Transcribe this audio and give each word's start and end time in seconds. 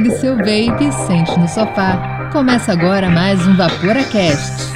Pegue 0.00 0.16
seu 0.16 0.34
vape 0.34 0.82
e 0.82 0.92
sente 1.06 1.38
no 1.38 1.46
sofá. 1.46 2.30
Começa 2.32 2.72
agora 2.72 3.10
mais 3.10 3.46
um 3.46 3.54
VaporaCast. 3.54 4.72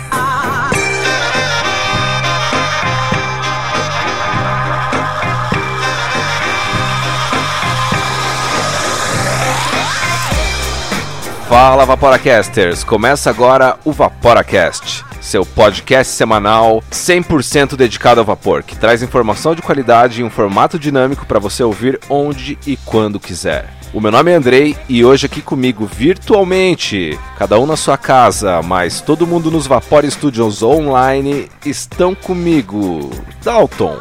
Fala 11.48 11.86
Vaporacasters! 11.86 12.84
Começa 12.84 13.30
agora 13.30 13.78
o 13.82 13.92
VaporaCast, 13.92 15.06
seu 15.22 15.46
podcast 15.46 16.12
semanal 16.12 16.84
100% 16.92 17.76
dedicado 17.76 18.20
ao 18.20 18.26
vapor, 18.26 18.62
que 18.62 18.76
traz 18.76 19.02
informação 19.02 19.54
de 19.54 19.62
qualidade 19.62 20.20
em 20.20 20.24
um 20.24 20.28
formato 20.28 20.78
dinâmico 20.78 21.24
para 21.24 21.38
você 21.38 21.62
ouvir 21.62 21.98
onde 22.10 22.58
e 22.66 22.76
quando 22.76 23.18
quiser. 23.18 23.83
O 23.94 24.00
meu 24.00 24.10
nome 24.10 24.32
é 24.32 24.34
Andrei 24.34 24.76
e 24.88 25.04
hoje 25.04 25.26
aqui 25.26 25.40
comigo 25.40 25.86
virtualmente, 25.86 27.16
cada 27.38 27.60
um 27.60 27.64
na 27.64 27.76
sua 27.76 27.96
casa, 27.96 28.60
mas 28.60 29.00
todo 29.00 29.24
mundo 29.24 29.52
nos 29.52 29.68
Vapor 29.68 30.04
Studios 30.10 30.64
online 30.64 31.48
estão 31.64 32.12
comigo. 32.12 33.08
Dalton. 33.44 33.98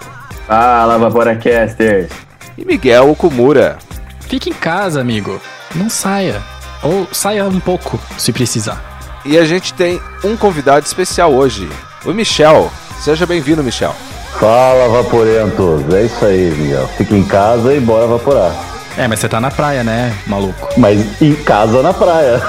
Fala 0.48 0.98
Vaporacasters! 0.98 2.10
E 2.58 2.66
Miguel 2.66 3.12
Okumura. 3.12 3.78
Fique 4.22 4.50
em 4.50 4.54
casa, 4.54 5.00
amigo. 5.00 5.40
Não 5.76 5.88
saia. 5.92 6.42
Ou 6.82 7.08
saia 7.12 7.46
um 7.46 7.60
pouco, 7.60 8.00
se 8.18 8.34
precisar. 8.34 9.22
E 9.24 9.38
a 9.38 9.46
gente 9.46 9.76
tem 9.76 10.02
um 10.24 10.36
convidado 10.36 10.88
especial 10.88 11.32
hoje, 11.32 11.70
o 12.04 12.12
Michel. 12.14 12.72
Seja 13.00 13.28
bem-vindo, 13.28 13.64
Michel. 13.64 13.96
Fala 14.40 14.90
Vaporentos! 14.90 15.94
É 15.94 16.06
isso 16.06 16.26
aí, 16.26 16.50
Miguel. 16.50 16.88
Fica 16.98 17.16
em 17.16 17.24
casa 17.24 17.76
e 17.76 17.80
bora 17.80 18.08
vaporar. 18.08 18.73
É, 18.98 19.08
mas 19.08 19.20
você 19.20 19.28
tá 19.28 19.40
na 19.42 19.50
praia, 19.50 19.84
né, 19.84 20.14
maluco? 20.28 20.70
Mas 20.78 21.22
em 21.22 21.36
casa 21.36 21.82
na 21.82 21.94
praia. 21.94 22.40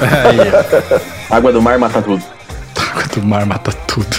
Aí, 0.00 0.38
Água 1.30 1.52
do 1.52 1.60
mar 1.60 1.78
mata 1.78 2.00
tudo. 2.00 2.22
água 2.90 3.02
do 3.14 3.22
mar 3.22 3.44
mata 3.46 3.72
tudo. 3.86 4.16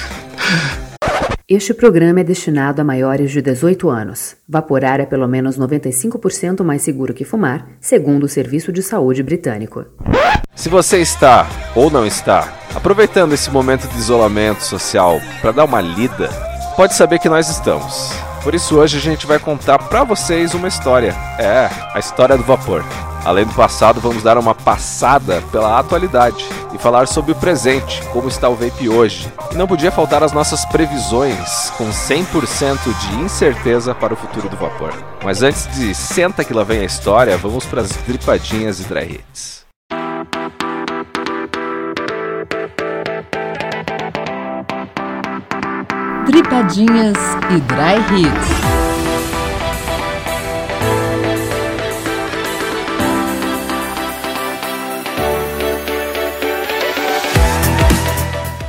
Este 1.50 1.74
programa 1.74 2.22
é 2.22 2.24
destinado 2.24 2.82
a 2.82 2.84
maiores 2.84 3.30
de 3.32 3.42
18 3.42 3.90
anos. 3.90 4.36
Vaporar 4.48 5.00
é 5.00 5.06
pelo 5.06 5.28
menos 5.28 5.58
95% 5.60 6.64
mais 6.64 6.82
seguro 6.82 7.14
que 7.14 7.26
fumar, 7.26 7.68
segundo 7.82 8.24
o 8.24 8.30
Serviço 8.30 8.72
de 8.72 8.82
Saúde 8.82 9.22
Britânico. 9.22 9.86
Se 10.56 10.70
você 10.70 11.00
está 11.02 11.48
ou 11.76 11.92
não 11.92 12.06
está 12.06 12.48
aproveitando 12.74 13.34
esse 13.34 13.52
momento 13.52 13.88
de 13.88 13.98
isolamento 13.98 14.64
social 14.64 15.20
para 15.42 15.52
dar 15.52 15.66
uma 15.66 15.82
lida, 15.82 16.30
pode 16.76 16.96
saber 16.96 17.20
que 17.20 17.30
nós 17.30 17.50
estamos. 17.50 18.12
Por 18.44 18.54
isso 18.54 18.78
hoje 18.78 18.98
a 18.98 19.02
gente 19.02 19.26
vai 19.26 19.40
contar 19.40 19.80
para 19.80 20.04
vocês 20.04 20.54
uma 20.54 20.68
história. 20.68 21.16
É, 21.40 21.70
a 21.94 21.98
história 21.98 22.38
do 22.38 22.44
vapor. 22.44 22.84
Além 23.24 23.46
do 23.46 23.54
passado, 23.54 24.02
vamos 24.02 24.22
dar 24.22 24.38
uma 24.38 24.54
passada 24.54 25.42
pela 25.50 25.80
atualidade 25.80 26.46
e 26.74 26.78
falar 26.78 27.08
sobre 27.08 27.32
o 27.32 27.36
presente, 27.36 28.02
como 28.12 28.28
está 28.28 28.50
o 28.50 28.56
vape 28.56 28.90
hoje. 28.90 29.32
E 29.54 29.56
não 29.56 29.66
podia 29.66 29.94
faltar 29.94 30.22
as 30.24 30.34
nossas 30.34 30.66
previsões 30.66 31.70
com 31.78 31.90
100% 31.90 32.78
de 33.00 33.22
incerteza 33.22 33.96
para 33.96 34.14
o 34.14 34.18
futuro 34.18 34.50
do 34.50 34.58
vapor. 34.58 34.92
Mas 35.24 35.42
antes 35.42 35.66
de 35.74 35.96
senta 35.96 36.44
que 36.44 36.54
lá 36.54 36.66
vem 36.66 36.82
a 36.82 36.86
história, 36.86 37.38
vamos 37.38 37.66
para 37.66 37.80
as 37.80 37.92
dripadinhas 38.06 38.82
e 38.82 38.84
dry 38.84 39.06
hits. 39.06 39.63
Dripadinhas 46.26 47.18
e 47.50 47.60
Dry 47.60 48.22
Hits. 48.22 48.74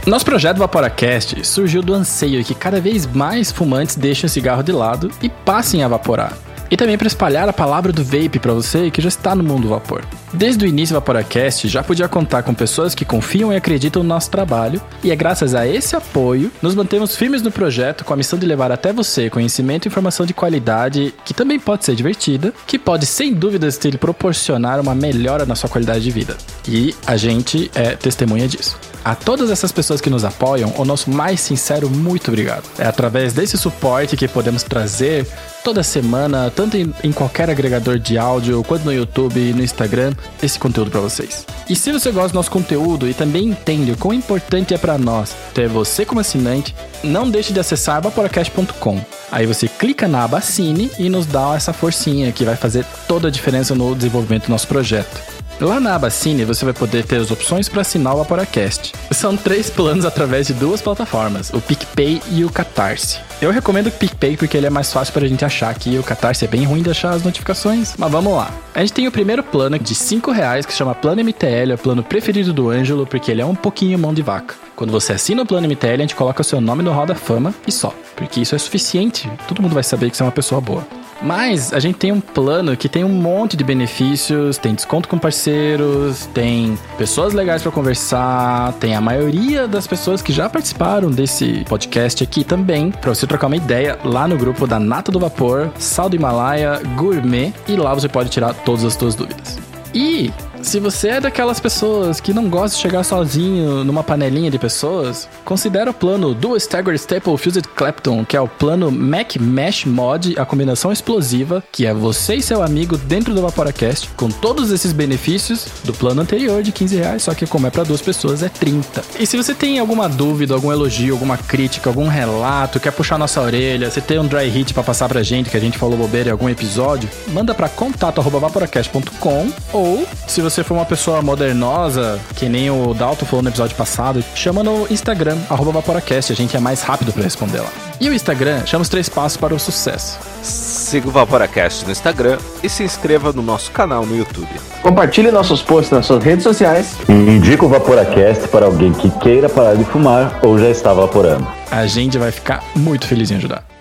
Nosso 0.04 0.24
projeto 0.24 0.58
VaporaCast 0.58 1.46
surgiu 1.46 1.80
do 1.80 1.94
anseio 1.94 2.44
que 2.44 2.54
cada 2.54 2.80
vez 2.80 3.06
mais 3.06 3.52
fumantes 3.52 3.94
deixem 3.94 4.26
o 4.26 4.30
cigarro 4.30 4.62
de 4.62 4.72
lado 4.72 5.10
e 5.22 5.28
passem 5.28 5.84
a 5.84 5.88
vaporar. 5.88 6.36
E 6.74 6.76
também 6.76 6.98
para 6.98 7.06
espalhar 7.06 7.48
a 7.48 7.52
palavra 7.52 7.92
do 7.92 8.02
vape 8.02 8.40
para 8.40 8.52
você 8.52 8.90
que 8.90 9.00
já 9.00 9.06
está 9.06 9.32
no 9.32 9.44
mundo 9.44 9.62
do 9.62 9.68
vapor. 9.68 10.04
Desde 10.32 10.64
o 10.64 10.66
início 10.66 10.92
do 10.92 10.98
VaporaCast 10.98 11.68
já 11.68 11.84
podia 11.84 12.08
contar 12.08 12.42
com 12.42 12.52
pessoas 12.52 12.96
que 12.96 13.04
confiam 13.04 13.52
e 13.52 13.56
acreditam 13.56 14.02
no 14.02 14.08
nosso 14.08 14.28
trabalho, 14.28 14.82
e 15.00 15.12
é 15.12 15.14
graças 15.14 15.54
a 15.54 15.68
esse 15.68 15.94
apoio 15.94 16.50
nos 16.60 16.74
mantemos 16.74 17.14
firmes 17.14 17.42
no 17.42 17.52
projeto 17.52 18.04
com 18.04 18.12
a 18.12 18.16
missão 18.16 18.36
de 18.36 18.44
levar 18.44 18.72
até 18.72 18.92
você 18.92 19.30
conhecimento 19.30 19.86
e 19.86 19.88
informação 19.88 20.26
de 20.26 20.34
qualidade 20.34 21.14
que 21.24 21.32
também 21.32 21.60
pode 21.60 21.84
ser 21.84 21.94
divertida, 21.94 22.52
que 22.66 22.76
pode 22.76 23.06
sem 23.06 23.32
dúvidas 23.32 23.78
te 23.78 23.96
proporcionar 23.96 24.80
uma 24.80 24.96
melhora 24.96 25.46
na 25.46 25.54
sua 25.54 25.70
qualidade 25.70 26.02
de 26.02 26.10
vida. 26.10 26.36
E 26.68 26.92
a 27.06 27.16
gente 27.16 27.70
é 27.72 27.94
testemunha 27.94 28.48
disso. 28.48 28.76
A 29.04 29.14
todas 29.14 29.50
essas 29.50 29.70
pessoas 29.70 30.00
que 30.00 30.08
nos 30.08 30.24
apoiam, 30.24 30.72
o 30.78 30.84
nosso 30.84 31.10
mais 31.10 31.38
sincero 31.38 31.90
muito 31.90 32.28
obrigado. 32.28 32.64
É 32.78 32.86
através 32.86 33.34
desse 33.34 33.58
suporte 33.58 34.16
que 34.16 34.26
podemos 34.26 34.62
trazer 34.62 35.26
toda 35.62 35.82
semana, 35.82 36.50
tanto 36.50 36.78
em, 36.78 36.94
em 37.04 37.12
qualquer 37.12 37.50
agregador 37.50 37.98
de 37.98 38.16
áudio, 38.16 38.64
quanto 38.64 38.86
no 38.86 38.92
YouTube 38.92 39.38
e 39.38 39.52
no 39.52 39.62
Instagram, 39.62 40.14
esse 40.42 40.58
conteúdo 40.58 40.90
para 40.90 41.00
vocês. 41.00 41.44
E 41.68 41.76
se 41.76 41.92
você 41.92 42.10
gosta 42.10 42.30
do 42.30 42.36
nosso 42.36 42.50
conteúdo 42.50 43.06
e 43.06 43.12
também 43.12 43.48
entende 43.48 43.92
o 43.92 43.96
quão 43.96 44.14
importante 44.14 44.72
é 44.72 44.78
para 44.78 44.96
nós 44.96 45.36
ter 45.52 45.68
você 45.68 46.06
como 46.06 46.20
assinante, 46.20 46.74
não 47.02 47.28
deixe 47.28 47.52
de 47.52 47.60
acessar 47.60 48.00
vaporacast.com. 48.00 49.04
Aí 49.30 49.44
você 49.44 49.68
clica 49.68 50.08
na 50.08 50.24
aba 50.24 50.38
Assine 50.38 50.90
e 50.98 51.10
nos 51.10 51.26
dá 51.26 51.54
essa 51.54 51.74
forcinha 51.74 52.32
que 52.32 52.44
vai 52.44 52.56
fazer 52.56 52.86
toda 53.06 53.28
a 53.28 53.30
diferença 53.30 53.74
no 53.74 53.94
desenvolvimento 53.94 54.46
do 54.46 54.50
nosso 54.50 54.66
projeto. 54.66 55.43
Lá 55.60 55.78
na 55.78 55.94
aba 55.94 56.10
Cine 56.10 56.44
você 56.44 56.64
vai 56.64 56.74
poder 56.74 57.04
ter 57.04 57.16
as 57.16 57.30
opções 57.30 57.68
para 57.68 57.82
assinar 57.82 58.14
o 58.14 58.18
Vaporacast. 58.18 58.92
São 59.12 59.36
três 59.36 59.70
planos 59.70 60.04
através 60.04 60.48
de 60.48 60.52
duas 60.52 60.82
plataformas, 60.82 61.50
o 61.54 61.60
PicPay 61.60 62.20
e 62.32 62.44
o 62.44 62.50
Catarse. 62.50 63.18
Eu 63.40 63.52
recomendo 63.52 63.86
o 63.86 63.92
PicPay 63.92 64.36
porque 64.36 64.56
ele 64.56 64.66
é 64.66 64.70
mais 64.70 64.92
fácil 64.92 65.14
para 65.14 65.24
a 65.24 65.28
gente 65.28 65.44
achar 65.44 65.70
aqui, 65.70 65.96
o 65.96 66.02
Catarse 66.02 66.44
é 66.44 66.48
bem 66.48 66.64
ruim 66.64 66.82
de 66.82 66.90
achar 66.90 67.10
as 67.10 67.22
notificações, 67.22 67.94
mas 67.96 68.10
vamos 68.10 68.34
lá. 68.34 68.50
A 68.74 68.80
gente 68.80 68.92
tem 68.92 69.06
o 69.06 69.12
primeiro 69.12 69.44
plano 69.44 69.78
de 69.78 69.94
5 69.94 70.32
reais 70.32 70.66
que 70.66 70.72
chama 70.72 70.94
Plano 70.94 71.22
MTL, 71.22 71.70
é 71.70 71.74
o 71.74 71.78
plano 71.78 72.02
preferido 72.02 72.52
do 72.52 72.68
Ângelo 72.70 73.06
porque 73.06 73.30
ele 73.30 73.40
é 73.40 73.46
um 73.46 73.54
pouquinho 73.54 73.98
mão 73.98 74.12
de 74.12 74.22
vaca. 74.22 74.56
Quando 74.74 74.90
você 74.90 75.12
assina 75.12 75.42
o 75.42 75.46
plano 75.46 75.68
MTL, 75.68 75.94
a 75.94 75.98
gente 75.98 76.16
coloca 76.16 76.42
o 76.42 76.44
seu 76.44 76.60
nome 76.60 76.82
no 76.82 76.92
Roda 76.92 77.14
Fama 77.14 77.54
e 77.64 77.70
só, 77.70 77.94
porque 78.16 78.40
isso 78.40 78.56
é 78.56 78.58
suficiente, 78.58 79.30
todo 79.46 79.62
mundo 79.62 79.74
vai 79.74 79.84
saber 79.84 80.10
que 80.10 80.16
você 80.16 80.24
é 80.24 80.26
uma 80.26 80.32
pessoa 80.32 80.60
boa. 80.60 80.84
Mas 81.24 81.72
a 81.72 81.80
gente 81.80 81.96
tem 81.96 82.12
um 82.12 82.20
plano 82.20 82.76
que 82.76 82.86
tem 82.86 83.02
um 83.02 83.08
monte 83.08 83.56
de 83.56 83.64
benefícios, 83.64 84.58
tem 84.58 84.74
desconto 84.74 85.08
com 85.08 85.18
parceiros, 85.18 86.26
tem 86.34 86.78
pessoas 86.98 87.32
legais 87.32 87.62
para 87.62 87.72
conversar, 87.72 88.74
tem 88.74 88.94
a 88.94 89.00
maioria 89.00 89.66
das 89.66 89.86
pessoas 89.86 90.20
que 90.20 90.34
já 90.34 90.50
participaram 90.50 91.10
desse 91.10 91.64
podcast 91.66 92.22
aqui 92.22 92.44
também, 92.44 92.90
para 92.90 93.14
você 93.14 93.26
trocar 93.26 93.46
uma 93.46 93.56
ideia 93.56 93.98
lá 94.04 94.28
no 94.28 94.36
grupo 94.36 94.66
da 94.66 94.78
Nata 94.78 95.10
do 95.10 95.18
Vapor, 95.18 95.70
Sal 95.78 96.10
do 96.10 96.16
Himalaia, 96.16 96.82
Gourmet, 96.94 97.54
e 97.66 97.74
lá 97.74 97.94
você 97.94 98.08
pode 98.08 98.28
tirar 98.28 98.52
todas 98.52 98.84
as 98.84 98.92
suas 98.92 99.14
dúvidas. 99.14 99.58
E 99.94 100.30
se 100.64 100.80
você 100.80 101.08
é 101.08 101.20
daquelas 101.20 101.60
pessoas 101.60 102.20
que 102.20 102.32
não 102.32 102.48
gosta 102.48 102.76
de 102.76 102.82
chegar 102.82 103.04
sozinho 103.04 103.84
numa 103.84 104.02
panelinha 104.02 104.50
de 104.50 104.58
pessoas, 104.58 105.28
considere 105.44 105.90
o 105.90 105.94
plano 105.94 106.34
Dual 106.34 106.56
Stagger 106.56 106.94
Staple 106.94 107.36
Fused 107.36 107.68
Clapton, 107.76 108.24
que 108.24 108.36
é 108.36 108.40
o 108.40 108.48
plano 108.48 108.90
Mac 108.90 109.36
Mesh 109.36 109.84
Mod, 109.84 110.34
a 110.38 110.46
combinação 110.46 110.90
explosiva, 110.90 111.62
que 111.70 111.86
é 111.86 111.92
você 111.92 112.36
e 112.36 112.42
seu 112.42 112.62
amigo 112.62 112.96
dentro 112.96 113.34
do 113.34 113.42
VaporaCast, 113.42 114.08
com 114.16 114.30
todos 114.30 114.70
esses 114.72 114.92
benefícios 114.92 115.66
do 115.84 115.92
plano 115.92 116.22
anterior 116.22 116.62
de 116.62 116.72
15 116.72 116.96
reais, 116.96 117.22
só 117.22 117.34
que 117.34 117.46
como 117.46 117.66
é 117.66 117.70
para 117.70 117.84
duas 117.84 118.00
pessoas 118.00 118.42
é 118.42 118.48
30. 118.48 119.02
E 119.20 119.26
se 119.26 119.36
você 119.36 119.54
tem 119.54 119.78
alguma 119.78 120.08
dúvida, 120.08 120.54
algum 120.54 120.72
elogio, 120.72 121.12
alguma 121.12 121.36
crítica, 121.36 121.90
algum 121.90 122.08
relato, 122.08 122.80
quer 122.80 122.92
puxar 122.92 123.18
nossa 123.18 123.40
orelha, 123.40 123.90
você 123.90 124.00
tem 124.00 124.18
um 124.18 124.26
dry 124.26 124.48
hit 124.48 124.72
para 124.72 124.82
passar 124.82 125.08
pra 125.08 125.22
gente, 125.22 125.50
que 125.50 125.56
a 125.56 125.60
gente 125.60 125.76
falou 125.76 125.98
bobeira 125.98 126.30
em 126.30 126.32
algum 126.32 126.48
episódio, 126.48 127.08
manda 127.28 127.54
para 127.54 127.68
contato@vaporacast.com 127.68 129.52
ou 129.72 130.06
se 130.26 130.40
você 130.40 130.53
for 130.62 130.74
uma 130.74 130.84
pessoa 130.84 131.22
modernosa, 131.22 132.20
que 132.36 132.48
nem 132.48 132.70
o 132.70 132.94
Dalton 132.94 133.26
falou 133.26 133.42
no 133.42 133.48
episódio 133.48 133.74
passado, 133.74 134.22
chama 134.34 134.62
no 134.62 134.86
Instagram, 134.90 135.38
arroba 135.50 135.72
Vaporacast, 135.72 136.32
a 136.32 136.36
gente 136.36 136.56
é 136.56 136.60
mais 136.60 136.82
rápido 136.82 137.12
para 137.12 137.22
responder 137.22 137.60
lá. 137.60 137.70
E 138.00 138.08
o 138.08 138.14
Instagram 138.14 138.64
chama 138.66 138.82
os 138.82 138.88
três 138.88 139.08
passos 139.08 139.36
para 139.36 139.54
o 139.54 139.58
sucesso. 139.58 140.18
Siga 140.42 141.08
o 141.08 141.10
Vaporacast 141.10 141.84
no 141.84 141.90
Instagram 141.90 142.38
e 142.62 142.68
se 142.68 142.84
inscreva 142.84 143.32
no 143.32 143.42
nosso 143.42 143.70
canal 143.70 144.04
no 144.04 144.16
YouTube. 144.16 144.48
Compartilhe 144.82 145.30
nossos 145.30 145.62
posts 145.62 145.90
nas 145.90 146.06
suas 146.06 146.22
redes 146.22 146.44
sociais. 146.44 146.96
E 147.08 147.12
indica 147.12 147.64
o 147.64 147.68
Vaporacast 147.68 148.48
para 148.48 148.66
alguém 148.66 148.92
que 148.92 149.10
queira 149.18 149.48
parar 149.48 149.74
de 149.74 149.84
fumar 149.84 150.38
ou 150.42 150.58
já 150.58 150.68
está 150.68 150.92
vaporando. 150.92 151.46
A 151.70 151.86
gente 151.86 152.18
vai 152.18 152.30
ficar 152.30 152.62
muito 152.76 153.06
feliz 153.06 153.30
em 153.30 153.36
ajudar. 153.36 153.73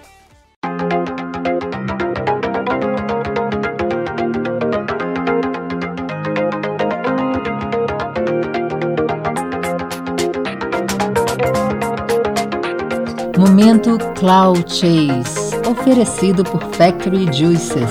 Momento 13.85 14.13
Cloud 14.13 14.63
Chase, 14.69 15.57
oferecido 15.69 16.43
por 16.43 16.61
Factory 16.73 17.31
Juices. 17.33 17.89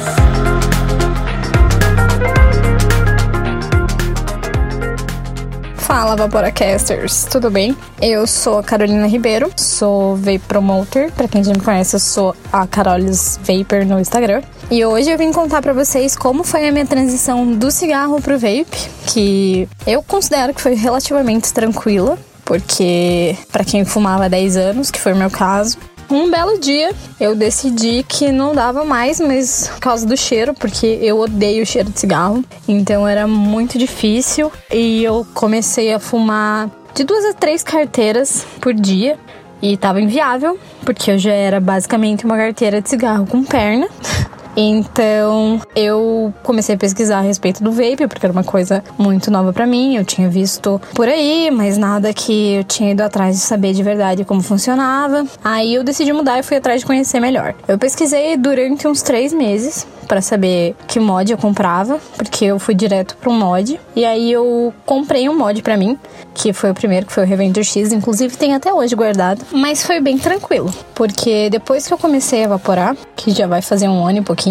Fala, 5.77 6.17
Vaporacasters, 6.17 7.27
tudo 7.27 7.51
bem? 7.51 7.77
Eu 8.01 8.27
sou 8.27 8.59
a 8.59 8.63
Carolina 8.63 9.07
Ribeiro, 9.07 9.53
sou 9.55 10.17
Vape 10.17 10.39
Promoter. 10.41 11.13
Pra 11.13 11.29
quem 11.29 11.45
já 11.45 11.53
me 11.53 11.61
conhece, 11.61 11.97
eu 11.97 12.01
sou 12.01 12.35
a 12.51 12.67
Carolis 12.67 13.39
Vapor 13.43 13.85
no 13.85 14.01
Instagram. 14.01 14.41
E 14.71 14.83
hoje 14.87 15.11
eu 15.11 15.19
vim 15.19 15.31
contar 15.31 15.61
para 15.61 15.75
vocês 15.75 16.17
como 16.17 16.43
foi 16.43 16.67
a 16.67 16.73
minha 16.73 16.87
transição 16.87 17.53
do 17.53 17.71
cigarro 17.71 18.19
pro 18.23 18.39
vape, 18.39 18.89
que 19.07 19.69
eu 19.87 20.03
considero 20.03 20.55
que 20.55 20.63
foi 20.63 20.75
relativamente 20.75 21.53
tranquila, 21.53 22.19
porque 22.45 23.37
para 23.51 23.65
quem 23.65 23.85
fumava 23.85 24.27
há 24.27 24.29
10 24.29 24.57
anos, 24.57 24.91
que 24.91 25.01
foi 25.01 25.13
o 25.13 25.17
meu 25.17 25.31
caso, 25.31 25.79
um 26.11 26.31
belo 26.31 26.59
dia 26.59 26.93
eu 27.19 27.35
decidi 27.35 28.05
que 28.07 28.31
não 28.31 28.55
dava 28.55 28.85
mais, 28.85 29.19
mas 29.19 29.69
por 29.69 29.81
causa 29.81 30.07
do 30.07 30.17
cheiro, 30.17 30.53
porque 30.53 30.99
eu 31.01 31.19
odeio 31.19 31.63
o 31.63 31.67
cheiro 31.67 31.91
de 31.91 31.99
cigarro. 31.99 32.45
Então 32.69 33.09
era 33.09 33.27
muito 33.27 33.79
difícil 33.79 34.53
e 34.71 35.03
eu 35.03 35.27
comecei 35.33 35.93
a 35.93 35.99
fumar 35.99 36.71
de 36.95 37.05
duas 37.05 37.25
a 37.25 37.33
três 37.33 37.63
carteiras 37.63 38.45
por 38.61 38.75
dia. 38.75 39.19
E 39.63 39.77
tava 39.77 40.01
inviável, 40.01 40.59
porque 40.85 41.13
eu 41.13 41.19
já 41.19 41.33
era 41.33 41.61
basicamente 41.61 42.25
uma 42.25 42.37
carteira 42.37 42.83
de 42.83 42.91
cigarro 42.91 43.27
com 43.27 43.45
perna. 43.45 43.89
Então 44.57 45.61
eu 45.75 46.33
comecei 46.43 46.75
a 46.75 46.79
pesquisar 46.79 47.19
a 47.19 47.23
respeito 47.23 47.63
do 47.63 47.73
vape, 47.73 48.07
porque 48.07 48.25
era 48.27 48.33
uma 48.33 48.45
coisa 48.45 48.83
muito 48.99 49.31
nova 49.31 49.53
para 49.53 49.67
mim. 49.67 49.97
Eu 49.97 50.05
tinha 50.05 50.29
visto 50.29 50.81
por 50.95 51.09
aí, 51.09 51.51
mas 51.51 51.79
nada 51.79 52.13
que 52.13 52.55
eu 52.55 52.65
tinha 52.65 52.93
ido 52.93 53.03
atrás 53.03 53.37
de 53.37 53.43
saber 53.43 53.73
de 53.73 53.83
verdade 53.83 54.25
como 54.25 54.43
funcionava. 54.43 55.25
Aí 55.43 55.75
eu 55.75 55.85
decidi 55.85 56.13
mudar 56.13 56.39
e 56.39 56.43
fui 56.43 56.57
atrás 56.57 56.81
de 56.81 56.87
conhecer 56.87 57.21
melhor. 57.21 57.55
Eu 57.67 57.79
pesquisei 57.79 58.37
durante 58.37 58.87
uns 58.87 59.03
três 59.03 59.33
meses 59.33 59.87
para 60.07 60.21
saber 60.21 60.75
que 60.87 61.01
mod 61.01 61.31
eu 61.31 61.39
comprava, 61.39 61.99
porque 62.17 62.45
eu 62.45 62.59
fui 62.59 62.75
direto 62.75 63.17
para 63.17 63.31
um 63.31 63.39
mod. 63.39 63.81
E 63.97 64.05
aí 64.05 64.31
eu 64.31 64.75
comprei 64.85 65.27
um 65.29 65.35
mod 65.37 65.63
para 65.63 65.75
mim, 65.77 65.99
que 66.35 66.53
foi 66.53 66.71
o 66.71 66.75
primeiro, 66.75 67.07
que 67.07 67.13
foi 67.13 67.25
o 67.25 67.27
Revenger 67.27 67.65
X, 67.65 67.93
inclusive 67.93 68.37
tem 68.37 68.55
até 68.55 68.73
hoje 68.73 68.95
guardado, 68.95 69.43
mas 69.53 69.85
foi 69.85 70.01
bem 70.01 70.19
tranquilo, 70.19 70.73
porque 70.95 71.49
depois 71.51 71.87
que 71.87 71.95
eu 71.95 71.99
comecei 71.99 72.43
a 72.43 72.45
evaporar, 72.45 72.97
que 73.17 73.31
já 73.31 73.47
vai 73.47 73.63
fazer 73.63 73.89
um 73.89 74.07
ano 74.07 74.19
e 74.19 74.23
pouquinho, 74.23 74.42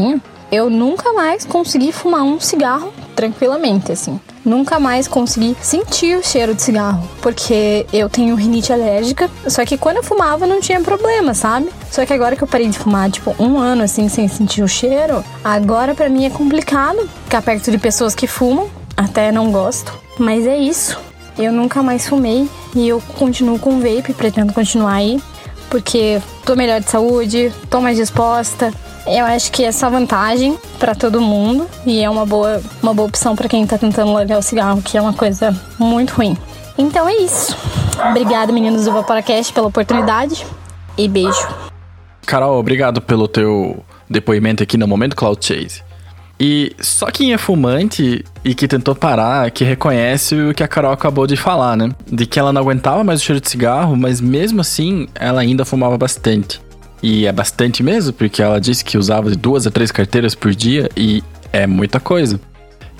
eu 0.51 0.69
nunca 0.69 1.13
mais 1.13 1.45
consegui 1.45 1.91
fumar 1.91 2.23
um 2.23 2.39
cigarro 2.39 2.93
tranquilamente, 3.15 3.91
assim. 3.91 4.19
Nunca 4.43 4.79
mais 4.79 5.07
consegui 5.07 5.55
sentir 5.61 6.17
o 6.17 6.23
cheiro 6.23 6.53
de 6.55 6.61
cigarro, 6.61 7.07
porque 7.21 7.85
eu 7.93 8.09
tenho 8.09 8.35
rinite 8.35 8.73
alérgica. 8.73 9.29
Só 9.47 9.63
que 9.63 9.77
quando 9.77 9.97
eu 9.97 10.03
fumava 10.03 10.47
não 10.47 10.59
tinha 10.59 10.81
problema, 10.81 11.33
sabe? 11.33 11.69
Só 11.89 12.05
que 12.05 12.11
agora 12.11 12.35
que 12.35 12.43
eu 12.43 12.47
parei 12.47 12.67
de 12.67 12.77
fumar, 12.77 13.09
tipo, 13.09 13.35
um 13.39 13.59
ano 13.59 13.83
assim, 13.83 14.09
sem 14.09 14.27
sentir 14.27 14.63
o 14.63 14.67
cheiro, 14.67 15.23
agora 15.43 15.93
para 15.95 16.09
mim 16.09 16.25
é 16.25 16.29
complicado 16.29 17.07
ficar 17.23 17.41
perto 17.41 17.71
de 17.71 17.77
pessoas 17.77 18.15
que 18.15 18.27
fumam. 18.27 18.67
Até 18.97 19.31
não 19.31 19.51
gosto. 19.51 19.93
Mas 20.19 20.45
é 20.45 20.57
isso. 20.57 20.99
Eu 21.37 21.51
nunca 21.51 21.81
mais 21.81 22.07
fumei 22.07 22.49
e 22.75 22.87
eu 22.87 23.01
continuo 23.17 23.57
com 23.57 23.79
vape, 23.79 24.13
pretendo 24.13 24.53
continuar 24.53 24.95
aí, 24.95 25.21
porque 25.69 26.21
tô 26.45 26.55
melhor 26.55 26.81
de 26.81 26.89
saúde, 26.89 27.53
tô 27.69 27.79
mais 27.79 27.95
disposta, 27.97 28.73
eu 29.05 29.25
acho 29.25 29.51
que 29.51 29.63
é 29.63 29.71
só 29.71 29.89
vantagem 29.89 30.57
para 30.79 30.93
todo 30.93 31.19
mundo 31.19 31.67
e 31.85 32.01
é 32.01 32.09
uma 32.09 32.25
boa, 32.25 32.61
uma 32.81 32.93
boa 32.93 33.07
opção 33.07 33.35
para 33.35 33.49
quem 33.49 33.65
tá 33.65 33.77
tentando 33.77 34.13
largar 34.13 34.37
o 34.37 34.41
cigarro, 34.41 34.81
que 34.81 34.97
é 34.97 35.01
uma 35.01 35.13
coisa 35.13 35.55
muito 35.79 36.11
ruim. 36.11 36.37
Então 36.77 37.07
é 37.07 37.15
isso. 37.15 37.55
Obrigada, 38.09 38.51
meninos 38.51 38.85
do 38.85 38.91
Vaporacast, 38.91 39.53
pela 39.53 39.67
oportunidade 39.67 40.45
e 40.97 41.07
beijo. 41.07 41.47
Carol, 42.25 42.57
obrigado 42.57 43.01
pelo 43.01 43.27
teu 43.27 43.83
depoimento 44.09 44.63
aqui 44.63 44.77
no 44.77 44.87
Momento 44.87 45.15
Cloud 45.15 45.43
Chase. 45.43 45.83
E 46.39 46.75
só 46.79 47.05
quem 47.11 47.33
é 47.33 47.37
fumante 47.37 48.25
e 48.43 48.55
que 48.55 48.67
tentou 48.67 48.95
parar, 48.95 49.51
que 49.51 49.63
reconhece 49.63 50.33
o 50.35 50.53
que 50.55 50.63
a 50.63 50.67
Carol 50.67 50.91
acabou 50.91 51.27
de 51.27 51.37
falar, 51.37 51.77
né? 51.77 51.91
De 52.11 52.25
que 52.25 52.39
ela 52.39 52.51
não 52.51 52.61
aguentava 52.61 53.03
mais 53.03 53.21
o 53.21 53.23
cheiro 53.23 53.39
de 53.39 53.47
cigarro, 53.47 53.95
mas 53.95 54.19
mesmo 54.19 54.61
assim 54.61 55.07
ela 55.13 55.41
ainda 55.41 55.63
fumava 55.63 55.97
bastante. 55.99 56.59
E 57.01 57.25
é 57.25 57.31
bastante 57.31 57.81
mesmo, 57.81 58.13
porque 58.13 58.41
ela 58.41 58.59
disse 58.59 58.85
que 58.85 58.97
usava 58.97 59.31
de 59.31 59.35
duas 59.35 59.65
a 59.65 59.71
três 59.71 59.91
carteiras 59.91 60.35
por 60.35 60.53
dia 60.53 60.89
e 60.95 61.23
é 61.51 61.65
muita 61.65 61.99
coisa. 61.99 62.39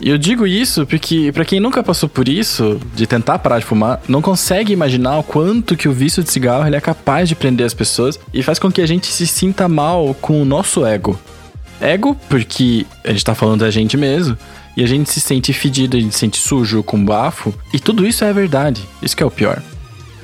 E 0.01 0.09
eu 0.09 0.17
digo 0.17 0.47
isso 0.47 0.83
porque, 0.87 1.31
para 1.31 1.45
quem 1.45 1.59
nunca 1.59 1.83
passou 1.83 2.09
por 2.09 2.27
isso, 2.27 2.81
de 2.95 3.05
tentar 3.05 3.37
parar 3.37 3.59
de 3.59 3.65
fumar, 3.65 4.01
não 4.07 4.19
consegue 4.19 4.73
imaginar 4.73 5.19
o 5.19 5.23
quanto 5.23 5.77
que 5.77 5.87
o 5.87 5.93
vício 5.93 6.23
de 6.23 6.31
cigarro 6.31 6.65
ele 6.65 6.75
é 6.75 6.81
capaz 6.81 7.29
de 7.29 7.35
prender 7.35 7.67
as 7.67 7.73
pessoas 7.73 8.19
e 8.33 8.41
faz 8.41 8.57
com 8.57 8.71
que 8.71 8.81
a 8.81 8.85
gente 8.87 9.05
se 9.05 9.27
sinta 9.27 9.67
mal 9.67 10.15
com 10.19 10.41
o 10.41 10.45
nosso 10.45 10.83
ego. 10.83 11.19
Ego, 11.79 12.17
porque 12.27 12.85
a 13.03 13.11
gente 13.11 13.23
tá 13.23 13.35
falando 13.35 13.59
da 13.59 13.69
gente 13.69 13.95
mesmo, 13.95 14.35
e 14.75 14.83
a 14.83 14.87
gente 14.87 15.09
se 15.11 15.19
sente 15.19 15.53
fedido, 15.53 15.97
a 15.97 15.99
gente 15.99 16.13
se 16.13 16.19
sente 16.19 16.39
sujo, 16.39 16.81
com 16.81 17.03
bafo, 17.03 17.53
e 17.71 17.79
tudo 17.79 18.05
isso 18.05 18.23
é 18.23 18.33
verdade. 18.33 18.81
Isso 19.03 19.15
que 19.15 19.21
é 19.21 19.25
o 19.25 19.31
pior. 19.31 19.61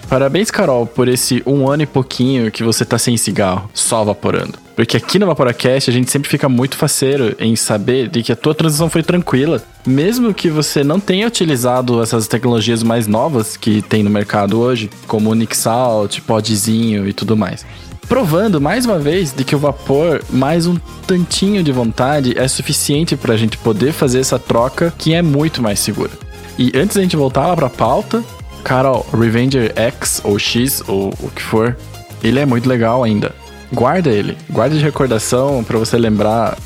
Parabéns, 0.09 0.49
Carol, 0.49 0.85
por 0.85 1.09
esse 1.09 1.43
um 1.45 1.69
ano 1.69 1.83
e 1.83 1.85
pouquinho 1.85 2.49
que 2.49 2.63
você 2.63 2.85
tá 2.85 2.97
sem 2.97 3.17
cigarro, 3.17 3.69
só 3.73 4.05
vaporando. 4.05 4.57
Porque 4.73 4.95
aqui 4.95 5.19
no 5.19 5.25
Vaporacast 5.25 5.89
a 5.89 5.93
gente 5.93 6.09
sempre 6.09 6.29
fica 6.29 6.47
muito 6.47 6.77
faceiro 6.77 7.35
em 7.39 7.55
saber 7.55 8.07
de 8.07 8.23
que 8.23 8.31
a 8.31 8.35
tua 8.35 8.53
transição 8.53 8.89
foi 8.89 9.03
tranquila. 9.03 9.61
Mesmo 9.85 10.33
que 10.33 10.49
você 10.49 10.83
não 10.83 10.99
tenha 10.99 11.27
utilizado 11.27 12.01
essas 12.01 12.27
tecnologias 12.27 12.83
mais 12.83 13.07
novas 13.07 13.57
que 13.57 13.81
tem 13.81 14.01
no 14.01 14.09
mercado 14.09 14.59
hoje, 14.59 14.89
como 15.07 15.31
o 15.31 15.33
Nixalt, 15.33 16.21
podzinho 16.21 17.07
e 17.07 17.11
tudo 17.11 17.35
mais. 17.35 17.65
Provando 18.07 18.61
mais 18.61 18.85
uma 18.85 18.99
vez 18.99 19.33
de 19.33 19.43
que 19.43 19.55
o 19.55 19.59
vapor, 19.59 20.23
mais 20.29 20.67
um 20.67 20.77
tantinho 21.05 21.61
de 21.61 21.71
vontade, 21.71 22.37
é 22.37 22.47
suficiente 22.47 23.17
para 23.17 23.33
a 23.33 23.37
gente 23.37 23.57
poder 23.57 23.91
fazer 23.91 24.19
essa 24.19 24.39
troca 24.39 24.93
que 24.97 25.13
é 25.13 25.21
muito 25.21 25.61
mais 25.61 25.79
segura. 25.79 26.11
E 26.57 26.71
antes 26.75 26.95
da 26.95 27.01
gente 27.01 27.17
voltar 27.17 27.47
lá 27.47 27.55
pra 27.55 27.69
pauta, 27.69 28.23
Cara, 28.63 28.91
Revenger 29.17 29.71
X 29.75 30.21
ou 30.23 30.37
X 30.37 30.83
ou 30.87 31.13
o 31.21 31.29
que 31.29 31.41
for, 31.41 31.77
ele 32.21 32.39
é 32.39 32.45
muito 32.45 32.67
legal 32.67 33.03
ainda. 33.03 33.33
Guarda 33.71 34.09
ele, 34.09 34.37
guarda 34.49 34.75
de 34.75 34.83
recordação 34.83 35.63
para 35.63 35.77
você 35.77 35.97
lembrar 35.97 36.57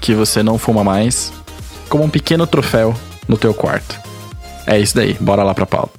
que 0.00 0.14
você 0.14 0.42
não 0.42 0.58
fuma 0.58 0.82
mais, 0.82 1.32
como 1.88 2.04
um 2.04 2.10
pequeno 2.10 2.46
troféu 2.46 2.94
no 3.28 3.36
teu 3.36 3.52
quarto. 3.52 3.98
É 4.66 4.78
isso 4.78 4.94
daí, 4.94 5.14
bora 5.20 5.42
lá 5.42 5.54
pra 5.54 5.66
pauta. 5.66 5.98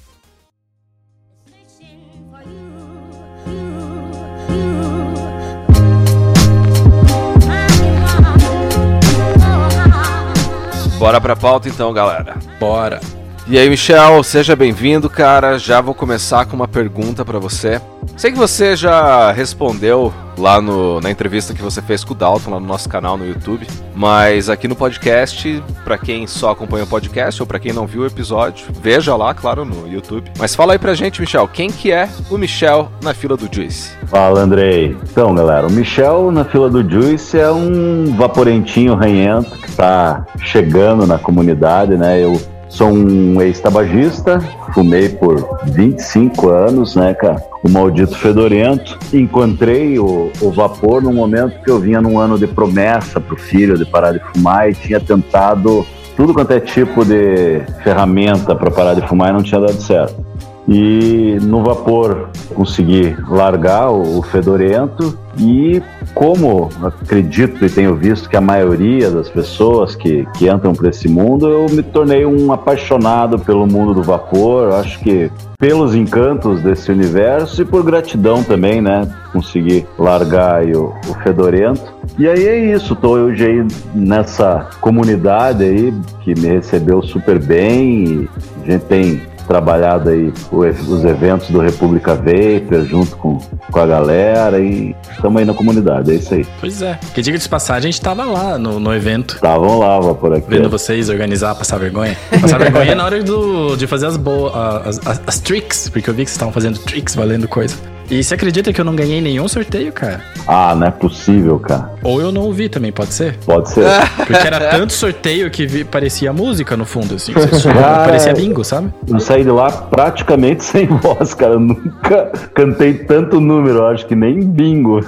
Bora 10.98 11.19
pra 11.19 11.36
pauta 11.36 11.67
então, 11.67 11.91
galera. 11.91 12.38
Bora. 12.60 13.00
E 13.48 13.57
aí, 13.57 13.67
Michel, 13.69 14.24
seja 14.24 14.55
bem-vindo, 14.55 15.10
cara. 15.10 15.57
Já 15.57 15.81
vou 15.81 15.95
começar 15.95 16.45
com 16.45 16.55
uma 16.55 16.67
pergunta 16.67 17.25
para 17.25 17.39
você. 17.39 17.81
Sei 18.15 18.31
que 18.31 18.38
você 18.38 18.75
já 18.75 19.31
respondeu 19.31 20.13
lá 20.38 20.62
no, 20.62 21.01
na 21.01 21.10
entrevista 21.10 21.53
que 21.53 21.62
você 21.62 21.81
fez 21.81 22.03
com 22.03 22.13
o 22.13 22.15
Dalton 22.15 22.51
lá 22.51 22.60
no 22.60 22.65
nosso 22.65 22.88
canal 22.88 23.17
no 23.17 23.27
YouTube, 23.27 23.67
mas 23.95 24.48
aqui 24.48 24.67
no 24.67 24.75
podcast, 24.75 25.62
para 25.83 25.98
quem 25.98 26.27
só 26.27 26.51
acompanha 26.51 26.83
o 26.83 26.88
podcast 26.88 27.41
ou 27.41 27.48
para 27.48 27.60
quem 27.60 27.74
não 27.74 27.86
viu 27.86 28.03
o 28.03 28.05
episódio, 28.05 28.67
veja 28.79 29.15
lá, 29.15 29.33
claro, 29.33 29.65
no 29.65 29.88
YouTube. 29.88 30.31
Mas 30.38 30.55
fala 30.55 30.74
aí 30.74 30.79
pra 30.79 30.93
gente, 30.93 31.19
Michel, 31.19 31.48
quem 31.48 31.69
que 31.69 31.91
é 31.91 32.07
o 32.29 32.38
Michel 32.38 32.91
na 33.01 33.13
fila 33.13 33.36
do 33.36 33.50
Juice? 33.53 33.91
Fala, 34.05 34.39
Andrei. 34.39 34.95
Então, 35.03 35.33
galera, 35.33 35.67
o 35.67 35.71
Michel 35.71 36.31
na 36.31 36.45
fila 36.45 36.69
do 36.69 36.88
Juice 36.88 37.39
é 37.39 37.51
um 37.51 38.15
vaporentinho 38.15 38.93
ranhento 38.95 39.51
que 39.57 39.71
tá 39.71 40.25
chegando 40.38 41.05
na 41.07 41.17
comunidade, 41.17 41.98
né? 41.98 42.19
Eu 42.24 42.39
Sou 42.72 42.88
um 42.88 43.42
ex-tabagista, 43.42 44.40
fumei 44.74 45.10
por 45.10 45.60
25 45.66 46.50
anos, 46.50 46.96
né, 46.96 47.13
cara? 47.13 47.44
O 47.62 47.70
maldito 47.70 48.18
fedorento. 48.18 48.98
Encontrei 49.13 50.00
o, 50.00 50.32
o 50.42 50.51
vapor 50.51 51.01
no 51.01 51.12
momento 51.12 51.62
que 51.62 51.70
eu 51.70 51.80
vinha 51.82 52.00
num 52.00 52.18
ano 52.18 52.40
de 52.40 52.48
promessa 52.48 53.20
pro 53.20 53.36
filho 53.36 53.78
de 53.78 53.86
parar 53.86 54.13
de 54.13 54.20
fumar 54.20 54.70
e 54.70 54.74
tinha 54.74 55.01
tentado 55.01 55.86
tudo 56.16 56.34
quanto 56.34 56.51
é 56.51 56.62
tipo 56.62 57.04
de 57.04 57.62
ferramenta 57.84 58.56
para 58.56 58.72
parar 58.72 58.94
de 58.94 59.06
fumar 59.06 59.32
e 59.32 59.34
não 59.34 59.44
tinha 59.44 59.60
dado 59.60 59.82
certo. 59.82 60.25
E 60.66 61.40
no 61.42 61.62
vapor 61.63 62.30
consegui 62.56 63.13
largar 63.28 63.92
o, 63.92 64.20
o 64.20 64.22
fedorento 64.22 65.20
e 65.38 65.84
como 66.13 66.70
acredito 66.84 67.65
e 67.65 67.70
tenho 67.70 67.96
visto 67.96 68.30
que 68.30 68.38
a 68.38 68.41
maioria 68.41 69.10
das 69.10 69.30
pessoas 69.30 69.96
que, 69.96 70.25
que 70.38 70.50
entram 70.50 70.74
para 70.74 70.89
esse 70.89 71.08
mundo, 71.08 71.48
eu 71.48 71.65
me 71.70 71.84
tornei 71.84 72.25
um 72.25 72.51
apaixonado 72.51 73.39
pelo 73.39 73.65
mundo 73.65 73.94
do 73.94 74.03
vapor. 74.03 74.74
Acho 74.74 75.00
que 75.00 75.32
pelos 75.58 75.94
encantos 75.94 76.62
desse 76.62 76.91
universo 76.91 77.62
e 77.62 77.65
por 77.65 77.84
gratidão 77.84 78.44
também, 78.44 78.82
né? 78.82 79.08
Consegui 79.32 79.86
largar 79.98 80.65
o, 80.65 80.94
o 81.08 81.13
fedorento. 81.24 81.94
E 82.18 82.27
aí 82.27 82.48
é 82.48 82.74
isso, 82.74 82.96
tô 82.96 83.12
hoje 83.12 83.46
aí 83.46 83.68
nessa 83.94 84.70
comunidade 84.82 85.63
aí 85.63 85.94
que 86.22 86.34
me 86.39 86.48
recebeu 86.48 87.01
super 87.01 87.39
bem. 87.39 88.27
a 88.63 88.72
gente 88.72 88.86
tem 88.86 89.30
trabalhado 89.48 90.10
aí 90.10 90.31
os 90.51 91.03
eventos 91.03 91.50
do 91.50 91.60
República 91.60 92.15
Vapor 92.15 92.86
junto 92.86 93.15
com, 93.17 93.39
com 93.71 93.79
a 93.79 93.86
galera 93.86 94.60
e 94.60 94.95
estamos 95.12 95.39
aí 95.39 95.45
na 95.45 95.53
comunidade, 95.53 96.12
é 96.12 96.15
isso 96.15 96.33
aí. 96.33 96.45
Pois 96.60 96.81
é. 96.81 97.00
Que 97.13 97.21
diga 97.21 97.38
de 97.38 97.50
passagem, 97.50 97.89
a 97.89 97.91
gente 97.91 98.01
tava 98.01 98.25
lá 98.25 98.57
no, 98.57 98.79
no 98.79 98.93
evento. 98.93 99.36
Estavam 99.36 99.79
lá, 99.79 100.13
por 100.13 100.33
aqui. 100.33 100.45
Vendo 100.48 100.69
vocês 100.69 101.10
organizar, 101.10 101.55
passar 101.55 101.77
vergonha. 101.77 102.17
Passar 102.41 102.57
vergonha 102.57 102.95
na 102.95 103.05
hora 103.05 103.21
do, 103.24 103.75
de 103.75 103.88
fazer 103.88 104.07
as 104.07 104.17
boas, 104.17 104.53
as, 104.86 105.07
as, 105.07 105.21
as 105.25 105.39
tricks, 105.39 105.89
porque 105.89 106.10
eu 106.10 106.13
vi 106.13 106.24
que 106.24 106.29
vocês 106.29 106.36
estavam 106.36 106.53
fazendo 106.53 106.79
tricks 106.79 107.15
valendo 107.15 107.48
coisa. 107.48 107.75
E 108.12 108.22
você 108.22 108.34
acredita 108.34 108.74
que 108.74 108.82
eu 108.82 108.84
não 108.84 108.94
ganhei 108.94 109.22
nenhum 109.22 109.48
sorteio, 109.48 109.94
cara? 109.94 110.22
Ah, 110.46 110.75
não 110.75 110.88
é 110.88 110.91
possível, 110.91 111.58
cara. 111.58 111.94
Ou 112.03 112.20
eu 112.20 112.30
não 112.30 112.41
ouvi 112.41 112.68
também, 112.68 112.91
pode 112.91 113.13
ser? 113.13 113.38
Pode 113.46 113.70
ser. 113.70 113.86
Porque 114.27 114.46
era 114.46 114.60
tanto 114.70 114.91
sorteio 114.91 115.50
que 115.50 115.65
vi, 115.65 115.86
parecia 115.86 116.34
música 116.34 116.75
no 116.75 116.84
fundo, 116.86 117.15
assim. 117.15 117.32
Ah, 117.82 118.03
parecia 118.06 118.34
bingo, 118.34 118.65
sabe? 118.65 118.91
Eu 119.08 119.20
saí 119.20 119.44
de 119.44 119.50
lá 119.50 119.72
praticamente 119.72 120.62
sem 120.65 120.88
voz, 120.88 121.34
cara. 121.34 121.53
Eu 121.53 121.60
nunca 121.62 122.25
cantei 122.53 122.96
tanto 122.96 123.39
número, 123.39 123.86
acho 123.86 124.06
que 124.06 124.15
nem 124.15 124.41
bingo. 124.41 125.00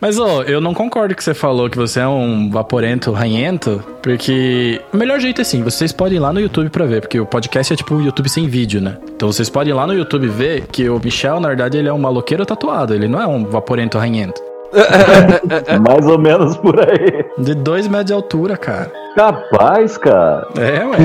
Mas, 0.00 0.18
ô, 0.18 0.42
eu 0.44 0.62
não 0.62 0.72
concordo 0.72 1.14
que 1.14 1.22
você 1.22 1.34
falou 1.34 1.68
que 1.68 1.76
você 1.76 2.00
é 2.00 2.08
um 2.08 2.48
vaporento 2.50 3.12
ranhento, 3.12 3.84
porque 4.02 4.80
o 4.94 4.96
melhor 4.96 5.20
jeito 5.20 5.40
é 5.40 5.42
assim, 5.42 5.62
vocês 5.62 5.92
podem 5.92 6.16
ir 6.16 6.20
lá 6.20 6.32
no 6.32 6.40
YouTube 6.40 6.70
pra 6.70 6.86
ver, 6.86 7.02
porque 7.02 7.20
o 7.20 7.26
podcast 7.26 7.72
é 7.74 7.76
tipo 7.76 7.94
um 7.94 8.02
YouTube 8.02 8.30
sem 8.30 8.48
vídeo, 8.48 8.80
né? 8.80 8.96
Então 9.14 9.30
vocês 9.30 9.50
podem 9.50 9.72
ir 9.72 9.76
lá 9.76 9.86
no 9.86 9.92
YouTube 9.92 10.26
ver 10.26 10.66
que 10.72 10.88
o 10.88 10.98
Michel, 11.02 11.38
na 11.38 11.49
verdade, 11.50 11.78
ele 11.78 11.88
é 11.88 11.92
um 11.92 11.98
maloqueiro 11.98 12.46
tatuado, 12.46 12.94
ele 12.94 13.08
não 13.08 13.20
é 13.20 13.26
um 13.26 13.44
vaporento 13.44 13.98
ranhento. 13.98 14.49
Mais 15.80 16.06
ou 16.06 16.18
menos 16.18 16.56
por 16.56 16.78
aí. 16.80 17.24
De 17.38 17.54
dois 17.54 17.86
metros 17.86 18.06
de 18.06 18.12
altura, 18.12 18.56
cara. 18.56 18.90
Capaz, 19.14 19.98
cara. 19.98 20.46
É, 20.56 20.84
ué. 20.86 20.98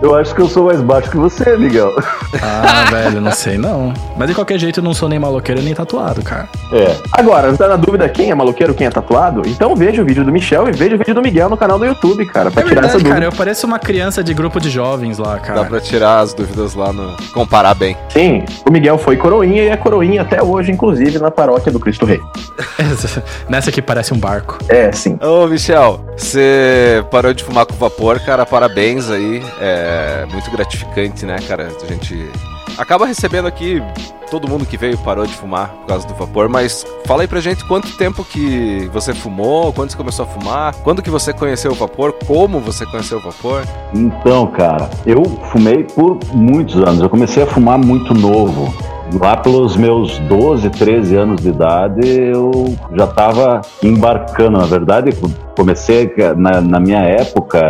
eu 0.00 0.14
acho 0.14 0.34
que 0.34 0.40
eu 0.40 0.48
sou 0.48 0.66
mais 0.66 0.80
baixo 0.80 1.10
que 1.10 1.16
você, 1.16 1.56
Miguel. 1.56 1.92
Ah, 2.40 2.86
velho, 2.90 3.20
não 3.20 3.32
sei 3.32 3.58
não. 3.58 3.92
Mas 4.16 4.28
de 4.28 4.34
qualquer 4.34 4.58
jeito 4.58 4.80
eu 4.80 4.84
não 4.84 4.94
sou 4.94 5.08
nem 5.08 5.18
maloqueiro 5.18 5.60
nem 5.60 5.74
tatuado, 5.74 6.22
cara. 6.22 6.48
É. 6.72 6.96
Agora, 7.12 7.52
tá 7.56 7.66
na 7.68 7.76
dúvida 7.76 8.08
quem 8.08 8.30
é 8.30 8.34
maloqueiro, 8.34 8.72
quem 8.72 8.86
é 8.86 8.90
tatuado? 8.90 9.42
Então 9.46 9.74
veja 9.74 10.00
o 10.00 10.04
vídeo 10.04 10.24
do 10.24 10.30
Michel 10.30 10.68
e 10.68 10.72
veja 10.72 10.94
o 10.94 10.98
vídeo 10.98 11.14
do 11.14 11.22
Miguel 11.22 11.48
no 11.48 11.56
canal 11.56 11.78
do 11.78 11.84
YouTube, 11.84 12.24
cara, 12.26 12.50
pra 12.50 12.62
é 12.62 12.64
tirar 12.64 12.82
verdade, 12.82 12.86
essa 12.86 12.98
dúvida. 12.98 13.14
cara, 13.14 13.24
eu 13.26 13.32
pareço 13.32 13.66
uma 13.66 13.78
criança 13.78 14.22
de 14.22 14.32
grupo 14.32 14.60
de 14.60 14.70
jovens 14.70 15.18
lá, 15.18 15.38
cara. 15.38 15.62
Dá 15.62 15.66
pra 15.66 15.80
tirar 15.80 16.20
as 16.20 16.32
dúvidas 16.32 16.74
lá 16.74 16.92
no... 16.92 17.16
comparar 17.32 17.74
bem. 17.74 17.96
Sim, 18.10 18.44
o 18.68 18.72
Miguel 18.72 18.96
foi 18.96 19.16
coroinha 19.16 19.64
e 19.64 19.68
é 19.68 19.76
coroinha 19.76 20.22
até 20.22 20.42
hoje, 20.42 20.70
inclusive, 20.70 21.18
na 21.18 21.30
paróquia 21.30 21.72
do 21.72 21.80
Cristo 21.80 22.06
Rei. 22.06 22.20
Nessa 23.48 23.70
aqui 23.70 23.82
parece 23.82 24.12
um 24.12 24.18
barco. 24.18 24.58
É, 24.68 24.90
sim. 24.92 25.18
Ô, 25.22 25.46
Michel, 25.46 26.04
você 26.16 27.04
parou 27.10 27.32
de 27.32 27.42
fumar 27.44 27.66
com 27.66 27.74
vapor, 27.74 28.20
cara, 28.20 28.44
parabéns 28.46 29.10
aí. 29.10 29.42
É 29.60 30.26
muito 30.30 30.50
gratificante, 30.50 31.24
né, 31.24 31.36
cara? 31.46 31.68
A 31.82 31.86
gente 31.86 32.30
acaba 32.78 33.06
recebendo 33.06 33.46
aqui 33.46 33.82
todo 34.30 34.48
mundo 34.48 34.66
que 34.66 34.76
veio 34.76 34.98
parou 34.98 35.26
de 35.26 35.32
fumar 35.32 35.68
por 35.68 35.86
causa 35.86 36.06
do 36.06 36.14
vapor, 36.14 36.48
mas 36.48 36.84
fala 37.06 37.22
aí 37.22 37.28
pra 37.28 37.40
gente 37.40 37.64
quanto 37.66 37.96
tempo 37.96 38.24
que 38.24 38.88
você 38.92 39.14
fumou, 39.14 39.72
quando 39.72 39.90
você 39.90 39.96
começou 39.96 40.24
a 40.24 40.28
fumar, 40.28 40.74
quando 40.76 41.02
que 41.02 41.10
você 41.10 41.32
conheceu 41.32 41.70
o 41.70 41.74
vapor, 41.74 42.12
como 42.26 42.58
você 42.60 42.84
conheceu 42.86 43.18
o 43.18 43.20
vapor? 43.20 43.64
Então, 43.94 44.46
cara, 44.48 44.90
eu 45.06 45.22
fumei 45.52 45.84
por 45.84 46.18
muitos 46.32 46.76
anos. 46.76 47.00
Eu 47.00 47.08
comecei 47.08 47.42
a 47.42 47.46
fumar 47.46 47.78
muito 47.78 48.12
novo. 48.12 48.74
Lá 49.20 49.36
pelos 49.36 49.76
meus 49.76 50.18
12, 50.18 50.70
13 50.70 51.16
anos 51.16 51.40
de 51.40 51.50
idade, 51.50 52.08
eu 52.08 52.74
já 52.96 53.04
estava 53.04 53.60
embarcando. 53.82 54.58
Na 54.58 54.66
verdade, 54.66 55.12
comecei 55.56 56.12
na, 56.36 56.60
na, 56.60 56.80
minha 56.80 57.00
época 57.00 57.60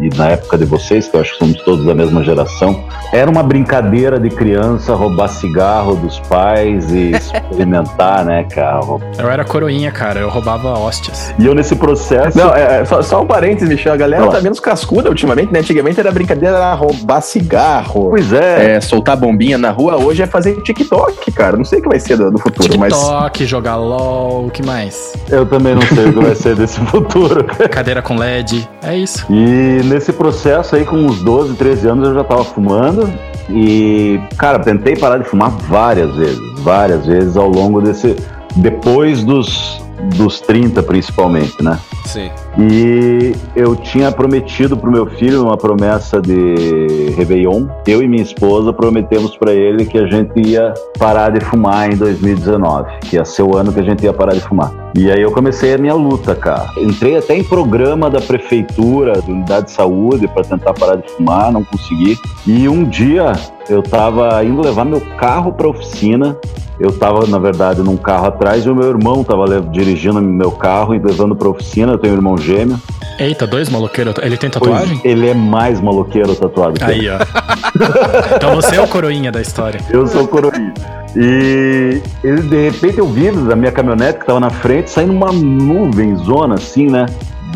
e 0.00 0.08
na 0.16 0.28
época 0.28 0.56
de 0.56 0.64
vocês, 0.64 1.08
que 1.08 1.16
eu 1.16 1.20
acho 1.20 1.32
que 1.32 1.38
somos 1.38 1.62
todos 1.62 1.84
da 1.84 1.94
mesma 1.94 2.22
geração, 2.22 2.84
era 3.12 3.30
uma 3.30 3.42
brincadeira 3.42 4.18
de 4.18 4.30
criança 4.30 4.94
roubar 4.94 5.28
cigarro 5.28 5.96
dos 5.96 6.18
pais 6.20 6.90
e 6.92 7.12
experimentar, 7.16 8.24
né, 8.24 8.44
cara? 8.44 8.80
Eu 9.18 9.30
era 9.30 9.44
coroinha, 9.44 9.90
cara, 9.90 10.20
eu 10.20 10.28
roubava 10.28 10.78
hóstias. 10.78 11.34
E 11.38 11.46
eu 11.46 11.54
nesse 11.54 11.74
processo. 11.76 12.38
Não, 12.38 12.54
é, 12.54 12.80
é 12.80 12.84
só, 12.84 13.02
só, 13.02 13.22
um 13.22 13.26
parênteses, 13.26 13.68
Michel, 13.68 13.92
a 13.92 13.96
galera 13.96 14.24
Não. 14.24 14.30
tá 14.30 14.40
menos 14.40 14.60
cascuda 14.60 15.08
ultimamente, 15.08 15.52
né? 15.52 15.60
Antigamente 15.60 15.98
era 15.98 16.12
brincadeira 16.12 16.56
era 16.56 16.74
roubar 16.74 17.20
cigarro. 17.20 18.10
Pois 18.10 18.32
é. 18.32 18.76
é. 18.76 18.80
Soltar 18.80 19.16
bombinha 19.16 19.58
na 19.58 19.70
rua, 19.70 19.96
hoje 19.96 20.22
é 20.22 20.26
fazer 20.26 20.60
TikTok, 20.62 21.32
cara. 21.32 21.56
Não 21.56 21.64
sei 21.64 21.80
o 21.80 21.82
que 21.82 21.88
vai 21.88 21.98
ser 21.98 22.16
do, 22.16 22.30
do 22.30 22.38
futuro, 22.38 22.68
TikTok, 22.68 22.78
mas. 22.78 22.94
TikTok, 22.94 23.46
jogar 23.46 23.76
LOL, 23.76 24.46
o 24.46 24.50
que 24.50 24.64
mais? 24.64 25.14
Eu 25.30 25.44
também 25.44 25.74
não 25.74 25.82
sei 25.82 26.06
o 26.06 26.12
que 26.12 26.20
vai 26.20 26.34
ser 26.34 26.54
desse 26.54 26.78
futuro 26.86 27.07
futuro. 27.08 27.44
Cadeira 27.70 28.02
com 28.02 28.16
LED, 28.16 28.68
é 28.82 28.96
isso. 28.96 29.26
E 29.30 29.82
nesse 29.84 30.12
processo 30.12 30.76
aí, 30.76 30.84
com 30.84 30.96
uns 30.96 31.22
12, 31.22 31.54
13 31.54 31.88
anos, 31.88 32.08
eu 32.08 32.14
já 32.14 32.24
tava 32.24 32.44
fumando. 32.44 33.08
E, 33.48 34.20
cara, 34.36 34.58
tentei 34.58 34.96
parar 34.96 35.18
de 35.18 35.24
fumar 35.24 35.50
várias 35.50 36.14
vezes, 36.14 36.38
várias 36.60 37.06
vezes 37.06 37.36
ao 37.36 37.48
longo 37.48 37.80
desse. 37.80 38.16
Depois 38.56 39.24
dos, 39.24 39.82
dos 40.16 40.40
30, 40.40 40.82
principalmente, 40.82 41.62
né? 41.62 41.78
Sim. 42.04 42.30
E 42.58 43.34
eu 43.54 43.76
tinha 43.76 44.10
prometido 44.10 44.76
pro 44.76 44.90
meu 44.90 45.06
filho 45.06 45.44
uma 45.44 45.56
promessa 45.56 46.20
de 46.20 47.12
Réveillon. 47.16 47.66
Eu 47.86 48.02
e 48.02 48.08
minha 48.08 48.22
esposa 48.22 48.72
prometemos 48.72 49.36
para 49.36 49.52
ele 49.52 49.84
que 49.84 49.96
a 49.96 50.06
gente 50.06 50.40
ia 50.40 50.74
parar 50.98 51.30
de 51.30 51.44
fumar 51.44 51.92
em 51.92 51.96
2019, 51.96 52.98
que 53.02 53.16
ia 53.16 53.24
ser 53.24 53.42
o 53.42 53.56
ano 53.56 53.72
que 53.72 53.78
a 53.78 53.84
gente 53.84 54.02
ia 54.02 54.12
parar 54.12 54.32
de 54.32 54.40
fumar. 54.40 54.72
E 54.96 55.10
aí 55.10 55.22
eu 55.22 55.30
comecei 55.30 55.74
a 55.74 55.78
minha 55.78 55.94
luta, 55.94 56.34
cara. 56.34 56.70
Entrei 56.76 57.16
até 57.16 57.36
em 57.36 57.44
programa 57.44 58.10
da 58.10 58.20
prefeitura, 58.20 59.20
da 59.20 59.32
unidade 59.32 59.66
de 59.66 59.72
saúde, 59.72 60.26
para 60.26 60.42
tentar 60.42 60.74
parar 60.74 60.96
de 60.96 61.08
fumar, 61.12 61.52
não 61.52 61.62
consegui. 61.62 62.18
E 62.44 62.68
um 62.68 62.82
dia 62.82 63.32
eu 63.68 63.82
tava 63.82 64.42
indo 64.42 64.60
levar 64.60 64.84
meu 64.84 65.00
carro 65.16 65.52
para 65.52 65.68
oficina. 65.68 66.36
Eu 66.80 66.92
tava, 66.96 67.26
na 67.26 67.38
verdade, 67.38 67.82
num 67.82 67.96
carro 67.96 68.26
atrás 68.26 68.64
e 68.64 68.70
o 68.70 68.74
meu 68.74 68.88
irmão 68.88 69.24
tava 69.24 69.60
dirigindo 69.60 70.22
meu 70.22 70.52
carro 70.52 70.94
e 70.94 70.98
levando 70.98 71.34
para 71.34 71.48
oficina. 71.48 71.92
Eu 71.92 71.98
tenho 71.98 72.14
um 72.14 72.16
irmão 72.16 72.38
gêmeo. 72.48 72.80
Eita, 73.18 73.46
dois 73.46 73.68
maloqueiros. 73.68 74.14
Ele 74.22 74.36
tem 74.36 74.48
tatuagem? 74.48 74.98
Pois 74.98 75.04
ele 75.04 75.28
é 75.28 75.34
mais 75.34 75.80
maloqueiro 75.80 76.34
tatuado 76.34 76.74
Aí, 76.82 77.08
ó. 77.10 77.18
então 78.36 78.54
você 78.54 78.76
é 78.76 78.80
o 78.80 78.88
coroinha 78.88 79.30
da 79.32 79.40
história. 79.40 79.80
Eu 79.90 80.06
sou 80.06 80.22
o 80.22 80.28
coroinha. 80.28 80.72
E 81.16 82.00
ele, 82.22 82.42
de 82.42 82.70
repente 82.70 82.98
eu 82.98 83.08
vi 83.08 83.30
da 83.30 83.56
minha 83.56 83.72
caminhonete 83.72 84.20
que 84.20 84.26
tava 84.26 84.40
na 84.40 84.50
frente, 84.50 84.90
saindo 84.90 85.12
uma 85.12 85.32
nuvem 85.32 86.14
zona 86.16 86.54
assim, 86.54 86.86
né? 86.86 87.06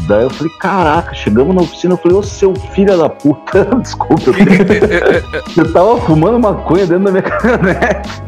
Daí 0.06 0.24
eu 0.24 0.30
falei, 0.30 0.52
caraca, 0.58 1.14
chegamos 1.14 1.54
na 1.54 1.62
oficina, 1.62 1.94
eu 1.94 1.98
falei, 1.98 2.16
ô 2.16 2.22
seu 2.22 2.54
filho 2.54 2.96
da 2.96 3.08
puta, 3.08 3.64
desculpa, 3.80 4.30
eu, 4.30 4.34
eu 5.64 5.72
tava 5.72 6.00
fumando 6.00 6.40
maconha 6.40 6.86
dentro 6.86 7.04
da 7.04 7.10
minha 7.10 7.22
caminhonete. 7.22 8.22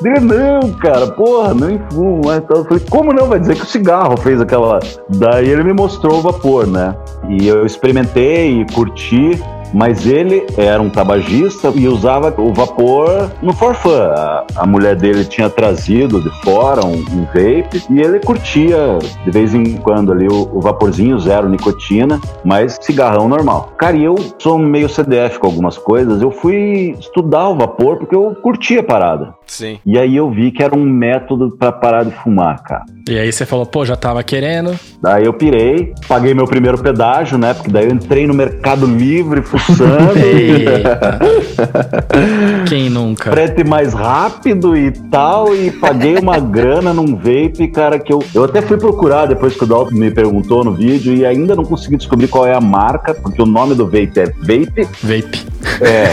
Dele, 0.00 0.20
não, 0.20 0.72
cara, 0.74 1.06
porra, 1.08 1.54
nem 1.54 1.80
fumo. 1.90 2.20
Mas 2.24 2.42
eu 2.50 2.64
falei, 2.64 2.82
como 2.90 3.12
não? 3.12 3.26
Vai 3.26 3.40
dizer 3.40 3.56
que 3.56 3.62
o 3.62 3.66
cigarro 3.66 4.16
fez 4.16 4.40
aquela. 4.40 4.80
Daí 5.08 5.48
ele 5.48 5.62
me 5.62 5.72
mostrou 5.72 6.18
o 6.18 6.22
vapor, 6.22 6.66
né? 6.66 6.94
E 7.28 7.46
eu 7.46 7.64
experimentei 7.64 8.60
e 8.60 8.66
curti 8.72 9.40
mas 9.74 10.06
ele 10.06 10.46
era 10.56 10.80
um 10.80 10.88
tabagista 10.88 11.72
e 11.74 11.88
usava 11.88 12.32
o 12.40 12.54
vapor 12.54 13.30
no 13.42 13.52
forfã. 13.52 14.12
A, 14.16 14.44
a 14.56 14.66
mulher 14.66 14.94
dele 14.94 15.24
tinha 15.24 15.50
trazido 15.50 16.22
de 16.22 16.30
fora 16.42 16.86
um, 16.86 16.94
um, 16.94 17.24
vape 17.26 17.82
e 17.90 18.00
ele 18.00 18.20
curtia 18.20 18.98
de 19.24 19.30
vez 19.30 19.52
em 19.52 19.76
quando 19.78 20.12
ali 20.12 20.28
o, 20.28 20.48
o, 20.52 20.60
vaporzinho 20.60 21.18
zero 21.18 21.48
nicotina, 21.48 22.20
mas 22.44 22.78
cigarrão 22.80 23.28
normal. 23.28 23.72
Cara, 23.76 23.96
e 23.96 24.04
eu 24.04 24.14
sou 24.38 24.58
meio 24.58 24.88
CDF 24.88 25.38
com 25.38 25.48
algumas 25.48 25.76
coisas, 25.76 26.22
eu 26.22 26.30
fui 26.30 26.94
estudar 26.98 27.48
o 27.48 27.56
vapor 27.56 27.98
porque 27.98 28.14
eu 28.14 28.34
curtia 28.36 28.80
a 28.80 28.84
parada. 28.84 29.34
Sim. 29.46 29.78
E 29.84 29.98
aí 29.98 30.16
eu 30.16 30.30
vi 30.30 30.50
que 30.50 30.62
era 30.62 30.74
um 30.74 30.84
método 30.84 31.50
para 31.50 31.72
parar 31.72 32.04
de 32.04 32.12
fumar, 32.12 32.62
cara. 32.62 32.84
E 33.08 33.18
aí 33.18 33.30
você 33.30 33.44
falou, 33.44 33.66
pô, 33.66 33.84
já 33.84 33.96
tava 33.96 34.22
querendo. 34.22 34.78
Daí 35.02 35.26
eu 35.26 35.32
pirei, 35.34 35.92
paguei 36.08 36.32
meu 36.32 36.46
primeiro 36.46 36.78
pedágio, 36.78 37.36
né? 37.36 37.52
Porque 37.52 37.70
daí 37.70 37.84
eu 37.84 37.92
entrei 37.92 38.26
no 38.26 38.32
Mercado 38.32 38.86
Livre 38.86 39.42
fuçando. 39.66 40.14
Quem 42.68 42.90
nunca? 42.90 43.30
Frete 43.30 43.64
mais 43.64 43.92
rápido 43.92 44.76
e 44.76 44.90
tal, 44.90 45.54
e 45.54 45.70
paguei 45.70 46.18
uma 46.18 46.38
grana 46.40 46.92
num 46.92 47.16
vape, 47.16 47.68
cara, 47.68 47.98
que 47.98 48.12
eu, 48.12 48.22
eu 48.34 48.44
até 48.44 48.60
fui 48.62 48.76
procurar 48.76 49.26
depois 49.26 49.54
que 49.54 49.64
o 49.64 49.66
Dalton 49.66 49.94
me 49.94 50.10
perguntou 50.10 50.64
no 50.64 50.72
vídeo 50.72 51.14
e 51.14 51.24
ainda 51.24 51.54
não 51.54 51.64
consegui 51.64 51.96
descobrir 51.96 52.28
qual 52.28 52.46
é 52.46 52.54
a 52.54 52.60
marca, 52.60 53.14
porque 53.14 53.40
o 53.40 53.46
nome 53.46 53.74
do 53.74 53.84
vape 53.86 54.20
é 54.20 54.24
Vape. 54.24 54.88
Vape. 55.02 55.46
É. 55.80 56.08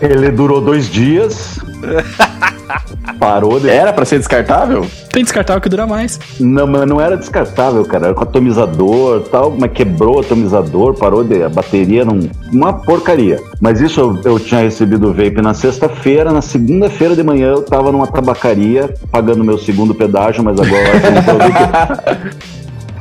Ele 0.00 0.30
durou 0.30 0.60
dois 0.60 0.88
dias. 0.88 1.58
Parou 3.18 3.58
de... 3.58 3.68
Era 3.68 3.92
para 3.92 4.04
ser 4.04 4.18
descartável? 4.18 4.86
Tem 5.10 5.22
descartável 5.22 5.60
que 5.60 5.68
dura 5.68 5.86
mais. 5.86 6.20
Não, 6.38 6.66
mas 6.66 6.86
não 6.86 7.00
era 7.00 7.16
descartável, 7.16 7.84
cara. 7.84 8.06
Era 8.06 8.14
com 8.14 8.22
atomizador 8.22 9.22
tal, 9.30 9.50
mas 9.50 9.72
quebrou 9.72 10.16
o 10.16 10.20
atomizador, 10.20 10.94
parou 10.94 11.24
de. 11.24 11.42
A 11.42 11.48
bateria 11.48 12.04
não. 12.04 12.20
Uma 12.52 12.72
porcaria. 12.72 13.40
Mas 13.60 13.80
isso 13.80 14.00
eu, 14.00 14.20
eu 14.24 14.38
tinha 14.38 14.60
recebido 14.60 15.08
o 15.08 15.12
vape 15.12 15.40
na 15.40 15.54
sexta-feira. 15.54 16.30
Na 16.32 16.42
segunda-feira 16.42 17.16
de 17.16 17.22
manhã 17.22 17.48
eu 17.48 17.62
tava 17.62 17.90
numa 17.90 18.06
tabacaria, 18.06 18.94
pagando 19.10 19.42
meu 19.42 19.58
segundo 19.58 19.94
pedágio, 19.94 20.44
mas 20.44 20.60
agora 20.60 20.82
eu 21.02 21.10
não 21.10 22.57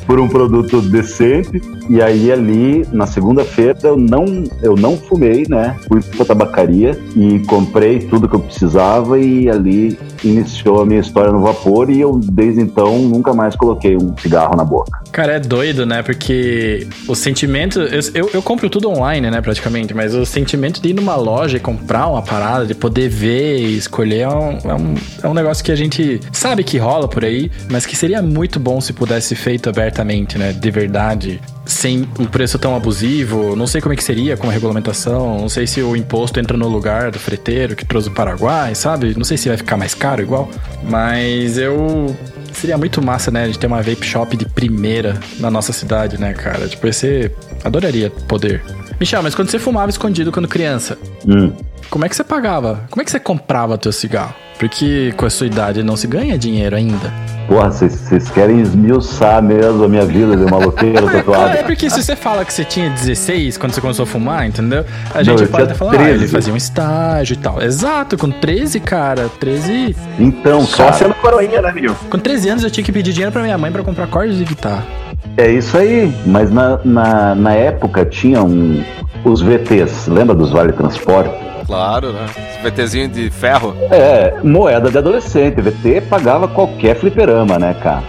por 0.07 0.19
um 0.19 0.27
produto 0.27 0.81
decente. 0.81 1.61
E 1.89 2.01
aí 2.01 2.31
ali, 2.31 2.87
na 2.91 3.05
segunda-feira, 3.05 3.77
eu 3.83 3.97
não, 3.97 4.25
eu 4.63 4.75
não 4.75 4.97
fumei, 4.97 5.45
né? 5.47 5.75
Fui 5.87 6.01
pra 6.01 6.25
tabacaria 6.25 6.97
e 7.15 7.39
comprei 7.39 7.99
tudo 7.99 8.27
que 8.27 8.35
eu 8.35 8.39
precisava 8.39 9.19
e 9.19 9.49
ali 9.49 9.97
iniciou 10.23 10.81
a 10.81 10.85
minha 10.85 10.99
história 10.99 11.31
no 11.31 11.41
vapor 11.41 11.89
e 11.89 11.99
eu, 11.99 12.19
desde 12.23 12.61
então, 12.61 12.97
nunca 12.99 13.33
mais 13.33 13.55
coloquei 13.55 13.95
um 13.95 14.17
cigarro 14.17 14.55
na 14.55 14.63
boca. 14.63 14.99
Cara, 15.11 15.33
é 15.33 15.39
doido, 15.39 15.85
né? 15.85 16.01
Porque 16.01 16.87
o 17.07 17.15
sentimento. 17.15 17.79
Eu, 17.79 18.01
eu, 18.13 18.29
eu, 18.35 18.41
compro 18.41 18.69
tudo 18.69 18.89
online, 18.89 19.29
né, 19.29 19.41
praticamente, 19.41 19.93
mas 19.93 20.13
o 20.13 20.25
sentimento 20.25 20.81
de 20.81 20.89
ir 20.89 20.93
numa 20.93 21.15
loja 21.15 21.57
e 21.57 21.59
comprar 21.59 22.07
uma 22.07 22.21
parada, 22.21 22.65
de 22.65 22.75
poder 22.75 23.09
ver 23.09 23.57
e 23.57 23.77
escolher, 23.77 24.21
é 24.21 24.29
um, 24.29 24.57
é 24.63 24.73
um, 24.73 24.95
é 25.23 25.27
um 25.27 25.33
negócio 25.33 25.63
que 25.63 25.71
a 25.71 25.75
gente 25.75 26.19
sabe 26.31 26.63
que 26.63 26.77
rola 26.77 27.07
por 27.07 27.25
aí, 27.25 27.51
mas 27.69 27.85
que 27.85 27.95
seria 27.95 28.21
muito 28.21 28.59
bom 28.59 28.79
se 28.79 28.93
pudesse 28.93 29.29
ser 29.29 29.35
feito 29.35 29.69
abertamente, 29.97 30.37
né? 30.37 30.53
De 30.53 30.71
verdade 30.71 31.41
sem 31.65 32.07
um 32.17 32.25
preço 32.25 32.57
tão 32.57 32.75
abusivo. 32.75 33.55
Não 33.55 33.67
sei 33.67 33.81
como 33.81 33.93
é 33.93 33.95
que 33.95 34.03
seria 34.03 34.37
com 34.37 34.47
a 34.47 34.51
regulamentação. 34.51 35.39
Não 35.39 35.49
sei 35.49 35.67
se 35.67 35.81
o 35.81 35.95
imposto 35.95 36.39
entra 36.39 36.55
no 36.55 36.67
lugar 36.67 37.11
do 37.11 37.19
freteiro 37.19 37.75
que 37.75 37.85
trouxe 37.85 38.07
o 38.07 38.11
Paraguai, 38.11 38.73
sabe? 38.73 39.13
Não 39.17 39.25
sei 39.25 39.37
se 39.37 39.49
vai 39.49 39.57
ficar 39.57 39.75
mais 39.75 39.93
caro 39.93 40.21
igual. 40.21 40.49
Mas 40.83 41.57
eu. 41.57 42.15
Seria 42.53 42.77
muito 42.77 43.01
massa, 43.03 43.29
né? 43.29 43.43
A 43.43 43.45
gente 43.47 43.59
ter 43.59 43.67
uma 43.67 43.81
vape 43.83 44.03
shop 44.03 44.35
de 44.35 44.45
primeira 44.45 45.19
na 45.39 45.51
nossa 45.51 45.71
cidade, 45.73 46.19
né, 46.19 46.33
cara? 46.33 46.67
Tipo, 46.67 46.91
você 46.91 47.31
adoraria 47.63 48.09
poder. 48.27 48.63
Michel, 48.99 49.21
mas 49.21 49.35
quando 49.35 49.49
você 49.49 49.59
fumava 49.59 49.91
escondido 49.91 50.31
quando 50.31 50.47
criança, 50.47 50.97
hum. 51.27 51.51
como 51.89 52.05
é 52.05 52.09
que 52.09 52.15
você 52.15 52.23
pagava? 52.23 52.87
Como 52.89 53.01
é 53.01 53.05
que 53.05 53.11
você 53.11 53.19
comprava 53.19 53.77
teu 53.77 53.91
cigarro? 53.91 54.33
Porque 54.57 55.13
com 55.15 55.25
a 55.25 55.29
sua 55.29 55.47
idade 55.47 55.83
não 55.83 55.95
se 55.95 56.07
ganha 56.07 56.37
dinheiro 56.37 56.75
ainda. 56.75 57.13
Porra, 57.47 57.71
vocês 57.71 58.29
querem 58.29 58.59
esmiuçar 58.59 59.41
mesmo 59.41 59.83
a 59.83 59.87
minha 59.87 60.05
vida 60.05 60.35
de 60.35 60.43
maloqueiro 60.51 61.05
tatuado. 61.09 61.57
É 61.57 61.63
porque 61.63 61.89
se 61.89 62.03
você 62.03 62.15
fala 62.15 62.43
que 62.43 62.51
você 62.51 62.65
tinha 62.65 62.89
16 62.89 63.57
quando 63.57 63.73
você 63.73 63.79
começou 63.79 64.03
a 64.03 64.05
fumar, 64.05 64.45
entendeu? 64.45 64.83
A 65.15 65.23
gente 65.23 65.43
não, 65.43 65.47
pode 65.47 65.63
até 65.63 65.73
falar, 65.73 65.97
ah, 65.97 66.09
ele 66.09 66.27
fazia 66.27 66.53
um 66.53 66.57
estágio 66.57 67.35
e 67.35 67.37
tal. 67.37 67.61
Exato, 67.61 68.17
com 68.17 68.29
13, 68.29 68.81
cara, 68.81 69.29
13... 69.39 69.95
Então, 70.19 70.61
Só 70.65 70.91
sendo 70.91 71.13
coroinha, 71.15 71.61
né, 71.61 71.71
menino? 71.71 71.95
Com 72.09 72.19
13 72.19 72.49
anos 72.49 72.63
eu 72.65 72.69
tinha 72.69 72.83
que 72.83 72.91
pedir 72.91 73.13
dinheiro 73.13 73.31
pra 73.31 73.41
minha 73.41 73.57
mãe 73.57 73.71
pra 73.71 73.81
comprar 73.81 74.07
cordas 74.07 74.37
de 74.37 74.43
guitarra. 74.43 74.85
É 75.37 75.49
isso 75.49 75.77
aí, 75.77 76.13
mas 76.25 76.51
na, 76.51 76.79
na, 76.83 77.35
na 77.35 77.53
época 77.53 78.03
tinha 78.03 78.43
um, 78.43 78.83
os 79.23 79.41
VTs, 79.41 80.07
lembra 80.07 80.35
dos 80.35 80.51
Vale 80.51 80.73
Transporte? 80.73 81.46
Claro, 81.67 82.13
né? 82.13 82.25
VTzinho 82.63 83.09
de 83.09 83.29
ferro. 83.29 83.75
É, 83.91 84.39
moeda 84.41 84.89
de 84.89 84.97
adolescente. 84.97 85.61
VT 85.61 86.01
pagava 86.09 86.47
qualquer 86.47 86.95
fliperama, 86.95 87.59
né, 87.59 87.75
cara? 87.83 88.01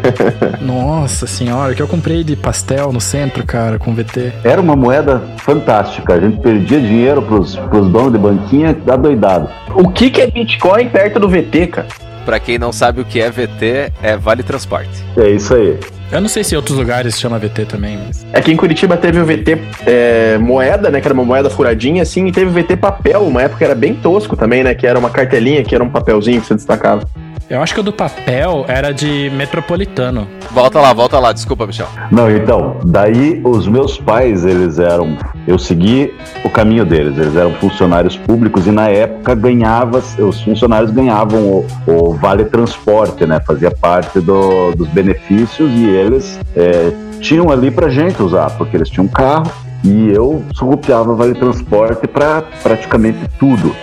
Nossa 0.60 1.26
senhora, 1.26 1.74
que 1.74 1.82
eu 1.82 1.86
comprei 1.86 2.24
de 2.24 2.34
pastel 2.34 2.92
no 2.92 3.00
centro, 3.00 3.44
cara, 3.44 3.78
com 3.78 3.94
VT. 3.94 4.32
Era 4.42 4.60
uma 4.60 4.74
moeda 4.74 5.22
fantástica. 5.36 6.14
A 6.14 6.20
gente 6.20 6.40
perdia 6.40 6.80
dinheiro 6.80 7.20
pros, 7.20 7.56
pros 7.56 7.88
donos 7.90 8.12
de 8.12 8.18
banquinha 8.18 8.72
da 8.72 8.96
doidado. 8.96 9.50
O 9.74 9.90
que, 9.90 10.10
que 10.10 10.22
é 10.22 10.26
Bitcoin 10.26 10.88
perto 10.88 11.20
do 11.20 11.28
VT, 11.28 11.66
cara? 11.66 11.88
Pra 12.24 12.40
quem 12.40 12.58
não 12.58 12.72
sabe 12.72 13.02
o 13.02 13.04
que 13.04 13.20
é 13.20 13.30
VT, 13.30 13.92
é 14.02 14.16
Vale 14.16 14.42
Transporte. 14.42 15.04
É 15.18 15.28
isso 15.28 15.54
aí. 15.54 15.78
Eu 16.14 16.20
não 16.20 16.28
sei 16.28 16.44
se 16.44 16.54
em 16.54 16.56
outros 16.56 16.78
lugares 16.78 17.18
chama 17.18 17.40
VT 17.40 17.64
também, 17.64 17.98
mas. 17.98 18.24
É 18.32 18.40
que 18.40 18.52
em 18.52 18.56
Curitiba 18.56 18.96
teve 18.96 19.18
o 19.18 19.26
VT 19.26 19.58
é, 19.84 20.38
moeda, 20.38 20.88
né? 20.88 21.00
Que 21.00 21.08
era 21.08 21.12
uma 21.12 21.24
moeda 21.24 21.50
furadinha, 21.50 22.02
assim, 22.02 22.28
e 22.28 22.30
teve 22.30 22.48
o 22.50 22.62
VT 22.62 22.76
papel, 22.76 23.22
uma 23.22 23.42
época 23.42 23.64
era 23.64 23.74
bem 23.74 23.96
tosco 23.96 24.36
também, 24.36 24.62
né? 24.62 24.76
Que 24.76 24.86
era 24.86 24.96
uma 24.96 25.10
cartelinha, 25.10 25.64
que 25.64 25.74
era 25.74 25.82
um 25.82 25.90
papelzinho 25.90 26.40
que 26.40 26.46
você 26.46 26.54
destacava. 26.54 27.04
Eu 27.48 27.60
acho 27.62 27.74
que 27.74 27.80
o 27.80 27.82
do 27.82 27.92
papel 27.92 28.64
era 28.68 28.92
de 28.92 29.30
metropolitano. 29.30 30.26
Volta 30.50 30.80
lá, 30.80 30.92
volta 30.92 31.18
lá, 31.18 31.32
desculpa, 31.32 31.66
Michel. 31.66 31.88
Não, 32.10 32.30
então, 32.30 32.76
daí 32.84 33.40
os 33.44 33.68
meus 33.68 33.98
pais, 33.98 34.44
eles 34.44 34.78
eram. 34.78 35.16
Eu 35.46 35.58
segui 35.58 36.14
o 36.42 36.48
caminho 36.48 36.86
deles, 36.86 37.18
eles 37.18 37.36
eram 37.36 37.52
funcionários 37.54 38.16
públicos 38.16 38.66
e 38.66 38.70
na 38.70 38.88
época 38.88 39.34
ganhava, 39.34 39.98
os 39.98 40.40
funcionários 40.42 40.90
ganhavam 40.90 41.40
o, 41.40 41.66
o 41.86 42.14
Vale 42.14 42.44
Transporte, 42.46 43.26
né? 43.26 43.40
Fazia 43.46 43.70
parte 43.70 44.20
do, 44.20 44.72
dos 44.72 44.88
benefícios 44.88 45.70
e 45.70 45.84
eles 45.84 46.40
é, 46.56 46.92
tinham 47.20 47.50
ali 47.50 47.70
pra 47.70 47.88
gente 47.88 48.22
usar, 48.22 48.50
porque 48.56 48.76
eles 48.76 48.88
tinham 48.88 49.06
carro 49.06 49.50
e 49.84 50.10
eu 50.10 50.42
surrupiava 50.54 51.14
Vale 51.14 51.34
Transporte 51.34 52.08
para 52.08 52.42
praticamente 52.62 53.18
tudo. 53.38 53.76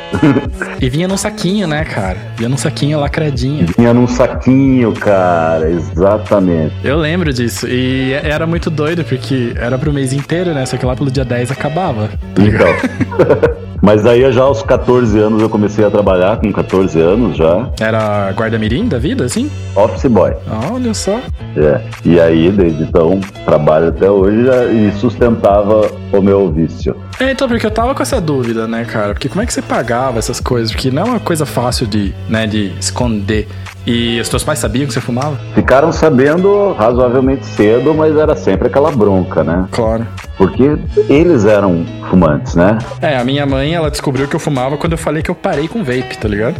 e 0.82 0.90
vinha 0.90 1.08
num 1.08 1.18
saquinho, 1.18 1.68
né, 1.68 1.86
cara? 1.86 2.18
Vinha 2.36 2.50
num 2.50 2.58
saquinho 2.58 3.00
lacradinho. 3.00 3.68
Vinha 3.78 3.94
num 3.94 4.08
saquinho, 4.08 4.92
cara, 4.94 5.70
exatamente. 5.70 6.74
Eu 6.84 6.98
lembro 6.98 7.32
disso. 7.32 7.68
E 7.68 8.14
era 8.14 8.48
muito 8.48 8.72
doido, 8.72 9.04
porque 9.04 9.54
era 9.56 9.78
pro 9.78 9.94
mês 9.94 10.12
inteiro, 10.12 10.54
né? 10.54 10.66
Só 10.66 10.76
que 10.76 10.86
lá 10.86 10.96
pelo 10.96 11.12
dia 11.12 11.24
10 11.24 11.52
acabava. 11.52 12.10
Tá 12.34 12.42
então. 12.42 13.62
Mas 13.82 14.04
daí 14.04 14.32
já 14.32 14.44
aos 14.44 14.62
14 14.62 15.17
anos 15.20 15.41
eu 15.41 15.50
comecei 15.50 15.84
a 15.84 15.89
trabalhar, 15.89 16.38
com 16.38 16.52
14 16.52 17.00
anos 17.00 17.36
já. 17.36 17.70
Era 17.80 18.32
guarda-mirim 18.32 18.88
da 18.88 19.00
vida, 19.00 19.26
assim? 19.26 19.50
Office 19.76 20.06
boy. 20.06 20.34
olha 20.72 20.94
só. 20.94 21.20
É. 21.58 21.82
E 22.06 22.20
aí, 22.20 22.52
desde 22.52 22.84
então, 22.84 23.20
trabalho 23.44 23.89
até 23.89 24.10
hoje 24.10 24.46
já, 24.46 24.65
e 24.65 24.91
sustentava 24.94 25.89
o 26.13 26.22
meu 26.22 26.52
vício. 26.52 26.96
É, 27.22 27.30
então, 27.30 27.48
porque 27.48 27.64
eu 27.64 27.70
tava 27.70 27.94
com 27.94 28.02
essa 28.02 28.20
dúvida, 28.20 28.68
né, 28.68 28.84
cara? 28.84 29.14
Porque 29.14 29.30
como 29.30 29.44
é 29.44 29.46
que 29.46 29.54
você 29.54 29.62
pagava 29.62 30.18
essas 30.18 30.40
coisas? 30.40 30.72
Porque 30.72 30.90
não 30.90 31.04
é 31.04 31.06
uma 31.06 31.20
coisa 31.20 31.46
fácil 31.46 31.86
de, 31.86 32.16
né, 32.28 32.48
de 32.48 32.74
esconder. 32.80 33.48
E 33.86 34.20
os 34.20 34.28
teus 34.28 34.44
pais 34.44 34.58
sabiam 34.58 34.88
que 34.88 34.94
você 34.94 35.02
fumava? 35.02 35.40
Ficaram 35.54 35.92
sabendo 35.92 36.74
razoavelmente 36.74 37.46
cedo, 37.46 37.94
mas 37.94 38.16
era 38.16 38.36
sempre 38.36 38.68
aquela 38.68 38.92
bronca, 38.92 39.44
né? 39.44 39.68
Claro. 39.70 40.08
Porque 40.36 40.76
eles 41.08 41.46
eram 41.46 41.86
fumantes, 42.10 42.56
né? 42.56 42.80
É, 43.00 43.16
a 43.16 43.24
minha 43.24 43.46
mãe, 43.46 43.76
ela 43.76 43.92
descobriu 43.92 44.28
que 44.28 44.36
eu 44.36 44.40
fumava 44.40 44.76
quando 44.76 44.94
eu 44.94 44.98
falei 44.98 45.22
que 45.22 45.30
eu 45.30 45.36
parei 45.36 45.68
com 45.68 45.84
vape, 45.84 46.18
tá 46.20 46.28
ligado? 46.28 46.60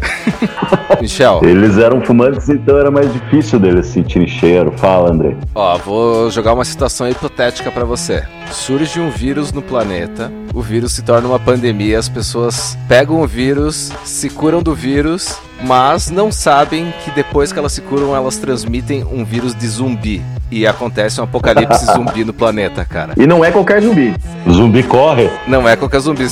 Michel. 1.02 1.42
Eles 1.44 1.80
eram 1.80 2.02
fumantes, 2.02 2.50
então 2.50 2.78
era 2.78 2.92
mais 2.92 3.12
difícil 3.12 3.60
deles 3.60 3.88
sentirem 3.88 4.28
cheiro. 4.28 4.72
Fala, 4.78 5.10
André. 5.10 5.36
Ó, 5.56 5.78
vou 5.80 6.30
jogar 6.30 6.54
uma 6.54 6.66
situação 6.66 7.10
hipotética 7.10 7.72
para 7.72 7.84
você. 7.84 8.24
Surge 8.52 9.00
um 9.00 9.10
vírus 9.10 9.52
no 9.52 9.62
planeta, 9.62 10.32
o 10.54 10.62
vírus 10.62 10.94
se 10.94 11.02
torna 11.02 11.28
uma 11.28 11.40
pandemia, 11.40 11.98
as 11.98 12.10
pessoas 12.10 12.78
pegam 12.88 13.22
o 13.22 13.28
vírus, 13.28 13.92
se 14.04 14.30
curam 14.30 14.62
do 14.62 14.76
vírus 14.76 15.40
mas 15.64 16.10
não 16.10 16.32
sabem 16.32 16.94
que 17.04 17.12
depois 17.12 17.52
que 17.54 17.60
elas 17.60 17.72
se 17.72 17.82
curam, 17.82 18.16
elas 18.16 18.38
transmitem 18.38 19.04
um 19.04 19.24
vírus 19.24 19.54
de 19.54 19.68
zumbi. 19.68 20.22
E 20.50 20.68
acontece 20.68 21.22
um 21.22 21.24
apocalipse 21.24 21.86
zumbi 21.94 22.26
no 22.26 22.34
planeta, 22.34 22.84
cara. 22.84 23.14
E 23.16 23.26
não 23.26 23.46
é 23.46 23.52
qualquer 23.52 23.82
zumbi. 23.82 24.14
Zumbi 24.50 24.84
corre? 24.84 25.30
Não 25.48 25.68
é 25.68 25.76
qualquer 25.76 26.00
zumbi. 26.00 26.26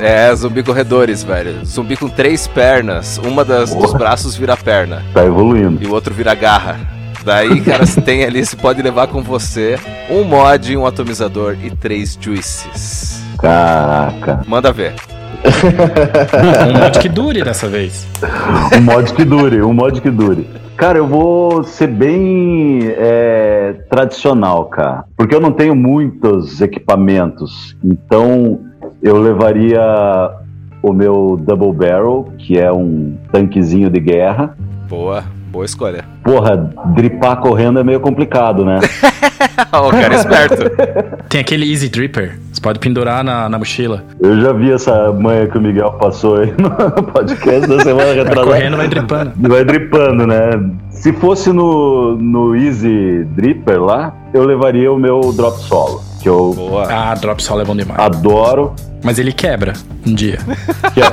É 0.00 0.34
zumbi 0.34 0.62
corredores, 0.62 1.22
velho. 1.22 1.64
Zumbi 1.64 1.96
com 1.96 2.08
três 2.08 2.46
pernas. 2.46 3.18
Uma 3.18 3.44
das, 3.44 3.74
dos 3.74 3.92
braços 3.94 4.36
vira 4.36 4.56
perna. 4.56 5.02
Tá 5.14 5.24
evoluindo. 5.24 5.82
E 5.82 5.86
o 5.86 5.92
outro 5.92 6.12
vira 6.12 6.34
garra. 6.34 7.01
Daí, 7.24 7.60
cara, 7.60 7.86
você 7.86 8.00
tem 8.00 8.24
ali, 8.24 8.44
você 8.44 8.56
pode 8.56 8.82
levar 8.82 9.06
com 9.06 9.22
você 9.22 9.78
um 10.10 10.24
mod, 10.24 10.76
um 10.76 10.86
atomizador 10.86 11.56
e 11.62 11.70
três 11.70 12.18
juices. 12.20 13.22
Caraca. 13.38 14.42
Manda 14.46 14.72
ver 14.72 14.94
um 16.68 16.78
mod 16.78 16.98
que 16.98 17.08
dure 17.08 17.42
dessa 17.42 17.68
vez. 17.68 18.06
Um 18.76 18.80
mod 18.80 19.12
que 19.12 19.24
dure, 19.24 19.62
um 19.62 19.72
mod 19.72 20.00
que 20.00 20.10
dure. 20.10 20.46
Cara, 20.76 20.98
eu 20.98 21.06
vou 21.06 21.62
ser 21.62 21.86
bem 21.86 22.80
é, 22.96 23.74
tradicional, 23.90 24.66
cara. 24.66 25.04
Porque 25.16 25.34
eu 25.34 25.40
não 25.40 25.52
tenho 25.52 25.76
muitos 25.76 26.60
equipamentos. 26.60 27.76
Então, 27.84 28.60
eu 29.02 29.18
levaria 29.18 29.80
o 30.82 30.92
meu 30.92 31.38
Double 31.40 31.72
Barrel, 31.72 32.32
que 32.38 32.58
é 32.58 32.72
um 32.72 33.16
tanquezinho 33.30 33.88
de 33.90 34.00
guerra. 34.00 34.56
Boa. 34.88 35.24
Boa 35.52 35.66
escolha. 35.66 36.02
Porra, 36.24 36.56
dripar 36.94 37.36
correndo 37.36 37.78
é 37.78 37.84
meio 37.84 38.00
complicado, 38.00 38.64
né? 38.64 38.80
o 39.70 39.90
cara 39.90 40.14
é 40.14 40.16
esperto. 40.16 40.62
Tem 41.28 41.42
aquele 41.42 41.70
Easy 41.70 41.90
Dripper. 41.90 42.38
Você 42.50 42.58
pode 42.58 42.78
pendurar 42.78 43.22
na, 43.22 43.50
na 43.50 43.58
mochila. 43.58 44.02
Eu 44.18 44.40
já 44.40 44.50
vi 44.54 44.72
essa 44.72 45.12
manha 45.12 45.46
que 45.46 45.58
o 45.58 45.60
Miguel 45.60 45.92
passou 45.92 46.38
aí 46.38 46.54
no 46.56 46.70
podcast 47.12 47.68
da 47.68 47.80
semana 47.80 48.14
retrasada. 48.14 48.34
Vai 48.34 48.44
correndo, 48.44 48.76
vai 48.78 48.88
dripando. 48.88 49.32
Vai 49.36 49.64
dripando, 49.64 50.26
né? 50.26 50.70
Se 50.88 51.12
fosse 51.12 51.52
no, 51.52 52.16
no 52.16 52.56
Easy 52.56 53.24
Dripper 53.36 53.82
lá, 53.82 54.14
eu 54.32 54.46
levaria 54.46 54.90
o 54.90 54.98
meu 54.98 55.20
drop 55.34 55.58
solo. 55.58 56.02
Que 56.22 56.28
eu 56.28 56.54
Boa. 56.54 56.86
Ah, 56.88 57.14
drop 57.14 57.42
solo 57.42 57.62
é 57.62 57.64
bom 57.64 57.74
demais. 57.74 57.98
Adoro. 57.98 58.74
Mas 59.02 59.18
ele 59.18 59.32
quebra 59.32 59.72
um 60.06 60.14
dia. 60.14 60.38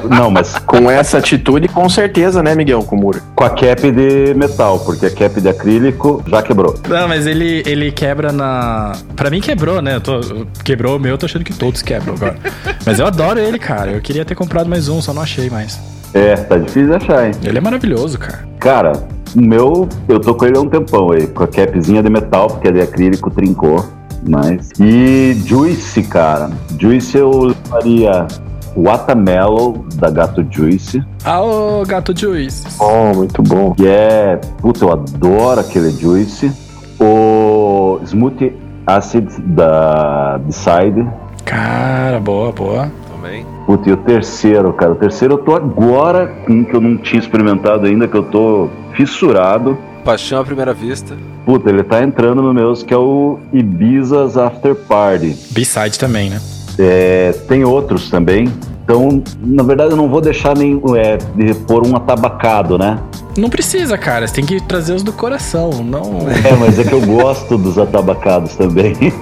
Não, 0.07 0.29
mas 0.29 0.55
com 0.59 0.91
essa 0.91 1.17
atitude, 1.17 1.67
com 1.67 1.89
certeza, 1.89 2.43
né, 2.43 2.53
Miguel 2.53 2.83
Kumura? 2.83 3.19
Com 3.35 3.43
a 3.43 3.49
cap 3.49 3.91
de 3.91 4.35
metal, 4.35 4.79
porque 4.79 5.07
a 5.07 5.09
cap 5.09 5.41
de 5.41 5.49
acrílico 5.49 6.23
já 6.27 6.43
quebrou. 6.43 6.75
Não, 6.87 7.07
mas 7.07 7.25
ele, 7.25 7.63
ele 7.65 7.91
quebra 7.91 8.31
na. 8.31 8.91
Pra 9.15 9.31
mim 9.31 9.41
quebrou, 9.41 9.81
né? 9.81 9.95
Eu 9.95 10.01
tô... 10.01 10.19
Quebrou 10.63 10.97
o 10.97 10.99
meu, 10.99 11.11
eu 11.13 11.17
tô 11.17 11.25
achando 11.25 11.43
que 11.43 11.53
todos 11.53 11.81
quebram 11.81 12.13
agora. 12.13 12.37
mas 12.85 12.99
eu 12.99 13.07
adoro 13.07 13.39
ele, 13.39 13.57
cara. 13.57 13.91
Eu 13.91 14.01
queria 14.01 14.23
ter 14.23 14.35
comprado 14.35 14.69
mais 14.69 14.87
um, 14.87 15.01
só 15.01 15.11
não 15.11 15.23
achei 15.23 15.49
mais. 15.49 15.79
É, 16.13 16.35
tá 16.35 16.57
difícil 16.57 16.89
de 16.89 16.95
achar, 16.95 17.25
hein? 17.25 17.31
Ele 17.43 17.57
é 17.57 17.61
maravilhoso, 17.61 18.19
cara. 18.19 18.47
Cara, 18.59 18.93
O 19.35 19.41
meu, 19.41 19.89
eu 20.07 20.19
tô 20.19 20.35
com 20.35 20.45
ele 20.45 20.57
há 20.57 20.61
um 20.61 20.69
tempão 20.69 21.11
aí, 21.11 21.25
com 21.27 21.43
a 21.43 21.47
capzinha 21.47 22.01
de 22.03 22.09
metal, 22.09 22.47
porque 22.47 22.67
é 22.67 22.71
de 22.71 22.81
acrílico, 22.81 23.29
trincou. 23.31 23.83
Mas. 24.27 24.71
E 24.79 25.33
Juice, 25.45 26.03
cara. 26.03 26.49
Juice 26.79 27.17
eu 27.17 27.31
levaria 27.31 28.27
Watermelon 28.75 29.85
da 29.95 30.09
Gato 30.09 30.45
Juice. 30.49 31.03
Ah, 31.23 31.41
ô 31.41 31.83
Gato 31.85 32.17
Juice. 32.17 32.65
Oh, 32.79 33.15
muito 33.15 33.41
bom. 33.41 33.73
Que 33.73 33.87
é. 33.87 34.39
Puta, 34.59 34.85
eu 34.85 34.91
adoro 34.91 35.59
aquele 35.59 35.91
Juice. 35.91 36.51
O 36.99 37.99
Smoothie 38.03 38.55
Acid 38.85 39.29
da 39.39 40.37
Decide. 40.37 41.07
Cara, 41.45 42.19
boa, 42.19 42.51
boa. 42.51 42.91
Também. 43.11 43.45
Puta, 43.65 43.89
e 43.89 43.93
o 43.93 43.97
terceiro, 43.97 44.73
cara? 44.73 44.91
O 44.91 44.95
terceiro 44.95 45.35
eu 45.35 45.37
tô 45.39 45.55
agora 45.55 46.27
com 46.45 46.65
que 46.65 46.73
eu 46.73 46.81
não 46.81 46.97
tinha 46.97 47.19
experimentado 47.19 47.85
ainda, 47.85 48.07
que 48.07 48.17
eu 48.17 48.23
tô 48.23 48.69
fissurado. 48.93 49.77
Paixão 50.03 50.41
à 50.41 50.43
primeira 50.43 50.73
vista. 50.73 51.15
Puta, 51.45 51.69
ele 51.69 51.83
tá 51.83 52.03
entrando 52.03 52.41
no 52.41 52.53
meus, 52.53 52.83
que 52.83 52.93
é 52.93 52.97
o 52.97 53.39
Ibiza's 53.51 54.37
After 54.37 54.75
Party. 54.75 55.35
B-side 55.51 55.97
também, 55.97 56.29
né? 56.29 56.41
É, 56.77 57.31
tem 57.47 57.63
outros 57.63 58.09
também. 58.09 58.51
Então, 58.83 59.21
na 59.39 59.61
verdade, 59.61 59.91
eu 59.91 59.97
não 59.97 60.09
vou 60.09 60.19
deixar 60.21 60.57
nem 60.57 60.81
é, 60.97 61.17
de 61.17 61.53
pôr 61.53 61.85
um 61.85 61.95
atabacado, 61.95 62.77
né? 62.77 62.99
Não 63.37 63.49
precisa, 63.49 63.97
cara. 63.97 64.27
Você 64.27 64.33
tem 64.33 64.45
que 64.45 64.59
trazer 64.63 64.93
os 64.93 65.03
do 65.03 65.13
coração, 65.13 65.69
não. 65.83 66.27
É, 66.43 66.55
mas 66.55 66.79
é 66.79 66.83
que 66.83 66.93
eu 66.93 67.01
gosto 67.01 67.57
dos 67.57 67.77
atabacados 67.77 68.55
também. 68.55 68.95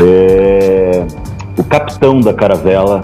É, 0.00 1.04
o 1.58 1.64
capitão 1.64 2.20
da 2.20 2.32
caravela, 2.32 3.02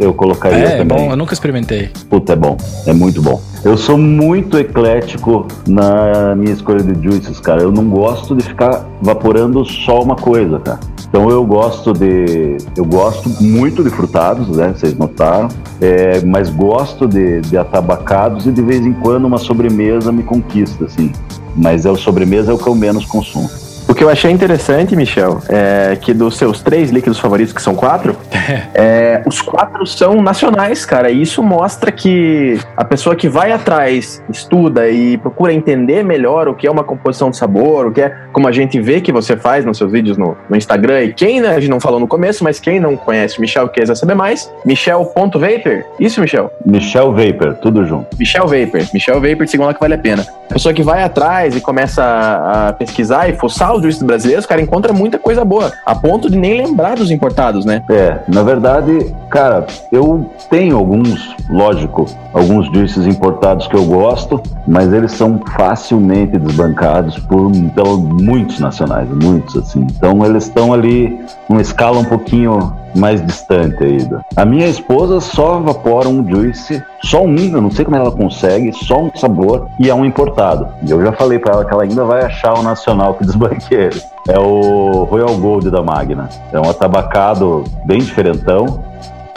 eu 0.00 0.12
colocaria 0.14 0.58
É, 0.58 0.64
é 0.72 0.78
também. 0.78 0.96
bom, 0.98 1.10
eu 1.10 1.16
nunca 1.16 1.34
experimentei. 1.34 1.90
Puta, 2.08 2.32
é 2.32 2.36
bom. 2.36 2.56
É 2.86 2.92
muito 2.92 3.20
bom. 3.22 3.40
Eu 3.62 3.76
sou 3.76 3.98
muito 3.98 4.58
eclético 4.58 5.46
na 5.68 6.34
minha 6.34 6.52
escolha 6.52 6.82
de 6.82 7.00
juices, 7.04 7.38
cara. 7.38 7.60
Eu 7.60 7.70
não 7.70 7.84
gosto 7.90 8.34
de 8.34 8.42
ficar 8.42 8.86
vaporando 9.02 9.62
só 9.66 10.02
uma 10.02 10.16
coisa, 10.16 10.58
cara. 10.58 10.80
Então 11.06 11.28
eu 11.28 11.44
gosto 11.44 11.92
de. 11.92 12.56
Eu 12.74 12.86
gosto 12.86 13.28
muito 13.42 13.82
de 13.84 13.90
frutados, 13.90 14.56
né? 14.56 14.72
Vocês 14.74 14.96
notaram. 14.96 15.48
É, 15.80 16.22
mas 16.24 16.48
gosto 16.48 17.06
de, 17.06 17.42
de 17.42 17.58
atabacados 17.58 18.46
e 18.46 18.52
de 18.52 18.62
vez 18.62 18.86
em 18.86 18.94
quando 18.94 19.26
uma 19.26 19.38
sobremesa 19.38 20.10
me 20.10 20.22
conquista, 20.22 20.86
assim. 20.86 21.12
Mas 21.54 21.84
é 21.84 21.90
o 21.90 21.96
sobremesa 21.96 22.52
é 22.52 22.54
o 22.54 22.58
que 22.58 22.66
eu 22.66 22.74
menos 22.74 23.04
consumo. 23.04 23.50
O 23.90 23.94
que 23.94 24.04
eu 24.04 24.08
achei 24.08 24.30
interessante, 24.30 24.94
Michel, 24.94 25.42
é 25.48 25.98
que 26.00 26.14
dos 26.14 26.36
seus 26.36 26.62
três 26.62 26.90
líquidos 26.90 27.18
favoritos, 27.18 27.52
que 27.52 27.60
são 27.60 27.74
quatro, 27.74 28.16
é, 28.72 29.20
os 29.26 29.42
quatro 29.42 29.84
são 29.84 30.22
nacionais, 30.22 30.86
cara. 30.86 31.10
E 31.10 31.20
isso 31.20 31.42
mostra 31.42 31.90
que 31.90 32.56
a 32.76 32.84
pessoa 32.84 33.16
que 33.16 33.28
vai 33.28 33.50
atrás, 33.50 34.22
estuda 34.30 34.88
e 34.88 35.18
procura 35.18 35.52
entender 35.52 36.04
melhor 36.04 36.46
o 36.46 36.54
que 36.54 36.68
é 36.68 36.70
uma 36.70 36.84
composição 36.84 37.32
de 37.32 37.36
sabor, 37.36 37.88
o 37.88 37.92
que 37.92 38.00
é 38.00 38.10
como 38.32 38.48
a 38.48 38.52
gente 38.52 38.80
vê 38.80 39.00
que 39.00 39.12
você 39.12 39.36
faz 39.36 39.64
nos 39.64 39.78
seus 39.78 39.90
vídeos 39.90 40.16
no, 40.16 40.36
no 40.48 40.56
Instagram. 40.56 41.02
E 41.02 41.12
quem, 41.12 41.40
né, 41.40 41.50
a 41.50 41.60
gente 41.60 41.70
não 41.70 41.80
falou 41.80 42.00
no 42.00 42.06
começo, 42.06 42.44
mas 42.44 42.60
quem 42.60 42.80
não 42.80 42.96
conhece 42.96 43.38
o 43.38 43.40
Michel 43.40 43.68
quiser 43.68 43.94
saber 43.94 44.14
mais, 44.14 44.52
Michel.vapor. 44.64 45.84
Isso, 45.98 46.20
Michel? 46.20 46.50
Michel 46.64 47.12
Vapor, 47.12 47.54
tudo 47.54 47.84
junto. 47.84 48.16
Michel 48.16 48.46
Vapor. 48.46 48.80
Michel 48.92 49.20
Vapor, 49.20 49.48
sigam 49.48 49.66
lá 49.66 49.74
que 49.74 49.80
vale 49.80 49.94
a 49.94 49.98
pena. 49.98 50.26
A 50.50 50.54
pessoa 50.54 50.74
que 50.74 50.82
vai 50.82 51.02
atrás 51.02 51.54
e 51.54 51.60
começa 51.60 52.02
a, 52.02 52.68
a 52.68 52.72
pesquisar 52.72 53.28
e 53.28 53.34
fuçar 53.34 53.74
os 53.74 53.82
juízes 53.82 54.02
brasileiros, 54.02 54.46
cara, 54.46 54.60
encontra 54.60 54.92
muita 54.92 55.18
coisa 55.18 55.44
boa. 55.44 55.72
A 55.86 55.94
ponto 55.94 56.28
de 56.30 56.36
nem 56.36 56.60
lembrar 56.60 56.96
dos 56.96 57.10
importados, 57.10 57.64
né? 57.64 57.82
É, 57.88 58.18
na 58.28 58.42
verdade, 58.42 59.14
cara, 59.30 59.66
eu 59.92 60.28
tenho 60.50 60.76
alguns, 60.76 61.36
lógico, 61.48 62.06
alguns 62.32 62.66
juices 62.66 63.06
importados 63.06 63.66
que 63.68 63.76
eu 63.76 63.84
gosto, 63.84 64.42
mas 64.66 64.92
eles 64.92 65.12
são 65.12 65.40
facilmente 65.56 66.38
desbancados 66.38 67.18
por 67.18 67.50
pelo, 67.74 68.19
muitos 68.20 68.60
nacionais, 68.60 69.08
muitos 69.08 69.56
assim. 69.56 69.86
Então 69.96 70.24
eles 70.24 70.44
estão 70.44 70.72
ali 70.72 71.18
numa 71.48 71.60
escala 71.60 71.98
um 71.98 72.04
pouquinho 72.04 72.72
mais 72.94 73.24
distante 73.24 73.82
ainda. 73.82 74.24
A 74.36 74.44
minha 74.44 74.66
esposa 74.66 75.20
só 75.20 75.58
evapora 75.58 76.08
um 76.08 76.28
juice, 76.28 76.82
só 77.04 77.22
um, 77.22 77.36
eu 77.36 77.60
não 77.60 77.70
sei 77.70 77.84
como 77.84 77.96
ela 77.96 78.10
consegue, 78.10 78.72
só 78.72 79.00
um 79.00 79.10
sabor 79.14 79.68
e 79.78 79.88
é 79.88 79.94
um 79.94 80.04
importado. 80.04 80.68
E 80.86 80.90
eu 80.90 81.02
já 81.04 81.12
falei 81.12 81.38
para 81.38 81.54
ela 81.54 81.64
que 81.64 81.72
ela 81.72 81.82
ainda 81.84 82.04
vai 82.04 82.24
achar 82.24 82.58
o 82.58 82.62
nacional 82.62 83.14
que 83.14 83.24
desbanque 83.26 83.74
ele. 83.74 84.02
É 84.28 84.38
o 84.38 85.04
Royal 85.04 85.36
Gold 85.36 85.70
da 85.70 85.82
Magna. 85.82 86.28
É 86.52 86.58
um 86.60 86.68
atabacado 86.68 87.64
bem 87.84 87.98
diferentão, 87.98 88.82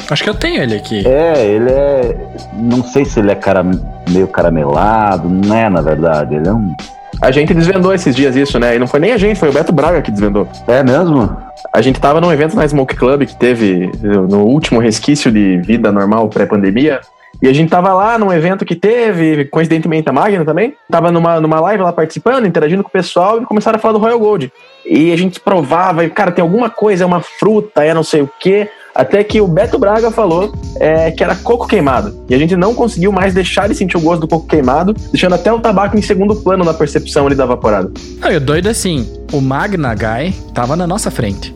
Acho 0.09 0.23
que 0.23 0.29
eu 0.29 0.35
tenho 0.35 0.61
ele 0.61 0.75
aqui. 0.75 1.07
é, 1.07 1.45
ele 1.45 1.71
é. 1.71 2.17
Não 2.53 2.83
sei 2.83 3.05
se 3.05 3.19
ele 3.19 3.31
é 3.31 3.35
cara, 3.35 3.63
meio 4.09 4.27
caramelado, 4.27 5.29
não 5.29 5.55
é, 5.55 5.69
na 5.69 5.81
verdade. 5.81 6.35
Ele 6.35 6.47
é 6.47 6.53
um. 6.53 6.75
A 7.21 7.31
gente 7.31 7.53
desvendou 7.53 7.93
esses 7.93 8.15
dias 8.15 8.35
isso, 8.35 8.59
né? 8.59 8.75
E 8.75 8.79
não 8.79 8.87
foi 8.87 8.99
nem 8.99 9.11
a 9.11 9.17
gente, 9.17 9.39
foi 9.39 9.49
o 9.49 9.53
Beto 9.53 9.71
Braga 9.71 10.01
que 10.01 10.11
desvendou. 10.11 10.47
É 10.67 10.83
mesmo? 10.83 11.35
A 11.71 11.81
gente 11.81 11.99
tava 11.99 12.19
num 12.19 12.31
evento 12.31 12.55
na 12.55 12.67
Smoke 12.67 12.95
Club 12.95 13.25
que 13.25 13.35
teve 13.35 13.91
no 14.01 14.45
último 14.45 14.79
resquício 14.79 15.31
de 15.31 15.57
vida 15.59 15.91
normal 15.91 16.27
pré-pandemia. 16.29 17.01
E 17.41 17.47
a 17.47 17.53
gente 17.53 17.69
tava 17.69 17.93
lá 17.93 18.17
num 18.17 18.31
evento 18.31 18.63
que 18.63 18.75
teve, 18.75 19.45
coincidentemente 19.45 20.07
a 20.07 20.13
Magna 20.13 20.45
também. 20.45 20.75
Tava 20.89 21.11
numa, 21.11 21.41
numa 21.41 21.59
live 21.59 21.83
lá 21.83 21.91
participando, 21.91 22.45
interagindo 22.45 22.83
com 22.83 22.89
o 22.89 22.91
pessoal 22.91 23.41
e 23.41 23.45
começaram 23.45 23.77
a 23.77 23.79
falar 23.79 23.93
do 23.93 23.99
Royal 23.99 24.19
Gold. 24.19 24.51
E 24.85 25.11
a 25.11 25.17
gente 25.17 25.39
provava, 25.39 26.05
e 26.05 26.09
cara, 26.09 26.31
tem 26.31 26.41
alguma 26.41 26.69
coisa, 26.69 27.03
é 27.03 27.07
uma 27.07 27.21
fruta, 27.21 27.83
é 27.83 27.93
não 27.93 28.03
sei 28.03 28.21
o 28.21 28.29
quê. 28.39 28.69
Até 28.95 29.23
que 29.23 29.41
o 29.41 29.47
Beto 29.47 29.79
Braga 29.79 30.11
falou 30.11 30.53
é, 30.79 31.09
que 31.11 31.23
era 31.23 31.35
coco 31.35 31.67
queimado. 31.67 32.23
E 32.29 32.35
a 32.35 32.37
gente 32.37 32.55
não 32.55 32.75
conseguiu 32.75 33.11
mais 33.11 33.33
deixar 33.33 33.67
de 33.67 33.75
sentir 33.75 33.97
o 33.97 34.01
gosto 34.01 34.21
do 34.21 34.27
coco 34.27 34.47
queimado, 34.47 34.93
deixando 35.11 35.33
até 35.33 35.51
o 35.51 35.59
tabaco 35.59 35.97
em 35.97 36.01
segundo 36.01 36.35
plano 36.35 36.63
na 36.63 36.73
percepção 36.73 37.25
ali 37.25 37.35
da 37.35 37.45
vaporada. 37.45 37.91
Não, 38.19 38.31
e 38.31 38.37
o 38.37 38.41
doido 38.41 38.67
é 38.67 38.71
assim, 38.71 39.07
o 39.31 39.41
Magna 39.41 39.95
Guy 39.95 40.33
tava 40.53 40.75
na 40.75 40.85
nossa 40.85 41.09
frente. 41.09 41.53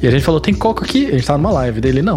E 0.00 0.06
a 0.06 0.10
gente 0.10 0.24
falou, 0.24 0.40
tem 0.40 0.54
coco 0.54 0.84
aqui? 0.84 1.06
A 1.06 1.10
gente 1.12 1.26
tava 1.26 1.38
numa 1.38 1.52
live 1.52 1.80
dele, 1.80 2.00
não. 2.00 2.16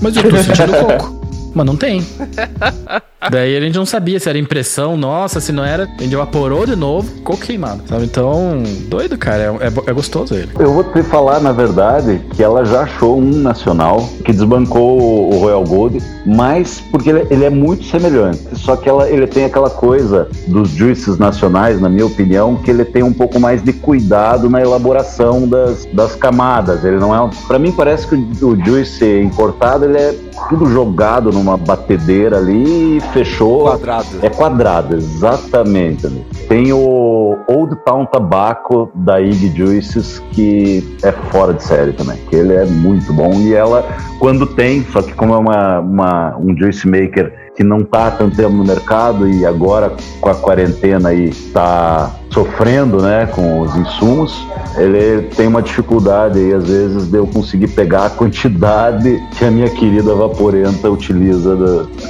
Mas 0.00 0.16
eu 0.16 0.28
tô 0.28 0.36
sentindo 0.38 0.72
coco. 0.72 1.22
Mas 1.54 1.66
não 1.66 1.76
tem. 1.76 2.04
Daí 3.30 3.56
a 3.56 3.60
gente 3.60 3.76
não 3.76 3.86
sabia 3.86 4.18
se 4.18 4.28
era 4.28 4.38
impressão 4.38 4.96
nossa, 4.96 5.40
se 5.40 5.52
não 5.52 5.64
era. 5.64 5.84
A 5.98 6.02
gente 6.02 6.14
evaporou 6.14 6.66
de 6.66 6.74
novo, 6.74 7.10
coco 7.22 7.40
queimado, 7.40 7.82
sabe? 7.88 8.04
Então, 8.04 8.62
doido, 8.88 9.16
cara. 9.16 9.42
É, 9.60 9.66
é, 9.66 9.72
é 9.86 9.92
gostoso 9.92 10.34
ele. 10.34 10.48
Eu 10.58 10.72
vou 10.72 10.84
te 10.84 11.02
falar, 11.02 11.40
na 11.40 11.52
verdade, 11.52 12.20
que 12.34 12.42
ela 12.42 12.64
já 12.64 12.82
achou 12.82 13.18
um 13.18 13.30
nacional 13.30 14.08
que 14.24 14.32
desbancou 14.32 15.32
o 15.32 15.38
Royal 15.38 15.64
Gold, 15.64 16.02
mas 16.26 16.82
porque 16.90 17.10
ele, 17.10 17.26
ele 17.30 17.44
é 17.44 17.50
muito 17.50 17.84
semelhante. 17.84 18.40
Só 18.54 18.76
que 18.76 18.88
ela, 18.88 19.08
ele 19.08 19.26
tem 19.26 19.44
aquela 19.44 19.70
coisa 19.70 20.28
dos 20.48 20.70
juices 20.70 21.18
nacionais, 21.18 21.80
na 21.80 21.88
minha 21.88 22.06
opinião, 22.06 22.56
que 22.56 22.70
ele 22.70 22.84
tem 22.84 23.02
um 23.02 23.12
pouco 23.12 23.38
mais 23.38 23.62
de 23.62 23.72
cuidado 23.72 24.48
na 24.50 24.60
elaboração 24.60 25.46
das, 25.46 25.86
das 25.92 26.16
camadas. 26.16 26.84
Ele 26.84 26.96
não 26.96 27.14
é. 27.14 27.30
Para 27.46 27.58
mim, 27.58 27.72
parece 27.72 28.06
que 28.06 28.14
o, 28.14 28.48
o 28.48 28.64
juice 28.64 29.04
importado 29.20 29.84
ele 29.84 29.98
é 29.98 30.14
tudo 30.48 30.66
jogado 30.66 31.30
numa 31.30 31.56
batedeira 31.56 32.38
ali 32.38 32.96
e 32.96 33.00
fechou. 33.12 33.62
Quadrado. 33.62 34.06
É 34.22 34.28
quadrado, 34.30 34.96
exatamente. 34.96 36.08
Tem 36.48 36.72
o 36.72 37.36
Old 37.46 37.76
Town 37.84 38.06
Tobacco 38.06 38.90
da 38.94 39.20
Ig 39.20 39.52
Juices, 39.56 40.18
que 40.32 40.96
é 41.02 41.12
fora 41.12 41.54
de 41.54 41.62
série 41.62 41.92
também, 41.92 42.18
que 42.28 42.36
ele 42.36 42.54
é 42.54 42.64
muito 42.64 43.12
bom. 43.12 43.32
E 43.40 43.54
ela, 43.54 43.84
quando 44.18 44.46
tem, 44.46 44.84
só 44.84 45.02
que 45.02 45.12
como 45.14 45.34
é 45.34 45.38
uma, 45.38 45.80
uma- 45.80 46.36
um 46.38 46.56
juice 46.56 46.86
maker 46.88 47.41
que 47.54 47.62
não 47.62 47.80
tá 47.84 48.06
há 48.06 48.10
tanto 48.12 48.34
tempo 48.36 48.50
no 48.50 48.64
mercado 48.64 49.28
e 49.28 49.44
agora 49.44 49.92
com 50.20 50.30
a 50.30 50.34
quarentena 50.34 51.10
aí 51.10 51.30
tá 51.52 52.10
sofrendo, 52.30 53.02
né, 53.02 53.26
com 53.26 53.60
os 53.60 53.76
insumos, 53.76 54.46
ele 54.78 55.28
tem 55.36 55.46
uma 55.46 55.60
dificuldade 55.60 56.38
aí, 56.38 56.54
às 56.54 56.66
vezes, 56.66 57.06
de 57.10 57.18
eu 57.18 57.26
conseguir 57.26 57.68
pegar 57.68 58.06
a 58.06 58.10
quantidade 58.10 59.22
que 59.36 59.44
a 59.44 59.50
minha 59.50 59.68
querida 59.68 60.14
Vaporenta 60.14 60.90
utiliza 60.90 61.54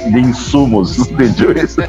de 0.09 0.19
insumos 0.21 0.95
de 1.11 1.27
juice. 1.27 1.81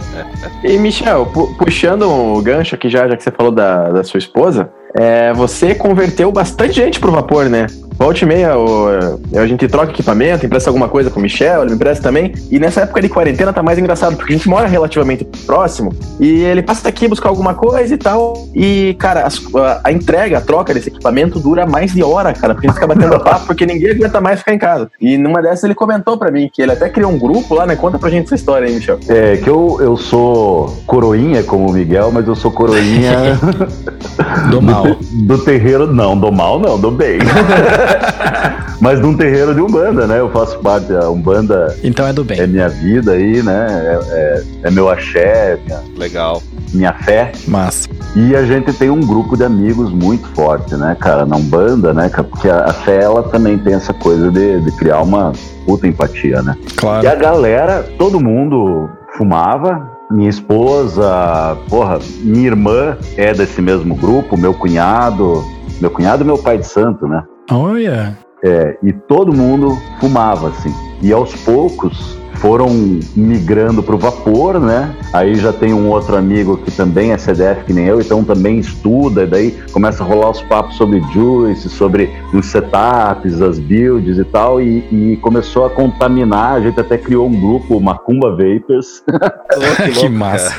E, 0.64 0.76
Michel, 0.78 1.26
pu- 1.26 1.54
puxando 1.56 2.10
o 2.10 2.42
gancho 2.42 2.74
aqui 2.74 2.88
já, 2.88 3.06
já 3.06 3.16
que 3.16 3.22
você 3.22 3.30
falou 3.30 3.52
da, 3.52 3.90
da 3.92 4.02
sua 4.02 4.18
esposa, 4.18 4.68
é, 4.96 5.32
você 5.32 5.74
converteu 5.74 6.30
bastante 6.30 6.74
gente 6.74 7.00
pro 7.00 7.10
vapor, 7.12 7.48
né? 7.48 7.66
Volte 7.96 8.24
e 8.24 8.26
meia, 8.26 8.58
o- 8.58 8.88
a 9.36 9.46
gente 9.46 9.68
troca 9.68 9.92
equipamento, 9.92 10.44
empresta 10.44 10.68
alguma 10.68 10.88
coisa 10.88 11.10
com 11.10 11.20
o 11.20 11.22
Michel, 11.22 11.60
ele 11.60 11.70
me 11.70 11.76
empresta 11.76 12.02
também. 12.02 12.32
E 12.50 12.58
nessa 12.58 12.80
época 12.80 13.00
de 13.00 13.08
quarentena 13.08 13.52
tá 13.52 13.62
mais 13.62 13.78
engraçado, 13.78 14.16
porque 14.16 14.32
a 14.32 14.36
gente 14.36 14.48
mora 14.48 14.66
relativamente 14.66 15.24
próximo 15.46 15.92
e 16.18 16.42
ele 16.42 16.60
passa 16.60 16.82
daqui 16.82 17.06
buscar 17.06 17.28
alguma 17.28 17.54
coisa 17.54 17.94
e 17.94 17.96
tal. 17.96 18.48
E, 18.52 18.96
cara, 18.98 19.22
as- 19.24 19.40
a, 19.54 19.80
a 19.84 19.92
entrega, 19.92 20.38
a 20.38 20.40
troca 20.40 20.74
desse 20.74 20.88
equipamento 20.88 21.38
dura 21.38 21.66
mais 21.66 21.92
de 21.92 22.02
hora, 22.02 22.32
cara, 22.32 22.52
porque 22.54 22.66
a 22.66 22.70
gente 22.70 22.80
fica 22.80 22.92
batendo 22.92 23.18
papo, 23.22 23.46
porque 23.46 23.64
ninguém 23.64 23.92
aguenta 23.92 24.20
mais 24.20 24.40
ficar 24.40 24.52
em 24.54 24.58
casa. 24.58 24.90
E 25.00 25.16
numa 25.16 25.40
dessas 25.40 25.62
ele 25.62 25.74
comentou 25.76 26.16
pra 26.18 26.32
mim 26.32 26.50
que 26.52 26.60
ele 26.60 26.72
até 26.72 26.88
criou 26.88 27.12
um 27.12 27.18
grupo 27.18 27.54
lá, 27.54 27.64
né? 27.64 27.76
Conta 27.76 27.96
pra 27.96 28.10
gente 28.10 28.24
essa 28.26 28.34
história 28.34 28.66
aí, 28.66 28.74
Michel. 28.74 28.98
É 29.08 29.36
que 29.36 29.48
eu, 29.48 29.78
eu 29.80 29.96
sou 29.96 30.82
coroinha 30.84 31.44
como 31.44 31.68
o 31.70 31.72
Miguel, 31.72 32.10
mas 32.12 32.26
eu 32.26 32.34
sou 32.34 32.50
coroinha 32.50 33.38
Do 34.50 34.60
mal. 34.60 34.83
Do 35.26 35.38
terreiro. 35.38 35.86
Não, 35.92 36.16
do 36.18 36.30
mal 36.32 36.58
não, 36.58 36.78
do 36.78 36.90
bem. 36.90 37.18
Mas 38.80 39.00
num 39.00 39.16
terreiro 39.16 39.54
de 39.54 39.60
Umbanda, 39.60 40.06
né? 40.06 40.18
Eu 40.20 40.30
faço 40.30 40.58
parte, 40.58 40.92
a 40.94 41.08
Umbanda 41.08 41.74
Então 41.82 42.06
é 42.06 42.12
do 42.12 42.24
bem. 42.24 42.38
é 42.40 42.46
minha 42.46 42.68
vida 42.68 43.12
aí, 43.12 43.42
né? 43.42 43.66
É, 43.68 44.14
é- 44.14 44.42
é 44.64 44.70
meu 44.70 44.90
axé, 44.90 45.58
minha, 45.64 45.80
Legal. 45.96 46.42
minha 46.72 46.92
fé. 46.92 47.32
Massa. 47.46 47.88
E 48.16 48.34
a 48.36 48.44
gente 48.44 48.72
tem 48.72 48.90
um 48.90 49.00
grupo 49.00 49.36
de 49.36 49.44
amigos 49.44 49.90
muito 49.92 50.26
forte, 50.34 50.74
né, 50.76 50.96
cara, 51.00 51.24
na 51.26 51.36
Umbanda, 51.36 51.92
né, 51.92 52.08
porque 52.14 52.48
a, 52.48 52.64
a 52.66 52.72
fé, 52.72 53.02
ela 53.02 53.22
também 53.24 53.58
tem 53.58 53.74
essa 53.74 53.92
coisa 53.92 54.30
de, 54.30 54.60
de 54.60 54.70
criar 54.76 55.00
uma 55.02 55.32
puta 55.66 55.86
empatia, 55.88 56.40
né? 56.42 56.56
E 56.62 56.74
Claro. 56.74 57.08
a 57.08 57.14
galera, 57.14 57.82
todo 57.98 58.20
mundo 58.20 58.88
fumava. 59.16 59.90
Minha 60.14 60.30
esposa, 60.30 61.58
porra, 61.68 61.98
minha 62.22 62.46
irmã 62.46 62.96
é 63.16 63.32
desse 63.32 63.60
mesmo 63.60 63.96
grupo, 63.96 64.36
meu 64.36 64.54
cunhado, 64.54 65.42
meu 65.80 65.90
cunhado 65.90 66.22
é 66.22 66.24
meu 66.24 66.38
pai 66.38 66.56
de 66.56 66.66
santo, 66.66 67.08
né? 67.08 67.24
Olha. 67.50 68.16
É, 68.44 68.78
e 68.80 68.92
todo 68.92 69.32
mundo 69.32 69.76
fumava, 69.98 70.50
assim. 70.50 70.72
E 71.02 71.12
aos 71.12 71.34
poucos 71.42 72.16
foram 72.36 72.68
migrando 73.16 73.82
pro 73.82 73.98
vapor, 73.98 74.60
né? 74.60 74.94
Aí 75.12 75.34
já 75.34 75.52
tem 75.52 75.72
um 75.72 75.88
outro 75.88 76.16
amigo 76.16 76.56
que 76.58 76.70
também 76.70 77.12
é 77.12 77.18
CDF 77.18 77.64
que 77.64 77.72
nem 77.72 77.86
eu, 77.86 78.00
então 78.00 78.24
também 78.24 78.58
estuda, 78.58 79.24
e 79.24 79.26
daí 79.26 79.50
começa 79.72 80.02
a 80.02 80.06
rolar 80.06 80.30
os 80.30 80.42
papos 80.42 80.76
sobre 80.76 81.00
Juice, 81.12 81.68
sobre 81.68 82.10
os 82.32 82.46
setups, 82.46 83.40
as 83.40 83.58
builds 83.58 84.18
e 84.18 84.24
tal, 84.24 84.60
e, 84.60 84.84
e 84.90 85.16
começou 85.18 85.66
a 85.66 85.70
contaminar, 85.70 86.54
a 86.54 86.60
gente 86.60 86.80
até 86.80 86.98
criou 86.98 87.28
um 87.28 87.40
grupo, 87.40 87.80
Macumba 87.80 88.30
Vapers, 88.30 89.02
que 90.00 90.08
massa. 90.08 90.54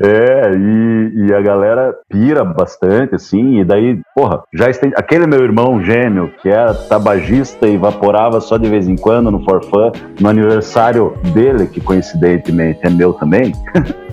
é, 0.00 0.52
e, 0.56 1.26
e 1.26 1.34
a 1.34 1.40
galera 1.40 1.94
pira 2.08 2.44
bastante, 2.44 3.14
assim, 3.14 3.60
e 3.60 3.64
daí, 3.64 4.00
porra, 4.14 4.42
já 4.52 4.68
estende... 4.68 4.94
aquele 4.96 5.26
meu 5.26 5.42
irmão 5.42 5.82
gêmeo, 5.82 6.30
que 6.42 6.48
era 6.48 6.74
tabagista 6.74 7.66
e 7.66 7.76
vaporava 7.76 8.40
só 8.40 8.56
de 8.56 8.68
vez 8.68 8.88
em 8.88 8.96
quando 8.96 9.30
no 9.30 9.44
For 9.44 9.64
Fun, 9.64 9.92
no 10.20 10.28
aniversário 10.28 10.79
dele, 11.34 11.66
que 11.66 11.80
coincidentemente 11.80 12.80
é 12.82 12.90
meu 12.90 13.12
também, 13.12 13.52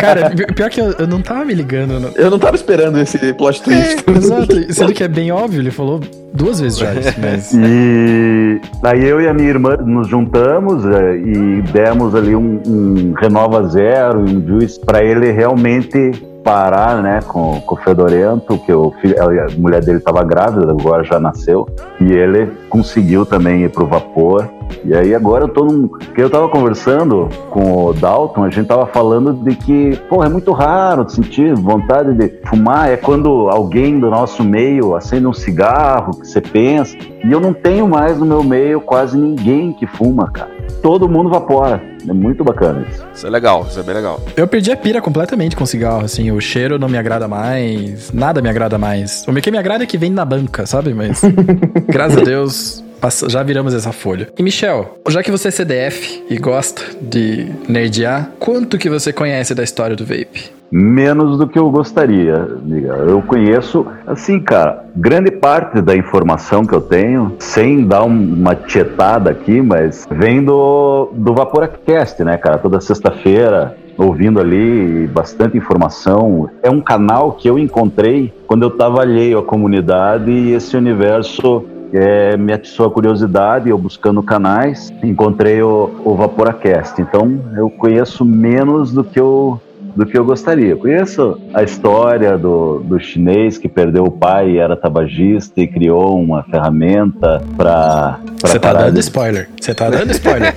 Cara, 0.00 0.30
pi- 0.30 0.46
pior 0.54 0.68
que 0.70 0.80
eu, 0.80 0.92
eu 0.98 1.06
não 1.06 1.20
tava 1.22 1.44
me 1.44 1.54
ligando. 1.54 1.98
no- 1.98 2.10
Eu 2.16 2.30
não 2.30 2.38
tava 2.38 2.54
esperando 2.56 2.98
esse 3.00 3.32
plot 3.34 3.62
twist. 3.62 3.96
É, 4.06 4.10
exato. 4.12 4.72
Sendo 4.74 4.92
que 4.92 5.02
é 5.02 5.08
bem 5.08 5.30
óbvio, 5.32 5.60
ele 5.60 5.70
falou 5.70 6.00
duas 6.34 6.60
vezes 6.60 6.78
já 6.78 6.92
isso, 6.94 7.14
mas. 7.18 7.52
E 7.54 8.60
daí 8.82 9.04
eu 9.06 9.20
e 9.20 9.28
a 9.28 9.32
minha 9.34 9.48
irmã 9.48 9.76
nos 9.78 10.08
juntamos 10.08 10.84
é, 10.84 11.16
e 11.16 11.62
demos 11.72 12.14
ali 12.14 12.34
um, 12.36 12.60
um 12.66 13.14
Renova 13.18 13.66
Zero 13.68 14.26
e 14.28 14.36
um 14.36 14.46
Juice 14.46 14.78
para 14.78 15.02
ele 15.02 15.32
realmente 15.32 16.12
parar, 16.46 17.02
né, 17.02 17.18
com, 17.26 17.60
com 17.60 17.74
o 17.74 17.78
Fedorento, 17.78 18.56
que 18.58 18.72
o 18.72 18.92
filho, 19.00 19.16
a 19.20 19.48
mulher 19.58 19.84
dele 19.84 19.98
estava 19.98 20.22
grávida, 20.22 20.70
agora 20.70 21.02
já 21.02 21.18
nasceu, 21.18 21.66
e 22.00 22.12
ele 22.12 22.46
conseguiu 22.70 23.26
também 23.26 23.64
ir 23.64 23.70
pro 23.70 23.84
vapor. 23.84 24.48
E 24.84 24.94
aí 24.94 25.12
agora 25.14 25.44
eu 25.44 25.48
tô 25.48 25.64
num. 25.64 25.88
Porque 25.88 26.22
eu 26.22 26.30
tava 26.30 26.48
conversando 26.48 27.28
com 27.50 27.86
o 27.86 27.92
Dalton, 27.92 28.44
a 28.44 28.50
gente 28.50 28.66
tava 28.66 28.86
falando 28.86 29.32
de 29.32 29.56
que, 29.56 29.96
pô, 30.08 30.22
é 30.22 30.28
muito 30.28 30.52
raro 30.52 31.08
sentir 31.08 31.54
vontade 31.54 32.12
de 32.14 32.40
fumar. 32.46 32.90
É 32.90 32.96
quando 32.96 33.48
alguém 33.48 33.98
do 33.98 34.10
nosso 34.10 34.42
meio 34.44 34.94
acende 34.94 35.26
um 35.26 35.32
cigarro, 35.32 36.18
que 36.18 36.26
você 36.26 36.40
pensa. 36.40 36.96
E 37.24 37.30
eu 37.30 37.40
não 37.40 37.52
tenho 37.52 37.88
mais 37.88 38.18
no 38.18 38.26
meu 38.26 38.42
meio 38.42 38.80
quase 38.80 39.16
ninguém 39.16 39.72
que 39.72 39.86
fuma, 39.86 40.30
cara. 40.32 40.55
Todo 40.82 41.08
mundo 41.08 41.28
vapora. 41.28 41.82
É 42.08 42.12
muito 42.12 42.44
bacana 42.44 42.86
isso. 42.88 43.04
Isso 43.12 43.26
é 43.26 43.30
legal, 43.30 43.66
isso 43.68 43.80
é 43.80 43.82
bem 43.82 43.94
legal. 43.94 44.20
Eu 44.36 44.46
perdi 44.46 44.70
a 44.70 44.76
pira 44.76 45.00
completamente 45.00 45.56
com 45.56 45.66
cigarro, 45.66 46.04
assim. 46.04 46.30
O 46.30 46.40
cheiro 46.40 46.78
não 46.78 46.88
me 46.88 46.96
agrada 46.96 47.26
mais, 47.26 48.12
nada 48.12 48.40
me 48.40 48.48
agrada 48.48 48.78
mais. 48.78 49.24
O 49.26 49.32
que 49.34 49.50
me 49.50 49.58
agrada 49.58 49.84
é 49.84 49.86
que 49.86 49.98
vem 49.98 50.10
na 50.10 50.24
banca, 50.24 50.66
sabe? 50.66 50.94
Mas, 50.94 51.20
graças 51.88 52.18
a 52.18 52.24
Deus, 52.24 52.84
já 53.28 53.42
viramos 53.42 53.74
essa 53.74 53.92
folha. 53.92 54.28
E 54.38 54.42
Michel, 54.42 54.98
já 55.08 55.22
que 55.22 55.30
você 55.30 55.48
é 55.48 55.50
CDF 55.50 56.24
e 56.28 56.36
gosta 56.38 56.82
de 57.00 57.46
nerdear, 57.68 58.30
quanto 58.38 58.78
que 58.78 58.88
você 58.90 59.12
conhece 59.12 59.54
da 59.54 59.62
história 59.62 59.94
do 59.96 60.04
vape? 60.04 60.54
Menos 60.72 61.38
do 61.38 61.46
que 61.46 61.56
eu 61.58 61.70
gostaria, 61.70 62.34
amiga. 62.34 62.94
Eu 63.06 63.22
conheço, 63.22 63.86
assim, 64.04 64.40
cara, 64.40 64.84
grande 64.96 65.30
parte 65.30 65.80
da 65.80 65.94
informação 65.96 66.66
que 66.66 66.74
eu 66.74 66.80
tenho, 66.80 67.36
sem 67.38 67.86
dar 67.86 68.02
um- 68.02 68.34
uma 68.34 68.54
tietada 68.56 69.30
aqui, 69.30 69.62
mas 69.62 70.04
vem 70.10 70.42
do, 70.44 71.10
do 71.12 71.34
Vaporacast, 71.34 72.22
né, 72.24 72.36
cara? 72.36 72.58
Toda 72.58 72.80
sexta-feira, 72.80 73.76
ouvindo 73.96 74.40
ali 74.40 75.06
bastante 75.06 75.56
informação. 75.56 76.50
É 76.62 76.68
um 76.68 76.80
canal 76.80 77.32
que 77.32 77.48
eu 77.48 77.56
encontrei 77.60 78.34
quando 78.48 78.64
eu 78.64 78.68
estava 78.70 79.02
alheio 79.02 79.38
à 79.38 79.42
comunidade 79.44 80.30
e 80.32 80.52
esse 80.52 80.76
universo 80.76 81.64
é, 81.92 82.36
me 82.36 82.52
atiçou 82.52 82.86
a 82.86 82.90
curiosidade, 82.90 83.68
eu 83.68 83.78
buscando 83.78 84.22
canais, 84.22 84.92
encontrei 85.02 85.62
o, 85.62 86.00
o 86.04 86.14
Vaporacast. 86.14 87.00
Então, 87.00 87.40
eu 87.56 87.70
conheço 87.70 88.24
menos 88.24 88.92
do 88.92 89.04
que 89.04 89.18
eu 89.18 89.60
do 89.96 90.04
que 90.04 90.16
eu 90.16 90.24
gostaria. 90.24 90.68
Eu 90.68 90.76
conheço 90.76 91.40
a 91.54 91.62
história 91.62 92.36
do, 92.36 92.80
do 92.80 93.00
chinês 93.00 93.56
que 93.56 93.66
perdeu 93.66 94.04
o 94.04 94.10
pai 94.10 94.50
e 94.50 94.58
era 94.58 94.76
tabagista 94.76 95.58
e 95.58 95.66
criou 95.66 96.20
uma 96.20 96.42
ferramenta 96.44 97.42
para 97.56 98.20
Você 98.42 98.58
tá 98.58 98.74
dando 98.74 99.00
spoiler. 99.00 99.48
Você 99.58 99.74
tá 99.74 99.88
dando 99.88 100.10
spoiler. 100.10 100.54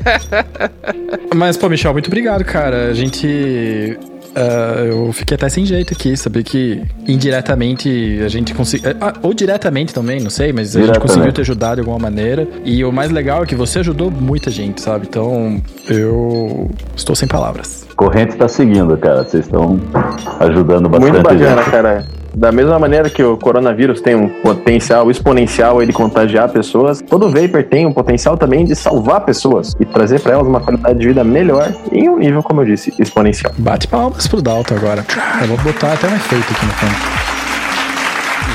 Mas, 1.33 1.55
pô, 1.55 1.69
Michel, 1.69 1.93
muito 1.93 2.07
obrigado, 2.07 2.43
cara. 2.43 2.89
A 2.89 2.93
gente. 2.93 3.97
Ah, 4.35 4.83
eu 4.85 5.11
fiquei 5.11 5.35
até 5.35 5.49
sem 5.49 5.65
jeito 5.65 5.93
aqui, 5.93 6.15
saber 6.15 6.43
que 6.43 6.81
indiretamente 7.07 8.19
a 8.23 8.27
gente 8.27 8.53
conseguiu. 8.53 8.91
ou 9.21 9.33
diretamente 9.33 9.93
também, 9.93 10.19
não 10.19 10.29
sei, 10.29 10.53
mas 10.53 10.75
a 10.75 10.81
gente 10.81 10.99
conseguiu 10.99 11.31
te 11.31 11.41
ajudar 11.41 11.75
de 11.75 11.81
alguma 11.81 11.99
maneira. 11.99 12.47
E 12.63 12.83
o 12.83 12.91
mais 12.91 13.11
legal 13.11 13.43
é 13.43 13.45
que 13.45 13.55
você 13.55 13.79
ajudou 13.79 14.11
muita 14.11 14.51
gente, 14.51 14.81
sabe? 14.81 15.07
Então, 15.09 15.61
eu 15.87 16.69
estou 16.95 17.15
sem 17.15 17.27
palavras. 17.27 17.88
Corrente 17.99 18.31
está 18.31 18.47
seguindo, 18.47 18.95
cara. 18.95 19.25
Vocês 19.25 19.45
estão 19.45 19.77
ajudando 20.39 20.87
bastante. 20.87 21.11
Muito 21.11 21.21
bacana, 21.21 21.61
gente. 21.61 21.69
cara. 21.69 22.05
Da 22.33 22.49
mesma 22.49 22.79
maneira 22.79 23.09
que 23.09 23.21
o 23.21 23.35
coronavírus 23.35 23.99
tem 23.99 24.15
um 24.15 24.29
potencial 24.41 25.11
exponencial 25.11 25.85
de 25.85 25.91
contagiar 25.91 26.47
pessoas, 26.47 27.01
todo 27.01 27.29
vapor 27.29 27.61
tem 27.63 27.85
um 27.85 27.91
potencial 27.91 28.37
também 28.37 28.63
de 28.63 28.73
salvar 28.73 29.25
pessoas 29.25 29.75
e 29.77 29.85
trazer 29.85 30.21
para 30.21 30.31
elas 30.31 30.47
uma 30.47 30.61
qualidade 30.61 30.97
de 30.97 31.07
vida 31.07 31.25
melhor 31.25 31.73
em 31.91 32.07
um 32.07 32.17
nível, 32.17 32.41
como 32.41 32.61
eu 32.61 32.65
disse, 32.67 32.93
exponencial. 32.97 33.51
Bate 33.57 33.85
palmas 33.89 34.27
pro 34.27 34.41
Dalton 34.41 34.75
agora. 34.75 35.03
Eu 35.41 35.47
vou 35.47 35.57
botar 35.57 35.91
até 35.91 36.07
um 36.07 36.15
efeito 36.15 36.53
aqui 36.53 36.65
no 36.65 36.71
fundo. 36.71 37.38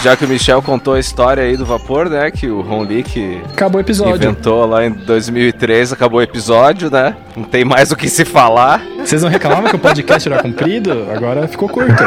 Já 0.05 0.15
que 0.15 0.25
o 0.27 0.29
Michel 0.29 0.61
contou 0.61 0.93
a 0.93 1.01
história 1.01 1.43
aí 1.43 1.57
do 1.57 1.65
vapor, 1.65 2.11
né? 2.11 2.31
Que 2.31 2.47
o 2.47 2.61
Ron 2.61 2.83
Lee 2.83 3.03
que 3.03 3.41
Acabou 3.55 3.79
o 3.79 3.81
episódio. 3.81 4.17
inventou 4.17 4.67
lá 4.67 4.85
em 4.85 4.91
2003, 4.91 5.95
acabou 5.95 6.21
o 6.21 6.23
episódio, 6.23 6.91
né? 6.91 7.17
Não 7.35 7.45
tem 7.45 7.65
mais 7.65 7.91
o 7.91 7.97
que 7.97 8.07
se 8.11 8.23
falar. 8.23 8.85
Vocês 8.99 9.23
não 9.23 9.31
reclamavam 9.31 9.71
que 9.71 9.77
o 9.77 9.79
podcast 9.79 10.31
era 10.31 10.43
comprido? 10.43 11.07
Agora 11.11 11.49
ficou 11.49 11.71
curto. 11.71 12.03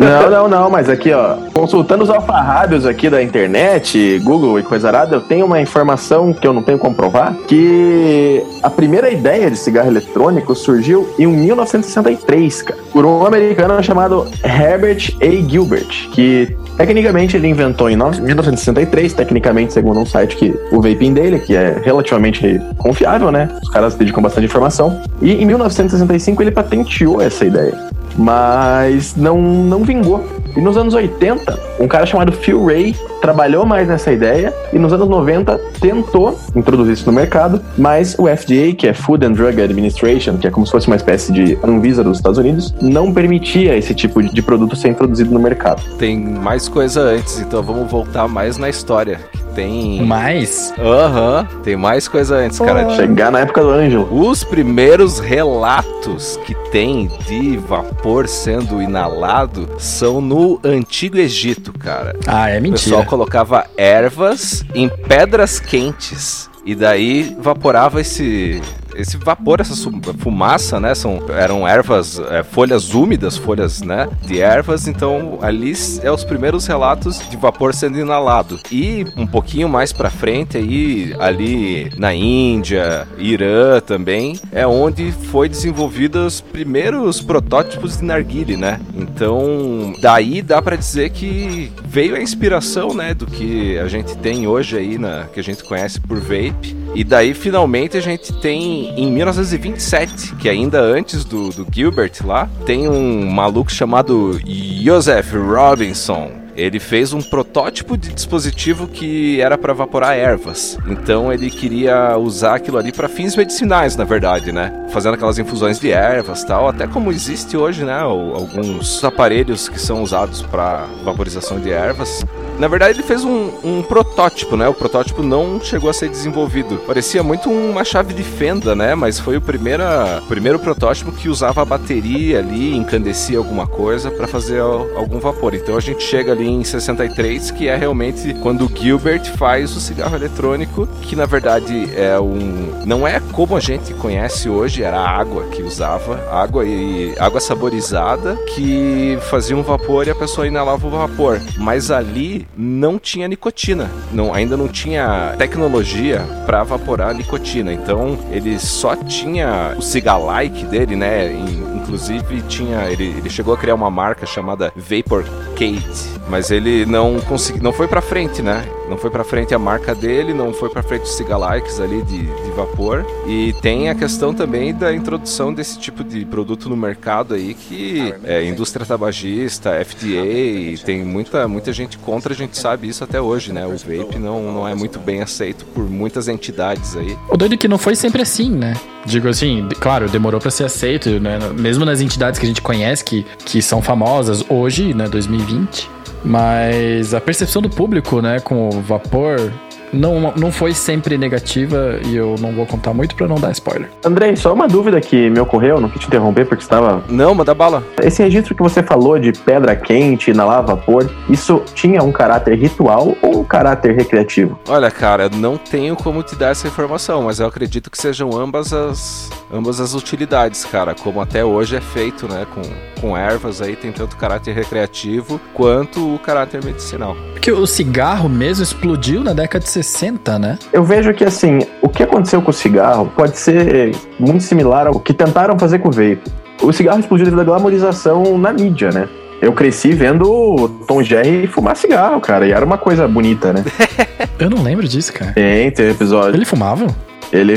Não, 0.00 0.30
não, 0.30 0.48
não, 0.48 0.70
mas 0.70 0.88
aqui, 0.88 1.12
ó, 1.12 1.38
consultando 1.52 2.04
os 2.04 2.10
alfarrábios 2.10 2.86
aqui 2.86 3.10
da 3.10 3.20
internet, 3.20 4.20
Google 4.20 4.60
e 4.60 4.62
coisa 4.62 4.88
arada, 4.88 5.16
eu 5.16 5.20
tenho 5.20 5.44
uma 5.44 5.60
informação 5.60 6.32
que 6.32 6.46
eu 6.46 6.52
não 6.52 6.62
tenho 6.62 6.78
como 6.78 6.94
provar, 6.94 7.34
que 7.48 8.44
a 8.62 8.70
primeira 8.70 9.10
ideia 9.10 9.50
de 9.50 9.56
cigarro 9.56 9.88
eletrônico 9.88 10.54
surgiu 10.54 11.12
em 11.18 11.26
1963, 11.26 12.62
cara, 12.62 12.80
por 12.92 13.04
um 13.04 13.26
americano 13.26 13.82
chamado 13.82 14.28
Herbert 14.44 15.16
A. 15.20 15.50
Gilbert, 15.50 16.10
que 16.12 16.56
tecnicamente 16.76 17.36
ele 17.36 17.48
inventou 17.48 17.88
em 17.90 17.96
1963, 17.96 19.12
tecnicamente 19.12 19.72
segundo 19.72 20.00
um 20.00 20.06
site 20.06 20.36
que 20.36 20.54
o 20.70 20.80
vaping 20.80 21.12
dele, 21.12 21.38
que 21.38 21.54
é 21.54 21.80
relativamente 21.84 22.60
confiável, 22.78 23.30
né? 23.30 23.48
Os 23.62 23.68
caras 23.70 23.94
dedicam 23.94 24.22
bastante 24.22 24.46
informação. 24.46 25.02
E 25.20 25.32
em 25.32 25.46
1965 25.46 26.42
ele 26.42 26.50
patenteou 26.50 27.20
essa 27.20 27.44
ideia 27.44 27.92
mas 28.16 29.14
não, 29.16 29.40
não 29.40 29.84
vingou. 29.84 30.24
E 30.56 30.60
nos 30.60 30.76
anos 30.76 30.92
80, 30.92 31.58
um 31.80 31.88
cara 31.88 32.04
chamado 32.04 32.30
Phil 32.32 32.64
Ray 32.64 32.94
trabalhou 33.22 33.64
mais 33.64 33.88
nessa 33.88 34.12
ideia 34.12 34.52
e 34.72 34.78
nos 34.78 34.92
anos 34.92 35.08
90 35.08 35.58
tentou 35.80 36.38
introduzir 36.54 36.94
isso 36.94 37.06
no 37.06 37.12
mercado, 37.12 37.62
mas 37.78 38.14
o 38.18 38.26
FDA, 38.26 38.74
que 38.76 38.86
é 38.86 38.92
Food 38.92 39.24
and 39.24 39.32
Drug 39.32 39.62
Administration, 39.62 40.36
que 40.36 40.46
é 40.46 40.50
como 40.50 40.66
se 40.66 40.72
fosse 40.72 40.88
uma 40.88 40.96
espécie 40.96 41.32
de 41.32 41.58
Anvisa 41.62 42.04
dos 42.04 42.18
Estados 42.18 42.38
Unidos, 42.38 42.74
não 42.82 43.12
permitia 43.12 43.76
esse 43.76 43.94
tipo 43.94 44.22
de 44.22 44.42
produto 44.42 44.76
ser 44.76 44.88
introduzido 44.88 45.30
no 45.30 45.40
mercado. 45.40 45.82
Tem 45.96 46.18
mais 46.18 46.68
coisa 46.68 47.00
antes, 47.00 47.40
então 47.40 47.62
vamos 47.62 47.90
voltar 47.90 48.28
mais 48.28 48.58
na 48.58 48.68
história. 48.68 49.20
Tem. 49.54 50.02
Mas. 50.04 50.72
Aham, 50.78 51.46
tem 51.62 51.76
mais 51.76 52.08
coisa 52.08 52.36
antes, 52.36 52.58
cara. 52.58 52.88
Chegar 52.96 53.30
na 53.30 53.40
época 53.40 53.60
do 53.62 53.70
Ângelo. 53.70 54.08
Os 54.10 54.42
primeiros 54.42 55.20
relatos 55.20 56.38
que 56.46 56.54
tem 56.70 57.10
de 57.26 57.58
vapor 57.58 58.01
sendo 58.26 58.82
inalado 58.82 59.68
são 59.78 60.20
no 60.20 60.58
Antigo 60.64 61.16
Egito, 61.18 61.72
cara. 61.72 62.16
Ah, 62.26 62.48
é 62.50 62.58
O 62.58 62.62
mentira. 62.62 62.80
pessoal 62.82 63.04
colocava 63.04 63.66
ervas 63.76 64.64
em 64.74 64.88
pedras 64.88 65.60
quentes. 65.60 66.50
E 66.64 66.74
daí 66.74 67.36
vaporava 67.40 68.00
esse, 68.00 68.60
esse 68.94 69.16
vapor, 69.16 69.60
essa 69.60 69.74
fumaça, 70.18 70.78
né? 70.80 70.94
São, 70.94 71.22
eram 71.30 71.66
ervas, 71.66 72.18
é, 72.30 72.42
folhas 72.42 72.94
úmidas, 72.94 73.36
folhas, 73.36 73.82
né? 73.82 74.08
De 74.22 74.40
ervas. 74.40 74.86
Então 74.86 75.38
ali 75.40 75.72
é 76.02 76.10
os 76.10 76.24
primeiros 76.24 76.66
relatos 76.66 77.20
de 77.28 77.36
vapor 77.36 77.74
sendo 77.74 77.98
inalado. 77.98 78.60
E 78.70 79.06
um 79.16 79.26
pouquinho 79.26 79.68
mais 79.68 79.92
para 79.92 80.10
frente 80.10 80.56
aí, 80.56 81.14
ali 81.18 81.90
na 81.96 82.14
Índia, 82.14 83.06
Irã 83.18 83.80
também, 83.80 84.38
é 84.50 84.66
onde 84.66 85.12
foi 85.12 85.48
desenvolvidos 85.48 86.34
os 86.34 86.40
primeiros 86.40 87.20
protótipos 87.20 87.98
de 87.98 88.04
narguile, 88.04 88.56
né? 88.56 88.80
Então 88.94 89.94
daí 90.00 90.42
dá 90.42 90.60
para 90.60 90.76
dizer 90.76 91.10
que 91.10 91.72
veio 91.84 92.16
a 92.16 92.22
inspiração, 92.22 92.94
né? 92.94 93.14
Do 93.14 93.26
que 93.26 93.78
a 93.78 93.88
gente 93.88 94.16
tem 94.18 94.46
hoje 94.46 94.76
aí 94.76 94.98
na 94.98 95.24
que 95.32 95.40
a 95.40 95.42
gente 95.42 95.64
conhece 95.64 96.00
por 96.00 96.18
vape. 96.20 96.81
E 96.94 97.02
daí 97.02 97.32
finalmente 97.34 97.96
a 97.96 98.00
gente 98.00 98.32
tem 98.34 98.92
em 98.98 99.10
1927, 99.10 100.36
que 100.36 100.48
ainda 100.48 100.80
antes 100.80 101.24
do, 101.24 101.48
do 101.50 101.66
Gilbert 101.72 102.12
lá, 102.24 102.48
tem 102.66 102.88
um 102.88 103.30
maluco 103.30 103.72
chamado 103.72 104.38
Joseph 104.82 105.32
Robinson 105.32 106.42
ele 106.56 106.78
fez 106.78 107.12
um 107.12 107.22
protótipo 107.22 107.96
de 107.96 108.12
dispositivo 108.12 108.86
que 108.86 109.40
era 109.40 109.56
para 109.56 109.72
evaporar 109.72 110.16
ervas. 110.16 110.78
Então 110.86 111.32
ele 111.32 111.50
queria 111.50 112.16
usar 112.18 112.56
aquilo 112.56 112.78
ali 112.78 112.92
para 112.92 113.08
fins 113.08 113.36
medicinais, 113.36 113.96
na 113.96 114.04
verdade, 114.04 114.52
né? 114.52 114.86
Fazendo 114.90 115.14
aquelas 115.14 115.38
infusões 115.38 115.80
de 115.80 115.90
ervas, 115.90 116.44
tal, 116.44 116.68
até 116.68 116.86
como 116.86 117.10
existe 117.10 117.56
hoje, 117.56 117.84
né, 117.84 117.98
alguns 118.00 119.02
aparelhos 119.02 119.68
que 119.68 119.80
são 119.80 120.02
usados 120.02 120.42
para 120.42 120.86
vaporização 121.04 121.58
de 121.58 121.70
ervas. 121.70 122.24
Na 122.58 122.68
verdade, 122.68 122.98
ele 122.98 123.02
fez 123.02 123.24
um, 123.24 123.50
um, 123.64 123.82
protótipo, 123.82 124.56
né? 124.56 124.68
O 124.68 124.74
protótipo 124.74 125.22
não 125.22 125.60
chegou 125.60 125.90
a 125.90 125.92
ser 125.92 126.08
desenvolvido. 126.08 126.76
Parecia 126.86 127.22
muito 127.22 127.50
uma 127.50 127.84
chave 127.84 128.14
de 128.14 128.22
fenda, 128.22 128.74
né? 128.74 128.94
Mas 128.94 129.18
foi 129.18 129.36
o 129.36 129.40
primeira, 129.40 130.22
primeiro 130.28 130.58
protótipo 130.58 131.12
que 131.12 131.28
usava 131.28 131.62
a 131.62 131.64
bateria 131.64 132.38
ali, 132.38 132.76
encandecia 132.76 133.38
alguma 133.38 133.66
coisa 133.66 134.10
para 134.10 134.26
fazer 134.26 134.60
algum 134.60 135.18
vapor. 135.18 135.54
Então 135.54 135.76
a 135.76 135.80
gente 135.80 136.02
chega 136.02 136.32
ali 136.32 136.48
em 136.48 136.62
63, 136.62 137.50
que 137.50 137.68
é 137.68 137.76
realmente 137.76 138.34
quando 138.34 138.66
o 138.66 138.70
Gilbert 138.74 139.24
faz 139.36 139.74
o 139.76 139.80
cigarro 139.80 140.14
eletrônico, 140.14 140.86
que 141.02 141.16
na 141.16 141.26
verdade 141.26 141.90
é 141.96 142.18
um. 142.20 142.82
Não 142.84 143.06
é 143.06 143.20
como 143.32 143.56
a 143.56 143.60
gente 143.60 143.94
conhece 143.94 144.48
hoje, 144.48 144.82
era 144.82 145.00
água 145.00 145.44
que 145.44 145.62
usava, 145.62 146.20
água 146.30 146.64
e 146.64 147.14
água 147.18 147.40
saborizada, 147.40 148.36
que 148.54 149.18
fazia 149.30 149.56
um 149.56 149.62
vapor 149.62 150.06
e 150.06 150.10
a 150.10 150.14
pessoa 150.14 150.46
inalava 150.46 150.86
o 150.86 150.90
vapor. 150.90 151.40
Mas 151.56 151.90
ali 151.90 152.41
não 152.56 152.98
tinha 152.98 153.28
nicotina, 153.28 153.90
não, 154.12 154.32
ainda 154.32 154.56
não 154.56 154.68
tinha 154.68 155.34
tecnologia 155.38 156.20
para 156.46 156.62
evaporar 156.62 157.10
a 157.10 157.14
nicotina. 157.14 157.72
Então 157.72 158.18
ele 158.30 158.58
só 158.58 158.96
tinha 158.96 159.74
o 159.76 159.82
cigar-like 159.82 160.64
dele, 160.66 160.96
né? 160.96 161.32
Inclusive 161.76 162.42
tinha. 162.42 162.90
Ele, 162.90 163.04
ele 163.04 163.30
chegou 163.30 163.54
a 163.54 163.58
criar 163.58 163.74
uma 163.74 163.90
marca 163.90 164.26
chamada 164.26 164.72
Vapor 164.76 165.24
Kate 165.54 166.12
mas 166.28 166.50
ele 166.50 166.86
não 166.86 167.20
conseguiu, 167.20 167.62
não 167.62 167.72
foi 167.74 167.86
para 167.86 168.00
frente, 168.00 168.40
né? 168.40 168.64
Não 168.92 168.98
foi 168.98 169.08
para 169.08 169.24
frente 169.24 169.54
a 169.54 169.58
marca 169.58 169.94
dele, 169.94 170.34
não 170.34 170.52
foi 170.52 170.68
para 170.68 170.82
frente 170.82 171.04
os 171.04 171.14
cigalikes 171.14 171.80
ali 171.80 172.02
de, 172.02 172.26
de 172.26 172.50
vapor. 172.50 173.06
E 173.26 173.54
tem 173.62 173.88
a 173.88 173.94
questão 173.94 174.34
também 174.34 174.74
da 174.74 174.94
introdução 174.94 175.50
desse 175.50 175.78
tipo 175.78 176.04
de 176.04 176.26
produto 176.26 176.68
no 176.68 176.76
mercado 176.76 177.32
aí 177.32 177.54
que 177.54 178.14
é 178.22 178.44
indústria 178.44 178.84
tabagista, 178.84 179.82
FDA, 179.82 180.76
tem 180.84 181.02
muita 181.02 181.48
muita 181.48 181.72
gente 181.72 181.96
contra, 181.96 182.34
a 182.34 182.36
gente 182.36 182.58
sabe 182.58 182.86
isso 182.86 183.02
até 183.02 183.18
hoje, 183.18 183.50
né? 183.50 183.64
O 183.66 183.70
vape 183.70 184.18
não, 184.18 184.52
não 184.52 184.68
é 184.68 184.74
muito 184.74 184.98
bem 184.98 185.22
aceito 185.22 185.64
por 185.64 185.88
muitas 185.88 186.28
entidades 186.28 186.94
aí. 186.94 187.16
O 187.30 187.36
doido 187.38 187.54
é 187.54 187.56
que 187.56 187.68
não 187.68 187.78
foi 187.78 187.96
sempre 187.96 188.20
assim, 188.20 188.50
né? 188.50 188.74
Digo 189.06 189.26
assim, 189.26 189.70
claro, 189.80 190.06
demorou 190.06 190.38
para 190.38 190.50
ser 190.50 190.64
aceito, 190.64 191.18
né? 191.18 191.38
Mesmo 191.58 191.86
nas 191.86 192.02
entidades 192.02 192.38
que 192.38 192.44
a 192.44 192.48
gente 192.48 192.60
conhece 192.60 193.02
que, 193.02 193.24
que 193.46 193.62
são 193.62 193.80
famosas 193.80 194.44
hoje, 194.50 194.92
né, 194.92 195.08
2020, 195.08 195.88
mas 196.24 197.14
a 197.14 197.20
percepção 197.20 197.60
do 197.60 197.68
público, 197.68 198.20
né, 198.20 198.40
com 198.40 198.68
o 198.68 198.80
vapor 198.80 199.52
não, 199.92 200.32
não 200.36 200.50
foi 200.50 200.74
sempre 200.74 201.16
negativa 201.16 202.00
e 202.04 202.16
eu 202.16 202.34
não 202.40 202.52
vou 202.52 202.66
contar 202.66 202.92
muito 202.92 203.14
para 203.14 203.28
não 203.28 203.36
dar 203.36 203.52
spoiler. 203.52 203.88
Andrei, 204.04 204.34
só 204.36 204.52
uma 204.52 204.66
dúvida 204.66 205.00
que 205.00 205.30
me 205.30 205.38
ocorreu, 205.38 205.80
não 205.80 205.88
quis 205.88 206.00
te 206.00 206.06
interromper 206.08 206.46
porque 206.46 206.62
estava. 206.62 207.04
Não, 207.08 207.34
manda 207.34 207.54
bala. 207.54 207.82
Esse 208.02 208.22
registro 208.22 208.54
que 208.54 208.62
você 208.62 208.82
falou 208.82 209.18
de 209.18 209.32
pedra 209.32 209.76
quente 209.76 210.32
na 210.32 210.44
lava 210.44 210.72
vapor, 210.74 211.10
isso 211.28 211.62
tinha 211.74 212.02
um 212.02 212.12
caráter 212.12 212.56
ritual 212.58 213.16
ou 213.22 213.40
um 213.40 213.44
caráter 213.44 213.94
recreativo? 213.94 214.58
Olha, 214.68 214.90
cara, 214.90 215.28
não 215.28 215.56
tenho 215.56 215.96
como 215.96 216.22
te 216.22 216.34
dar 216.34 216.50
essa 216.50 216.66
informação, 216.66 217.22
mas 217.22 217.40
eu 217.40 217.46
acredito 217.46 217.90
que 217.90 217.98
sejam 217.98 218.30
ambas 218.36 218.72
as, 218.72 219.30
ambas 219.52 219.80
as 219.80 219.94
utilidades, 219.94 220.64
cara, 220.64 220.94
como 220.94 221.20
até 221.20 221.44
hoje 221.44 221.76
é 221.76 221.80
feito, 221.80 222.26
né, 222.28 222.46
com, 222.54 222.62
com 223.00 223.16
ervas 223.16 223.60
aí, 223.60 223.76
tem 223.76 223.92
tanto 223.92 224.16
caráter 224.16 224.54
recreativo 224.54 225.40
quanto 225.52 226.14
o 226.14 226.18
caráter 226.18 226.64
medicinal. 226.64 227.16
Porque 227.32 227.50
o 227.50 227.66
cigarro 227.66 228.28
mesmo 228.28 228.62
explodiu 228.62 229.22
na 229.22 229.32
década 229.32 229.64
de 229.64 229.70
60, 229.82 230.38
né? 230.38 230.58
Eu 230.72 230.84
vejo 230.84 231.12
que, 231.12 231.24
assim, 231.24 231.60
o 231.80 231.88
que 231.88 232.02
aconteceu 232.02 232.40
com 232.40 232.50
o 232.50 232.54
cigarro 232.54 233.10
pode 233.16 233.36
ser 233.38 233.94
muito 234.18 234.44
similar 234.44 234.86
ao 234.86 235.00
que 235.00 235.12
tentaram 235.12 235.58
fazer 235.58 235.78
com 235.80 235.88
o 235.88 235.92
vape. 235.92 236.22
O 236.62 236.72
cigarro 236.72 237.00
explodiu 237.00 237.24
devido 237.24 237.40
à 237.40 237.44
glamorização 237.44 238.38
na 238.38 238.52
mídia, 238.52 238.90
né? 238.90 239.08
Eu 239.40 239.52
cresci 239.52 239.92
vendo 239.92 240.30
o 240.30 240.68
Tom 240.68 241.02
Jerry 241.02 241.48
fumar 241.48 241.76
cigarro, 241.76 242.20
cara, 242.20 242.46
e 242.46 242.52
era 242.52 242.64
uma 242.64 242.78
coisa 242.78 243.08
bonita, 243.08 243.52
né? 243.52 243.64
Eu 244.38 244.48
não 244.48 244.62
lembro 244.62 244.86
disso, 244.86 245.12
cara. 245.12 245.32
Tem, 245.32 245.70
tem 245.72 245.90
episódio. 245.90 246.36
Ele 246.36 246.44
fumava? 246.44 246.86
Ele 247.32 247.54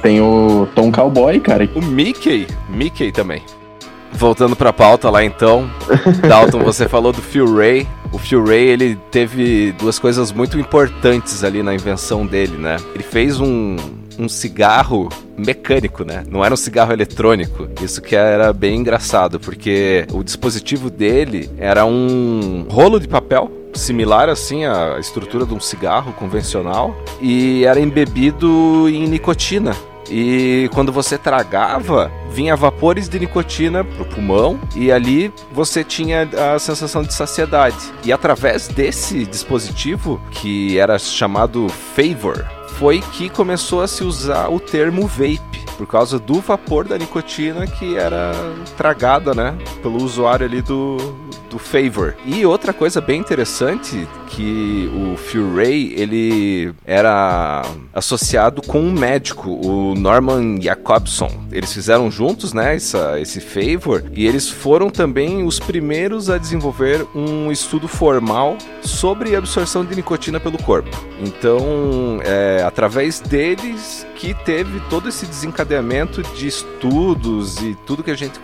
tem 0.00 0.20
o 0.20 0.66
Tom 0.74 0.90
Cowboy, 0.90 1.38
cara. 1.40 1.68
O 1.74 1.82
Mickey, 1.82 2.46
Mickey 2.70 3.12
também. 3.12 3.42
Voltando 4.12 4.56
pra 4.56 4.72
pauta 4.72 5.10
lá 5.10 5.22
então, 5.22 5.68
Dalton, 6.26 6.60
você 6.60 6.88
falou 6.88 7.12
do 7.12 7.20
Phil 7.20 7.54
Ray. 7.54 7.86
O 8.16 8.18
Phil 8.18 8.42
Ray, 8.42 8.68
ele 8.68 8.98
teve 9.10 9.72
duas 9.72 9.98
coisas 9.98 10.32
muito 10.32 10.58
importantes 10.58 11.44
ali 11.44 11.62
na 11.62 11.74
invenção 11.74 12.24
dele, 12.24 12.56
né? 12.56 12.78
Ele 12.94 13.04
fez 13.04 13.38
um, 13.38 13.76
um 14.18 14.26
cigarro 14.26 15.10
mecânico, 15.36 16.02
né? 16.02 16.24
Não 16.26 16.42
era 16.42 16.54
um 16.54 16.56
cigarro 16.56 16.94
eletrônico. 16.94 17.68
Isso 17.82 18.00
que 18.00 18.16
era 18.16 18.54
bem 18.54 18.80
engraçado, 18.80 19.38
porque 19.38 20.06
o 20.14 20.24
dispositivo 20.24 20.88
dele 20.88 21.50
era 21.58 21.84
um 21.84 22.64
rolo 22.70 22.98
de 22.98 23.06
papel 23.06 23.52
similar 23.74 24.30
assim 24.30 24.64
à 24.64 24.96
estrutura 24.98 25.44
de 25.44 25.52
um 25.52 25.60
cigarro 25.60 26.14
convencional 26.14 26.96
e 27.20 27.66
era 27.66 27.78
embebido 27.78 28.88
em 28.88 29.06
nicotina. 29.06 29.76
E 30.10 30.68
quando 30.72 30.92
você 30.92 31.18
tragava, 31.18 32.10
vinha 32.30 32.56
vapores 32.56 33.08
de 33.08 33.18
nicotina 33.18 33.84
pro 33.84 34.04
pulmão 34.04 34.60
e 34.74 34.92
ali 34.92 35.32
você 35.52 35.82
tinha 35.82 36.28
a 36.54 36.58
sensação 36.58 37.02
de 37.02 37.12
saciedade. 37.14 37.76
E 38.04 38.12
através 38.12 38.68
desse 38.68 39.24
dispositivo, 39.24 40.20
que 40.30 40.78
era 40.78 40.98
chamado 40.98 41.68
Favor, 41.68 42.46
foi 42.78 43.00
que 43.00 43.28
começou 43.28 43.82
a 43.82 43.88
se 43.88 44.04
usar 44.04 44.48
o 44.48 44.60
termo 44.60 45.06
vape, 45.06 45.64
por 45.78 45.86
causa 45.86 46.18
do 46.18 46.40
vapor 46.40 46.86
da 46.86 46.96
nicotina 46.96 47.66
que 47.66 47.96
era 47.96 48.32
tragada, 48.76 49.34
né, 49.34 49.56
pelo 49.82 50.02
usuário 50.02 50.46
ali 50.46 50.62
do, 50.62 50.96
do 51.56 51.58
Favor. 51.58 52.14
E 52.24 52.44
outra 52.44 52.72
coisa 52.72 53.00
bem 53.00 53.18
interessante 53.18 54.06
que 54.28 54.90
o 54.94 55.16
Phil 55.16 55.54
Ray 55.54 55.94
ele 55.96 56.74
era 56.84 57.62
associado 57.94 58.60
com 58.60 58.80
um 58.80 58.92
médico, 58.92 59.50
o 59.50 59.94
Norman 59.94 60.60
Jacobson. 60.60 61.30
Eles 61.50 61.72
fizeram 61.72 62.10
juntos, 62.10 62.52
né, 62.52 62.76
essa, 62.76 63.18
esse 63.18 63.40
Favor 63.40 64.04
e 64.12 64.26
eles 64.26 64.48
foram 64.48 64.90
também 64.90 65.44
os 65.44 65.58
primeiros 65.58 66.28
a 66.28 66.36
desenvolver 66.36 67.06
um 67.14 67.50
estudo 67.50 67.88
formal 67.88 68.58
sobre 68.82 69.34
absorção 69.34 69.84
de 69.84 69.94
nicotina 69.94 70.38
pelo 70.38 70.58
corpo. 70.58 70.90
Então, 71.20 72.20
é, 72.24 72.62
através 72.62 73.20
deles 73.20 74.06
que 74.16 74.34
teve 74.34 74.80
todo 74.88 75.08
esse 75.08 75.26
desencadeamento 75.26 76.22
de 76.34 76.46
estudos 76.46 77.60
e 77.62 77.74
tudo 77.86 78.02
que 78.02 78.10
a 78.10 78.16
gente 78.16 78.38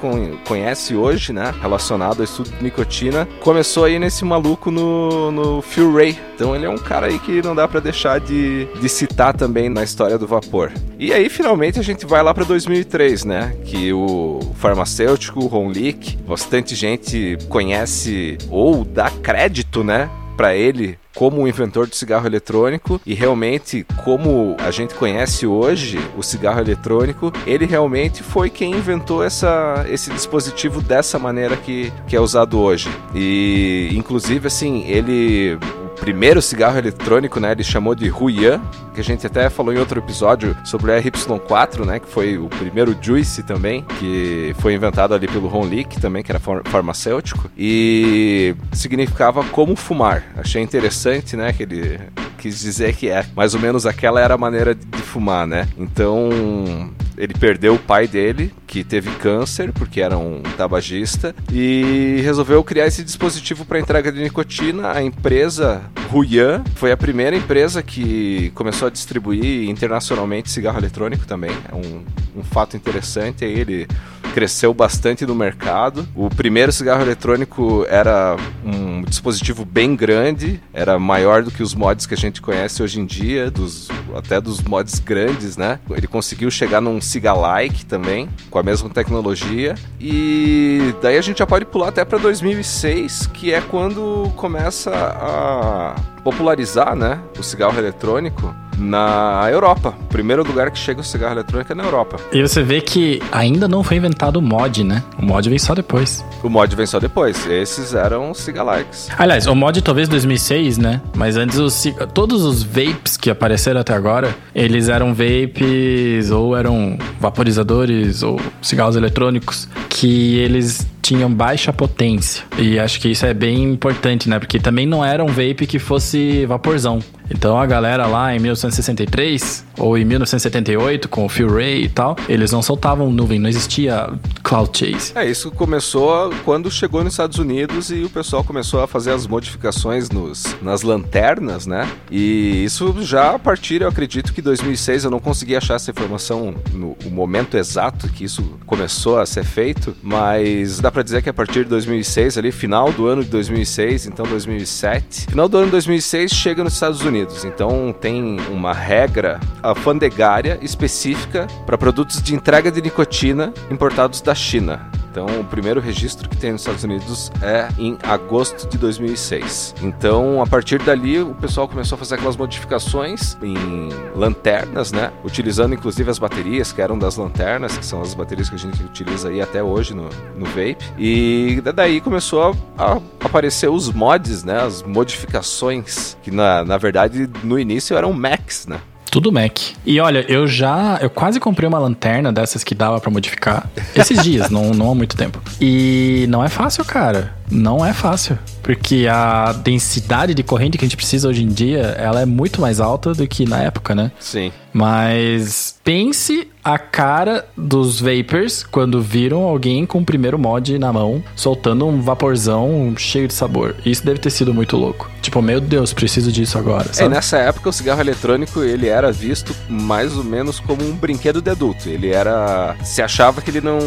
conhece 0.47 0.95
hoje, 0.95 1.33
né, 1.33 1.53
relacionado 1.61 2.19
ao 2.19 2.25
estudo 2.25 2.51
de 2.51 2.63
nicotina, 2.63 3.02
começou 3.41 3.85
aí 3.85 3.99
nesse 3.99 4.25
maluco 4.25 4.71
no, 4.71 5.31
no 5.31 5.63
Phil 5.63 5.93
Ray. 5.95 6.19
Então 6.35 6.55
ele 6.55 6.67
é 6.67 6.69
um 6.69 6.79
cara 6.79 7.07
aí 7.07 7.19
que 7.19 7.43
não 7.43 7.55
dá 7.55 7.67
para 7.67 7.81
deixar 7.81 8.21
de, 8.21 8.67
de 8.81 8.89
citar 8.89 9.35
também 9.35 9.69
na 9.69 9.83
história 9.83 10.19
do 10.19 10.27
vapor. 10.27 10.73
E 10.99 11.13
aí 11.13 11.29
finalmente 11.29 11.79
a 11.79 11.83
gente 11.83 12.07
vai 12.07 12.23
lá 12.23 12.33
para 12.33 12.45
2003, 12.45 13.25
né, 13.25 13.57
que 13.65 13.93
o 13.93 14.41
farmacêutico 14.57 15.47
Ron 15.47 15.71
Lick, 15.71 16.17
bastante 16.19 16.75
gente 16.75 17.39
conhece 17.49 18.39
ou 18.51 18.85
dá 18.85 19.11
crédito, 19.11 19.83
né, 19.83 20.09
para 20.43 20.57
ele 20.57 20.99
como 21.15 21.41
o 21.41 21.47
inventor 21.47 21.87
do 21.87 21.95
cigarro 21.95 22.27
eletrônico 22.27 23.01
e 23.07 23.15
realmente 23.15 23.87
como 24.05 24.57
a 24.59 24.73
gente 24.73 24.93
conhece 24.93 25.47
hoje 25.47 26.01
o 26.17 26.23
cigarro 26.23 26.59
eletrônico, 26.59 27.33
ele 27.47 27.65
realmente 27.65 28.25
foi 28.25 28.51
quem 28.51 28.73
inventou 28.73 29.23
essa, 29.23 29.87
esse 29.89 30.11
dispositivo 30.11 30.83
dessa 30.83 31.17
maneira 31.17 31.57
que, 31.57 31.93
que 32.09 32.17
é 32.17 32.21
usado 32.21 32.59
hoje. 32.59 32.91
E 33.15 33.91
inclusive 33.93 34.49
assim, 34.49 34.83
ele 34.89 35.61
primeiro 36.03 36.43
cigarro 36.43 36.79
eletrônico, 36.79 37.39
né? 37.39 37.53
Ele 37.53 37.63
chamou 37.63 37.95
de 37.95 38.11
Huyan, 38.11 38.61
que 38.93 39.01
a 39.01 39.05
gente 39.05 39.25
até 39.25 39.49
falou 39.49 39.73
em 39.73 39.79
outro 39.79 40.01
episódio 40.01 40.57
sobre 40.65 40.91
o 40.91 40.95
RY4, 41.01 41.85
né? 41.85 42.01
Que 42.01 42.09
foi 42.09 42.37
o 42.37 42.49
primeiro 42.49 42.97
Juice 43.01 43.45
também, 43.45 43.85
que 44.01 44.53
foi 44.59 44.75
inventado 44.75 45.15
ali 45.15 45.29
pelo 45.29 45.47
Ron 45.47 45.63
que 45.89 46.01
também 46.01 46.25
que 46.25 46.33
era 46.33 46.41
farmacêutico, 46.41 47.49
e 47.57 48.57
significava 48.73 49.45
como 49.45 49.77
fumar. 49.77 50.25
Achei 50.37 50.61
interessante, 50.61 51.37
né? 51.37 51.53
Que 51.53 51.63
ele 51.63 52.01
quis 52.37 52.59
dizer 52.59 52.97
que 52.97 53.09
é 53.09 53.25
mais 53.37 53.55
ou 53.55 53.61
menos 53.61 53.87
aquela 53.87 54.21
era 54.21 54.35
a 54.35 54.39
maneira 54.39 54.75
de 54.75 55.03
fumar, 55.03 55.47
né? 55.47 55.69
Então 55.79 56.91
ele 57.23 57.35
perdeu 57.35 57.75
o 57.77 57.79
pai 57.79 58.09
dele, 58.09 58.53
que 58.67 58.83
teve 58.83 59.09
câncer, 59.13 59.73
porque 59.73 60.01
era 60.01 60.19
um 60.19 60.43
tabagista, 60.57 61.33
e 61.53 62.21
resolveu 62.25 62.65
criar 62.65 62.89
esse 62.89 63.05
dispositivo 63.05 63.65
para 63.65 63.79
entrega 63.79 64.11
de 64.11 64.21
nicotina. 64.21 64.91
A 64.91 65.01
empresa 65.01 65.83
Huyan 66.13 66.65
foi 66.75 66.91
a 66.91 66.97
primeira 66.97 67.37
empresa 67.37 67.81
que 67.81 68.51
começou 68.57 68.89
a 68.89 68.91
distribuir 68.91 69.71
internacionalmente 69.71 70.51
cigarro 70.51 70.79
eletrônico 70.79 71.25
também. 71.25 71.53
É 71.71 71.75
um, 71.77 72.03
um 72.41 72.43
fato 72.43 72.77
interessante. 72.77 73.45
Ele 73.45 73.87
cresceu 74.33 74.73
bastante 74.73 75.25
no 75.27 75.35
mercado. 75.35 76.09
O 76.15 76.29
primeiro 76.29 76.73
cigarro 76.73 77.03
eletrônico 77.03 77.87
era 77.89 78.37
um 78.65 79.03
dispositivo 79.03 79.65
bem 79.65 79.95
grande, 79.95 80.61
era 80.73 80.99
maior 80.99 81.43
do 81.43 81.51
que 81.51 81.63
os 81.63 81.75
mods 81.75 82.07
que 82.07 82.15
a 82.15 82.17
gente 82.17 82.41
conhece 82.41 82.83
hoje 82.83 82.99
em 82.99 83.05
dia, 83.05 83.51
dos, 83.51 83.89
até 84.17 84.41
dos 84.41 84.63
mods 84.63 84.99
grandes, 84.99 85.57
né? 85.57 85.79
Ele 85.91 86.07
conseguiu 86.07 86.51
chegar 86.51 86.81
num 86.81 87.01
Cigalike 87.13 87.85
também, 87.85 88.29
com 88.51 88.59
a 88.59 88.63
mesma 88.63 88.89
tecnologia. 88.89 89.75
E 90.01 90.95
daí 91.03 91.19
a 91.19 91.21
gente 91.21 91.39
já 91.39 91.47
pode 91.47 91.65
pular 91.67 91.89
até 91.89 92.05
para 92.05 92.19
2006, 92.19 93.27
que 93.29 93.53
é 93.53 93.61
quando 93.61 94.33
começa 94.37 94.91
a 94.95 95.95
popularizar, 96.25 96.97
né, 96.97 97.21
o 97.39 97.43
cigarro 97.43 97.79
eletrônico 97.79 98.55
na 98.83 99.49
Europa. 99.51 99.95
O 100.03 100.07
primeiro 100.09 100.43
lugar 100.43 100.71
que 100.71 100.79
chega 100.79 101.01
o 101.01 101.05
cigarro 101.05 101.35
eletrônico 101.35 101.73
é 101.73 101.75
na 101.75 101.85
Europa. 101.85 102.17
E 102.33 102.43
você 102.43 102.63
vê 102.63 102.81
que 102.81 103.23
ainda 103.31 103.69
não 103.69 103.83
foi 103.83 103.97
inventado 103.97 104.37
o 104.37 104.43
mod, 104.43 104.85
né? 104.85 105.03
O 105.19 105.25
mod 105.25 105.49
vem 105.49 105.59
só 105.59 105.75
depois. 105.75 106.25
O 106.43 106.49
mod 106.49 106.75
vem 106.75 106.87
só 106.87 106.99
depois. 106.99 107.47
Esses 107.47 107.95
eram 107.95 108.35
cigalikes. 108.35 109.09
Aliás, 109.17 109.47
o 109.47 109.55
mod 109.55 109.81
talvez 109.83 110.09
2006, 110.09 110.79
né? 110.79 111.01
Mas 111.17 111.37
antes 111.37 111.59
os, 111.59 111.85
todos 112.13 112.43
os 112.43 112.63
vapes 112.63 113.17
que 113.17 113.31
apareceram 113.31 113.81
até 113.81 113.95
agora, 113.95 114.35
eles 114.55 114.89
eram 114.89 115.15
vapes 115.15 116.31
ou 116.31 116.57
eram 116.57 116.99
vaporizadores 117.21 118.23
ou 118.23 118.41
cigarros 118.61 118.97
eletrônicos 118.97 119.69
que 119.89 120.39
eles 120.39 120.87
tinham 121.03 121.33
baixa 121.33 121.73
potência. 121.73 122.45
E 122.57 122.79
acho 122.79 123.01
que 123.01 123.09
isso 123.09 123.27
é 123.27 123.35
bem 123.35 123.65
importante, 123.65 124.29
né? 124.29 124.39
Porque 124.39 124.61
também 124.61 124.87
não 124.87 125.05
era 125.05 125.23
um 125.25 125.29
vape 125.29 125.67
que 125.67 125.79
fosse 125.79 126.47
vaporzão. 126.47 127.01
Então 127.31 127.59
a 127.59 127.65
galera 127.67 128.07
lá 128.07 128.35
em 128.35 128.39
1963 128.39 129.65
ou 129.79 129.97
em 129.97 130.05
1978 130.05 131.09
com 131.09 131.25
o 131.25 131.29
Phil 131.29 131.49
Ray 131.49 131.85
e 131.85 131.89
tal, 131.89 132.17
eles 132.29 132.53
não 132.53 132.61
soltavam 132.61 133.11
nuvem, 133.11 133.39
não 133.39 133.49
existia 133.49 134.11
cloud 134.43 134.77
chase. 134.77 135.13
É, 135.15 135.29
isso 135.29 135.51
começou 135.51 136.33
quando 136.45 136.71
chegou 136.71 137.03
nos 137.03 137.15
Estados 137.15 137.39
Unidos 137.39 137.91
e 137.91 138.03
o 138.03 138.11
pessoal 138.11 138.45
começou 138.45 138.83
a 138.83 138.87
fazer 138.87 139.13
as 139.13 139.27
modificações 139.27 140.11
nos, 140.11 140.57
nas 140.61 140.83
lanternas, 140.83 141.67
né? 141.67 141.91
E 142.11 142.63
isso 142.65 142.95
já 143.01 143.35
a 143.35 143.39
partir, 143.39 143.81
eu 143.81 143.89
acredito 143.89 144.33
que 144.33 144.43
2006, 144.43 145.05
eu 145.05 145.11
não 145.11 145.21
consegui 145.21 145.57
achar 145.57 145.75
essa 145.75 145.91
informação 145.91 146.55
no 146.73 146.97
momento 147.11 147.57
exato 147.57 148.09
que 148.09 148.25
isso 148.25 148.43
começou 148.67 149.19
a 149.19 149.25
ser 149.25 149.45
feito, 149.45 149.97
mas 150.03 150.81
dá 150.81 150.92
para 150.93 151.03
dizer 151.03 151.23
que 151.23 151.31
a 151.31 151.35
partir 151.35 151.65
de 151.65 151.71
2006, 151.71 152.37
ali 152.37 152.53
final 152.53 152.93
do 152.93 153.07
ano 153.07 153.25
de 153.25 153.31
2006, 153.31 154.07
então 154.07 154.27
2007, 154.27 155.27
final 155.31 155.49
do 155.49 155.57
ano 155.57 155.67
de 155.67 155.73
2006 155.73 156.31
chega 156.31 156.63
nos 156.63 156.75
Estados 156.75 157.01
Unidos 157.01 157.23
Unidos. 157.23 157.45
Então 157.45 157.95
tem 157.99 158.41
uma 158.51 158.73
regra 158.73 159.39
alfandegária 159.63 160.59
específica 160.63 161.47
para 161.67 161.79
produtos 161.79 162.23
de 162.23 162.35
entrega 162.35 162.71
de 162.71 162.81
nicotina 162.81 163.53
importados 163.71 164.21
da 164.21 164.35
China. 164.35 164.91
Então, 165.13 165.27
o 165.27 165.45
primeiro 165.45 165.79
registro 165.79 166.27
que 166.27 166.39
tem 166.39 166.53
nos 166.53 166.63
Estados 166.63 166.85
Unidos 166.85 167.31
é 167.43 167.69
em 167.79 167.99
agosto 168.03 168.67
de 168.67 168.79
2006. 168.79 169.75
Então, 169.83 170.41
a 170.41 170.47
partir 170.47 170.83
dali, 170.83 171.21
o 171.21 171.35
pessoal 171.35 171.69
começou 171.69 171.97
a 171.97 171.99
fazer 171.99 172.15
aquelas 172.15 172.35
modificações 172.35 173.37
em 173.43 173.91
lanternas, 174.17 174.91
né? 174.91 175.13
Utilizando 175.23 175.75
inclusive 175.75 176.11
as 176.11 176.19
baterias 176.19 176.73
que 176.73 176.81
eram 176.81 176.99
das 176.99 177.19
lanternas, 177.19 177.77
que 177.77 177.85
são 177.85 178.01
as 178.01 178.15
baterias 178.15 178.49
que 178.49 178.55
a 178.55 178.59
gente 178.59 178.83
utiliza 178.83 179.29
aí 179.29 179.43
até 179.43 179.63
hoje 179.63 179.93
no, 179.93 180.09
no 180.35 180.47
vape. 180.47 180.83
E 180.99 181.63
daí 181.75 182.01
começou 182.01 182.57
a, 182.79 182.83
a 182.83 183.01
aparecer 183.23 183.69
os 183.69 183.93
mods, 183.93 184.45
né? 184.45 184.63
As 184.63 184.83
modificações, 184.83 186.17
que 186.23 186.31
na, 186.31 186.65
na 186.65 186.79
verdade 186.79 187.29
no 187.45 187.59
início 187.59 187.99
eram 187.99 188.15
Macs, 188.15 188.67
né? 188.67 188.81
Tudo 189.13 189.31
Mac. 189.31 189.59
E 189.85 190.01
olha, 190.01 190.25
eu 190.27 190.47
já. 190.47 190.99
Eu 191.03 191.11
quase 191.11 191.39
comprei 191.39 191.69
uma 191.69 191.79
lanterna 191.79 192.33
dessas 192.33 192.65
que 192.65 192.75
dava 192.75 192.99
para 192.99 193.11
modificar. 193.11 193.69
Esses 193.95 194.21
dias, 194.25 194.49
não, 194.49 194.71
não 194.71 194.91
há 194.91 194.95
muito 194.95 195.19
tempo. 195.19 195.39
E 195.61 196.25
não 196.31 196.43
é 196.43 196.49
fácil, 196.49 196.83
cara. 196.83 197.35
Não 197.51 197.85
é 197.85 197.93
fácil. 197.93 198.39
Porque 198.63 199.07
a 199.11 199.53
densidade 199.53 200.33
de 200.33 200.43
corrente 200.43 200.79
que 200.79 200.85
a 200.87 200.89
gente 200.89 200.97
precisa 200.97 201.29
hoje 201.29 201.45
em 201.45 201.49
dia, 201.49 201.95
ela 201.99 202.23
é 202.23 202.25
muito 202.25 202.59
mais 202.59 202.81
alta 202.81 203.13
do 203.13 203.29
que 203.29 203.45
na 203.45 203.63
época, 203.63 203.95
né? 203.95 204.11
Sim. 204.19 204.51
Mas 204.73 205.79
pense 205.85 206.49
a 206.65 206.79
cara 206.79 207.47
dos 207.57 208.01
Vapers 208.01 208.63
quando 208.63 209.01
viram 209.01 209.43
alguém 209.43 209.85
com 209.85 209.99
o 209.99 210.05
primeiro 210.05 210.39
mod 210.39 210.79
na 210.79 210.93
mão, 210.93 211.23
soltando 211.35 211.87
um 211.87 212.01
vaporzão 212.01 212.95
cheio 212.97 213.27
de 213.27 213.35
sabor. 213.35 213.75
Isso 213.85 214.05
deve 214.05 214.19
ter 214.19 214.31
sido 214.31 214.55
muito 214.55 214.77
louco. 214.77 215.11
Tipo, 215.21 215.43
meu 215.43 215.61
Deus, 215.61 215.93
preciso 215.93 216.31
disso 216.31 216.59
agora. 216.59 216.89
É, 216.91 216.93
sabe? 216.93 217.07
É, 217.07 217.15
nessa 217.15 217.39
época 217.39 217.69
o 217.69 217.73
cigarro 217.73 218.01
eletrônico 218.01 218.63
ele 218.63 218.89
era 218.89 219.11
visto 219.11 219.55
mais 219.69 220.17
ou 220.17 220.25
menos 220.25 220.61
como 220.61 220.85
um 220.85 220.93
brinquedo 220.93 221.41
de 221.41 221.51
adulto. 221.51 221.89
Ele 221.89 222.11
era. 222.11 222.77
Se 222.85 223.03
achava 223.03 223.41
que 223.41 223.51
ele 223.51 223.61
não. 223.61 223.79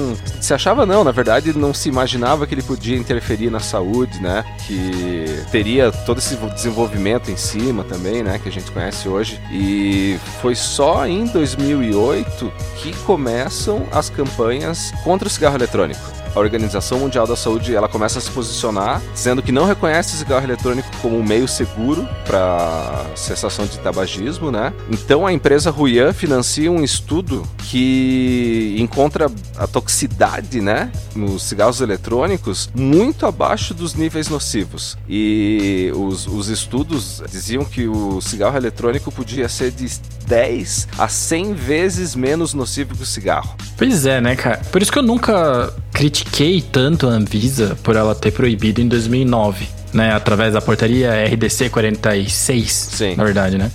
Se 0.42 0.54
achava 0.54 0.86
não, 0.86 1.04
na 1.04 1.12
verdade, 1.12 1.58
não 1.58 1.74
se 1.74 1.90
imaginava 1.90 2.46
que 2.46 2.54
ele 2.54 2.64
podia 2.64 2.98
interferir 2.98 3.50
na 3.50 3.60
saúde, 3.60 4.22
né? 4.22 4.44
Que 4.66 5.26
teria 5.52 5.92
todo 5.92 6.20
esse 6.20 6.36
desenvolvimento 6.36 7.32
em 7.32 7.38
cima 7.38 7.84
também, 7.84 8.24
né? 8.24 8.40
Que 8.40 8.50
a 8.50 8.52
gente 8.52 8.72
conhece 8.72 9.08
hoje. 9.08 9.40
E 9.52 10.18
foi 10.42 10.56
só 10.56 11.08
em 11.08 11.26
2008 11.26 12.52
que 12.78 12.94
começam 13.04 13.88
as 13.92 14.10
campanhas 14.10 14.92
contra 15.04 15.28
o 15.28 15.32
cigarro 15.32 15.56
eletrônico 15.56 16.25
a 16.36 16.40
Organização 16.40 17.00
Mundial 17.00 17.26
da 17.26 17.36
Saúde 17.36 17.74
ela 17.76 17.88
começa 17.88 18.20
a 18.20 18.22
se 18.22 18.30
posicionar 18.30 19.02
dizendo 19.14 19.42
que 19.42 19.52
não 19.52 19.66
reconhece 19.66 20.16
o 20.16 20.18
cigarro 20.18 20.44
eletrônico 20.46 20.90
como 21.02 21.18
um 21.18 21.24
meio 21.24 21.48
seguro 21.48 22.08
para 22.26 23.06
cessação 23.16 23.66
de 23.66 23.80
tabagismo, 23.80 24.52
né? 24.52 24.74
Então 24.92 25.26
a 25.26 25.32
empresa 25.32 25.72
Ruyan 25.72 26.12
financia 26.14 26.72
um 26.72 26.84
estudo 26.84 27.44
que 27.70 28.76
encontra 28.78 29.32
a 29.58 29.66
toxicidade, 29.66 30.62
né, 30.62 30.92
nos 31.16 31.44
cigarros 31.44 31.82
eletrônicos 31.82 32.70
muito 32.76 33.26
abaixo 33.26 33.74
dos 33.74 33.96
níveis 33.96 34.30
nocivos. 34.30 34.98
E 35.08 35.92
os, 35.96 36.28
os 36.28 36.50
estudos 36.50 37.24
diziam 37.30 37.64
que 37.64 37.88
o 37.88 38.22
cigarro 38.22 38.58
eletrônico 38.58 39.12
podia 39.12 39.48
ser 39.50 39.72
de 39.72 39.86
10 40.28 40.88
a 40.98 41.08
100 41.08 41.54
vezes 41.54 42.16
menos 42.16 42.54
nocivo 42.54 42.96
que 42.96 43.04
o 43.04 43.06
cigarro. 43.06 43.56
Pois 43.78 44.06
é, 44.06 44.20
né, 44.22 44.36
cara? 44.36 44.62
Por 44.72 44.82
isso 44.82 44.92
que 44.92 45.00
eu 45.00 45.04
nunca 45.04 45.74
critiquei 45.96 46.62
tanto 46.62 47.08
a 47.08 47.12
Anvisa 47.12 47.78
por 47.82 47.96
ela 47.96 48.14
ter 48.14 48.32
proibido 48.32 48.82
em 48.82 48.88
2009, 48.88 49.66
né? 49.94 50.14
Através 50.14 50.54
da 50.54 50.62
portaria 50.62 51.12
RDC 51.26 51.70
46. 51.70 52.72
Sim. 52.72 53.16
Na 53.16 53.24
verdade, 53.24 53.58
né? 53.58 53.72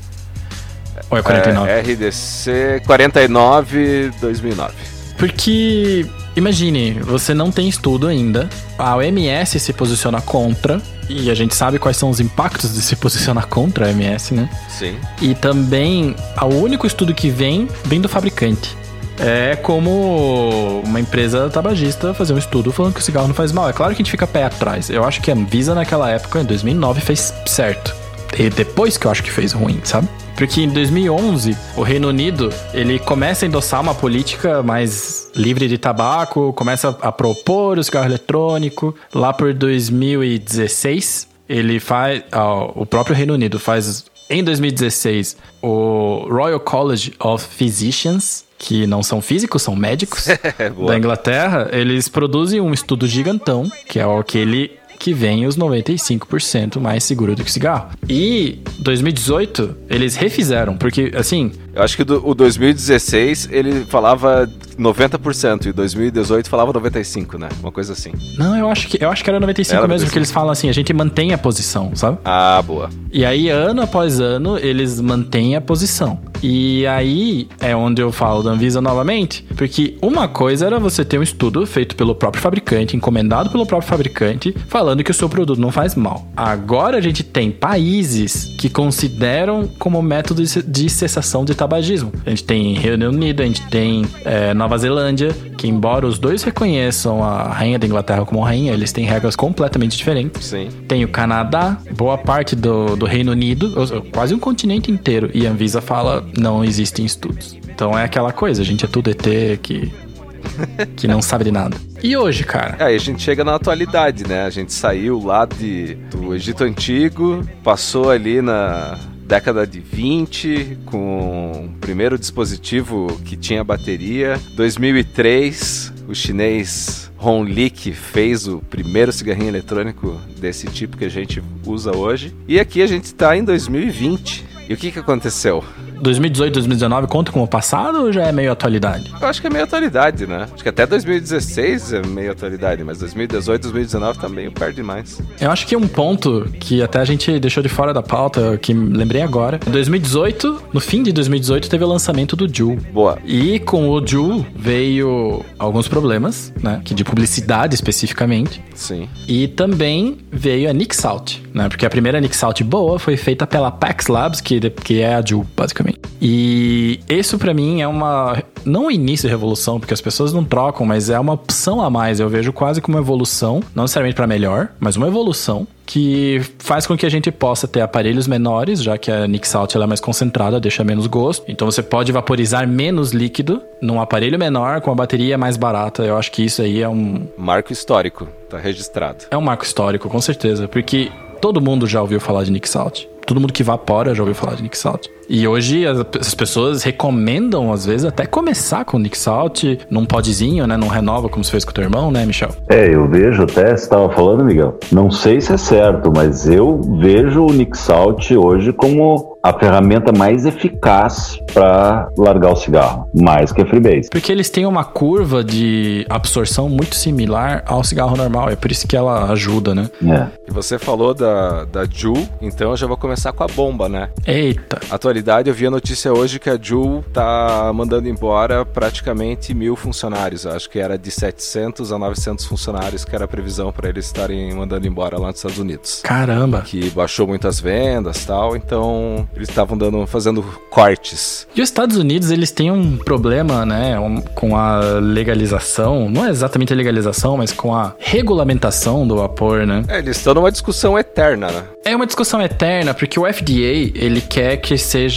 Ou 1.10 1.16
é 1.18 1.22
49? 1.22 1.70
É, 1.70 1.80
RDC 1.80 2.82
49 2.86 4.12
2009. 4.20 4.74
Porque 5.16 6.06
Imagine, 6.36 6.92
você 7.00 7.34
não 7.34 7.50
tem 7.50 7.68
estudo 7.68 8.06
ainda, 8.06 8.48
a 8.78 8.96
OMS 8.96 9.58
se 9.58 9.72
posiciona 9.72 10.20
contra, 10.20 10.80
e 11.08 11.28
a 11.28 11.34
gente 11.34 11.54
sabe 11.56 11.78
quais 11.78 11.96
são 11.96 12.08
os 12.08 12.20
impactos 12.20 12.72
de 12.72 12.80
se 12.80 12.94
posicionar 12.94 13.48
contra 13.48 13.86
a 13.86 13.88
OMS, 13.88 14.32
né? 14.32 14.48
Sim. 14.68 14.96
E 15.20 15.34
também, 15.34 16.14
o 16.40 16.54
único 16.54 16.86
estudo 16.86 17.12
que 17.12 17.28
vem, 17.30 17.68
vem 17.84 18.00
do 18.00 18.08
fabricante. 18.08 18.76
É 19.22 19.54
como 19.56 20.80
uma 20.82 20.98
empresa 20.98 21.50
tabagista 21.50 22.14
fazer 22.14 22.32
um 22.32 22.38
estudo 22.38 22.72
falando 22.72 22.94
que 22.94 23.00
o 23.00 23.02
cigarro 23.02 23.28
não 23.28 23.34
faz 23.34 23.52
mal. 23.52 23.68
É 23.68 23.72
claro 23.72 23.94
que 23.94 24.00
a 24.00 24.02
gente 24.02 24.10
fica 24.10 24.26
pé 24.26 24.44
atrás. 24.44 24.88
Eu 24.88 25.04
acho 25.04 25.20
que 25.20 25.30
a 25.30 25.34
Anvisa 25.34 25.74
naquela 25.74 26.10
época, 26.10 26.40
em 26.40 26.44
2009, 26.44 27.00
fez 27.02 27.34
certo. 27.46 27.94
E 28.38 28.48
depois 28.48 28.96
que 28.96 29.06
eu 29.06 29.10
acho 29.10 29.22
que 29.22 29.30
fez 29.30 29.52
ruim, 29.52 29.80
sabe? 29.84 30.08
Porque 30.36 30.62
em 30.62 30.68
2011, 30.70 31.54
o 31.76 31.82
Reino 31.82 32.08
Unido, 32.08 32.50
ele 32.72 32.98
começa 32.98 33.44
a 33.44 33.46
endossar 33.46 33.80
uma 33.82 33.94
política 33.94 34.62
mais 34.62 35.30
livre 35.36 35.68
de 35.68 35.76
tabaco, 35.76 36.54
começa 36.54 36.96
a 37.02 37.12
propor 37.12 37.78
o 37.78 37.84
cigarro 37.84 38.06
eletrônico. 38.06 38.94
Lá 39.14 39.34
por 39.34 39.52
2016, 39.52 41.28
ele 41.46 41.78
faz... 41.78 42.22
Ó, 42.32 42.72
o 42.74 42.86
próprio 42.86 43.14
Reino 43.14 43.34
Unido 43.34 43.58
faz... 43.58 44.06
Em 44.32 44.44
2016, 44.44 45.36
o 45.60 46.24
Royal 46.30 46.60
College 46.60 47.12
of 47.18 47.44
Physicians, 47.44 48.44
que 48.56 48.86
não 48.86 49.02
são 49.02 49.20
físicos, 49.20 49.60
são 49.60 49.74
médicos, 49.74 50.28
da 50.86 50.96
Inglaterra, 50.96 51.68
eles 51.72 52.08
produzem 52.08 52.60
um 52.60 52.72
estudo 52.72 53.08
gigantão, 53.08 53.68
que 53.88 53.98
é 53.98 54.06
o 54.06 54.22
que 54.22 54.38
ele 54.38 54.78
que 55.00 55.14
vem 55.14 55.46
os 55.46 55.56
95% 55.56 56.78
mais 56.78 57.02
seguro 57.02 57.34
do 57.34 57.42
que 57.42 57.50
cigarro. 57.50 57.88
E 58.06 58.58
2018 58.80 59.76
eles 59.88 60.14
refizeram, 60.14 60.76
porque 60.76 61.10
assim, 61.16 61.52
Eu 61.74 61.82
acho 61.82 61.96
que 61.96 62.04
do, 62.04 62.26
o 62.28 62.34
2016 62.34 63.48
ele 63.50 63.84
falava 63.84 64.48
90% 64.78 65.66
e 65.66 65.72
2018 65.72 66.48
falava 66.48 66.72
95, 66.72 67.38
né? 67.38 67.48
Uma 67.60 67.70
coisa 67.70 67.92
assim. 67.92 68.12
não, 68.38 68.56
eu 68.56 68.68
acho 68.70 68.88
que 68.88 69.02
eu 69.02 69.10
acho 69.10 69.22
que 69.22 69.30
era 69.30 69.38
95 69.38 69.76
Era 69.78 69.82
mesmo, 69.88 70.06
95. 70.06 70.08
porque 70.08 70.18
eles 70.18 70.30
falam 70.30 70.50
assim, 70.50 70.68
a 70.68 70.72
gente 70.72 70.92
mantém 70.92 71.32
a 71.32 71.38
posição, 71.38 71.90
sabe? 71.94 72.18
Ah, 72.24 72.62
boa. 72.66 72.90
E 73.12 73.24
aí, 73.24 73.48
ano 73.50 73.82
após 73.82 74.20
ano, 74.20 74.58
eles 74.58 75.00
mantêm 75.00 75.56
a 75.56 75.60
posição. 75.60 76.18
E 76.42 76.86
aí 76.86 77.48
é 77.60 77.76
onde 77.76 78.00
eu 78.00 78.10
falo 78.10 78.42
da 78.42 78.50
Anvisa 78.50 78.80
novamente, 78.80 79.44
porque 79.56 79.98
uma 80.00 80.26
coisa 80.26 80.64
era 80.66 80.78
você 80.78 81.04
ter 81.04 81.18
um 81.18 81.22
estudo 81.22 81.66
feito 81.66 81.94
pelo 81.94 82.14
próprio 82.14 82.42
fabricante, 82.42 82.96
encomendado 82.96 83.50
pelo 83.50 83.66
próprio 83.66 83.88
fabricante, 83.90 84.54
falando 84.68 85.04
que 85.04 85.10
o 85.10 85.14
seu 85.14 85.28
produto 85.28 85.60
não 85.60 85.70
faz 85.70 85.94
mal. 85.94 86.26
Agora 86.34 86.96
a 86.96 87.00
gente 87.00 87.22
tem 87.22 87.50
países 87.50 88.54
que 88.58 88.70
consideram 88.70 89.68
como 89.78 90.00
método 90.00 90.42
de- 90.42 90.62
de 90.62 90.88
cessação 90.88 91.44
de 91.44 91.54
tabagismo. 91.60 92.10
A 92.24 92.30
gente 92.30 92.44
tem 92.44 92.74
Reino 92.74 93.08
Unido, 93.08 93.42
a 93.42 93.44
gente 93.44 93.62
tem 93.68 94.06
é, 94.24 94.54
Nova 94.54 94.78
Zelândia, 94.78 95.34
que 95.58 95.68
embora 95.68 96.06
os 96.06 96.18
dois 96.18 96.42
reconheçam 96.42 97.22
a 97.22 97.52
rainha 97.52 97.78
da 97.78 97.86
Inglaterra 97.86 98.24
como 98.24 98.40
rainha, 98.40 98.72
eles 98.72 98.92
têm 98.92 99.04
regras 99.04 99.36
completamente 99.36 99.96
diferentes. 99.96 100.46
Sim. 100.46 100.68
Tem 100.88 101.04
o 101.04 101.08
Canadá, 101.08 101.76
boa 101.94 102.16
parte 102.16 102.56
do, 102.56 102.96
do 102.96 103.04
Reino 103.04 103.32
Unido, 103.32 103.74
quase 104.10 104.34
um 104.34 104.38
continente 104.38 104.90
inteiro. 104.90 105.30
E 105.34 105.46
a 105.46 105.50
Anvisa 105.50 105.82
fala, 105.82 106.26
não 106.38 106.64
existem 106.64 107.04
estudos. 107.04 107.58
Então 107.68 107.98
é 107.98 108.04
aquela 108.04 108.32
coisa, 108.32 108.62
a 108.62 108.64
gente 108.64 108.84
é 108.84 108.88
tudo 108.88 109.10
ET 109.10 109.58
que, 109.62 109.92
que 110.96 111.06
não 111.06 111.20
sabe 111.20 111.44
de 111.44 111.52
nada. 111.52 111.76
E 112.02 112.16
hoje, 112.16 112.44
cara? 112.44 112.86
Aí 112.86 112.96
a 112.96 112.98
gente 112.98 113.22
chega 113.22 113.44
na 113.44 113.54
atualidade, 113.54 114.26
né? 114.26 114.44
A 114.44 114.50
gente 114.50 114.72
saiu 114.72 115.22
lá 115.22 115.44
de, 115.44 115.94
do 116.10 116.34
Egito 116.34 116.64
Antigo, 116.64 117.46
passou 117.62 118.10
ali 118.10 118.40
na 118.40 118.98
década 119.30 119.64
de 119.64 119.78
20 119.78 120.78
com 120.86 121.52
o 121.52 121.80
primeiro 121.80 122.18
dispositivo 122.18 123.06
que 123.24 123.36
tinha 123.36 123.62
bateria. 123.62 124.36
2003, 124.56 125.92
o 126.08 126.14
chinês 126.16 127.12
Hon 127.16 127.44
Lik 127.44 127.92
fez 127.92 128.48
o 128.48 128.58
primeiro 128.58 129.12
cigarrinho 129.12 129.50
eletrônico 129.50 130.20
desse 130.40 130.66
tipo 130.66 130.96
que 130.96 131.04
a 131.04 131.08
gente 131.08 131.40
usa 131.64 131.96
hoje. 131.96 132.34
E 132.48 132.58
aqui 132.58 132.82
a 132.82 132.88
gente 132.88 133.14
tá 133.14 133.36
em 133.36 133.44
2020. 133.44 134.44
E 134.68 134.74
o 134.74 134.76
que 134.76 134.90
que 134.90 134.98
aconteceu? 134.98 135.62
2018, 136.00 136.54
2019 136.54 137.06
conta 137.06 137.32
como 137.32 137.46
passado 137.46 138.02
ou 138.02 138.12
já 138.12 138.24
é 138.24 138.32
meio 138.32 138.52
atualidade? 138.52 139.12
Eu 139.20 139.28
acho 139.28 139.40
que 139.40 139.46
é 139.46 139.50
meio 139.50 139.64
atualidade, 139.64 140.26
né? 140.26 140.46
Acho 140.52 140.62
que 140.62 140.68
até 140.68 140.86
2016 140.86 141.92
é 141.92 142.02
meio 142.06 142.32
atualidade, 142.32 142.82
mas 142.84 142.98
2018, 142.98 143.62
2019 143.62 144.18
tá 144.18 144.28
meio 144.28 144.52
perto 144.52 144.76
demais. 144.76 145.20
Eu 145.40 145.50
acho 145.50 145.66
que 145.66 145.76
um 145.76 145.86
ponto 145.86 146.46
que 146.58 146.82
até 146.82 147.00
a 147.00 147.04
gente 147.04 147.38
deixou 147.38 147.62
de 147.62 147.68
fora 147.68 147.92
da 147.92 148.02
pauta, 148.02 148.58
que 148.58 148.72
lembrei 148.72 149.22
agora. 149.22 149.60
Em 149.66 149.70
2018, 149.70 150.62
no 150.72 150.80
fim 150.80 151.02
de 151.02 151.12
2018, 151.12 151.68
teve 151.68 151.84
o 151.84 151.88
lançamento 151.88 152.36
do 152.36 152.52
Juul. 152.52 152.78
Boa. 152.92 153.18
E 153.24 153.58
com 153.60 153.88
o 153.88 154.06
Juul 154.06 154.46
veio 154.54 155.44
alguns 155.58 155.88
problemas, 155.88 156.52
né? 156.62 156.80
Que 156.84 156.94
de 156.94 157.04
publicidade 157.04 157.74
especificamente. 157.74 158.62
Sim. 158.74 159.08
E 159.26 159.48
também 159.48 160.18
veio 160.30 160.70
a 160.70 160.72
Nick 160.72 160.94
Salt, 160.94 161.38
né? 161.52 161.68
Porque 161.68 161.84
a 161.84 161.90
primeira 161.90 162.20
Nick 162.20 162.36
Salt 162.36 162.62
boa 162.62 162.98
foi 162.98 163.16
feita 163.16 163.46
pela 163.46 163.70
Pax 163.70 164.06
Labs, 164.06 164.40
que, 164.40 164.60
que 164.70 165.00
é 165.00 165.14
a 165.14 165.24
Juul, 165.24 165.46
basicamente. 165.56 165.89
E 166.20 167.00
isso 167.08 167.38
pra 167.38 167.54
mim 167.54 167.80
é 167.80 167.88
uma 167.88 168.42
não 168.64 168.86
o 168.86 168.90
início 168.90 169.26
de 169.26 169.30
revolução, 169.32 169.80
porque 169.80 169.94
as 169.94 170.00
pessoas 170.00 170.32
não 170.32 170.44
trocam, 170.44 170.84
mas 170.86 171.08
é 171.08 171.18
uma 171.18 171.32
opção 171.32 171.80
a 171.80 171.88
mais. 171.88 172.20
Eu 172.20 172.28
vejo 172.28 172.52
quase 172.52 172.80
como 172.80 172.96
uma 172.96 173.02
evolução, 173.02 173.62
não 173.74 173.84
necessariamente 173.84 174.16
pra 174.16 174.26
melhor, 174.26 174.68
mas 174.78 174.96
uma 174.96 175.08
evolução 175.08 175.66
que 175.86 176.40
faz 176.58 176.86
com 176.86 176.96
que 176.96 177.04
a 177.04 177.08
gente 177.08 177.32
possa 177.32 177.66
ter 177.66 177.80
aparelhos 177.80 178.28
menores, 178.28 178.80
já 178.82 178.96
que 178.96 179.10
a 179.10 179.26
Nick 179.26 179.48
Salt 179.48 179.74
é 179.74 179.86
mais 179.86 180.00
concentrada, 180.00 180.60
deixa 180.60 180.84
menos 180.84 181.06
gosto. 181.06 181.44
Então 181.48 181.68
você 181.68 181.82
pode 181.82 182.12
vaporizar 182.12 182.68
menos 182.68 183.12
líquido 183.12 183.60
num 183.82 184.00
aparelho 184.00 184.38
menor 184.38 184.80
com 184.80 184.92
a 184.92 184.94
bateria 184.94 185.36
mais 185.36 185.56
barata. 185.56 186.04
Eu 186.04 186.16
acho 186.16 186.30
que 186.30 186.44
isso 186.44 186.62
aí 186.62 186.80
é 186.80 186.88
um 186.88 187.26
Marco 187.36 187.72
histórico, 187.72 188.28
tá 188.48 188.58
registrado. 188.58 189.24
é 189.30 189.36
um 189.36 189.40
marco 189.40 189.64
histórico, 189.64 190.08
com 190.08 190.20
certeza, 190.20 190.68
porque 190.68 191.10
todo 191.40 191.60
mundo 191.60 191.86
já 191.86 192.00
ouviu 192.00 192.20
falar 192.20 192.44
de 192.44 192.52
Nick 192.52 192.68
Salt. 192.68 193.06
Todo 193.26 193.40
mundo 193.40 193.52
que 193.52 193.62
vapora 193.62 194.14
já 194.14 194.22
ouviu 194.22 194.34
falar 194.34 194.54
de 194.54 194.62
Nick 194.62 194.76
Salt. 194.78 195.08
E 195.32 195.46
hoje 195.46 195.86
as, 195.86 196.04
as 196.18 196.34
pessoas 196.34 196.82
recomendam, 196.82 197.72
às 197.72 197.86
vezes, 197.86 198.04
até 198.04 198.26
começar 198.26 198.84
com 198.84 198.98
Nick 198.98 199.16
Salt 199.16 199.62
num 199.88 200.04
podzinho, 200.04 200.66
né? 200.66 200.76
Não 200.76 200.88
renova 200.88 201.28
como 201.28 201.44
você 201.44 201.52
fez 201.52 201.64
com 201.64 201.70
o 201.70 201.74
teu 201.74 201.84
irmão, 201.84 202.10
né, 202.10 202.26
Michel? 202.26 202.50
É, 202.68 202.92
eu 202.92 203.08
vejo 203.08 203.44
até, 203.44 203.68
você 203.68 203.84
estava 203.84 204.10
falando, 204.10 204.44
Miguel, 204.44 204.76
não 204.90 205.08
sei 205.08 205.40
se 205.40 205.52
é 205.52 205.56
certo, 205.56 206.10
mas 206.12 206.48
eu 206.48 206.80
vejo 206.98 207.44
o 207.46 207.52
Nick 207.52 207.78
Salt 207.78 208.28
hoje 208.32 208.72
como 208.72 209.38
a 209.42 209.52
ferramenta 209.58 210.12
mais 210.12 210.44
eficaz 210.44 211.38
para 211.52 212.08
largar 212.18 212.52
o 212.52 212.56
cigarro, 212.56 213.08
mais 213.14 213.52
que 213.52 213.62
a 213.62 213.66
Freebase. 213.66 214.10
Porque 214.10 214.30
eles 214.30 214.50
têm 214.50 214.66
uma 214.66 214.84
curva 214.84 215.42
de 215.42 216.04
absorção 216.10 216.68
muito 216.68 216.94
similar 216.94 217.62
ao 217.66 217.82
cigarro 217.82 218.16
normal. 218.16 218.50
É 218.50 218.56
por 218.56 218.70
isso 218.70 218.86
que 218.86 218.96
ela 218.96 219.30
ajuda, 219.32 219.74
né? 219.74 219.90
É. 220.04 220.26
E 220.48 220.52
você 220.52 220.78
falou 220.78 221.14
da, 221.14 221.64
da 221.64 221.84
Ju, 221.84 222.14
então 222.40 222.70
eu 222.70 222.76
já 222.76 222.86
vou 222.86 222.96
começar 222.96 223.32
com 223.32 223.42
a 223.42 223.46
bomba, 223.46 223.88
né? 223.88 224.10
Eita. 224.26 224.78
Atualidade, 225.20 225.50
eu 225.50 225.54
vi 225.54 225.66
a 225.66 225.70
notícia 225.70 226.10
hoje 226.14 226.38
que 226.38 226.48
a 226.48 226.58
Ju 226.60 227.04
tá 227.12 227.70
mandando 227.74 228.08
embora 228.08 228.64
praticamente 228.64 229.52
mil 229.52 229.76
funcionários. 229.76 230.46
Acho 230.46 230.70
que 230.70 230.78
era 230.78 230.96
de 230.96 231.10
700 231.10 231.92
a 231.92 231.98
900 231.98 232.46
funcionários 232.46 233.04
que 233.04 233.14
era 233.14 233.26
a 233.26 233.28
previsão 233.28 233.70
para 233.70 233.90
eles 233.90 234.06
estarem 234.06 234.54
mandando 234.54 234.86
embora 234.86 235.18
lá 235.18 235.26
nos 235.26 235.36
Estados 235.36 235.58
Unidos. 235.58 236.00
Caramba. 236.02 236.62
Que 236.62 236.88
baixou 236.90 237.26
muitas 237.26 237.60
vendas 237.60 238.24
tal, 238.24 238.56
então 238.56 239.28
eles 239.36 239.50
estavam 239.50 239.76
dando 239.76 240.06
fazendo 240.06 240.42
cortes. 240.70 241.46
E 241.54 241.60
os 241.60 241.68
Estados 241.68 241.98
Unidos, 241.98 242.30
eles 242.30 242.50
têm 242.50 242.70
um 242.70 242.96
problema, 242.96 243.66
né, 243.66 244.00
um- 244.00 244.22
com 244.22 244.56
a 244.56 244.80
legalização, 245.02 246.08
não 246.08 246.24
é 246.24 246.30
exatamente 246.30 246.72
a 246.72 246.76
legalização, 246.76 247.36
mas 247.36 247.52
com 247.52 247.74
a 247.74 247.94
regulamentação 247.98 249.06
do 249.06 249.16
vapor, 249.16 249.66
né? 249.66 249.84
É, 249.88 249.98
eles 249.98 250.16
estão 250.16 250.32
numa 250.32 250.50
discussão 250.50 250.98
eterna, 250.98 251.48
né? 251.52 251.64
É 251.84 251.94
uma 251.94 252.06
discussão 252.06 252.40
eterna, 252.40 252.94
porque 252.94 253.18
o 253.20 253.26
FDA, 253.26 253.90
ele 253.94 254.20
quer 254.22 254.56
que 254.56 254.78
seja... 254.78 255.09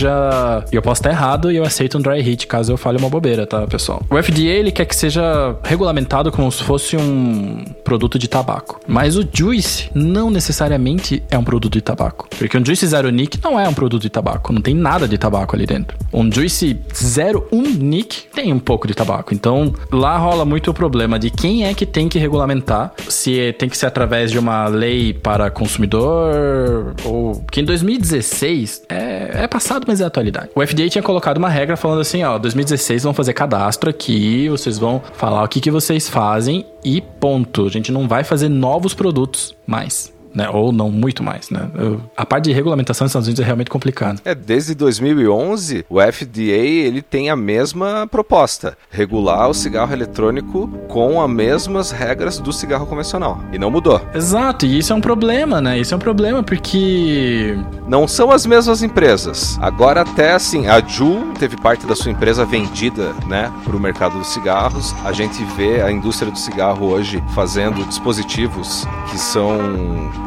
E 0.72 0.76
eu 0.76 0.82
posso 0.82 1.00
estar 1.00 1.12
errado 1.12 1.52
e 1.52 1.58
eu 1.58 1.64
aceito 1.64 1.98
um 1.98 2.02
dry 2.02 2.22
hit, 2.22 2.48
caso 2.48 2.72
eu 2.72 2.78
fale 2.78 2.98
uma 2.98 3.10
bobeira, 3.10 3.46
tá, 3.46 3.66
pessoal? 3.68 4.02
O 4.10 4.22
FDA, 4.22 4.42
ele 4.42 4.72
quer 4.72 4.86
que 4.86 4.96
seja 4.96 5.56
regulamentado 5.64 6.32
como 6.32 6.52
se 6.52 6.64
fosse 6.64 6.98
um 6.98 7.64
produto 7.84 8.18
de 8.18 8.28
tabaco. 8.28 8.80
Mas 8.88 9.16
o 9.16 9.28
Juice 9.32 9.90
não 9.94 10.30
necessariamente 10.30 11.24
é 11.30 11.38
um 11.38 11.44
produto 11.44 11.74
de 11.74 11.82
tabaco. 11.82 12.28
Porque 12.38 12.58
um 12.58 12.66
Juice 12.66 12.86
Zero 12.88 13.10
Nick 13.10 13.40
não 13.44 13.60
é 13.60 13.68
um 13.68 13.74
produto 13.74 14.02
de 14.02 14.10
tabaco, 14.10 14.52
não 14.52 14.62
tem 14.62 14.74
nada 14.74 15.08
de 15.08 15.18
tabaco 15.18 15.56
ali 15.56 15.66
dentro. 15.66 15.98
Um 16.12 16.32
Juice 16.32 16.80
Zero 16.96 17.48
1 17.52 17.62
Nick 17.62 18.24
tem 18.34 18.54
um 18.54 18.60
pouco 18.60 18.88
de 18.88 18.94
tabaco. 18.94 19.34
Então, 19.34 19.74
lá 19.92 20.18
rola 20.18 20.46
muito 20.46 20.72
o 20.72 20.74
problema 20.74 21.18
de 21.20 21.30
quem 21.30 21.66
é 21.66 21.74
que 21.74 21.86
tem 21.86 22.08
que 22.08 22.20
regulamentar, 22.20 22.94
se 23.10 23.54
tem 23.54 23.70
que 23.70 23.78
ser 23.78 23.88
através 23.88 24.32
de 24.32 24.40
uma 24.40 24.68
lei 24.68 25.14
para 25.14 25.50
consumidor 25.50 26.96
ou 27.04 27.44
que 27.52 27.62
em 27.62 27.66
2016 27.66 28.84
é, 28.90 29.44
é 29.44 29.48
passado, 29.48 29.73
mas 29.88 30.02
é 30.02 30.06
atualidade. 30.06 30.50
O 30.56 30.66
FDA 30.66 30.90
tinha 30.90 31.04
colocado 31.04 31.38
uma 31.38 31.50
regra 31.50 31.76
falando 31.76 32.02
assim, 32.02 32.24
ó, 32.24 32.38
2016 32.38 33.04
vão 33.04 33.14
fazer 33.14 33.34
cadastro 33.34 33.90
aqui, 33.90 34.50
vocês 34.50 34.78
vão 34.78 35.02
falar 35.14 35.44
o 35.44 35.48
que, 35.48 35.60
que 35.60 35.72
vocês 35.72 36.10
fazem 36.10 36.66
e 36.84 37.02
ponto. 37.02 37.66
A 37.66 37.70
gente 37.70 37.92
não 37.92 38.08
vai 38.08 38.24
fazer 38.24 38.50
novos 38.50 38.94
produtos 38.94 39.56
mais. 39.66 40.14
Né? 40.34 40.50
Ou 40.50 40.72
não 40.72 40.90
muito 40.90 41.24
mais, 41.24 41.50
né? 41.50 41.70
Eu- 41.76 42.02
a 42.18 42.26
parte 42.26 42.46
de 42.46 42.54
regulamentação 42.54 43.06
nos 43.06 43.12
Estados 43.12 43.28
Unidos 43.28 43.42
é 43.42 43.46
realmente 43.46 43.70
complicada. 43.70 44.20
É, 44.26 44.34
desde 44.34 44.74
2011, 44.74 45.86
o 45.90 46.00
FDA 46.02 46.42
ele 46.88 47.02
tem 47.02 47.30
a 47.30 47.36
mesma 47.36 48.08
proposta: 48.10 48.78
regular 48.90 49.50
o 49.50 49.54
cigarro 49.54 49.94
eletrônico 49.94 50.68
com 50.88 51.22
as 51.22 51.30
mesmas 51.30 51.92
regras 51.92 52.40
do 52.40 52.52
cigarro 52.52 52.86
convencional. 52.86 53.40
E 53.52 53.60
não 53.60 53.70
mudou. 53.70 54.02
Exato, 54.14 54.66
e 54.66 54.80
isso 54.80 54.92
é 54.92 54.96
um 54.96 55.02
problema, 55.02 55.62
né? 55.62 55.80
Isso 55.80 55.94
é 55.94 55.98
um 55.98 56.00
problema 56.00 56.42
porque 56.44 57.58
Não 57.88 58.08
são 58.08 58.32
as 58.32 58.46
mesmas 58.46 58.82
empresas. 58.82 59.58
Agora 59.62 60.02
até 60.02 60.34
assim, 60.34 60.68
a 60.68 60.80
Ju 60.80 61.32
teve 61.38 61.56
parte 61.58 61.86
da 61.86 61.96
sua 61.96 62.12
empresa 62.12 62.46
vendida, 62.46 63.14
né, 63.28 63.52
para 63.64 63.76
o 63.76 63.80
mercado 63.80 64.18
dos 64.18 64.28
cigarros. 64.28 64.96
A 65.06 65.12
gente 65.12 65.44
vê 65.56 65.82
a 65.82 65.92
indústria 65.92 66.32
do 66.32 66.38
cigarro 66.40 66.88
hoje 66.88 67.24
fazendo 67.36 67.84
dispositivos 67.86 68.88
que 69.12 69.18
são 69.18 69.58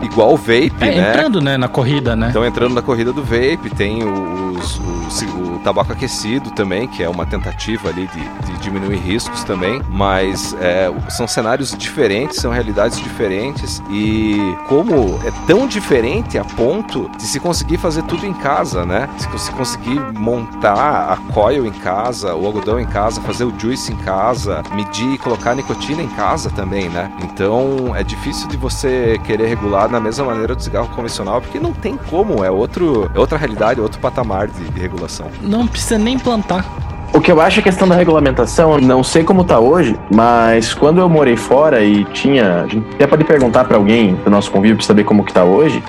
igual 0.03 0.33
o 0.33 0.37
vape, 0.37 0.73
é 0.81 0.87
né? 0.87 1.11
entrando, 1.11 1.41
né, 1.41 1.57
na 1.57 1.69
corrida, 1.69 2.15
né? 2.17 2.29
Estão 2.29 2.45
entrando 2.45 2.75
na 2.75 2.83
corrida 2.83 3.13
do 3.13 3.23
vape, 3.23 3.71
tem 3.77 4.03
o- 4.05 4.37
os, 4.57 4.81
os, 5.09 5.23
o 5.23 5.61
tabaco 5.63 5.93
aquecido 5.93 6.51
também, 6.53 6.87
que 6.89 7.03
é 7.03 7.09
uma 7.09 7.27
tentativa 7.27 7.89
ali 7.89 8.09
de, 8.09 8.53
de 8.53 8.59
diminuir 8.61 8.97
riscos 8.99 9.43
também, 9.45 9.83
mas 9.91 10.55
é, 10.61 10.91
são 11.11 11.27
cenários 11.27 11.77
diferentes, 11.77 12.39
são 12.39 12.51
realidades 12.53 12.99
diferentes 13.01 13.83
e 13.91 14.57
como 14.69 15.19
é 15.25 15.33
tão 15.47 15.67
diferente 15.67 16.39
a 16.39 16.45
ponto 16.45 17.11
de 17.19 17.25
se 17.25 17.39
conseguir 17.41 17.77
fazer 17.79 18.03
tudo 18.05 18.25
em 18.27 18.33
casa, 18.33 18.87
né? 18.87 19.09
Se 19.19 19.29
você 19.29 19.51
conseguir 19.53 20.01
montar 20.19 21.13
a 21.13 21.17
coil 21.33 21.67
em 21.67 21.73
casa, 21.73 22.35
o 22.35 22.47
algodão 22.47 22.79
em 22.81 22.87
casa, 22.87 23.21
fazer 23.21 23.45
o 23.45 23.53
juice 23.59 23.93
em 23.93 23.97
casa, 23.97 24.63
medir 24.75 25.13
e 25.15 25.19
colocar 25.19 25.55
nicotina 25.55 26.03
em 26.03 26.09
casa 26.09 26.49
também, 26.51 26.89
né? 26.89 27.11
Então 27.23 27.95
é 27.95 28.03
difícil 28.03 28.49
de 28.49 28.57
você 28.57 29.19
querer 29.25 29.47
regular 29.49 29.86
da 29.89 30.01
mesma 30.01 30.25
maneira 30.25 30.55
do 30.55 30.63
cigarro 30.63 30.89
convencional, 30.95 31.41
porque 31.41 31.59
não 31.59 31.73
tem 31.73 31.97
como, 32.09 32.45
é, 32.45 32.51
outro, 32.51 33.11
é 33.15 33.19
outra 33.19 33.39
realidade, 33.39 33.81
outro 33.81 34.01
patamar 34.01 34.49
de, 34.49 34.65
de 34.65 34.81
regulação. 34.81 35.27
Não 35.43 35.67
precisa 35.67 35.99
nem 35.99 36.19
plantar. 36.19 36.65
O 37.13 37.21
que 37.21 37.33
eu 37.33 37.41
acho 37.41 37.59
é 37.59 37.61
a 37.61 37.65
questão 37.65 37.89
da 37.89 37.95
regulamentação, 37.95 38.79
não 38.79 39.03
sei 39.03 39.25
como 39.25 39.43
tá 39.43 39.59
hoje, 39.59 39.99
mas 40.13 40.75
quando 40.75 41.01
eu 41.01 41.09
morei 41.09 41.37
fora 41.37 41.83
e 41.83 42.05
tinha. 42.07 42.63
A 42.63 42.67
gente 42.67 42.87
até 42.95 43.07
pode 43.07 43.25
perguntar 43.25 43.65
para 43.65 43.77
alguém 43.77 44.15
do 44.17 44.31
nosso 44.31 44.51
convívio 44.51 44.77
para 44.77 44.87
saber 44.87 45.05
como 45.05 45.25
que 45.25 45.33
tá 45.33 45.45
hoje. 45.45 45.83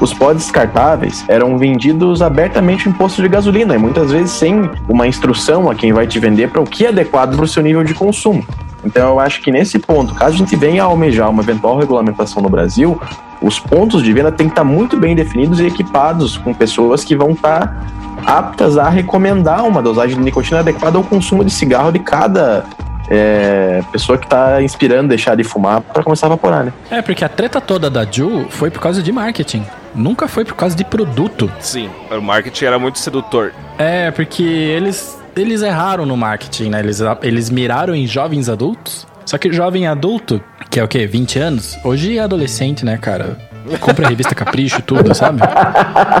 Os 0.00 0.14
pods 0.14 0.44
descartáveis 0.44 1.22
eram 1.28 1.58
vendidos 1.58 2.22
abertamente 2.22 2.88
em 2.88 2.92
posto 2.92 3.20
de 3.20 3.28
gasolina 3.28 3.74
e 3.74 3.78
muitas 3.78 4.10
vezes 4.10 4.30
sem 4.30 4.70
uma 4.88 5.06
instrução 5.06 5.70
a 5.70 5.74
quem 5.74 5.92
vai 5.92 6.06
te 6.06 6.18
vender 6.18 6.48
para 6.48 6.62
o 6.62 6.64
que 6.64 6.86
é 6.86 6.88
adequado 6.88 7.36
para 7.36 7.44
o 7.44 7.48
seu 7.48 7.62
nível 7.62 7.84
de 7.84 7.92
consumo. 7.92 8.42
Então 8.82 9.10
eu 9.10 9.20
acho 9.20 9.42
que 9.42 9.50
nesse 9.50 9.78
ponto, 9.78 10.14
caso 10.14 10.34
a 10.34 10.38
gente 10.38 10.56
venha 10.56 10.82
a 10.82 10.86
almejar 10.86 11.28
uma 11.28 11.42
eventual 11.42 11.76
regulamentação 11.76 12.42
no 12.42 12.48
Brasil, 12.48 12.98
os 13.40 13.58
pontos 13.58 14.02
de 14.02 14.12
venda 14.12 14.30
têm 14.30 14.46
que 14.46 14.52
estar 14.52 14.64
muito 14.64 14.96
bem 14.96 15.14
definidos 15.14 15.60
e 15.60 15.66
equipados 15.66 16.36
com 16.36 16.52
pessoas 16.52 17.04
que 17.04 17.16
vão 17.16 17.30
estar 17.30 17.86
aptas 18.26 18.76
a 18.76 18.88
recomendar 18.88 19.64
uma 19.66 19.82
dosagem 19.82 20.16
de 20.16 20.22
nicotina 20.22 20.60
adequada 20.60 20.98
ao 20.98 21.04
consumo 21.04 21.44
de 21.44 21.50
cigarro 21.50 21.90
de 21.90 21.98
cada 21.98 22.64
é, 23.10 23.82
pessoa 23.90 24.16
que 24.16 24.24
está 24.24 24.62
inspirando 24.62 25.08
deixar 25.08 25.34
de 25.34 25.42
fumar 25.42 25.80
para 25.80 26.02
começar 26.02 26.26
a 26.26 26.28
evaporar, 26.28 26.64
né? 26.64 26.72
É, 26.90 27.02
porque 27.02 27.24
a 27.24 27.28
treta 27.28 27.60
toda 27.60 27.90
da 27.90 28.04
Ju 28.04 28.46
foi 28.50 28.70
por 28.70 28.80
causa 28.80 29.02
de 29.02 29.10
marketing. 29.10 29.64
Nunca 29.94 30.28
foi 30.28 30.44
por 30.44 30.54
causa 30.54 30.76
de 30.76 30.84
produto. 30.84 31.50
Sim, 31.58 31.90
o 32.10 32.20
marketing 32.20 32.64
era 32.64 32.78
muito 32.78 32.98
sedutor. 33.00 33.52
É, 33.76 34.12
porque 34.12 34.44
eles, 34.44 35.18
eles 35.34 35.62
erraram 35.62 36.06
no 36.06 36.16
marketing, 36.16 36.70
né? 36.70 36.78
Eles, 36.78 37.00
eles 37.22 37.50
miraram 37.50 37.94
em 37.94 38.06
jovens 38.06 38.48
adultos. 38.48 39.09
Só 39.24 39.38
que 39.38 39.52
jovem 39.52 39.86
adulto, 39.86 40.42
que 40.70 40.80
é 40.80 40.84
o 40.84 40.88
quê? 40.88 41.06
20 41.06 41.38
anos? 41.38 41.78
Hoje 41.84 42.16
é 42.16 42.20
adolescente, 42.20 42.84
né, 42.84 42.96
cara? 42.96 43.49
Compra 43.78 44.06
a 44.06 44.10
revista 44.10 44.34
Capricho 44.34 44.82
tudo, 44.82 45.14
sabe? 45.14 45.40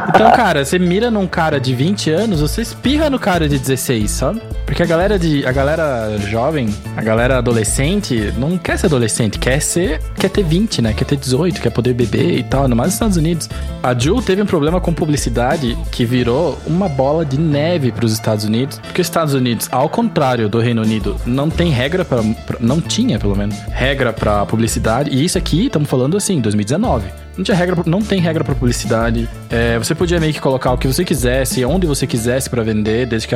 Então, 0.08 0.30
cara, 0.32 0.64
você 0.64 0.78
mira 0.78 1.10
num 1.10 1.26
cara 1.26 1.60
de 1.60 1.74
20 1.74 2.10
anos, 2.10 2.40
você 2.40 2.62
espirra 2.62 3.10
no 3.10 3.18
cara 3.18 3.48
de 3.48 3.58
16, 3.58 4.10
sabe? 4.10 4.40
Porque 4.66 4.82
a 4.82 4.86
galera 4.86 5.18
de 5.18 5.44
a 5.46 5.52
galera 5.52 6.16
jovem, 6.18 6.68
a 6.96 7.02
galera 7.02 7.38
adolescente 7.38 8.32
não 8.36 8.56
quer 8.56 8.78
ser 8.78 8.86
adolescente, 8.86 9.38
quer 9.38 9.60
ser, 9.60 10.00
quer 10.16 10.28
ter 10.28 10.44
20, 10.44 10.82
né? 10.82 10.92
Quer 10.92 11.04
ter 11.04 11.16
18, 11.16 11.60
quer 11.60 11.70
poder 11.70 11.94
beber 11.94 12.38
e 12.38 12.42
tal, 12.42 12.68
no 12.68 12.76
mais 12.76 12.88
nos 12.88 12.94
Estados 12.94 13.16
Unidos. 13.16 13.48
A 13.82 13.98
Ju 13.98 14.22
teve 14.22 14.42
um 14.42 14.46
problema 14.46 14.80
com 14.80 14.92
publicidade 14.92 15.76
que 15.90 16.04
virou 16.04 16.58
uma 16.66 16.88
bola 16.88 17.24
de 17.24 17.38
neve 17.38 17.90
para 17.90 18.04
os 18.04 18.12
Estados 18.12 18.44
Unidos, 18.44 18.78
porque 18.78 19.00
os 19.00 19.06
Estados 19.06 19.34
Unidos, 19.34 19.68
ao 19.70 19.88
contrário 19.88 20.48
do 20.48 20.60
Reino 20.60 20.82
Unido, 20.82 21.16
não 21.26 21.50
tem 21.50 21.70
regra 21.70 22.04
para 22.04 22.20
não 22.60 22.80
tinha, 22.80 23.18
pelo 23.18 23.36
menos, 23.36 23.56
regra 23.70 24.12
para 24.12 24.44
publicidade. 24.46 25.10
E 25.10 25.24
isso 25.24 25.38
aqui 25.38 25.66
estamos 25.66 25.88
falando 25.88 26.16
assim, 26.16 26.40
2019. 26.40 27.06
Não 27.40 27.44
tinha 27.44 27.56
regra, 27.56 27.82
não 27.86 28.02
tem 28.02 28.20
regra 28.20 28.44
para 28.44 28.54
publicidade. 28.54 29.26
É, 29.48 29.78
você 29.78 29.94
podia 29.94 30.20
meio 30.20 30.30
que 30.30 30.40
colocar 30.42 30.72
o 30.72 30.76
que 30.76 30.86
você 30.86 31.06
quisesse, 31.06 31.64
onde 31.64 31.86
você 31.86 32.06
quisesse 32.06 32.50
para 32.50 32.62
vender, 32.62 33.06
desde 33.06 33.26
que, 33.26 33.34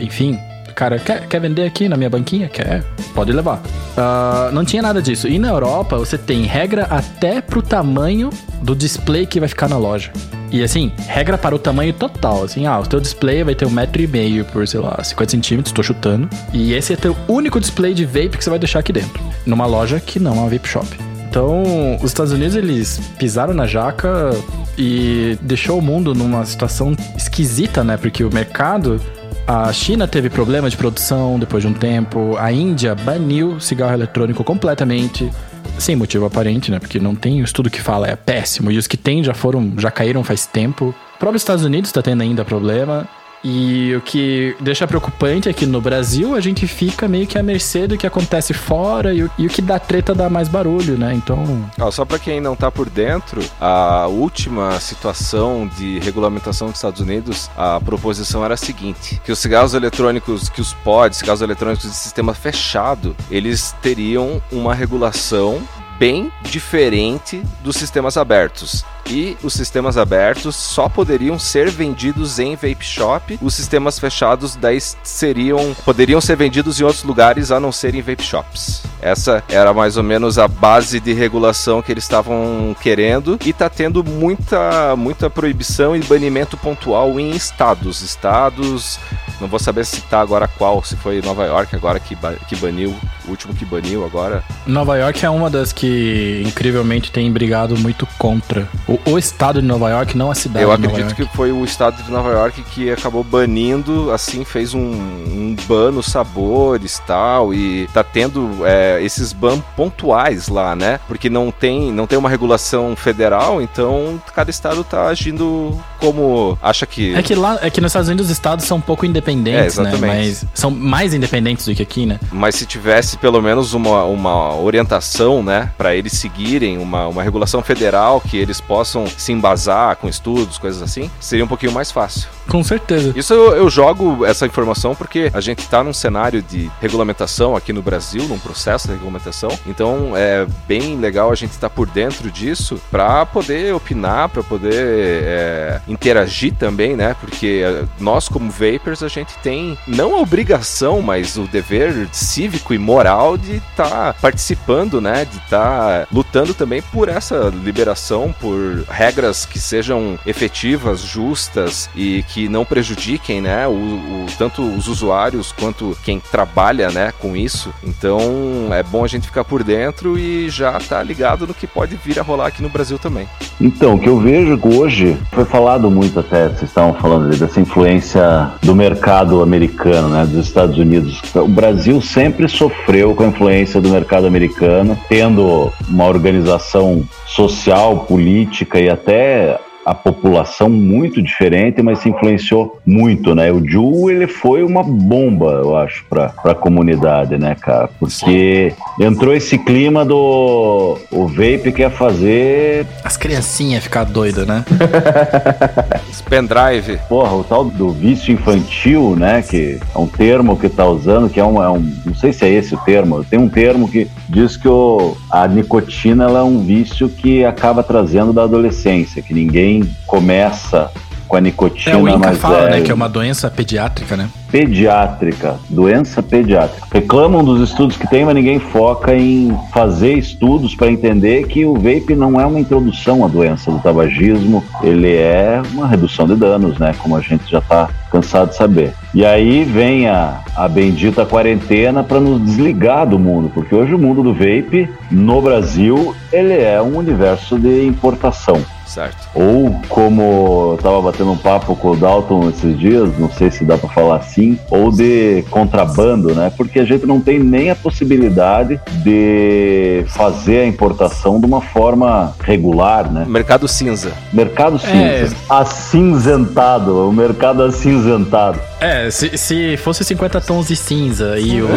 enfim, 0.00 0.40
cara, 0.74 0.98
quer, 0.98 1.28
quer 1.28 1.40
vender 1.40 1.64
aqui 1.64 1.88
na 1.88 1.96
minha 1.96 2.10
banquinha? 2.10 2.48
Quer? 2.48 2.82
Pode 3.14 3.30
levar. 3.32 3.62
Uh, 3.96 4.52
não 4.52 4.64
tinha 4.64 4.82
nada 4.82 5.00
disso. 5.00 5.28
E 5.28 5.38
na 5.38 5.50
Europa, 5.50 5.96
você 5.96 6.18
tem 6.18 6.42
regra 6.42 6.88
até 6.90 7.40
pro 7.40 7.62
tamanho 7.62 8.28
do 8.60 8.74
display 8.74 9.24
que 9.24 9.38
vai 9.38 9.48
ficar 9.48 9.68
na 9.68 9.78
loja. 9.78 10.10
E 10.50 10.60
assim, 10.60 10.90
regra 11.06 11.38
para 11.38 11.54
o 11.54 11.58
tamanho 11.58 11.92
total. 11.92 12.42
Assim, 12.42 12.66
ah, 12.66 12.80
o 12.80 12.86
teu 12.88 12.98
display 12.98 13.44
vai 13.44 13.54
ter 13.54 13.66
um 13.66 13.70
metro 13.70 14.02
e 14.02 14.08
meio 14.08 14.44
por, 14.46 14.66
sei 14.66 14.80
lá, 14.80 14.98
50 15.00 15.30
centímetros, 15.30 15.72
tô 15.72 15.80
chutando. 15.80 16.28
E 16.52 16.74
esse 16.74 16.92
é 16.92 16.96
teu 16.96 17.16
único 17.28 17.60
display 17.60 17.94
de 17.94 18.04
vape 18.04 18.30
que 18.30 18.42
você 18.42 18.50
vai 18.50 18.58
deixar 18.58 18.80
aqui 18.80 18.92
dentro. 18.92 19.22
Numa 19.46 19.64
loja 19.64 20.00
que 20.00 20.18
não 20.18 20.32
é 20.32 20.38
uma 20.38 20.50
vape 20.50 20.66
shop. 20.66 21.13
Então, 21.34 21.96
os 21.96 22.12
Estados 22.12 22.32
Unidos 22.32 22.54
eles 22.54 23.00
pisaram 23.18 23.52
na 23.52 23.66
jaca 23.66 24.30
e 24.78 25.36
deixou 25.42 25.80
o 25.80 25.82
mundo 25.82 26.14
numa 26.14 26.44
situação 26.44 26.94
esquisita, 27.16 27.82
né? 27.82 27.96
Porque 27.96 28.22
o 28.22 28.32
mercado 28.32 29.00
a 29.44 29.72
China 29.72 30.06
teve 30.06 30.30
problema 30.30 30.70
de 30.70 30.76
produção 30.76 31.36
depois 31.36 31.64
de 31.64 31.68
um 31.68 31.72
tempo. 31.72 32.36
A 32.38 32.52
Índia 32.52 32.94
baniu 32.94 33.58
cigarro 33.58 33.94
eletrônico 33.94 34.44
completamente. 34.44 35.28
Sem 35.76 35.96
motivo 35.96 36.24
aparente, 36.24 36.70
né? 36.70 36.78
Porque 36.78 37.00
não 37.00 37.16
tem 37.16 37.40
estudo 37.40 37.68
que 37.68 37.80
fala 37.80 38.06
é 38.06 38.14
péssimo. 38.14 38.70
E 38.70 38.78
os 38.78 38.86
que 38.86 38.96
tem 38.96 39.24
já 39.24 39.34
foram, 39.34 39.72
já 39.76 39.90
caíram 39.90 40.22
faz 40.22 40.46
tempo. 40.46 40.94
O 41.16 41.18
próprio 41.18 41.36
Estados 41.36 41.64
Unidos 41.64 41.90
está 41.90 42.00
tendo 42.00 42.22
ainda 42.22 42.44
problema. 42.44 43.08
E 43.44 43.94
o 43.94 44.00
que 44.00 44.56
deixa 44.58 44.86
preocupante 44.86 45.50
é 45.50 45.52
que 45.52 45.66
no 45.66 45.80
Brasil 45.80 46.34
a 46.34 46.40
gente 46.40 46.66
fica 46.66 47.06
meio 47.06 47.26
que 47.26 47.38
à 47.38 47.42
mercê 47.42 47.86
do 47.86 47.98
que 47.98 48.06
acontece 48.06 48.54
fora 48.54 49.12
e 49.12 49.22
o, 49.22 49.30
e 49.38 49.46
o 49.46 49.50
que 49.50 49.60
dá 49.60 49.78
treta 49.78 50.14
dá 50.14 50.30
mais 50.30 50.48
barulho, 50.48 50.96
né? 50.96 51.12
Então. 51.14 51.70
só 51.92 52.06
para 52.06 52.18
quem 52.18 52.40
não 52.40 52.56
tá 52.56 52.70
por 52.70 52.88
dentro, 52.88 53.42
a 53.60 54.06
última 54.06 54.80
situação 54.80 55.70
de 55.76 55.98
regulamentação 55.98 56.68
dos 56.68 56.76
Estados 56.76 57.00
Unidos, 57.00 57.50
a 57.56 57.78
proposição 57.80 58.42
era 58.42 58.54
a 58.54 58.56
seguinte: 58.56 59.20
que 59.22 59.30
os 59.30 59.38
cigarros 59.38 59.74
eletrônicos, 59.74 60.48
que 60.48 60.62
os 60.62 60.72
pods, 60.72 61.18
cigarros 61.18 61.42
eletrônicos 61.42 61.88
de 61.88 61.94
sistema 61.94 62.32
fechado, 62.32 63.14
eles 63.30 63.74
teriam 63.82 64.40
uma 64.50 64.74
regulação 64.74 65.60
bem 65.98 66.32
diferente 66.42 67.42
dos 67.62 67.76
sistemas 67.76 68.16
abertos 68.16 68.84
e 69.06 69.36
os 69.42 69.52
sistemas 69.52 69.96
abertos 69.96 70.56
só 70.56 70.88
poderiam 70.88 71.38
ser 71.38 71.70
vendidos 71.70 72.38
em 72.38 72.54
vape 72.54 72.84
shop. 72.84 73.38
Os 73.42 73.54
sistemas 73.54 73.98
fechados 73.98 74.56
daí 74.56 74.80
seriam 75.02 75.74
poderiam 75.84 76.20
ser 76.20 76.36
vendidos 76.36 76.80
em 76.80 76.84
outros 76.84 77.04
lugares 77.04 77.50
a 77.50 77.60
não 77.60 77.70
ser 77.70 77.94
em 77.94 78.02
vape 78.02 78.22
shops. 78.22 78.82
Essa 79.00 79.44
era 79.48 79.74
mais 79.74 79.96
ou 79.96 80.02
menos 80.02 80.38
a 80.38 80.48
base 80.48 80.98
de 81.00 81.12
regulação 81.12 81.82
que 81.82 81.92
eles 81.92 82.04
estavam 82.04 82.74
querendo 82.80 83.38
e 83.44 83.52
tá 83.52 83.68
tendo 83.68 84.02
muita 84.02 84.96
muita 84.96 85.28
proibição 85.28 85.94
e 85.94 86.00
banimento 86.00 86.56
pontual 86.56 87.20
em 87.20 87.30
estados, 87.32 88.00
estados, 88.00 88.98
não 89.40 89.48
vou 89.48 89.58
saber 89.58 89.84
citar 89.84 90.22
agora 90.22 90.48
qual, 90.48 90.82
se 90.82 90.96
foi 90.96 91.20
Nova 91.20 91.44
York 91.44 91.74
agora 91.74 92.00
que, 92.00 92.16
que 92.48 92.56
baniu, 92.56 92.94
o 93.26 93.30
último 93.30 93.54
que 93.54 93.64
baniu 93.64 94.04
agora. 94.04 94.42
Nova 94.66 94.96
York 94.96 95.24
é 95.24 95.30
uma 95.30 95.50
das 95.50 95.72
que 95.72 96.42
incrivelmente 96.46 97.10
tem 97.10 97.30
brigado 97.30 97.76
muito 97.76 98.06
contra. 98.18 98.68
O 98.88 98.94
o, 99.06 99.18
estado 99.18 99.60
de 99.60 99.66
Nova 99.66 99.90
York, 99.90 100.16
não 100.16 100.30
a 100.30 100.34
cidade 100.34 100.64
Eu 100.64 100.72
acredito 100.72 101.14
que 101.14 101.24
foi 101.36 101.52
o 101.52 101.64
estado 101.64 102.02
de 102.02 102.10
Nova 102.10 102.30
York 102.30 102.62
que 102.62 102.90
acabou 102.90 103.22
banindo, 103.22 104.10
assim, 104.12 104.44
fez 104.44 104.74
um, 104.74 104.80
um 104.80 105.56
ban 105.66 105.92
nos 105.92 106.06
sabores 106.06 107.00
tal, 107.06 107.52
e 107.52 107.86
tá 107.92 108.02
tendo 108.02 108.66
é, 108.66 109.02
esses 109.02 109.32
ban 109.32 109.60
pontuais 109.76 110.48
lá, 110.48 110.74
né? 110.74 110.98
Porque 111.06 111.28
não 111.28 111.50
tem, 111.50 111.92
não 111.92 112.06
tem 112.06 112.18
uma 112.18 112.28
regulação 112.28 112.96
federal, 112.96 113.60
então 113.60 114.20
cada 114.34 114.50
estado 114.50 114.82
tá 114.82 115.06
agindo 115.06 115.78
como 115.98 116.58
acha 116.62 116.86
que. 116.86 117.14
É 117.14 117.22
que 117.22 117.34
lá, 117.34 117.58
é 117.60 117.70
que 117.70 117.80
nos 117.80 117.90
Estados 117.90 118.08
Unidos 118.08 118.26
os 118.26 118.32
estados 118.32 118.64
são 118.64 118.78
um 118.78 118.82
pouco 118.82 119.04
independentes, 119.06 119.78
é, 119.78 119.82
né? 119.82 119.92
Mas 119.98 120.44
são 120.54 120.70
mais 120.70 121.14
independentes 121.14 121.66
do 121.66 121.74
que 121.74 121.82
aqui, 121.82 122.06
né? 122.06 122.18
Mas 122.32 122.56
se 122.56 122.66
tivesse 122.66 123.13
pelo 123.16 123.40
menos 123.40 123.74
uma, 123.74 124.04
uma 124.04 124.54
orientação, 124.56 125.42
né, 125.42 125.72
para 125.76 125.94
eles 125.94 126.12
seguirem, 126.12 126.78
uma, 126.78 127.08
uma 127.08 127.22
regulação 127.22 127.62
federal 127.62 128.20
que 128.20 128.36
eles 128.36 128.60
possam 128.60 128.74
possam 128.84 129.06
se 129.06 129.32
embasar 129.32 129.96
com 129.96 130.08
estudos, 130.08 130.58
coisas 130.58 130.82
assim, 130.82 131.10
seria 131.18 131.44
um 131.44 131.48
pouquinho 131.48 131.72
mais 131.72 131.90
fácil. 131.90 132.28
Com 132.48 132.62
certeza. 132.62 133.12
Isso 133.16 133.32
eu, 133.32 133.54
eu 133.56 133.70
jogo 133.70 134.24
essa 134.24 134.46
informação 134.46 134.94
porque 134.94 135.30
a 135.32 135.40
gente 135.40 135.60
está 135.60 135.82
num 135.82 135.92
cenário 135.92 136.42
de 136.42 136.70
regulamentação 136.80 137.56
aqui 137.56 137.72
no 137.72 137.80
Brasil, 137.80 138.24
num 138.24 138.38
processo 138.38 138.86
de 138.86 138.94
regulamentação. 138.94 139.48
Então 139.66 140.12
é 140.14 140.46
bem 140.68 140.96
legal 140.98 141.30
a 141.32 141.34
gente 141.34 141.52
estar 141.52 141.68
tá 141.68 141.74
por 141.74 141.88
dentro 141.88 142.30
disso 142.30 142.80
para 142.90 143.24
poder 143.24 143.74
opinar, 143.74 144.28
para 144.28 144.42
poder 144.42 144.74
é, 144.74 145.80
interagir 145.88 146.54
também, 146.54 146.94
né? 146.94 147.16
Porque 147.18 147.62
nós, 147.98 148.28
como 148.28 148.50
vapers, 148.50 149.02
a 149.02 149.08
gente 149.08 149.34
tem 149.38 149.78
não 149.86 150.16
a 150.16 150.20
obrigação, 150.20 151.00
mas 151.00 151.38
o 151.38 151.44
dever 151.44 152.08
cívico 152.12 152.74
e 152.74 152.78
moral 152.78 153.03
moral 153.04 153.36
de 153.36 153.56
estar 153.56 153.90
tá 153.90 154.14
participando, 154.18 154.98
né? 154.98 155.26
De 155.26 155.36
estar 155.36 156.04
tá 156.04 156.06
lutando 156.10 156.54
também 156.54 156.80
por 156.80 157.10
essa 157.10 157.52
liberação, 157.62 158.34
por 158.40 158.82
regras 158.88 159.44
que 159.44 159.58
sejam 159.58 160.18
efetivas, 160.26 161.02
justas 161.02 161.90
e 161.94 162.24
que 162.28 162.48
não 162.48 162.64
prejudiquem, 162.64 163.42
né? 163.42 163.68
O, 163.68 163.72
o, 163.72 164.26
tanto 164.38 164.62
os 164.62 164.88
usuários 164.88 165.52
quanto 165.52 165.96
quem 166.02 166.18
trabalha, 166.18 166.90
né? 166.90 167.12
Com 167.20 167.36
isso. 167.36 167.74
Então 167.82 168.72
é 168.72 168.82
bom 168.82 169.04
a 169.04 169.08
gente 169.08 169.26
ficar 169.26 169.44
por 169.44 169.62
dentro 169.62 170.18
e 170.18 170.48
já 170.48 170.72
tá 170.80 171.02
ligado 171.02 171.46
no 171.46 171.52
que 171.52 171.66
pode 171.66 171.96
vir 171.96 172.18
a 172.18 172.22
rolar 172.22 172.46
aqui 172.46 172.62
no 172.62 172.70
Brasil 172.70 172.98
também. 172.98 173.28
Então, 173.60 173.94
o 173.94 173.98
que 173.98 174.08
eu 174.08 174.18
vejo 174.18 174.58
hoje 174.64 175.16
foi 175.30 175.44
falado 175.44 175.90
muito 175.90 176.18
até, 176.18 176.48
vocês 176.48 176.62
estavam 176.62 176.94
falando 176.94 177.36
dessa 177.36 177.60
influência 177.60 178.50
do 178.62 178.74
mercado 178.74 179.42
americano, 179.42 180.08
né? 180.08 180.24
Dos 180.24 180.46
Estados 180.46 180.78
Unidos. 180.78 181.20
O 181.34 181.48
Brasil 181.48 182.00
sempre 182.00 182.48
sofreu 182.48 182.93
com 183.14 183.24
a 183.24 183.26
influência 183.26 183.80
do 183.80 183.88
mercado 183.88 184.26
americano, 184.26 184.96
tendo 185.08 185.72
uma 185.88 186.06
organização 186.06 187.02
social, 187.26 188.04
política 188.06 188.78
e 188.78 188.88
até 188.88 189.58
a 189.84 189.94
população 189.94 190.68
muito 190.68 191.22
diferente, 191.22 191.82
mas 191.82 191.98
se 191.98 192.08
influenciou 192.08 192.80
muito, 192.86 193.34
né? 193.34 193.52
O 193.52 193.66
Ju, 193.66 194.10
ele 194.10 194.26
foi 194.26 194.62
uma 194.62 194.82
bomba, 194.82 195.60
eu 195.62 195.76
acho, 195.76 196.04
para 196.06 196.32
a 196.44 196.54
comunidade, 196.54 197.36
né, 197.36 197.54
cara? 197.60 197.88
Porque 197.98 198.72
entrou 199.00 199.34
esse 199.34 199.58
clima 199.58 200.04
do 200.04 200.98
o 201.10 201.26
vape 201.26 201.72
quer 201.72 201.90
fazer 201.90 202.86
as 203.02 203.16
criancinhas 203.16 203.84
ficar 203.84 204.04
doidas, 204.04 204.46
né? 204.46 204.64
pendrive. 206.34 206.98
Porra, 207.08 207.34
o 207.34 207.44
tal 207.44 207.64
do 207.64 207.90
vício 207.90 208.32
infantil, 208.32 209.14
né, 209.16 209.42
que 209.42 209.78
é 209.94 209.98
um 209.98 210.06
termo 210.06 210.56
que 210.56 210.68
tá 210.68 210.86
usando, 210.86 211.28
que 211.28 211.38
é 211.38 211.44
um, 211.44 211.62
é 211.62 211.70
um 211.70 211.80
não 212.04 212.14
sei 212.14 212.32
se 212.32 212.44
é 212.44 212.48
esse 212.50 212.74
o 212.74 212.78
termo, 212.78 213.24
tem 213.24 213.38
um 213.38 213.48
termo 213.48 213.88
que 213.88 214.08
diz 214.28 214.56
que 214.56 214.68
o, 214.68 215.16
a 215.30 215.46
nicotina 215.46 216.24
ela 216.24 216.40
é 216.40 216.42
um 216.42 216.64
vício 216.64 217.08
que 217.08 217.44
acaba 217.44 217.82
trazendo 217.82 218.32
da 218.32 218.42
adolescência, 218.42 219.22
que 219.22 219.32
ninguém 219.32 219.73
começa 220.06 220.90
com 221.26 221.36
a 221.36 221.40
nicotina, 221.40 221.96
é, 221.96 222.00
o 222.00 222.08
Inca 222.08 222.32
fala, 222.34 222.68
é... 222.68 222.70
né, 222.70 222.80
que 222.82 222.90
é 222.90 222.94
uma 222.94 223.08
doença 223.08 223.50
pediátrica, 223.50 224.16
né? 224.16 224.28
Pediátrica, 224.50 225.56
doença 225.68 226.22
pediátrica. 226.22 226.86
Reclamam 226.92 227.42
dos 227.42 227.68
estudos 227.68 227.96
que 227.96 228.06
tem, 228.06 228.24
mas 228.24 228.34
ninguém 228.36 228.60
foca 228.60 229.14
em 229.14 229.56
fazer 229.72 230.12
estudos 230.12 230.76
para 230.76 230.90
entender 230.90 231.46
que 231.48 231.64
o 231.64 231.74
vape 231.74 232.14
não 232.14 232.40
é 232.40 232.46
uma 232.46 232.60
introdução 232.60 233.24
à 233.24 233.28
doença 233.28 233.70
do 233.70 233.80
tabagismo, 233.80 234.62
ele 234.82 235.12
é 235.12 235.60
uma 235.72 235.88
redução 235.88 236.26
de 236.26 236.36
danos, 236.36 236.78
né, 236.78 236.94
como 236.98 237.16
a 237.16 237.20
gente 237.20 237.50
já 237.50 237.58
está 237.58 237.88
cansado 238.12 238.50
de 238.50 238.56
saber. 238.56 238.92
E 239.12 239.24
aí 239.24 239.64
vem 239.64 240.08
a, 240.08 240.40
a 240.54 240.68
bendita 240.68 241.26
quarentena 241.26 242.04
para 242.04 242.20
nos 242.20 242.40
desligar 242.44 243.08
do 243.08 243.18
mundo, 243.18 243.50
porque 243.52 243.74
hoje 243.74 243.92
o 243.92 243.98
mundo 243.98 244.22
do 244.22 244.32
vape 244.32 244.88
no 245.10 245.42
Brasil 245.42 246.14
ele 246.32 246.54
é 246.54 246.80
um 246.80 246.96
universo 246.96 247.58
de 247.58 247.84
importação. 247.84 248.62
Certo. 248.86 249.28
Ou 249.34 249.80
como 249.88 250.74
eu 250.74 250.78
tava 250.82 251.00
batendo 251.02 251.32
um 251.32 251.36
papo 251.36 251.74
com 251.76 251.92
o 251.92 251.96
Dalton 251.96 252.50
esses 252.50 252.78
dias, 252.78 253.10
não 253.18 253.30
sei 253.30 253.50
se 253.50 253.64
dá 253.64 253.76
para 253.76 253.88
falar 253.88 254.16
assim, 254.16 254.58
ou 254.70 254.90
de 254.90 255.44
contrabando, 255.50 256.34
né? 256.34 256.52
Porque 256.56 256.78
a 256.78 256.84
gente 256.84 257.06
não 257.06 257.20
tem 257.20 257.38
nem 257.38 257.70
a 257.70 257.74
possibilidade 257.74 258.80
de 259.02 260.04
fazer 260.08 260.58
a 260.58 260.66
importação 260.66 261.40
de 261.40 261.46
uma 261.46 261.60
forma 261.60 262.34
regular, 262.40 263.10
né? 263.10 263.24
Mercado 263.26 263.66
cinza. 263.66 264.12
Mercado 264.32 264.78
cinza. 264.78 264.94
É... 264.94 265.28
Acinzentado, 265.48 267.08
o 267.08 267.12
mercado 267.12 267.62
acinzentado. 267.62 268.60
É, 268.80 269.10
se, 269.10 269.36
se 269.38 269.76
fosse 269.76 270.04
50 270.04 270.40
tons 270.40 270.68
de 270.68 270.76
cinza 270.76 271.38
e 271.38 271.62
o 271.62 271.68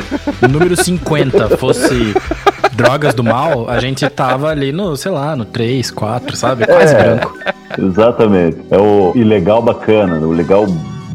número 0.49 0.75
50 0.75 1.57
fosse 1.57 2.13
drogas 2.77 3.13
do 3.15 3.23
mal, 3.23 3.67
a 3.69 3.79
gente 3.79 4.07
tava 4.09 4.49
ali 4.49 4.71
no, 4.71 4.95
sei 4.95 5.11
lá, 5.11 5.35
no 5.35 5.43
3, 5.45 5.89
4, 5.89 6.35
sabe? 6.37 6.65
Quase 6.67 6.93
é, 6.93 6.96
branco. 6.97 7.33
Exatamente. 7.77 8.57
É 8.71 8.77
o 8.77 9.11
ilegal 9.15 9.61
bacana, 9.61 10.17
o 10.25 10.31
legal 10.31 10.65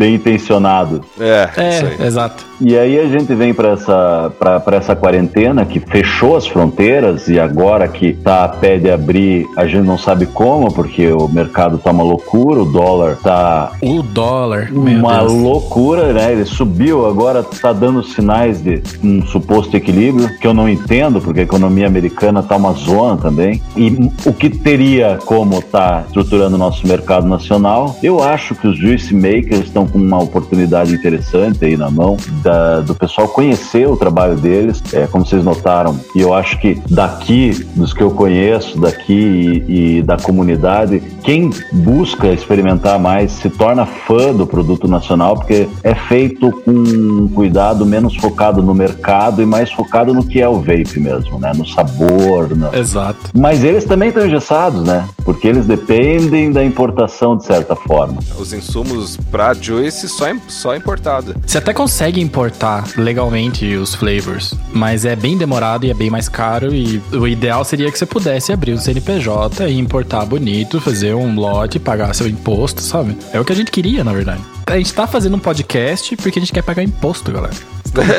bem 0.03 0.17
intencionado. 0.17 1.01
É, 1.21 1.49
é 1.57 2.07
exato. 2.07 2.45
E 2.61 2.77
aí 2.77 2.99
a 2.99 3.07
gente 3.09 3.35
vem 3.35 3.53
para 3.53 3.71
essa, 3.71 4.33
essa 4.73 4.97
quarentena 4.97 5.65
que 5.65 5.81
fechou 5.81 6.37
as 6.37 6.47
fronteiras 6.47 7.29
e 7.29 7.39
agora 7.39 7.89
que 7.89 8.13
tá 8.13 8.45
a 8.45 8.49
pé 8.49 8.79
de 8.79 8.91
abrir, 8.91 9.47
a 9.57 9.67
gente 9.67 9.85
não 9.85 9.99
sabe 9.99 10.27
como, 10.27 10.73
porque 10.73 11.11
o 11.11 11.29
mercado 11.29 11.79
tá 11.79 11.91
uma 11.91 12.05
loucura, 12.05 12.63
o 12.63 12.65
dólar 12.65 13.17
tá. 13.17 13.73
O 13.81 14.03
dólar, 14.03 14.71
uma 14.73 15.21
loucura, 15.23 16.13
né? 16.13 16.33
Ele 16.33 16.45
subiu, 16.45 17.07
agora 17.07 17.43
tá 17.43 17.73
dando 17.73 18.03
sinais 18.03 18.63
de 18.63 18.83
um 19.03 19.25
suposto 19.27 19.77
equilíbrio, 19.77 20.29
que 20.39 20.47
eu 20.47 20.55
não 20.55 20.69
entendo, 20.69 21.21
porque 21.21 21.41
a 21.41 21.45
economia 21.45 21.87
americana 21.87 22.43
tá 22.43 22.57
uma 22.57 22.73
zona 22.73 23.17
também. 23.17 23.61
E 23.77 24.11
o 24.25 24.33
que 24.33 24.49
teria 24.49 25.19
como 25.27 25.61
tá 25.61 26.05
estruturando 26.07 26.55
o 26.55 26.59
nosso 26.59 26.87
mercado 26.87 27.27
nacional, 27.27 27.97
eu 28.03 28.23
acho 28.23 28.55
que 28.55 28.69
os 28.69 28.79
juice 28.79 29.13
makers 29.15 29.67
estão 29.67 29.87
uma 29.95 30.23
oportunidade 30.23 30.95
interessante 30.95 31.65
aí 31.65 31.77
na 31.77 31.91
mão 31.91 32.17
da, 32.43 32.81
do 32.81 32.95
pessoal 32.95 33.29
conhecer 33.29 33.89
o 33.89 33.97
trabalho 33.97 34.37
deles, 34.37 34.83
é, 34.93 35.07
como 35.07 35.25
vocês 35.25 35.45
notaram. 35.45 35.99
E 36.15 36.21
eu 36.21 36.33
acho 36.33 36.59
que 36.59 36.81
daqui, 36.91 37.67
dos 37.75 37.93
que 37.93 38.03
eu 38.03 38.11
conheço, 38.11 38.81
daqui 38.81 39.65
e, 39.69 39.99
e 39.99 40.03
da 40.03 40.17
comunidade, 40.17 41.03
quem 41.23 41.51
busca 41.73 42.29
experimentar 42.29 42.99
mais 42.99 43.33
se 43.33 43.49
torna 43.51 43.87
fã 43.87 44.33
do 44.35 44.47
produto 44.47 44.89
nacional, 44.89 45.37
porque 45.37 45.69
é 45.83 45.95
feito 45.95 46.51
com 46.51 46.71
um 46.71 47.29
cuidado 47.29 47.85
menos 47.87 48.17
focado 48.17 48.63
no 48.63 48.75
mercado 48.75 49.43
e 49.43 49.47
mais 49.47 49.71
focado 49.73 50.13
no 50.13 50.25
que 50.25 50.41
é 50.41 50.49
o 50.49 50.61
vape 50.61 50.99
mesmo, 50.99 51.39
né? 51.39 51.53
No 51.55 51.67
sabor. 51.67 52.55
No... 52.57 52.75
Exato. 52.75 53.31
Mas 53.35 53.65
eles 53.65 53.85
também 53.85 54.09
estão 54.09 54.27
engessados, 54.27 54.83
né? 54.85 55.09
Porque 55.25 55.49
eles 55.49 55.67
dependem 55.67 56.53
da 56.53 56.65
importação 56.65 57.37
de 57.37 57.45
certa 57.45 57.77
forma. 57.77 58.19
Os 58.39 58.53
insumos 58.53 59.17
para 59.31 59.55
Juice 59.55 60.09
só, 60.09 60.27
só 60.49 60.77
importado. 60.77 61.35
Você 61.47 61.59
até 61.59 61.73
consegue 61.73 62.21
importar 62.21 62.43
importar 62.53 62.85
legalmente 62.97 63.77
os 63.77 63.95
flavors, 63.95 64.55
mas 64.73 65.05
é 65.05 65.15
bem 65.15 65.37
demorado 65.37 65.87
e 65.87 65.91
é 65.91 65.95
bem 65.95 66.11
mais 66.11 66.29
caro 66.29 66.75
e 66.75 67.01
o 67.13 67.27
ideal 67.27 67.65
seria 67.65 67.91
que 67.91 67.99
você 67.99 68.07
pudesse 68.07 68.53
abrir 68.53 68.73
um 68.73 68.79
CNPJ 68.79 69.69
e 69.69 69.79
importar 69.79 70.25
bonito, 70.25 70.81
fazer 70.81 71.12
um 71.15 71.35
lote, 71.35 71.79
pagar 71.79 72.15
seu 72.15 72.29
imposto, 72.29 72.83
sabe? 72.83 73.17
É 73.33 73.41
o 73.41 73.45
que 73.45 73.53
a 73.53 73.57
gente 73.57 73.71
queria, 73.71 74.03
na 74.05 74.13
verdade. 74.13 74.41
A 74.67 74.77
gente 74.77 74.93
tá 74.95 75.07
fazendo 75.07 75.37
um 75.37 75.41
podcast 75.41 76.17
porque 76.17 76.39
a 76.39 76.43
gente 76.43 76.53
quer 76.53 76.63
pagar 76.63 76.83
imposto, 76.83 77.31
galera. 77.31 77.55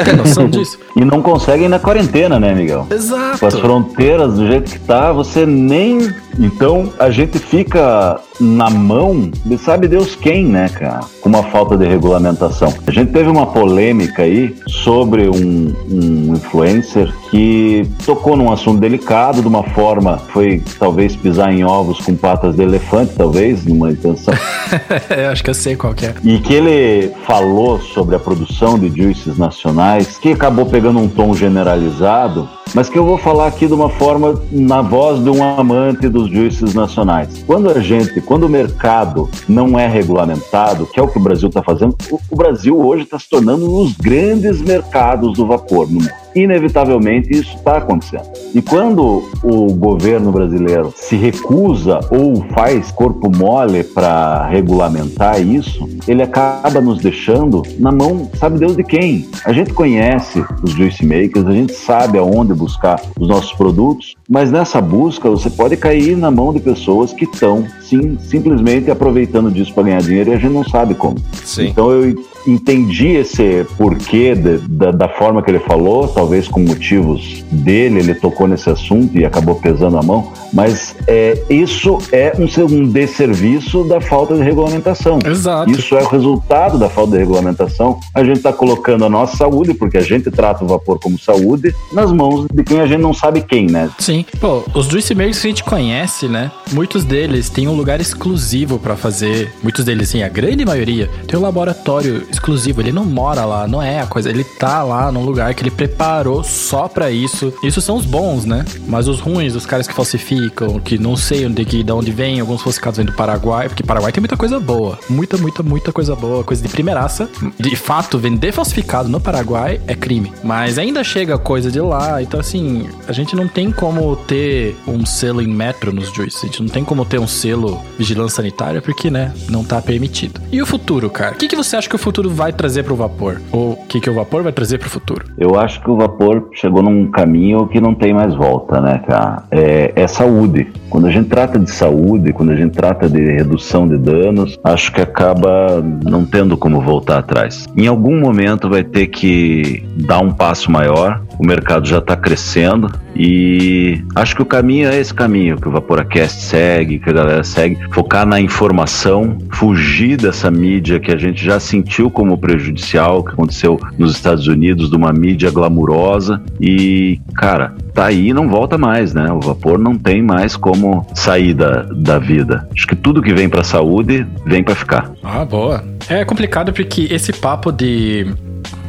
Tem 0.05 0.15
noção 0.15 0.47
disso? 0.49 0.77
E 0.95 1.03
não 1.03 1.21
conseguem 1.21 1.67
na 1.67 1.79
quarentena, 1.79 2.39
né, 2.39 2.53
Miguel? 2.53 2.85
Exato. 2.91 3.39
Com 3.39 3.47
as 3.47 3.59
fronteiras 3.59 4.35
do 4.35 4.47
jeito 4.47 4.71
que 4.71 4.79
tá, 4.79 5.11
você 5.11 5.45
nem. 5.45 6.13
Então 6.37 6.93
a 6.99 7.09
gente 7.09 7.39
fica 7.39 8.19
na 8.39 8.69
mão 8.69 9.31
de 9.45 9.57
sabe 9.57 9.87
Deus 9.87 10.15
quem, 10.15 10.45
né, 10.45 10.69
cara? 10.69 11.01
Com 11.21 11.29
uma 11.29 11.43
falta 11.43 11.77
de 11.77 11.85
regulamentação. 11.85 12.73
A 12.85 12.91
gente 12.91 13.11
teve 13.11 13.29
uma 13.29 13.47
polêmica 13.47 14.23
aí 14.23 14.55
sobre 14.67 15.29
um, 15.29 15.73
um 15.89 16.33
influencer 16.33 17.13
que 17.29 17.87
tocou 18.05 18.37
num 18.37 18.51
assunto 18.51 18.79
delicado 18.79 19.41
de 19.41 19.47
uma 19.47 19.63
forma, 19.63 20.17
foi 20.17 20.61
talvez 20.77 21.15
pisar 21.15 21.51
em 21.51 21.63
ovos 21.63 21.99
com 21.99 22.15
patas 22.15 22.55
de 22.55 22.61
elefante, 22.61 23.13
talvez, 23.17 23.65
numa 23.65 23.91
intenção. 23.91 24.33
eu 25.09 25.29
acho 25.29 25.43
que 25.43 25.49
eu 25.49 25.55
sei 25.55 25.75
qual 25.75 25.93
é. 25.93 26.13
E 26.23 26.37
que 26.39 26.53
ele 26.53 27.11
falou 27.25 27.79
sobre 27.79 28.15
a 28.15 28.19
produção 28.19 28.77
de 28.77 28.89
juices 28.89 29.37
nacionais, 29.37 30.17
que 30.17 30.31
acabou 30.31 30.65
pegando 30.65 30.99
um 30.99 31.07
tom 31.07 31.33
generalizado, 31.33 32.47
mas 32.73 32.89
que 32.89 32.97
eu 32.97 33.05
vou 33.05 33.17
falar 33.17 33.47
aqui 33.47 33.67
de 33.67 33.73
uma 33.73 33.89
forma 33.89 34.41
na 34.51 34.81
voz 34.81 35.23
de 35.23 35.29
um 35.29 35.43
amante 35.43 36.09
dos 36.09 36.29
juices 36.29 36.73
nacionais. 36.73 37.43
Quando 37.45 37.69
a 37.69 37.79
gente, 37.79 38.19
quando 38.25 38.43
o 38.43 38.49
mercado 38.49 39.29
não 39.47 39.77
é 39.77 39.87
regulamentado, 39.87 40.85
que 40.85 40.99
é 40.99 41.03
o 41.03 41.07
que 41.07 41.17
o 41.17 41.21
Brasil 41.21 41.49
está 41.49 41.61
fazendo, 41.61 41.95
o 42.29 42.35
Brasil 42.35 42.79
hoje 42.79 43.03
está 43.03 43.19
se 43.19 43.29
tornando 43.29 43.65
um 43.65 43.83
dos 43.83 43.93
grandes 43.93 44.61
mercados 44.61 45.33
do 45.33 45.45
vapor 45.45 45.87
no 45.89 46.01
mundo 46.01 46.22
inevitavelmente 46.35 47.31
isso 47.31 47.55
está 47.55 47.77
acontecendo. 47.77 48.27
E 48.53 48.61
quando 48.61 49.23
o 49.43 49.73
governo 49.73 50.31
brasileiro 50.31 50.93
se 50.95 51.15
recusa 51.15 51.99
ou 52.11 52.43
faz 52.53 52.91
corpo 52.91 53.29
mole 53.35 53.83
para 53.83 54.47
regulamentar 54.47 55.41
isso, 55.41 55.87
ele 56.07 56.21
acaba 56.21 56.79
nos 56.79 56.99
deixando 56.99 57.63
na 57.79 57.91
mão, 57.91 58.29
sabe 58.35 58.59
Deus 58.59 58.75
de 58.75 58.83
quem? 58.83 59.27
A 59.45 59.53
gente 59.53 59.73
conhece 59.73 60.43
os 60.63 60.71
juice 60.71 61.05
makers, 61.05 61.47
a 61.47 61.51
gente 61.51 61.73
sabe 61.73 62.17
aonde 62.17 62.53
buscar 62.53 63.01
os 63.19 63.27
nossos 63.27 63.53
produtos, 63.53 64.15
mas 64.29 64.51
nessa 64.51 64.79
busca 64.81 65.29
você 65.29 65.49
pode 65.49 65.77
cair 65.77 66.15
na 66.15 66.29
mão 66.29 66.53
de 66.53 66.59
pessoas 66.59 67.13
que 67.13 67.25
estão, 67.25 67.65
sim, 67.81 68.17
simplesmente 68.19 68.91
aproveitando 68.91 69.51
disso 69.51 69.73
para 69.73 69.83
ganhar 69.83 70.01
dinheiro 70.01 70.29
e 70.29 70.33
a 70.33 70.37
gente 70.37 70.53
não 70.53 70.63
sabe 70.63 70.93
como. 70.95 71.17
Sim. 71.43 71.67
Então 71.67 71.91
eu 71.91 72.15
entendi 72.45 73.09
esse 73.09 73.65
porquê 73.77 74.35
de, 74.35 74.57
da, 74.67 74.91
da 74.91 75.09
forma 75.09 75.41
que 75.41 75.51
ele 75.51 75.59
falou, 75.59 76.07
talvez 76.07 76.47
com 76.47 76.59
motivos 76.59 77.43
dele, 77.51 77.99
ele 77.99 78.13
tocou 78.13 78.47
nesse 78.47 78.69
assunto 78.69 79.17
e 79.17 79.25
acabou 79.25 79.55
pesando 79.55 79.97
a 79.97 80.03
mão, 80.03 80.31
mas 80.51 80.95
é, 81.07 81.41
isso 81.49 81.97
é 82.11 82.33
um, 82.37 82.65
um 82.65 82.87
desserviço 82.87 83.83
da 83.83 83.99
falta 83.99 84.35
de 84.35 84.41
regulamentação. 84.41 85.19
Exato. 85.25 85.71
Isso 85.71 85.95
é 85.95 86.03
o 86.03 86.07
resultado 86.07 86.77
da 86.77 86.89
falta 86.89 87.13
de 87.13 87.17
regulamentação. 87.17 87.99
A 88.13 88.23
gente 88.23 88.37
está 88.37 88.53
colocando 88.53 89.05
a 89.05 89.09
nossa 89.09 89.37
saúde, 89.37 89.73
porque 89.73 89.97
a 89.97 90.01
gente 90.01 90.29
trata 90.29 90.63
o 90.63 90.67
vapor 90.67 90.99
como 90.99 91.17
saúde, 91.19 91.73
nas 91.91 92.11
mãos 92.11 92.47
de 92.53 92.63
quem 92.63 92.79
a 92.79 92.85
gente 92.85 93.01
não 93.01 93.13
sabe 93.13 93.41
quem, 93.41 93.67
né? 93.67 93.89
Sim. 93.99 94.25
Pô, 94.39 94.63
os 94.73 94.87
juice 94.87 95.13
makers 95.15 95.39
que 95.39 95.47
a 95.47 95.49
gente 95.49 95.63
conhece, 95.63 96.27
né? 96.27 96.51
Muitos 96.71 97.03
deles 97.03 97.49
têm 97.49 97.67
um 97.67 97.75
lugar 97.75 97.99
exclusivo 97.99 98.77
para 98.77 98.95
fazer. 98.95 99.51
Muitos 99.61 99.85
deles, 99.85 100.09
sim, 100.09 100.23
a 100.23 100.29
grande 100.29 100.65
maioria, 100.65 101.09
tem 101.27 101.37
um 101.39 101.41
laboratório 101.41 102.23
exclusivo. 102.33 102.81
Ele 102.81 102.91
não 102.91 103.05
mora 103.05 103.45
lá, 103.45 103.67
não 103.67 103.81
é 103.81 103.99
a 103.99 104.05
coisa. 104.05 104.29
Ele 104.29 104.43
tá 104.43 104.83
lá 104.83 105.11
num 105.11 105.23
lugar 105.23 105.53
que 105.53 105.63
ele 105.63 105.71
preparou 105.71 106.43
só 106.43 106.87
para 106.87 107.11
isso. 107.11 107.53
Isso 107.63 107.81
são 107.81 107.95
os 107.95 108.05
bons, 108.05 108.45
né? 108.45 108.65
Mas 108.87 109.07
os 109.07 109.19
ruins, 109.19 109.55
os 109.55 109.65
caras 109.65 109.87
que 109.87 109.93
falsificam, 109.93 110.79
que 110.79 110.97
não 110.97 111.15
sei 111.15 111.45
onde, 111.45 111.63
que, 111.65 111.83
de 111.83 111.91
onde 111.91 112.11
vem, 112.11 112.39
alguns 112.39 112.61
falsificados 112.61 112.97
vêm 112.97 113.05
do 113.05 113.13
Paraguai, 113.13 113.67
porque 113.67 113.83
Paraguai 113.83 114.11
tem 114.11 114.21
muita 114.21 114.37
coisa 114.37 114.59
boa. 114.59 114.99
Muita, 115.09 115.37
muita, 115.37 115.63
muita 115.63 115.91
coisa 115.91 116.15
boa, 116.15 116.43
coisa 116.43 116.61
de 116.61 116.69
primeiraça. 116.69 117.29
De 117.59 117.75
fato, 117.75 118.19
vender 118.19 118.51
falsificado 118.51 119.09
no 119.09 119.19
Paraguai 119.19 119.79
é 119.87 119.95
crime. 119.95 120.31
Mas 120.43 120.77
ainda 120.77 121.03
chega 121.03 121.37
coisa 121.37 121.71
de 121.71 121.79
lá, 121.79 122.21
então 122.21 122.39
assim, 122.39 122.89
a 123.07 123.11
gente 123.11 123.35
não 123.35 123.47
tem 123.47 123.71
como 123.71 124.15
ter 124.15 124.75
um 124.87 125.05
selo 125.05 125.41
em 125.41 125.47
metro 125.47 125.91
nos 125.91 126.13
juice. 126.13 126.39
A 126.43 126.47
gente 126.47 126.61
não 126.61 126.69
tem 126.69 126.83
como 126.83 127.05
ter 127.05 127.19
um 127.19 127.27
selo 127.27 127.81
vigilância 127.97 128.37
sanitária, 128.37 128.81
porque, 128.81 129.09
né, 129.09 129.33
não 129.49 129.63
tá 129.63 129.81
permitido. 129.81 130.41
E 130.51 130.61
o 130.61 130.65
futuro, 130.65 131.09
cara? 131.09 131.35
O 131.35 131.37
que, 131.37 131.47
que 131.47 131.55
você 131.55 131.75
acha 131.75 131.87
que 131.87 131.95
o 131.95 131.99
futuro 131.99 132.22
vai 132.29 132.51
trazer 132.51 132.83
pro 132.83 132.95
vapor? 132.95 133.41
Ou 133.51 133.73
o 133.73 133.85
que, 133.87 133.99
que 133.99 134.09
o 134.09 134.13
vapor 134.13 134.43
vai 134.43 134.51
trazer 134.51 134.77
pro 134.77 134.89
futuro? 134.89 135.25
Eu 135.37 135.59
acho 135.59 135.81
que 135.81 135.89
o 135.89 135.97
vapor 135.97 136.49
chegou 136.53 136.81
num 136.81 137.09
caminho 137.11 137.67
que 137.67 137.79
não 137.79 137.93
tem 137.93 138.13
mais 138.13 138.35
volta, 138.35 138.79
né, 138.81 139.01
cara? 139.07 139.43
É, 139.51 139.91
é 139.95 140.07
saúde. 140.07 140.67
Quando 140.89 141.07
a 141.07 141.11
gente 141.11 141.29
trata 141.29 141.57
de 141.57 141.71
saúde, 141.71 142.33
quando 142.33 142.51
a 142.51 142.55
gente 142.55 142.71
trata 142.71 143.09
de 143.09 143.19
redução 143.19 143.87
de 143.87 143.97
danos, 143.97 144.59
acho 144.63 144.91
que 144.91 145.01
acaba 145.01 145.83
não 146.03 146.25
tendo 146.25 146.57
como 146.57 146.81
voltar 146.81 147.19
atrás. 147.19 147.67
Em 147.75 147.87
algum 147.87 148.19
momento 148.19 148.69
vai 148.69 148.83
ter 148.83 149.07
que 149.07 149.83
dar 149.95 150.19
um 150.19 150.31
passo 150.31 150.71
maior. 150.71 151.21
O 151.39 151.45
mercado 151.45 151.87
já 151.87 151.97
está 151.97 152.15
crescendo 152.15 152.91
e 153.15 154.03
acho 154.15 154.35
que 154.35 154.41
o 154.41 154.45
caminho 154.45 154.89
é 154.89 154.99
esse 154.99 155.13
caminho 155.13 155.57
que 155.57 155.67
o 155.67 155.71
Vaporacast 155.71 156.41
segue, 156.41 156.99
que 156.99 157.09
a 157.09 157.13
galera 157.13 157.43
segue, 157.43 157.77
focar 157.91 158.25
na 158.25 158.39
informação, 158.39 159.37
fugir 159.51 160.17
dessa 160.17 160.49
mídia 160.49 160.99
que 160.99 161.11
a 161.11 161.17
gente 161.17 161.43
já 161.43 161.59
sentiu 161.59 162.09
como 162.13 162.37
prejudicial, 162.37 163.23
que 163.23 163.33
aconteceu 163.33 163.79
nos 163.97 164.11
Estados 164.11 164.47
Unidos, 164.47 164.89
de 164.89 164.95
uma 164.95 165.11
mídia 165.11 165.51
glamurosa 165.51 166.41
e, 166.61 167.19
cara, 167.35 167.75
tá 167.93 168.05
aí 168.05 168.29
e 168.29 168.33
não 168.33 168.47
volta 168.47 168.77
mais, 168.77 169.13
né? 169.13 169.31
O 169.31 169.39
vapor 169.39 169.77
não 169.77 169.95
tem 169.97 170.21
mais 170.21 170.55
como 170.55 171.05
sair 171.13 171.53
da, 171.53 171.83
da 171.91 172.19
vida. 172.19 172.67
Acho 172.73 172.87
que 172.87 172.95
tudo 172.95 173.21
que 173.21 173.33
vem 173.33 173.49
para 173.49 173.63
saúde 173.63 174.25
vem 174.45 174.63
para 174.63 174.75
ficar. 174.75 175.11
Ah, 175.23 175.43
boa. 175.43 175.83
É 176.07 176.23
complicado 176.23 176.71
porque 176.71 177.07
esse 177.09 177.33
papo 177.33 177.71
de 177.71 178.27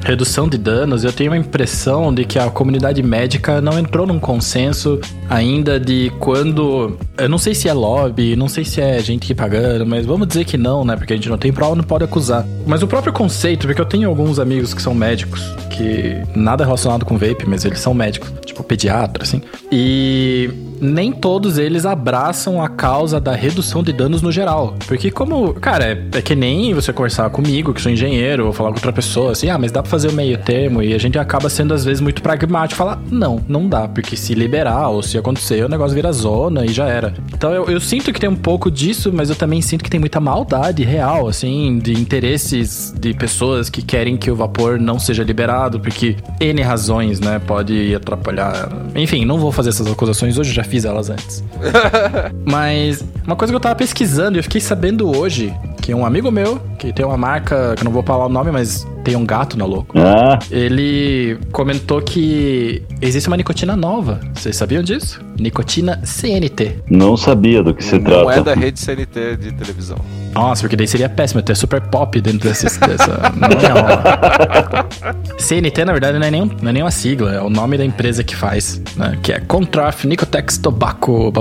redução 0.04 0.46
de 0.46 0.58
danos, 0.58 1.02
eu 1.02 1.12
tenho 1.12 1.32
a 1.32 1.36
impressão 1.36 2.14
de 2.14 2.24
que 2.24 2.38
a 2.38 2.50
comunidade 2.50 3.02
médica 3.02 3.60
não 3.60 3.78
entrou 3.78 4.06
num 4.06 4.20
consenso 4.20 5.00
ainda 5.28 5.80
de 5.80 6.12
quando. 6.20 6.96
Eu 7.16 7.28
não 7.28 7.38
sei 7.38 7.54
se 7.54 7.68
é 7.68 7.72
lobby, 7.72 8.36
não 8.36 8.48
sei 8.48 8.64
se 8.64 8.80
é 8.80 9.00
gente 9.00 9.26
que 9.26 9.34
pagando, 9.34 9.86
mas 9.86 10.04
vamos 10.04 10.28
dizer 10.28 10.44
que 10.44 10.58
não, 10.58 10.84
né? 10.84 10.94
Porque 10.94 11.14
a 11.14 11.16
gente 11.16 11.28
não 11.28 11.38
tem 11.38 11.52
prova, 11.52 11.74
não 11.74 11.84
pode 11.84 12.04
acusar. 12.04 12.46
Mas 12.66 12.82
o 12.82 12.86
próprio 12.86 13.12
conceito, 13.12 13.66
porque 13.66 13.80
eu 13.80 13.86
tenho 13.86 14.08
alguns 14.08 14.38
amigos 14.38 14.74
que 14.74 14.82
são 14.82 14.94
médicos, 14.94 15.40
que 15.70 16.22
nada 16.36 16.64
relacionado 16.64 17.04
com 17.04 17.16
vape, 17.16 17.46
mas 17.46 17.64
eles 17.64 17.80
são 17.80 17.94
médicos, 17.94 18.30
tipo 18.44 18.62
pediatra, 18.62 19.24
assim. 19.24 19.40
E 19.72 20.50
nem 20.80 21.12
todos 21.12 21.58
eles 21.58 21.86
abraçam 21.86 22.62
a 22.62 22.68
causa 22.68 23.20
da 23.20 23.34
redução 23.34 23.82
de 23.82 23.92
danos 23.92 24.22
no 24.22 24.32
geral. 24.32 24.74
Porque 24.86 25.10
como, 25.10 25.54
cara, 25.54 25.84
é, 25.84 26.18
é, 26.18 26.22
que 26.22 26.34
nem 26.34 26.74
você 26.74 26.92
conversar 26.92 27.30
comigo, 27.30 27.72
que 27.72 27.80
sou 27.80 27.90
engenheiro, 27.90 28.46
ou 28.46 28.52
falar 28.52 28.70
com 28.70 28.76
outra 28.76 28.92
pessoa, 28.92 29.32
assim, 29.32 29.48
ah, 29.48 29.58
mas 29.58 29.72
dá 29.72 29.82
pra 29.82 29.90
fazer 29.90 30.08
o 30.08 30.12
meio 30.12 30.38
termo, 30.38 30.82
e 30.82 30.94
a 30.94 30.98
gente 30.98 31.18
acaba 31.18 31.48
sendo 31.48 31.74
às 31.74 31.84
vezes 31.84 32.00
muito 32.00 32.22
pragmático, 32.22 32.76
falar, 32.76 33.00
não, 33.10 33.42
não 33.48 33.68
dá, 33.68 33.86
porque 33.88 34.16
se 34.16 34.34
liberar, 34.34 34.88
ou 34.88 35.02
se 35.02 35.16
acontecer, 35.16 35.64
o 35.64 35.68
negócio 35.68 35.94
vira 35.94 36.12
zona 36.12 36.64
e 36.64 36.68
já 36.68 36.86
era. 36.86 37.14
Então 37.32 37.52
eu, 37.52 37.66
eu 37.66 37.80
sinto 37.80 38.12
que 38.12 38.20
tem 38.20 38.28
um 38.28 38.36
pouco 38.36 38.70
disso, 38.70 39.10
mas 39.12 39.30
eu 39.30 39.36
também 39.36 39.62
sinto 39.62 39.84
que 39.84 39.90
tem 39.90 40.00
muita 40.00 40.20
maldade 40.20 40.82
real, 40.82 41.28
assim, 41.28 41.78
de 41.78 41.92
interesses 41.92 42.92
de 42.98 43.14
pessoas 43.14 43.70
que 43.70 43.82
querem 43.82 44.16
que 44.16 44.30
o 44.30 44.36
vapor 44.36 44.78
não 44.78 44.98
seja 44.98 45.22
liberado, 45.22 45.78
porque 45.78 46.16
N 46.40 46.60
razões, 46.62 47.20
né, 47.20 47.38
pode 47.38 47.94
atrapalhar. 47.94 48.68
Enfim, 48.94 49.24
não 49.24 49.38
vou 49.38 49.52
fazer 49.52 49.70
essas 49.70 49.86
acusações 49.86 50.38
hoje, 50.38 50.52
já 50.52 50.63
fiz 50.64 50.84
elas 50.84 51.10
antes. 51.10 51.44
Mas 52.44 53.04
uma 53.24 53.36
coisa 53.36 53.52
que 53.52 53.56
eu 53.56 53.60
tava 53.60 53.74
pesquisando 53.74 54.36
e 54.36 54.38
eu 54.38 54.42
fiquei 54.42 54.60
sabendo 54.60 55.14
hoje 55.16 55.54
que 55.80 55.92
um 55.94 56.04
amigo 56.06 56.30
meu, 56.30 56.58
que 56.78 56.92
tem 56.92 57.04
uma 57.04 57.16
marca, 57.16 57.74
que 57.76 57.82
eu 57.82 57.84
não 57.84 57.92
vou 57.92 58.02
falar 58.02 58.24
o 58.24 58.28
nome, 58.30 58.50
mas 58.50 58.86
tem 59.04 59.16
um 59.16 59.26
gato 59.26 59.58
na 59.58 59.66
louco. 59.66 59.98
Ah. 59.98 60.38
Ele 60.50 61.38
comentou 61.52 62.00
que 62.00 62.82
existe 63.02 63.26
uma 63.28 63.36
nicotina 63.36 63.76
nova. 63.76 64.18
Vocês 64.32 64.56
sabiam 64.56 64.82
disso? 64.82 65.20
Nicotina 65.38 66.00
CNT. 66.02 66.76
Não 66.88 67.18
sabia 67.18 67.62
do 67.62 67.74
que 67.74 67.84
se 67.84 67.98
Não 67.98 68.04
trata. 68.24 68.40
é 68.40 68.42
da 68.42 68.54
rede 68.54 68.80
CNT 68.80 69.36
de 69.36 69.52
televisão. 69.52 69.98
Nossa, 70.34 70.62
porque 70.62 70.76
daí 70.76 70.86
seria 70.86 71.08
péssimo 71.08 71.42
ter 71.42 71.56
super 71.56 71.80
pop 71.80 72.20
dentro 72.20 72.48
desse, 72.48 72.64
dessa. 72.80 73.32
Não 73.36 73.48
rolar. 73.48 74.88
CNT, 75.38 75.84
na 75.84 75.92
verdade, 75.92 76.18
não 76.18 76.26
é, 76.26 76.30
nem, 76.30 76.44
não 76.60 76.70
é 76.70 76.72
nem 76.72 76.82
uma 76.82 76.90
sigla, 76.90 77.34
é 77.34 77.40
o 77.40 77.50
nome 77.50 77.78
da 77.78 77.84
empresa 77.84 78.24
que 78.24 78.34
faz, 78.34 78.80
né? 78.96 79.18
Que 79.22 79.32
é 79.32 79.40
Contraf 79.40 80.06
Nicotex 80.06 80.58
Tobacco. 80.58 81.32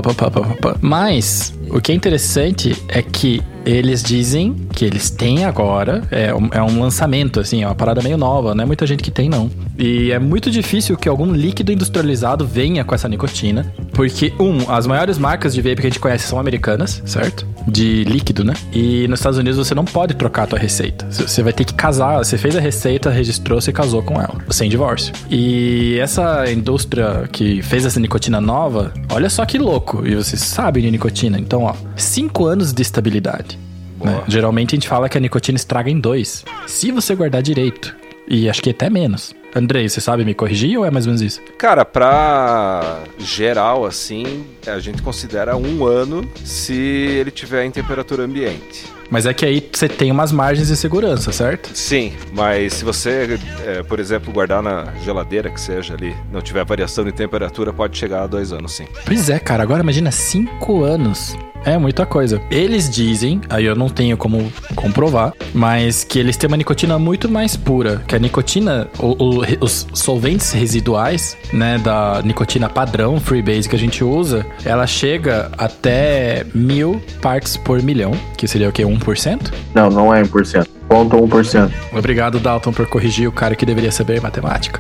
Mas 0.82 1.54
o 1.70 1.82
que 1.82 1.92
é 1.92 1.96
interessante 1.96 2.76
é 2.88 3.02
que 3.02 3.42
eles 3.66 4.04
dizem 4.04 4.56
que 4.74 4.84
eles 4.84 5.10
têm 5.10 5.46
agora, 5.46 6.04
é 6.12 6.34
um, 6.34 6.50
é 6.52 6.62
um 6.62 6.82
lançamento, 6.82 7.40
assim, 7.40 7.64
é 7.64 7.68
uma 7.68 7.76
parada 7.76 8.02
meio 8.02 8.18
nova, 8.18 8.54
não 8.54 8.64
é 8.64 8.68
muita 8.68 8.86
gente 8.86 9.02
que 9.02 9.12
tem, 9.12 9.30
não. 9.30 9.50
E 9.78 10.12
é 10.12 10.20
muito 10.20 10.52
difícil 10.52 10.98
que 10.98 11.08
algum 11.08 11.32
líquido 11.32 11.72
industrializado 11.72 12.46
venha 12.46 12.84
com 12.84 12.94
essa 12.94 13.08
nicotina, 13.08 13.72
porque, 13.94 14.34
um, 14.40 14.70
as 14.70 14.86
maiores 14.86 15.18
marcas 15.18 15.54
de 15.54 15.62
vape 15.62 15.78
que 15.78 15.88
a 15.88 15.90
gente 15.90 16.00
conhece 16.00 16.28
são 16.28 16.40
americanas, 16.40 17.02
certo? 17.06 17.48
De 17.68 18.04
líquido, 18.04 18.44
né? 18.44 18.54
E 18.74 19.08
nos 19.08 19.20
Estados 19.20 19.40
Unidos 19.40 19.58
você 19.58 19.74
não 19.74 19.86
pode 19.86 20.16
trocar 20.16 20.44
a 20.44 20.48
tua 20.48 20.60
receita. 20.60 21.08
Você 21.10 21.42
vai 21.42 21.54
ter 21.54 21.64
que 21.64 21.74
casar, 21.74 22.18
você 22.18 22.38
fez 22.38 22.56
a 22.56 22.60
receita, 22.60 23.10
registrou, 23.10 23.62
você 23.62 23.72
casou 23.72 24.04
com 24.04 24.16
ela, 24.16 24.36
sem 24.50 24.70
divórcio. 24.70 25.14
E 25.30 25.98
essa 26.00 26.52
indústria 26.52 27.30
que 27.32 27.62
fez 27.62 27.86
essa 27.86 28.00
nicotina 28.00 28.42
nova, 28.42 28.94
olha 29.10 29.30
só 29.30 29.46
que 29.46 29.58
louco, 29.58 30.06
e 30.06 30.16
vocês 30.16 30.42
sabem 30.42 30.84
de 30.84 30.92
nicotina, 30.92 31.40
então, 31.40 31.53
ó, 31.62 31.76
5 31.96 32.46
anos 32.46 32.74
de 32.74 32.82
estabilidade. 32.82 33.60
Né? 34.04 34.24
Geralmente 34.28 34.74
a 34.74 34.78
gente 34.78 34.88
fala 34.88 35.08
que 35.08 35.18
a 35.18 35.22
nicotina 35.22 35.56
estraga 35.56 35.90
em 35.90 36.00
dois. 36.00 36.44
Se 36.68 36.92
você 36.92 37.16
guardar 37.16 37.42
direito. 37.42 37.96
E 38.28 38.50
acho 38.50 38.62
que 38.62 38.70
até 38.70 38.90
menos. 38.90 39.36
Andrei, 39.56 39.88
você 39.88 40.02
sabe 40.02 40.26
me 40.26 40.34
corrigir 40.34 40.78
ou 40.80 40.86
é 40.86 40.90
mais 40.90 41.06
ou 41.06 41.10
menos 41.10 41.22
isso? 41.22 41.42
Cara, 41.58 41.86
pra 41.86 43.04
geral, 43.20 43.86
assim, 43.86 44.46
a 44.66 44.80
gente 44.80 45.02
considera 45.02 45.56
um 45.56 45.86
ano 45.86 46.28
se 46.44 46.74
ele 46.74 47.30
tiver 47.30 47.66
em 47.66 47.70
temperatura 47.72 48.24
ambiente. 48.24 48.86
Mas 49.14 49.28
é 49.28 49.34
que 49.34 49.46
aí 49.46 49.70
você 49.72 49.88
tem 49.88 50.12
umas 50.12 50.32
margens 50.32 50.70
de 50.70 50.76
segurança, 50.76 51.32
certo? 51.32 51.70
Sim, 51.78 52.14
mas 52.32 52.74
se 52.74 52.84
você, 52.84 53.40
é, 53.64 53.84
por 53.84 54.00
exemplo, 54.00 54.34
guardar 54.34 54.64
na 54.64 54.92
geladeira, 55.04 55.52
que 55.52 55.62
seja 55.62 55.94
ali, 55.94 56.16
não 56.32 56.42
tiver 56.42 56.66
variação 56.66 57.06
de 57.06 57.12
temperatura, 57.12 57.72
pode 57.72 57.96
chegar 57.96 58.24
a 58.24 58.28
dois 58.28 58.52
anos, 58.52 58.72
sim. 58.72 58.88
Pois 59.06 59.30
é, 59.30 59.38
cara. 59.38 59.62
Agora 59.62 59.84
imagina 59.84 60.10
cinco 60.10 60.84
anos. 60.84 61.38
É 61.66 61.78
muita 61.78 62.06
coisa. 62.06 62.42
Eles 62.52 62.90
dizem, 62.90 63.40
aí 63.50 63.66
eu 63.66 63.76
não 63.76 63.88
tenho 63.90 64.18
como 64.18 64.52
comprovar, 64.76 65.34
mas 65.54 66.04
que 66.04 66.20
eles 66.20 66.36
têm 66.36 66.48
uma 66.48 66.58
nicotina 66.58 67.00
muito 67.00 67.30
mais 67.30 67.56
pura. 67.56 68.02
Que 68.08 68.16
a 68.16 68.20
nicotina, 68.20 68.88
o- 69.00 69.16
o- 69.40 69.44
os 69.62 69.88
solventes 69.94 70.52
residuais, 70.52 71.38
né, 71.54 71.78
da 71.78 72.22
nicotina 72.24 72.68
padrão 72.70 73.20
freebase 73.20 73.70
que 73.70 73.76
a 73.76 73.80
gente 73.80 74.04
usa, 74.04 74.46
ela 74.66 74.86
chega 74.86 75.50
até 75.58 76.46
mil 76.54 77.02
partes 77.22 77.56
por 77.58 77.82
milhão, 77.82 78.12
que 78.38 78.48
seria 78.48 78.70
o 78.70 78.72
quê? 78.72 78.84
1%? 78.86 79.52
Não, 79.74 79.90
não 79.90 80.14
é 80.14 80.22
1%. 80.22 80.68
Ponto 80.88 81.16
1%. 81.18 81.72
Obrigado, 81.94 82.40
Dalton, 82.40 82.72
por 82.72 82.86
corrigir 82.88 83.28
o 83.28 83.32
cara 83.32 83.56
que 83.56 83.66
deveria 83.66 83.92
saber 83.92 84.22
matemática. 84.22 84.80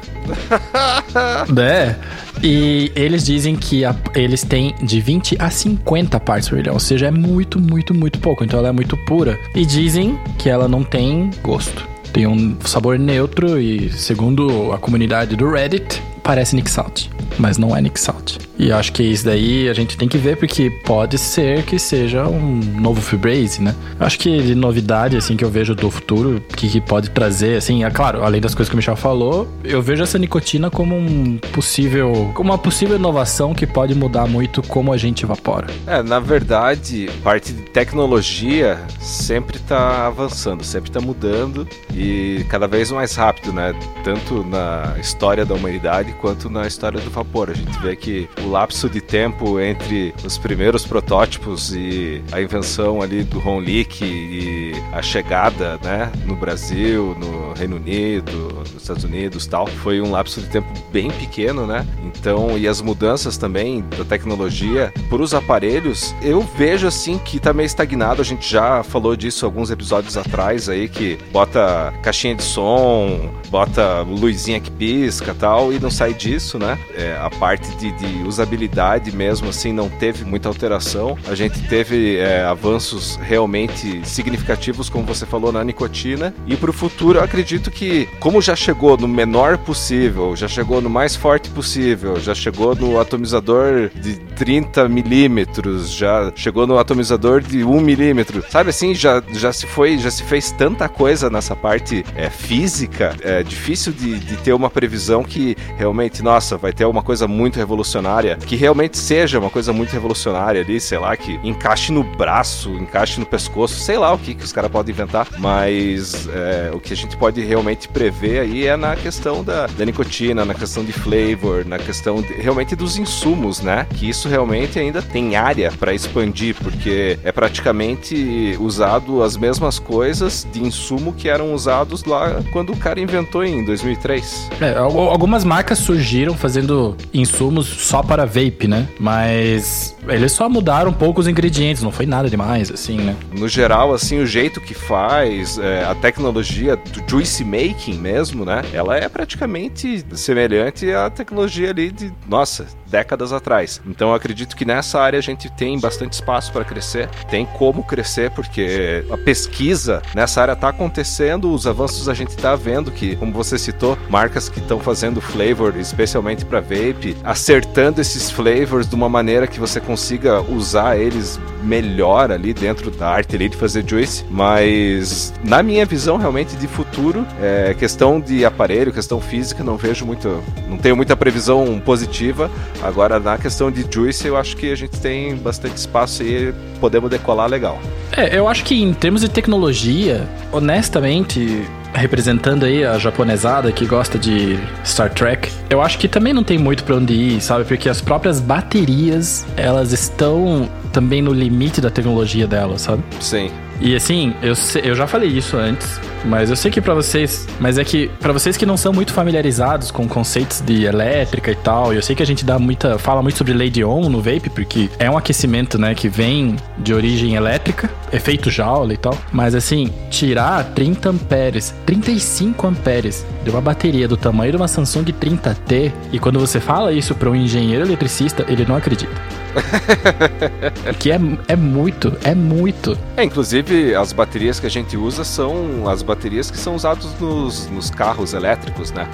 é. 1.59 1.95
E 2.43 2.91
eles 2.95 3.25
dizem 3.25 3.55
que 3.55 3.83
a- 3.85 3.95
eles 4.15 4.43
têm 4.43 4.75
de 4.81 4.99
20 4.99 5.35
a 5.39 5.49
50 5.49 6.19
partes 6.19 6.49
por 6.49 6.57
milhão, 6.57 6.73
ou 6.73 6.79
seja, 6.79 7.07
é 7.07 7.11
muito, 7.11 7.59
muito, 7.59 7.93
muito 7.93 8.19
pouco. 8.19 8.43
Então 8.43 8.59
ela 8.59 8.69
é 8.69 8.71
muito 8.71 8.97
pura. 9.05 9.39
E 9.55 9.65
dizem 9.65 10.17
que 10.37 10.49
ela 10.49 10.67
não 10.67 10.83
tem 10.83 11.29
gosto. 11.41 11.87
Tem 12.11 12.27
um 12.27 12.55
sabor 12.63 12.99
neutro 12.99 13.59
e, 13.59 13.91
segundo 13.91 14.71
a 14.71 14.77
comunidade 14.77 15.35
do 15.35 15.49
Reddit, 15.49 16.01
parece 16.23 16.55
Nick 16.55 16.69
Salt. 16.69 17.07
Mas 17.37 17.57
não 17.57 17.75
é 17.75 17.81
Nick 17.81 17.99
Salt. 17.99 18.37
E 18.57 18.71
acho 18.71 18.93
que 18.93 19.03
isso 19.03 19.25
daí 19.25 19.67
a 19.67 19.73
gente 19.73 19.97
tem 19.97 20.07
que 20.07 20.17
ver, 20.17 20.37
porque 20.37 20.69
pode 20.85 21.17
ser 21.17 21.63
que 21.63 21.79
seja 21.79 22.27
um 22.27 22.59
novo 22.79 23.01
Febraze, 23.01 23.61
né? 23.61 23.75
Acho 23.99 24.19
que 24.19 24.41
de 24.41 24.55
novidade, 24.55 25.17
assim, 25.17 25.35
que 25.35 25.43
eu 25.43 25.49
vejo 25.49 25.73
do 25.73 25.89
futuro, 25.89 26.41
que, 26.55 26.69
que 26.69 26.79
pode 26.79 27.09
trazer, 27.09 27.57
assim, 27.57 27.83
é 27.83 27.89
claro, 27.89 28.23
além 28.23 28.39
das 28.39 28.53
coisas 28.53 28.69
que 28.69 28.75
o 28.75 28.77
Michel 28.77 28.95
falou, 28.95 29.47
eu 29.63 29.81
vejo 29.81 30.03
essa 30.03 30.19
nicotina 30.19 30.69
como 30.69 30.95
um 30.95 31.37
possível, 31.51 32.31
como 32.35 32.51
uma 32.51 32.57
possível 32.57 32.95
inovação 32.95 33.53
que 33.53 33.65
pode 33.65 33.95
mudar 33.95 34.27
muito 34.27 34.61
como 34.61 34.93
a 34.93 34.97
gente 34.97 35.23
evapora. 35.23 35.67
É, 35.87 36.03
na 36.03 36.19
verdade, 36.19 37.09
parte 37.23 37.51
de 37.51 37.63
tecnologia 37.63 38.79
sempre 38.99 39.57
está 39.57 40.07
avançando, 40.07 40.63
sempre 40.63 40.89
está 40.89 41.01
mudando 41.01 41.67
e 41.93 42.45
cada 42.49 42.67
vez 42.67 42.91
mais 42.91 43.15
rápido, 43.15 43.51
né? 43.51 43.73
Tanto 44.03 44.43
na 44.43 44.95
história 44.99 45.45
da 45.45 45.55
humanidade 45.55 46.12
quanto 46.13 46.49
na 46.49 46.67
história 46.67 46.99
do 46.99 47.09
vapor. 47.09 47.49
A 47.49 47.53
gente 47.53 47.77
vê 47.79 47.95
que 47.95 48.29
o 48.41 48.49
lapso 48.49 48.89
de 48.89 49.01
tempo 49.01 49.59
entre 49.59 50.13
os 50.23 50.37
primeiros 50.37 50.85
protótipos 50.85 51.73
e 51.73 52.23
a 52.31 52.41
invenção 52.41 53.01
ali 53.01 53.23
do 53.23 53.39
Ron 53.39 53.59
Leak 53.59 54.03
e 54.03 54.73
a 54.91 55.01
chegada, 55.01 55.79
né, 55.83 56.11
no 56.25 56.35
Brasil, 56.35 57.15
no 57.19 57.53
Reino 57.53 57.75
Unido, 57.75 58.53
nos 58.59 58.81
Estados 58.81 59.03
Unidos, 59.03 59.45
tal, 59.45 59.67
foi 59.67 60.01
um 60.01 60.11
lapso 60.11 60.41
de 60.41 60.47
tempo 60.47 60.67
bem 60.91 61.09
pequeno, 61.11 61.65
né? 61.65 61.85
Então, 62.03 62.57
e 62.57 62.67
as 62.67 62.81
mudanças 62.81 63.37
também 63.37 63.83
da 63.97 64.03
tecnologia 64.03 64.93
para 65.09 65.21
os 65.21 65.33
aparelhos, 65.33 66.15
eu 66.21 66.41
vejo 66.41 66.87
assim 66.87 67.17
que 67.17 67.39
tá 67.39 67.53
meio 67.53 67.65
estagnado. 67.65 68.21
A 68.21 68.25
gente 68.25 68.49
já 68.49 68.83
falou 68.83 69.15
disso 69.15 69.45
alguns 69.45 69.71
episódios 69.71 70.17
atrás 70.17 70.69
aí 70.69 70.87
que 70.87 71.17
bota 71.31 71.93
caixinha 72.01 72.35
de 72.35 72.43
som, 72.43 73.31
bota 73.49 74.01
luzinha 74.01 74.59
que 74.59 74.71
pisca, 74.71 75.35
tal, 75.37 75.71
e 75.73 75.79
não 75.79 75.91
sai 75.91 76.02
disso, 76.11 76.59
né? 76.59 76.77
É, 76.95 77.17
a 77.19 77.29
parte 77.29 77.69
de, 77.77 77.91
de, 77.91 78.27
usabilidade 78.27 79.11
mesmo 79.11 79.49
assim 79.49 79.71
não 79.71 79.89
teve 79.89 80.25
muita 80.25 80.49
alteração. 80.49 81.17
A 81.27 81.35
gente 81.35 81.61
teve 81.67 82.17
é, 82.17 82.43
avanços 82.43 83.17
realmente 83.21 84.01
significativos, 84.07 84.89
como 84.89 85.05
você 85.05 85.25
falou, 85.25 85.51
na 85.51 85.63
nicotina. 85.63 86.33
E 86.47 86.55
para 86.55 86.69
o 86.69 86.73
futuro, 86.73 87.21
acredito 87.21 87.71
que, 87.71 88.07
como 88.19 88.41
já 88.41 88.55
chegou 88.55 88.97
no 88.97 89.07
menor 89.07 89.57
possível, 89.57 90.35
já 90.35 90.47
chegou 90.47 90.81
no 90.81 90.89
mais 90.89 91.15
forte 91.15 91.49
possível, 91.49 92.19
já 92.19 92.33
chegou 92.33 92.75
no 92.75 92.99
atomizador 92.99 93.89
de 93.95 94.15
30 94.35 94.89
milímetros, 94.89 95.91
já 95.91 96.31
chegou 96.35 96.65
no 96.65 96.77
atomizador 96.77 97.41
de 97.41 97.63
1 97.63 97.81
milímetro, 97.81 98.43
sabe 98.49 98.69
assim, 98.71 98.95
já, 98.95 99.21
já 99.33 99.53
se 99.53 99.65
foi, 99.65 99.97
já 99.97 100.09
se 100.09 100.23
fez 100.23 100.51
tanta 100.51 100.89
coisa 100.89 101.29
nessa 101.29 101.55
parte 101.55 102.05
é, 102.15 102.29
física, 102.29 103.15
é 103.21 103.43
difícil 103.43 103.93
de, 103.93 104.19
de 104.19 104.37
ter 104.37 104.53
uma 104.53 104.69
previsão 104.69 105.23
que 105.23 105.55
realmente, 105.77 105.92
nossa, 106.23 106.57
vai 106.57 106.73
ter 106.73 106.85
uma 106.85 107.03
coisa 107.03 107.27
muito 107.27 107.57
revolucionária, 107.57 108.37
que 108.37 108.55
realmente 108.55 108.97
seja 108.97 109.39
uma 109.39 109.49
coisa 109.49 109.71
muito 109.71 109.91
revolucionária 109.91 110.61
ali, 110.61 110.79
sei 110.79 110.97
lá, 110.97 111.15
que 111.15 111.39
encaixe 111.43 111.91
no 111.91 112.03
braço, 112.03 112.69
encaixe 112.71 113.19
no 113.19 113.25
pescoço, 113.25 113.79
sei 113.79 113.97
lá 113.97 114.13
o 114.13 114.17
que, 114.17 114.33
que 114.33 114.43
os 114.43 114.51
caras 114.51 114.71
podem 114.71 114.93
inventar, 114.93 115.27
mas 115.37 116.27
é, 116.27 116.71
o 116.73 116.79
que 116.79 116.93
a 116.93 116.95
gente 116.95 117.15
pode 117.15 117.41
realmente 117.41 117.87
prever 117.87 118.39
aí 118.39 118.67
é 118.67 118.75
na 118.75 118.95
questão 118.95 119.43
da, 119.43 119.67
da 119.67 119.85
nicotina, 119.85 120.43
na 120.43 120.53
questão 120.53 120.83
de 120.83 120.91
flavor, 120.91 121.65
na 121.65 121.77
questão 121.77 122.21
de, 122.21 122.33
realmente 122.33 122.75
dos 122.75 122.97
insumos, 122.97 123.61
né? 123.61 123.85
Que 123.95 124.09
isso 124.09 124.27
realmente 124.27 124.79
ainda 124.79 125.01
tem 125.01 125.35
área 125.35 125.71
para 125.71 125.93
expandir, 125.93 126.55
porque 126.61 127.19
é 127.23 127.31
praticamente 127.31 128.57
usado 128.59 129.21
as 129.21 129.37
mesmas 129.37 129.79
coisas 129.79 130.47
de 130.51 130.61
insumo 130.61 131.13
que 131.13 131.29
eram 131.29 131.53
usados 131.53 132.03
lá 132.05 132.41
quando 132.51 132.73
o 132.73 132.77
cara 132.77 132.99
inventou 132.99 133.43
em 133.43 133.63
2003. 133.63 134.49
É, 134.61 134.77
algumas 134.77 135.43
marcas 135.43 135.82
surgiram 135.83 136.35
fazendo 136.35 136.95
insumos 137.13 137.67
só 137.67 138.01
para 138.01 138.25
vape, 138.25 138.67
né? 138.67 138.87
Mas 138.99 139.95
eles 140.07 140.31
só 140.31 140.49
mudaram 140.49 140.91
um 140.91 140.93
pouco 140.93 141.19
os 141.19 141.27
ingredientes, 141.27 141.83
não 141.83 141.91
foi 141.91 142.05
nada 142.05 142.29
demais, 142.29 142.71
assim, 142.71 142.97
né? 142.97 143.15
No 143.37 143.47
geral, 143.47 143.93
assim, 143.93 144.19
o 144.19 144.25
jeito 144.25 144.61
que 144.61 144.73
faz, 144.73 145.57
é, 145.57 145.83
a 145.83 145.93
tecnologia 145.93 146.75
do 146.75 147.03
juice 147.07 147.43
making 147.43 147.95
mesmo, 147.95 148.45
né? 148.45 148.61
Ela 148.73 148.97
é 148.97 149.07
praticamente 149.09 150.03
semelhante 150.13 150.91
à 150.91 151.09
tecnologia 151.09 151.69
ali 151.69 151.91
de, 151.91 152.13
nossa, 152.27 152.65
décadas 152.93 153.33
atrás. 153.33 153.81
Então 153.87 154.09
eu 154.09 154.13
acredito 154.15 154.55
que 154.55 154.63
nessa 154.63 155.01
área 155.01 155.17
a 155.17 155.21
gente 155.21 155.49
tem 155.49 155.79
bastante 155.79 156.13
espaço 156.13 156.53
para 156.53 156.63
crescer, 156.63 157.09
tem 157.27 157.43
como 157.43 157.83
crescer, 157.83 158.29
porque 158.29 159.03
a 159.09 159.17
pesquisa 159.17 159.99
nessa 160.13 160.43
área 160.43 160.53
está 160.53 160.69
acontecendo, 160.69 161.51
os 161.51 161.65
avanços 161.65 162.07
a 162.07 162.13
gente 162.13 162.29
está 162.29 162.55
vendo 162.55 162.91
que, 162.91 163.15
como 163.15 163.33
você 163.33 163.57
citou, 163.57 163.97
marcas 164.07 164.47
que 164.47 164.59
estão 164.59 164.79
fazendo 164.79 165.19
flavor, 165.19 165.75
especialmente 165.75 166.45
para 166.45 166.59
vape, 166.59 167.17
acertando 167.23 167.99
esses 167.99 168.29
flavors 168.29 168.87
de 168.87 168.93
uma 168.93 169.09
maneira 169.09 169.47
que 169.47 169.59
você 169.59 169.81
consiga 169.81 170.41
usar 170.41 170.95
eles 170.95 171.39
melhor 171.63 172.31
ali 172.31 172.53
dentro 172.53 172.91
da 172.91 173.09
arte 173.09 173.35
ali 173.35 173.49
de 173.49 173.57
fazer 173.57 173.83
juice, 173.87 174.23
mas 174.29 175.33
na 175.43 175.63
minha 175.63 175.85
visão 175.85 176.17
realmente 176.17 176.55
de 176.55 176.67
futuro, 176.67 177.25
é, 177.41 177.73
questão 177.73 178.19
de 178.19 178.45
aparelho, 178.45 178.93
questão 178.93 179.19
física, 179.19 179.63
não 179.63 179.77
vejo 179.77 180.05
muito, 180.05 180.43
não 180.69 180.77
tenho 180.77 180.95
muita 180.95 181.15
previsão 181.15 181.81
positiva. 181.83 182.51
Agora 182.83 183.17
na 183.19 183.37
questão 183.37 183.71
de 183.71 183.85
juice, 183.89 184.27
eu 184.27 184.35
acho 184.35 184.57
que 184.57 184.71
a 184.71 184.75
gente 184.75 184.99
tem 184.99 185.35
bastante 185.35 185.77
espaço 185.77 186.21
e 186.21 186.53
podemos 186.81 187.09
decolar 187.09 187.49
legal. 187.49 187.79
É, 188.11 188.37
eu 188.37 188.47
acho 188.47 188.63
que 188.65 188.75
em 188.75 188.93
termos 188.93 189.21
de 189.21 189.29
tecnologia, 189.29 190.27
honestamente, 190.51 191.65
representando 191.93 192.65
aí 192.65 192.83
a 192.83 192.97
japonesada 192.97 193.71
que 193.71 193.85
gosta 193.85 194.19
de 194.19 194.59
Star 194.85 195.13
Trek, 195.13 195.49
eu 195.69 195.81
acho 195.81 195.97
que 195.97 196.07
também 196.07 196.33
não 196.33 196.43
tem 196.43 196.57
muito 196.57 196.83
para 196.83 196.95
onde 196.95 197.13
ir, 197.13 197.41
sabe? 197.41 197.63
Porque 197.63 197.87
as 197.87 198.01
próprias 198.01 198.39
baterias, 198.41 199.45
elas 199.55 199.93
estão 199.93 200.69
também 200.91 201.21
no 201.21 201.31
limite 201.31 201.79
da 201.79 201.89
tecnologia 201.89 202.45
delas, 202.45 202.81
sabe? 202.81 203.01
Sim. 203.19 203.49
E 203.79 203.95
assim, 203.95 204.33
eu, 204.41 204.53
eu 204.83 204.95
já 204.95 205.07
falei 205.07 205.29
isso 205.29 205.57
antes, 205.57 205.99
mas 206.25 206.49
eu 206.49 206.55
sei 206.55 206.71
que 206.71 206.81
para 206.81 206.93
vocês, 206.93 207.47
mas 207.59 207.77
é 207.77 207.83
que 207.83 208.09
para 208.19 208.33
vocês 208.33 208.57
que 208.57 208.65
não 208.65 208.77
são 208.77 208.93
muito 208.93 209.13
familiarizados 209.13 209.91
com 209.91 210.07
conceitos 210.07 210.61
de 210.61 210.85
elétrica 210.85 211.51
e 211.51 211.55
tal, 211.55 211.93
eu 211.93 212.01
sei 212.01 212.15
que 212.15 212.23
a 212.23 212.25
gente 212.25 212.45
dá 212.45 212.57
muita, 212.57 212.97
fala 212.97 213.21
muito 213.21 213.37
sobre 213.37 213.53
Lady 213.53 213.83
On 213.83 214.09
no 214.09 214.21
vape, 214.21 214.49
porque 214.49 214.89
é 214.99 215.09
um 215.09 215.17
aquecimento, 215.17 215.77
né, 215.77 215.93
que 215.93 216.07
vem 216.07 216.55
de 216.77 216.93
origem 216.93 217.35
elétrica, 217.35 217.89
efeito 218.11 218.49
Joule 218.49 218.93
e 218.93 218.97
tal, 218.97 219.17
mas 219.31 219.55
assim, 219.55 219.91
tirar 220.09 220.63
30 220.73 221.09
amperes, 221.09 221.73
35 221.85 222.67
amperes 222.67 223.25
de 223.43 223.49
uma 223.49 223.61
bateria 223.61 224.07
do 224.07 224.17
tamanho 224.17 224.51
de 224.51 224.57
uma 224.57 224.67
Samsung 224.67 225.05
30T, 225.05 225.91
e 226.11 226.19
quando 226.19 226.39
você 226.39 226.59
fala 226.59 226.91
isso 226.91 227.15
para 227.15 227.29
um 227.29 227.35
engenheiro 227.35 227.85
eletricista, 227.85 228.45
ele 228.47 228.65
não 228.65 228.75
acredita. 228.75 229.11
que 230.99 231.11
é, 231.11 231.19
é 231.47 231.55
muito, 231.55 232.17
é 232.23 232.33
muito. 232.33 232.97
É, 233.15 233.23
inclusive 233.23 233.95
as 233.95 234.11
baterias 234.11 234.59
que 234.59 234.65
a 234.65 234.69
gente 234.69 234.97
usa 234.97 235.23
são 235.23 235.87
as 235.87 236.01
baterias 236.01 236.12
que 236.15 236.57
são 236.57 236.75
usadas 236.75 237.07
nos, 237.19 237.67
nos 237.69 237.89
carros 237.89 238.33
elétricos, 238.33 238.91
né? 238.91 239.07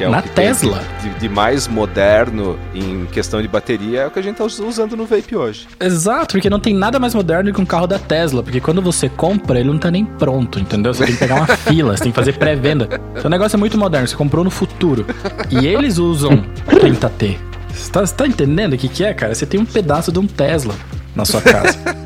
É 0.00 0.08
Na 0.08 0.18
o 0.18 0.22
que 0.22 0.30
Tesla. 0.30 0.82
De, 1.00 1.10
de, 1.10 1.28
mais 1.28 1.68
moderno 1.68 2.58
em 2.74 3.06
questão 3.06 3.40
de 3.40 3.46
bateria 3.46 4.00
é 4.00 4.06
o 4.06 4.10
que 4.10 4.18
a 4.18 4.22
gente 4.22 4.36
tá 4.36 4.44
usando 4.44 4.96
no 4.96 5.06
vape 5.06 5.36
hoje. 5.36 5.68
Exato, 5.78 6.34
porque 6.34 6.50
não 6.50 6.58
tem 6.58 6.74
nada 6.74 6.98
mais 6.98 7.14
moderno 7.14 7.52
que 7.52 7.60
um 7.60 7.66
carro 7.66 7.86
da 7.86 7.98
Tesla, 7.98 8.42
porque 8.42 8.60
quando 8.60 8.82
você 8.82 9.08
compra, 9.08 9.60
ele 9.60 9.68
não 9.68 9.78
tá 9.78 9.90
nem 9.90 10.04
pronto, 10.04 10.58
entendeu? 10.58 10.92
Você 10.92 11.04
tem 11.04 11.14
que 11.14 11.20
pegar 11.20 11.36
uma 11.36 11.46
fila, 11.56 11.96
você 11.96 12.04
tem 12.04 12.12
que 12.12 12.16
fazer 12.16 12.36
pré-venda. 12.36 12.88
Então 13.12 13.26
o 13.26 13.28
negócio 13.28 13.56
é 13.56 13.58
muito 13.58 13.78
moderno, 13.78 14.08
você 14.08 14.16
comprou 14.16 14.42
no 14.42 14.50
futuro. 14.50 15.06
E 15.50 15.66
eles 15.66 15.98
usam 15.98 16.44
30T. 16.66 17.36
Você 17.68 17.90
tá, 17.90 18.06
tá, 18.06 18.26
entendendo 18.26 18.74
o 18.74 18.78
que, 18.78 18.88
que 18.88 19.04
é, 19.04 19.12
cara? 19.14 19.34
Você 19.34 19.46
tem 19.46 19.60
um 19.60 19.64
pedaço 19.64 20.10
de 20.10 20.18
um 20.18 20.26
Tesla 20.26 20.74
na 21.14 21.24
sua 21.24 21.40
casa. 21.40 21.78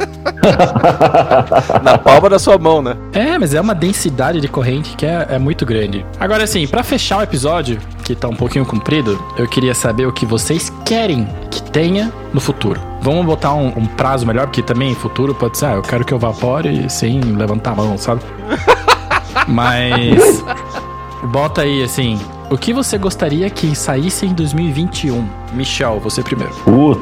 na 1.83 1.99
palma 1.99 2.31
da 2.31 2.39
sua 2.39 2.59
mão, 2.59 2.83
né? 2.83 2.97
É, 3.13 3.39
mas 3.39 3.55
é 3.55 3.61
uma 3.61 3.75
densidade 3.75 4.41
de 4.41 4.49
corrente 4.49 4.97
que 4.97 5.07
é, 5.07 5.27
é 5.31 5.39
muito 5.39 5.65
grande. 5.65 6.05
Agora, 6.19 6.45
assim, 6.45 6.67
para 6.67 6.83
fechar 6.83 7.19
o 7.19 7.23
episódio, 7.23 7.79
que 8.05 8.15
tá 8.15 8.29
um 8.29 8.37
pouquinho 8.37 8.65
comprido, 8.65 9.23
eu 9.37 9.49
queria 9.49 9.75
saber 9.75 10.07
o 10.07 10.13
que 10.13 10.27
vocês 10.27 10.73
querem 10.85 11.29
que 11.51 11.63
tenha 11.63 12.13
no 12.33 12.41
futuro. 12.41 12.81
Vamos 13.03 13.25
botar 13.25 13.55
um, 13.55 13.69
um 13.69 13.87
prazo 13.87 14.27
melhor, 14.27 14.47
porque 14.47 14.63
também 14.63 14.95
futuro 14.95 15.35
pode 15.35 15.59
ser, 15.59 15.67
ah, 15.67 15.75
eu 15.75 15.83
quero 15.83 16.05
que 16.05 16.13
eu 16.13 16.19
vapore 16.19 16.89
sem 16.91 17.21
levantar 17.21 17.73
a 17.73 17.77
mão, 17.77 17.99
sabe? 17.99 18.23
Mas. 19.47 20.45
Bota 21.25 21.63
aí, 21.63 21.83
assim, 21.83 22.19
o 22.51 22.57
que 22.57 22.73
você 22.73 22.97
gostaria 22.97 23.49
que 23.51 23.75
saísse 23.75 24.25
em 24.25 24.33
2021? 24.33 25.29
Michel, 25.53 26.01
você 26.01 26.23
primeiro. 26.23 26.55
Puta. 26.65 27.01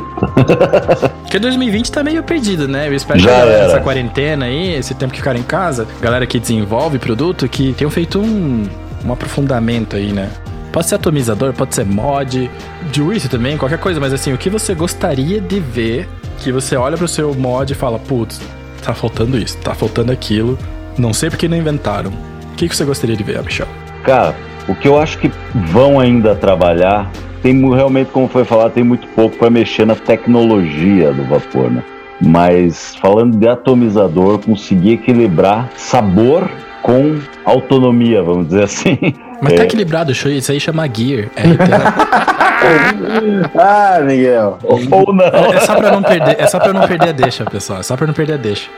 Porque 1.23 1.39
2020 1.39 1.93
tá 1.93 2.03
meio 2.03 2.23
perdido, 2.23 2.67
né? 2.67 2.89
Eu 2.89 2.95
espero 2.95 3.19
Já 3.21 3.43
que 3.43 3.49
essa 3.49 3.81
quarentena 3.81 4.47
aí, 4.47 4.75
esse 4.75 4.95
tempo 4.95 5.13
que 5.13 5.19
ficaram 5.19 5.39
em 5.39 5.45
casa, 5.45 5.87
galera 6.01 6.27
que 6.27 6.41
desenvolve 6.41 6.99
produto, 6.99 7.49
que 7.49 7.73
tenham 7.75 7.91
feito 7.91 8.19
um, 8.19 8.69
um 9.05 9.13
aprofundamento 9.13 9.97
aí, 9.97 10.13
né? 10.13 10.31
Pode 10.73 10.89
ser 10.89 10.97
atomizador, 10.97 11.53
pode 11.53 11.75
ser 11.75 11.87
mod, 11.87 12.51
juice 12.93 13.29
também, 13.29 13.57
qualquer 13.57 13.79
coisa, 13.79 13.99
mas 13.99 14.13
assim, 14.13 14.33
o 14.33 14.39
que 14.39 14.51
você 14.51 14.75
gostaria 14.75 15.41
de 15.41 15.59
ver 15.59 16.09
que 16.39 16.53
você 16.53 16.77
olha 16.77 16.97
pro 16.97 17.09
seu 17.09 17.35
mod 17.35 17.73
e 17.73 17.77
fala, 17.77 17.99
putz, 17.99 18.41
tá 18.83 18.93
faltando 18.93 19.39
isso, 19.39 19.57
tá 19.59 19.75
faltando 19.75 20.13
aquilo, 20.13 20.59
não 20.99 21.15
sei 21.15 21.31
porque 21.31 21.49
não 21.49 21.57
inventaram. 21.57 22.11
O 22.53 22.57
que, 22.57 22.69
que 22.69 22.77
você 22.77 22.85
gostaria 22.85 23.17
de 23.17 23.23
ver, 23.23 23.43
Michel? 23.43 23.67
Cara, 24.05 24.35
O 24.69 24.75
que 24.75 24.89
eu 24.89 25.01
acho 25.01 25.19
que 25.19 25.31
vão 25.55 26.01
ainda 26.01 26.35
trabalhar, 26.35 27.09
tem 27.43 27.59
realmente, 27.75 28.11
como 28.11 28.27
foi 28.27 28.45
falado, 28.45 28.73
tem 28.73 28.83
muito 28.83 29.07
pouco 29.09 29.37
para 29.37 29.49
mexer 29.49 29.87
na 29.87 29.95
tecnologia 29.95 31.13
do 31.13 31.25
vapor, 31.25 31.71
né? 31.71 31.85
Mas 32.21 32.97
falando 32.97 33.37
de 33.37 33.47
atomizador, 33.47 34.39
conseguir 34.39 34.95
equilibrar 34.95 35.69
sabor 35.77 36.51
com 36.83 37.19
autonomia, 37.45 38.23
vamos 38.23 38.49
dizer 38.49 38.65
assim. 38.65 38.99
Mas 39.41 39.53
tá 39.53 39.63
é. 39.63 39.67
equilibrado, 39.67 40.13
isso 40.13 40.51
aí 40.51 40.59
chama 40.59 40.89
Gear. 40.89 41.29
ah, 43.55 44.01
Miguel. 44.01 44.59
Ou 44.65 45.13
não. 45.13 45.27
É, 45.27 45.57
é, 45.57 45.61
só 45.61 45.77
pra 45.77 45.93
não 45.93 46.03
perder, 46.03 46.41
é 46.41 46.47
só 46.47 46.59
pra 46.59 46.73
não 46.73 46.89
perder 46.89 47.11
a 47.11 47.13
deixa, 47.13 47.45
pessoal. 47.45 47.81
É 47.81 47.83
só 47.83 47.97
pra 47.97 48.07
não 48.07 48.15
perder 48.15 48.35
a 48.35 48.39
deixa. 48.39 48.71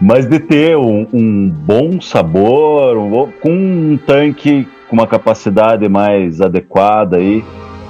Mas 0.00 0.26
de 0.26 0.38
ter 0.38 0.76
um, 0.76 1.06
um 1.12 1.50
bom 1.50 2.00
sabor, 2.00 2.96
um, 2.96 3.30
com 3.40 3.50
um 3.50 3.98
tanque 4.06 4.66
com 4.88 4.96
uma 4.96 5.06
capacidade 5.06 5.88
mais 5.88 6.40
adequada 6.40 7.16
aí, 7.16 7.44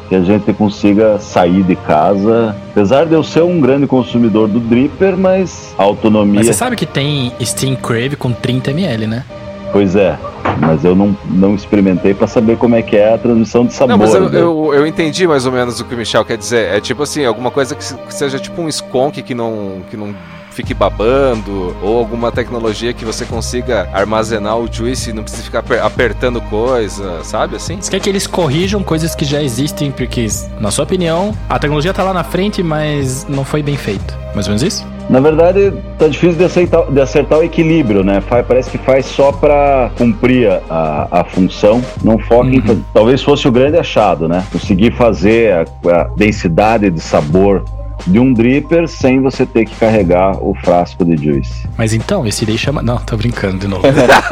que 0.09 0.14
a 0.14 0.20
gente 0.20 0.53
consiga 0.53 1.18
sair 1.18 1.62
de 1.62 1.76
casa. 1.76 2.57
Apesar 2.70 3.07
de 3.07 3.14
eu 3.14 3.22
ser 3.22 3.42
um 3.42 3.61
grande 3.61 3.86
consumidor 3.86 4.49
do 4.49 4.61
Dripper, 4.61 5.16
mas 5.16 5.74
a 5.78 5.82
autonomia. 5.82 6.36
Mas 6.36 6.47
você 6.47 6.53
sabe 6.53 6.76
que 6.76 6.86
tem 6.86 7.32
Steam 7.42 7.76
Crave 7.76 8.16
com 8.16 8.32
30 8.32 8.70
ml, 8.70 9.07
né? 9.07 9.24
Pois 9.72 9.97
é, 9.97 10.16
mas 10.61 10.84
eu 10.84 10.94
não, 10.94 11.14
não 11.26 11.55
experimentei 11.55 12.14
para 12.14 12.26
saber 12.26 12.57
como 12.57 12.76
é 12.76 12.82
que 12.82 12.97
é 12.97 13.14
a 13.14 13.18
transmissão 13.18 13.66
de 13.66 13.74
sabor. 13.74 13.90
Não, 13.90 13.99
mas 13.99 14.14
eu, 14.14 14.30
né? 14.30 14.40
eu, 14.40 14.72
eu, 14.72 14.86
entendi 14.86 15.26
mais 15.26 15.44
ou 15.44 15.53
menos 15.53 15.80
o 15.80 15.84
que 15.84 15.94
o 15.94 15.99
Michel 15.99 16.24
quer 16.24 16.38
dizer. 16.38 16.74
É 16.74 16.80
tipo 16.80 17.03
assim, 17.03 17.24
alguma 17.24 17.51
coisa 17.51 17.74
que 17.74 17.84
seja 18.14 18.38
tipo 18.38 18.62
um 18.62 18.68
skunk 18.68 19.22
que 19.22 19.34
não, 19.34 19.82
que 19.90 19.97
não 19.97 20.14
fique 20.57 20.72
babando, 20.72 21.76
ou 21.82 21.98
alguma 21.98 22.32
tecnologia 22.32 22.94
que 22.94 23.04
você 23.04 23.26
consiga 23.26 23.90
armazenar 23.92 24.57
o 24.57 24.66
juice 24.72 25.11
e 25.11 25.12
não 25.12 25.22
precisa 25.22 25.42
ficar 25.42 25.62
apertando 25.84 26.40
coisa, 26.40 27.22
sabe 27.22 27.57
assim? 27.57 27.76
Você 27.78 27.90
quer 27.90 28.00
que 28.00 28.09
eles 28.09 28.26
corrijam 28.26 28.82
coisas 28.82 29.14
que 29.14 29.26
já 29.26 29.42
existem, 29.42 29.90
porque, 29.90 30.26
na 30.59 30.70
sua 30.70 30.84
opinião, 30.84 31.36
a 31.46 31.59
tecnologia 31.59 31.92
tá 31.92 32.02
lá 32.02 32.14
na 32.14 32.24
frente, 32.24 32.62
mas 32.62 33.26
não 33.28 33.44
foi 33.44 33.62
bem 33.62 33.76
feito. 33.76 34.16
Mais 34.34 34.46
ou 34.46 34.52
menos 34.52 34.62
isso? 34.62 34.86
Na 35.11 35.20
verdade, 35.20 35.72
tá 35.98 36.09
difícil 36.09 36.36
de 36.36 36.44
acertar, 36.44 36.90
de 36.90 37.00
acertar 37.00 37.38
o 37.38 37.42
equilíbrio, 37.42 38.02
né? 38.02 38.22
Parece 38.48 38.70
que 38.70 38.78
faz 38.78 39.07
só 39.07 39.30
para 39.30 39.90
cumprir 39.96 40.50
a, 40.68 41.09
a 41.11 41.24
função, 41.24 41.80
não 42.02 42.18
foca 42.18 42.48
uhum. 42.48 42.54
em. 42.54 42.84
Talvez 42.92 43.22
fosse 43.22 43.46
o 43.46 43.52
grande 43.52 43.78
achado, 43.78 44.26
né? 44.26 44.44
Conseguir 44.50 44.92
fazer 44.92 45.52
a, 45.52 45.90
a 45.90 46.04
densidade 46.16 46.90
de 46.90 47.00
sabor 47.00 47.62
de 48.07 48.18
um 48.18 48.32
dripper 48.32 48.88
sem 48.88 49.20
você 49.20 49.44
ter 49.44 49.64
que 49.64 49.74
carregar 49.76 50.36
o 50.42 50.55
frasco 50.55 51.05
de 51.05 51.16
juice. 51.16 51.68
Mas 51.76 51.92
então, 51.92 52.26
esse 52.26 52.44
daí 52.44 52.59
chama. 52.59 52.82
Não, 52.82 52.99
tô 52.99 53.16
brincando 53.16 53.59
de 53.59 53.68
novo. 53.68 53.82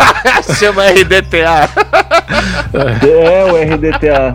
chama 0.59 0.85
RDTA. 0.85 1.69
é, 3.03 3.45
o 3.45 3.75
RDTA. 3.75 4.33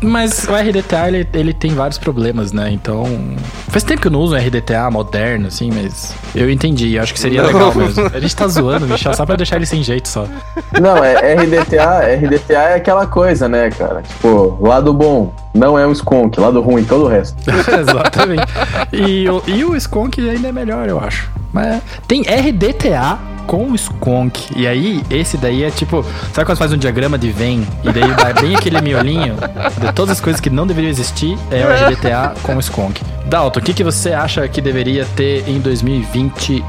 Mas 0.00 0.46
o 0.46 0.54
RDTA 0.54 1.08
ele, 1.08 1.28
ele 1.32 1.52
tem 1.54 1.74
vários 1.74 1.98
problemas, 1.98 2.52
né? 2.52 2.70
Então. 2.70 3.04
Faz 3.68 3.82
tempo 3.82 4.00
que 4.02 4.08
eu 4.08 4.12
não 4.12 4.20
uso 4.20 4.34
um 4.34 4.38
RDTA 4.38 4.90
moderno, 4.90 5.48
assim, 5.48 5.70
mas 5.72 6.14
eu 6.34 6.50
entendi. 6.50 6.94
Eu 6.94 7.02
acho 7.02 7.12
que 7.12 7.20
seria 7.20 7.42
não. 7.42 7.48
legal 7.48 7.74
mesmo. 7.74 8.10
A 8.12 8.20
gente 8.20 8.36
tá 8.36 8.46
zoando, 8.46 8.86
Michel, 8.86 9.14
só 9.14 9.24
pra 9.24 9.36
deixar 9.36 9.56
ele 9.56 9.66
sem 9.66 9.82
jeito 9.82 10.08
só. 10.08 10.26
Não, 10.80 11.02
é 11.02 11.34
RDTA, 11.34 12.00
RDTA 12.14 12.54
é 12.54 12.74
aquela 12.74 13.06
coisa, 13.06 13.48
né, 13.48 13.70
cara? 13.70 14.02
Tipo, 14.02 14.58
lado 14.60 14.92
bom 14.92 15.32
não 15.54 15.78
é 15.78 15.86
o 15.86 15.92
Skunk, 15.92 16.38
lado 16.40 16.60
ruim, 16.60 16.84
todo 16.84 17.04
o 17.04 17.08
resto. 17.08 17.36
Exatamente. 17.48 18.42
E, 18.92 19.26
e 19.46 19.64
o 19.64 19.76
Skunk 19.76 20.28
ainda 20.28 20.48
é 20.48 20.52
melhor, 20.52 20.88
eu 20.88 20.98
acho. 20.98 21.30
Mas 21.52 21.80
tem 22.08 22.22
RDTA 22.22 23.16
com 23.46 23.70
o 23.70 23.74
Skunk. 23.76 24.48
E 24.56 24.66
aí, 24.66 25.00
esse 25.08 25.36
daí 25.36 25.62
é 25.62 25.70
tipo. 25.70 26.04
Sabe 26.32 26.46
quando 26.46 26.58
faz 26.58 26.72
um 26.72 26.76
diagrama 26.76 27.16
de 27.16 27.30
Venn? 27.30 27.62
E 27.84 27.92
daí 27.92 28.12
dá 28.14 28.32
bem 28.40 28.56
aquele 28.56 28.80
miolinho 28.80 29.36
de 29.80 29.92
todas 29.92 30.12
as 30.12 30.20
coisas 30.20 30.40
que 30.40 30.50
não 30.50 30.66
deveriam 30.66 30.90
existir? 30.90 31.38
É 31.50 31.64
o 31.64 31.90
RDTA 31.90 32.34
com 32.42 32.56
o 32.56 32.60
Skunk. 32.60 33.00
Dalton, 33.26 33.60
o 33.60 33.62
que, 33.62 33.72
que 33.72 33.84
você 33.84 34.12
acha 34.12 34.46
que 34.48 34.60
deveria 34.60 35.06
ter 35.16 35.48
em 35.48 35.60
2021? 35.60 36.64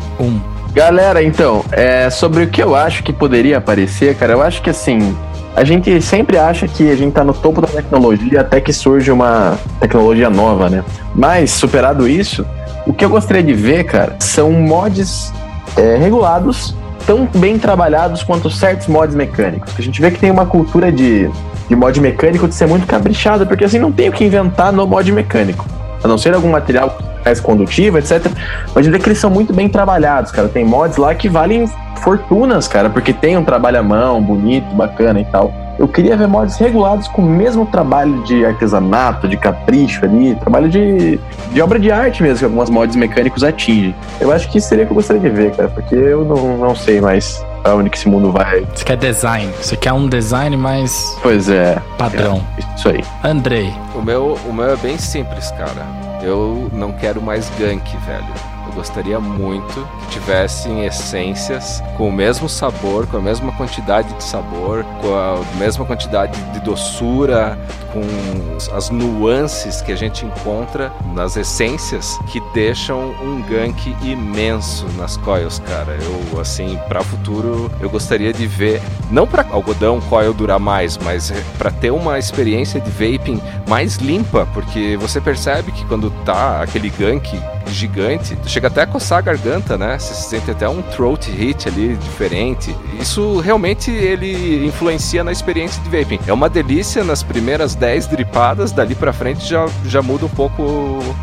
Galera, 0.73 1.23
então, 1.23 1.63
é, 1.71 2.09
sobre 2.09 2.43
o 2.43 2.49
que 2.49 2.61
eu 2.61 2.75
acho 2.75 3.01
que 3.01 3.13
poderia 3.13 3.57
aparecer, 3.57 4.13
cara, 4.15 4.33
eu 4.33 4.41
acho 4.41 4.61
que 4.61 4.69
assim, 4.69 5.15
a 5.55 5.63
gente 5.63 6.01
sempre 6.01 6.37
acha 6.37 6.67
que 6.67 6.91
a 6.91 6.95
gente 6.95 7.09
está 7.09 7.23
no 7.23 7.33
topo 7.33 7.61
da 7.61 7.67
tecnologia 7.67 8.41
até 8.41 8.59
que 8.59 8.73
surge 8.73 9.09
uma 9.09 9.57
tecnologia 9.79 10.29
nova, 10.29 10.69
né? 10.69 10.83
Mas, 11.15 11.51
superado 11.51 12.07
isso, 12.07 12.45
o 12.85 12.93
que 12.93 13.05
eu 13.05 13.09
gostaria 13.09 13.41
de 13.41 13.53
ver, 13.53 13.85
cara, 13.85 14.17
são 14.19 14.51
mods 14.51 15.31
é, 15.77 15.95
regulados, 15.95 16.75
tão 17.07 17.27
bem 17.35 17.57
trabalhados 17.57 18.21
quanto 18.21 18.49
certos 18.49 18.87
mods 18.87 19.15
mecânicos. 19.15 19.73
A 19.77 19.81
gente 19.81 20.01
vê 20.01 20.11
que 20.11 20.19
tem 20.19 20.29
uma 20.29 20.45
cultura 20.45 20.91
de, 20.91 21.29
de 21.69 21.75
mod 21.75 21.99
mecânico 22.01 22.47
de 22.47 22.53
ser 22.53 22.67
muito 22.67 22.85
caprichada, 22.85 23.45
porque 23.45 23.63
assim 23.63 23.79
não 23.79 23.91
tem 23.91 24.09
o 24.09 24.11
que 24.11 24.25
inventar 24.25 24.73
no 24.73 24.85
mod 24.85 25.09
mecânico. 25.11 25.65
A 26.03 26.07
não 26.07 26.17
ser 26.17 26.33
algum 26.33 26.49
material 26.49 26.97
mais 27.25 27.39
condutivo, 27.39 27.97
etc. 27.97 28.25
Mas 28.67 28.77
a 28.77 28.81
gente 28.83 28.91
vê 28.91 28.99
que 28.99 29.09
eles 29.09 29.19
são 29.19 29.31
muito 29.31 29.51
bem 29.51 29.67
trabalhados, 29.67 30.31
cara. 30.31 30.47
Tem 30.47 30.63
mods 30.63 30.97
lá 30.97 31.13
que 31.15 31.27
valem 31.27 31.67
fortunas, 32.01 32.67
cara, 32.67 32.89
porque 32.89 33.11
tem 33.11 33.35
um 33.35 33.43
trabalho 33.43 33.79
à 33.79 33.83
mão, 33.83 34.21
bonito, 34.21 34.73
bacana 34.75 35.19
e 35.19 35.25
tal. 35.25 35.51
Eu 35.77 35.89
queria 35.89 36.15
ver 36.15 36.27
mods 36.27 36.55
regulados 36.57 37.07
com 37.09 37.21
o 37.21 37.25
mesmo 37.25 37.65
trabalho 37.65 38.23
de 38.23 38.45
artesanato, 38.45 39.27
de 39.27 39.35
capricho 39.35 40.05
ali, 40.05 40.33
trabalho 40.35 40.69
de, 40.69 41.19
de 41.51 41.61
obra 41.61 41.77
de 41.77 41.91
arte 41.91 42.23
mesmo, 42.23 42.39
que 42.39 42.45
algumas 42.45 42.69
mods 42.69 42.95
mecânicos 42.95 43.43
atingem. 43.43 43.93
Eu 44.21 44.31
acho 44.31 44.49
que 44.49 44.61
seria 44.61 44.85
o 44.85 44.87
que 44.87 44.93
eu 44.93 44.95
gostaria 44.95 45.21
de 45.21 45.29
ver, 45.29 45.53
cara, 45.53 45.67
porque 45.67 45.95
eu 45.95 46.23
não, 46.23 46.57
não 46.57 46.75
sei 46.75 47.01
mais 47.01 47.43
pra 47.61 47.75
onde 47.75 47.89
que 47.89 47.97
esse 47.97 48.07
mundo 48.07 48.31
vai. 48.31 48.65
Você 48.73 48.85
quer 48.85 48.95
design, 48.95 49.51
você 49.59 49.75
quer 49.75 49.91
um 49.91 50.07
design 50.07 50.55
mais. 50.55 51.17
Pois 51.21 51.49
é. 51.49 51.77
Padrão. 51.97 52.41
É, 52.57 52.75
isso 52.77 52.87
aí. 52.87 53.03
Andrei. 53.21 53.73
O 53.93 54.01
meu, 54.01 54.37
o 54.47 54.53
meu 54.53 54.69
é 54.69 54.75
bem 54.77 54.97
simples, 54.97 55.51
cara. 55.51 56.04
Eu 56.25 56.71
não 56.73 56.91
quero 56.91 57.21
mais 57.21 57.47
gank, 57.51 57.95
velho 57.97 58.54
gostaria 58.75 59.19
muito 59.19 59.87
que 60.01 60.19
tivessem 60.19 60.85
essências 60.85 61.81
com 61.97 62.09
o 62.09 62.11
mesmo 62.11 62.49
sabor, 62.49 63.07
com 63.07 63.17
a 63.17 63.21
mesma 63.21 63.51
quantidade 63.53 64.13
de 64.13 64.23
sabor, 64.23 64.83
com 65.01 65.15
a 65.15 65.57
mesma 65.57 65.85
quantidade 65.85 66.39
de 66.51 66.59
doçura, 66.59 67.57
com 67.93 68.75
as 68.75 68.89
nuances 68.89 69.81
que 69.81 69.91
a 69.91 69.95
gente 69.95 70.25
encontra 70.25 70.91
nas 71.13 71.37
essências 71.37 72.19
que 72.27 72.41
deixam 72.53 73.11
um 73.23 73.41
gank 73.41 73.95
imenso 74.03 74.85
nas 74.97 75.15
coils, 75.17 75.59
cara. 75.59 75.97
Eu, 76.01 76.39
assim, 76.39 76.77
para 76.87 77.01
futuro, 77.01 77.71
eu 77.79 77.89
gostaria 77.89 78.33
de 78.33 78.45
ver, 78.45 78.81
não 79.09 79.25
para 79.25 79.45
algodão 79.49 80.01
coil 80.01 80.33
durar 80.33 80.59
mais, 80.59 80.97
mas 80.97 81.31
para 81.57 81.71
ter 81.71 81.91
uma 81.91 82.19
experiência 82.19 82.81
de 82.81 82.89
vaping 82.89 83.41
mais 83.67 83.95
limpa, 83.95 84.45
porque 84.53 84.97
você 84.97 85.21
percebe 85.21 85.71
que 85.71 85.85
quando 85.85 86.09
tá 86.25 86.61
aquele 86.61 86.89
gank 86.89 87.41
gigante, 87.67 88.37
chega 88.45 88.67
até 88.67 88.81
a 88.81 88.87
coçar 88.87 89.19
a 89.19 89.21
garganta, 89.21 89.77
né? 89.77 89.97
Você 89.97 90.13
sente 90.13 90.51
até 90.51 90.67
um 90.67 90.81
throat 90.81 91.29
hit 91.29 91.67
ali 91.67 91.95
diferente. 91.95 92.75
Isso 92.99 93.39
realmente 93.39 93.91
ele 93.91 94.65
influencia 94.65 95.23
na 95.23 95.31
experiência 95.31 95.81
de 95.83 95.89
vaping. 95.89 96.19
É 96.27 96.33
uma 96.33 96.49
delícia 96.49 97.03
nas 97.03 97.23
primeiras 97.23 97.75
10 97.75 98.07
dripadas, 98.07 98.71
dali 98.71 98.95
para 98.95 99.13
frente 99.13 99.45
já, 99.45 99.67
já 99.85 100.01
muda 100.01 100.25
um 100.25 100.29
pouco 100.29 100.63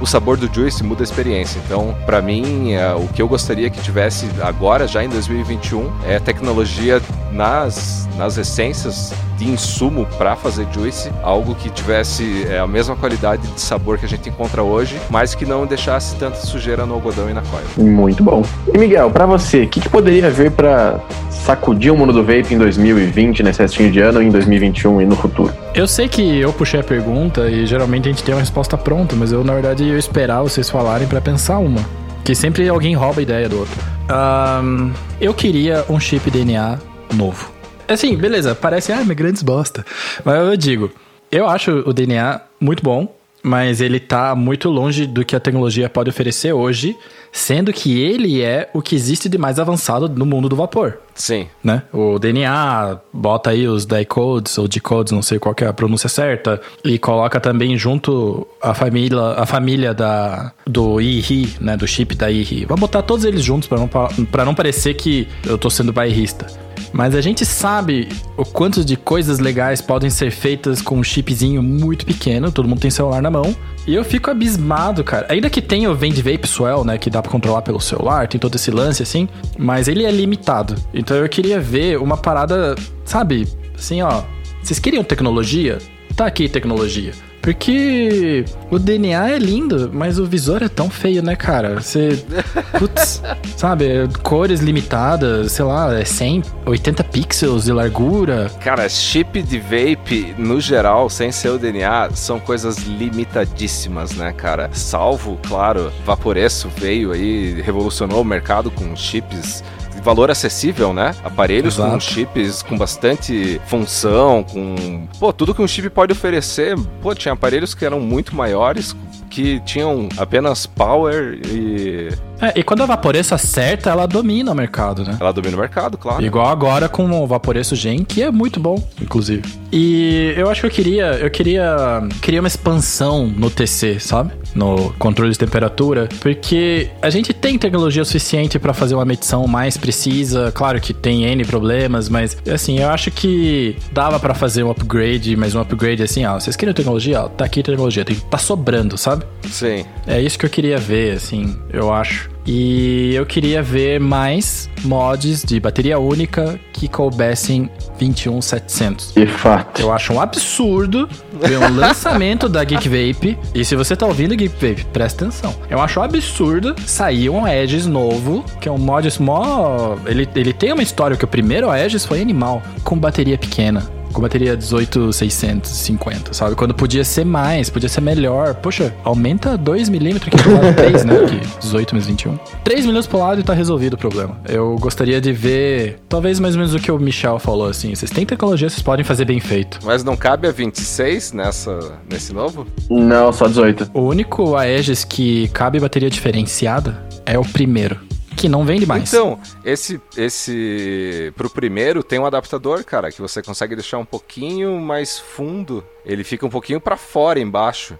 o 0.00 0.06
sabor 0.06 0.36
do 0.36 0.52
juice, 0.52 0.82
muda 0.82 1.02
a 1.02 1.04
experiência. 1.04 1.60
Então, 1.64 1.96
para 2.06 2.20
mim, 2.20 2.72
é, 2.72 2.92
o 2.94 3.08
que 3.08 3.22
eu 3.22 3.28
gostaria 3.28 3.70
que 3.70 3.80
tivesse 3.80 4.28
agora, 4.42 4.86
já 4.86 5.02
em 5.02 5.08
2021, 5.08 5.90
é 6.06 6.18
tecnologia 6.18 7.00
nas, 7.32 8.08
nas 8.16 8.36
essências 8.36 9.12
de 9.36 9.48
insumo 9.48 10.06
para 10.18 10.36
fazer 10.36 10.66
juice, 10.72 11.10
algo 11.22 11.54
que 11.54 11.68
tivesse 11.70 12.46
é, 12.48 12.58
a 12.58 12.66
mesma 12.66 12.94
qualidade 12.94 13.46
de 13.48 13.60
sabor 13.60 13.98
que 13.98 14.04
a 14.04 14.08
gente 14.08 14.28
encontra 14.28 14.62
hoje, 14.62 15.00
mas 15.10 15.34
que 15.34 15.44
não 15.44 15.66
deixasse 15.66 16.14
tanta 16.16 16.31
sujeira 16.34 16.84
no 16.86 16.94
algodão 16.94 17.28
e 17.28 17.34
na 17.34 17.42
coil. 17.42 17.64
Muito 17.76 18.22
bom. 18.22 18.44
E 18.72 18.78
Miguel, 18.78 19.10
para 19.10 19.26
você, 19.26 19.62
o 19.62 19.68
que, 19.68 19.80
que, 19.80 19.88
poderia 19.88 20.30
ver 20.30 20.50
para 20.50 21.00
sacudir 21.30 21.92
o 21.92 21.96
mundo 21.96 22.12
do 22.12 22.22
vape 22.22 22.54
em 22.54 22.58
2020, 22.58 23.42
nesse 23.42 23.60
restinho 23.60 23.90
de 23.90 24.00
ano, 24.00 24.22
em 24.22 24.30
2021 24.30 25.02
e 25.02 25.06
no 25.06 25.16
futuro? 25.16 25.52
Eu 25.74 25.86
sei 25.86 26.08
que 26.08 26.40
eu 26.40 26.52
puxei 26.52 26.80
a 26.80 26.84
pergunta 26.84 27.48
e 27.48 27.66
geralmente 27.66 28.08
a 28.08 28.12
gente 28.12 28.22
tem 28.22 28.34
uma 28.34 28.40
resposta 28.40 28.76
pronta, 28.76 29.16
mas 29.16 29.32
eu, 29.32 29.42
na 29.44 29.54
verdade, 29.54 29.84
ia 29.84 29.98
esperar 29.98 30.42
vocês 30.42 30.68
falarem 30.70 31.06
para 31.06 31.20
pensar 31.20 31.58
uma. 31.58 31.80
Que 32.24 32.34
sempre 32.34 32.68
alguém 32.68 32.94
rouba 32.94 33.20
a 33.20 33.22
ideia 33.22 33.48
do 33.48 33.58
outro. 33.58 33.74
Um, 34.10 34.92
eu 35.20 35.34
queria 35.34 35.84
um 35.88 35.98
chip 35.98 36.30
DNA 36.30 36.78
novo. 37.14 37.50
Assim, 37.88 38.16
beleza, 38.16 38.54
parece, 38.54 38.92
ah, 38.92 39.02
minha 39.02 39.14
grandes 39.14 39.42
bosta. 39.42 39.84
Mas 40.24 40.36
eu 40.36 40.56
digo, 40.56 40.90
eu 41.30 41.48
acho 41.48 41.70
o 41.86 41.92
DNA 41.92 42.40
muito 42.60 42.82
bom, 42.82 43.08
mas 43.42 43.80
ele 43.80 43.98
tá 43.98 44.34
muito 44.34 44.68
longe 44.68 45.06
do 45.06 45.24
que 45.24 45.34
a 45.34 45.40
tecnologia 45.40 45.90
pode 45.90 46.08
oferecer 46.08 46.52
hoje, 46.52 46.96
sendo 47.32 47.72
que 47.72 48.00
ele 48.00 48.40
é 48.42 48.70
o 48.72 48.80
que 48.80 48.94
existe 48.94 49.28
de 49.28 49.36
mais 49.36 49.58
avançado 49.58 50.08
no 50.08 50.24
mundo 50.24 50.48
do 50.48 50.54
vapor. 50.54 50.98
Sim. 51.14 51.48
Né? 51.62 51.82
O 51.92 52.18
DNA 52.18 52.98
bota 53.12 53.50
aí 53.50 53.66
os 53.66 53.84
decodes 53.84 54.56
ou 54.58 54.68
decodes, 54.68 55.12
não 55.12 55.22
sei 55.22 55.38
qual 55.38 55.54
é 55.60 55.66
a 55.66 55.72
pronúncia 55.72 56.08
certa, 56.08 56.60
e 56.84 56.98
coloca 56.98 57.40
também 57.40 57.76
junto 57.76 58.46
a 58.62 58.74
família, 58.74 59.20
a 59.36 59.46
família 59.46 59.92
da 59.92 60.52
do 60.66 61.00
IRI, 61.00 61.56
né, 61.60 61.76
do 61.76 61.86
chip 61.86 62.14
da 62.14 62.30
IRI. 62.30 62.64
Vamos 62.66 62.80
botar 62.80 63.02
todos 63.02 63.24
eles 63.24 63.42
juntos 63.42 63.68
para 63.68 63.78
não 63.78 63.88
para 63.88 64.44
não 64.44 64.54
parecer 64.54 64.94
que 64.94 65.28
eu 65.44 65.58
tô 65.58 65.68
sendo 65.68 65.92
bairrista. 65.92 66.46
Mas 66.92 67.14
a 67.14 67.20
gente 67.20 67.44
sabe 67.44 68.08
o 68.36 68.44
quanto 68.44 68.84
de 68.84 68.96
coisas 68.96 69.38
legais 69.38 69.80
podem 69.80 70.10
ser 70.10 70.30
feitas 70.30 70.82
com 70.82 70.98
um 70.98 71.04
chipzinho 71.04 71.62
muito 71.62 72.04
pequeno, 72.04 72.52
todo 72.52 72.68
mundo 72.68 72.80
tem 72.80 72.90
celular 72.90 73.22
na 73.22 73.30
mão. 73.30 73.54
E 73.86 73.94
eu 73.94 74.04
fico 74.04 74.30
abismado, 74.30 75.02
cara. 75.02 75.26
Ainda 75.28 75.50
que 75.50 75.60
tenha 75.60 75.90
o 75.90 75.94
Vend 75.94 76.20
Vape 76.22 76.46
Swell, 76.46 76.84
né, 76.84 76.98
que 76.98 77.10
dá 77.10 77.20
pra 77.20 77.30
controlar 77.30 77.62
pelo 77.62 77.80
celular, 77.80 78.28
tem 78.28 78.38
todo 78.38 78.54
esse 78.54 78.70
lance 78.70 79.02
assim, 79.02 79.28
mas 79.58 79.88
ele 79.88 80.04
é 80.04 80.10
limitado. 80.10 80.76
Então 80.94 81.16
eu 81.16 81.28
queria 81.28 81.58
ver 81.58 81.98
uma 81.98 82.16
parada, 82.16 82.76
sabe, 83.04 83.48
assim, 83.74 84.00
ó, 84.02 84.22
vocês 84.62 84.78
queriam 84.78 85.02
tecnologia? 85.02 85.78
Tá 86.14 86.26
aqui 86.26 86.48
tecnologia. 86.48 87.12
Porque 87.42 88.44
o 88.70 88.78
DNA 88.78 89.30
é 89.30 89.38
lindo, 89.38 89.90
mas 89.92 90.18
o 90.20 90.24
visor 90.24 90.62
é 90.62 90.68
tão 90.68 90.88
feio, 90.88 91.22
né, 91.22 91.34
cara? 91.34 91.80
Você. 91.80 92.24
Putz, 92.78 93.20
sabe? 93.56 94.08
Cores 94.22 94.60
limitadas, 94.60 95.50
sei 95.50 95.64
lá, 95.64 95.92
é 95.92 96.04
100, 96.04 96.42
80 96.64 97.04
pixels 97.04 97.64
de 97.64 97.72
largura. 97.72 98.48
Cara, 98.60 98.88
chip 98.88 99.42
de 99.42 99.58
vape, 99.58 100.34
no 100.38 100.60
geral, 100.60 101.10
sem 101.10 101.32
ser 101.32 101.48
o 101.48 101.58
DNA, 101.58 102.10
são 102.14 102.38
coisas 102.38 102.78
limitadíssimas, 102.78 104.12
né, 104.12 104.32
cara? 104.32 104.70
Salvo, 104.72 105.36
claro, 105.48 105.92
Vaporeço 106.06 106.70
veio 106.76 107.10
aí, 107.10 107.60
revolucionou 107.60 108.22
o 108.22 108.24
mercado 108.24 108.70
com 108.70 108.94
chips 108.94 109.64
valor 110.02 110.30
acessível, 110.30 110.92
né? 110.92 111.14
Aparelhos 111.24 111.74
Exato. 111.74 111.92
com 111.92 112.00
chips 112.00 112.62
com 112.62 112.76
bastante 112.76 113.60
função, 113.66 114.42
com. 114.42 115.06
Pô, 115.18 115.32
tudo 115.32 115.54
que 115.54 115.62
um 115.62 115.68
chip 115.68 115.88
pode 115.90 116.12
oferecer. 116.12 116.76
Pô, 117.00 117.14
tinha 117.14 117.32
aparelhos 117.32 117.74
que 117.74 117.84
eram 117.84 118.00
muito 118.00 118.34
maiores, 118.34 118.94
que 119.32 119.60
tinham 119.60 120.10
apenas 120.18 120.66
power 120.66 121.40
e. 121.46 122.08
É, 122.38 122.58
e 122.58 122.62
quando 122.62 122.82
a 122.82 122.86
Vaporeço 122.86 123.34
acerta, 123.34 123.88
ela 123.88 124.04
domina 124.04 124.50
o 124.50 124.54
mercado, 124.54 125.04
né? 125.04 125.16
Ela 125.18 125.32
domina 125.32 125.56
o 125.56 125.60
mercado, 125.60 125.96
claro. 125.96 126.22
Igual 126.22 126.48
agora 126.48 126.88
com 126.88 127.08
o 127.10 127.26
Vaporeço 127.26 127.74
Gen, 127.74 128.04
que 128.04 128.20
é 128.22 128.30
muito 128.30 128.58
bom, 128.60 128.82
inclusive. 129.00 129.42
E 129.72 130.34
eu 130.36 130.50
acho 130.50 130.60
que 130.60 130.66
eu 130.66 130.70
queria, 130.70 131.04
eu 131.14 131.30
queria, 131.30 132.02
queria 132.20 132.40
uma 132.40 132.48
expansão 132.48 133.26
no 133.26 133.48
TC, 133.48 134.00
sabe? 134.00 134.32
No 134.54 134.92
controle 134.98 135.30
de 135.30 135.38
temperatura, 135.38 136.08
porque 136.20 136.90
a 137.00 137.08
gente 137.08 137.32
tem 137.32 137.56
tecnologia 137.56 138.04
suficiente 138.04 138.58
para 138.58 138.74
fazer 138.74 138.96
uma 138.96 139.04
medição 139.04 139.46
mais 139.46 139.76
precisa. 139.76 140.52
Claro 140.52 140.80
que 140.80 140.92
tem 140.92 141.24
N 141.24 141.44
problemas, 141.44 142.08
mas 142.08 142.36
assim, 142.52 142.80
eu 142.80 142.90
acho 142.90 143.10
que 143.10 143.76
dava 143.92 144.18
para 144.18 144.34
fazer 144.34 144.64
um 144.64 144.70
upgrade, 144.70 145.36
mas 145.36 145.54
um 145.54 145.60
upgrade 145.60 146.02
assim, 146.02 146.26
ó, 146.26 146.38
vocês 146.38 146.56
querem 146.56 146.74
tecnologia? 146.74 147.22
Ó, 147.22 147.28
tá 147.28 147.44
aqui 147.44 147.60
a 147.60 147.62
tecnologia, 147.62 148.04
tem, 148.04 148.16
tá 148.16 148.36
sobrando, 148.36 148.98
sabe? 148.98 149.21
Sim. 149.48 149.84
É 150.06 150.20
isso 150.20 150.38
que 150.38 150.46
eu 150.46 150.50
queria 150.50 150.78
ver, 150.78 151.16
assim, 151.16 151.56
eu 151.72 151.92
acho. 151.92 152.30
E 152.44 153.14
eu 153.14 153.24
queria 153.24 153.62
ver 153.62 154.00
mais 154.00 154.68
mods 154.82 155.44
de 155.44 155.60
bateria 155.60 155.98
única 155.98 156.58
que 156.72 156.88
coubessem 156.88 157.70
21700. 157.98 159.12
De 159.14 159.26
fato. 159.26 159.80
Eu 159.80 159.92
acho 159.92 160.12
um 160.12 160.20
absurdo 160.20 161.08
ver 161.34 161.58
um 161.58 161.76
lançamento 161.76 162.48
da 162.48 162.64
Geek 162.64 162.88
Vape. 162.88 163.38
E 163.54 163.64
se 163.64 163.76
você 163.76 163.94
tá 163.94 164.06
ouvindo 164.06 164.34
Geek 164.34 164.54
Vape, 164.54 164.84
presta 164.86 165.24
atenção. 165.24 165.54
Eu 165.70 165.80
acho 165.80 166.00
um 166.00 166.02
absurdo 166.02 166.74
sair 166.84 167.30
um 167.30 167.44
Aegis 167.44 167.86
novo, 167.86 168.44
que 168.60 168.68
é 168.68 168.72
um 168.72 168.78
mod 168.78 169.08
mó. 169.20 169.96
Ele, 170.06 170.28
ele 170.34 170.52
tem 170.52 170.72
uma 170.72 170.82
história 170.82 171.16
que 171.16 171.24
o 171.24 171.28
primeiro 171.28 171.70
Aegis 171.70 172.04
foi 172.04 172.20
animal, 172.20 172.60
com 172.82 172.98
bateria 172.98 173.38
pequena 173.38 174.01
com 174.12 174.20
bateria 174.20 174.56
18650, 174.56 176.32
sabe? 176.32 176.54
Quando 176.54 176.74
podia 176.74 177.04
ser 177.04 177.24
mais, 177.24 177.70
podia 177.70 177.88
ser 177.88 178.00
melhor. 178.00 178.54
Poxa, 178.54 178.94
aumenta 179.04 179.58
2mm 179.58 180.16
aqui 180.16 180.30
pro 180.30 180.52
lado 180.52 180.74
3, 180.74 181.04
né? 181.04 181.14
Que 181.26 181.58
18 181.60 181.94
menos 181.94 182.06
21. 182.06 182.38
3 182.62 182.86
milhões 182.86 183.06
pro 183.06 183.18
lado 183.18 183.40
e 183.40 183.44
tá 183.44 183.54
resolvido 183.54 183.94
o 183.94 183.98
problema. 183.98 184.40
Eu 184.48 184.76
gostaria 184.78 185.20
de 185.20 185.32
ver, 185.32 186.00
talvez 186.08 186.38
mais 186.38 186.54
ou 186.54 186.60
menos 186.60 186.74
o 186.74 186.78
que 186.78 186.90
o 186.90 186.98
Michel 186.98 187.38
falou, 187.38 187.68
assim. 187.68 187.94
Vocês 187.94 188.10
têm 188.10 188.26
tecnologia, 188.26 188.68
vocês 188.68 188.82
podem 188.82 189.04
fazer 189.04 189.24
bem 189.24 189.40
feito. 189.40 189.78
Mas 189.84 190.04
não 190.04 190.16
cabe 190.16 190.46
a 190.46 190.52
26 190.52 191.32
nessa, 191.32 191.98
nesse 192.10 192.32
novo? 192.32 192.66
Não, 192.90 193.32
só 193.32 193.46
18. 193.48 193.90
O 193.94 194.02
único 194.02 194.56
Aegis 194.56 195.04
que 195.04 195.48
cabe 195.48 195.80
bateria 195.80 196.10
diferenciada 196.10 197.02
é 197.24 197.38
o 197.38 197.44
primeiro 197.44 198.12
que 198.42 198.48
não 198.48 198.64
vende 198.64 198.84
mais. 198.84 199.12
Então, 199.12 199.38
esse 199.64 200.00
esse 200.16 201.32
pro 201.36 201.48
primeiro 201.48 202.02
tem 202.02 202.18
um 202.18 202.26
adaptador, 202.26 202.84
cara, 202.84 203.10
que 203.10 203.20
você 203.20 203.40
consegue 203.40 203.76
deixar 203.76 203.98
um 203.98 204.04
pouquinho 204.04 204.80
mais 204.80 205.18
fundo. 205.18 205.84
Ele 206.04 206.24
fica 206.24 206.44
um 206.44 206.50
pouquinho 206.50 206.80
para 206.80 206.96
fora 206.96 207.38
embaixo. 207.38 207.96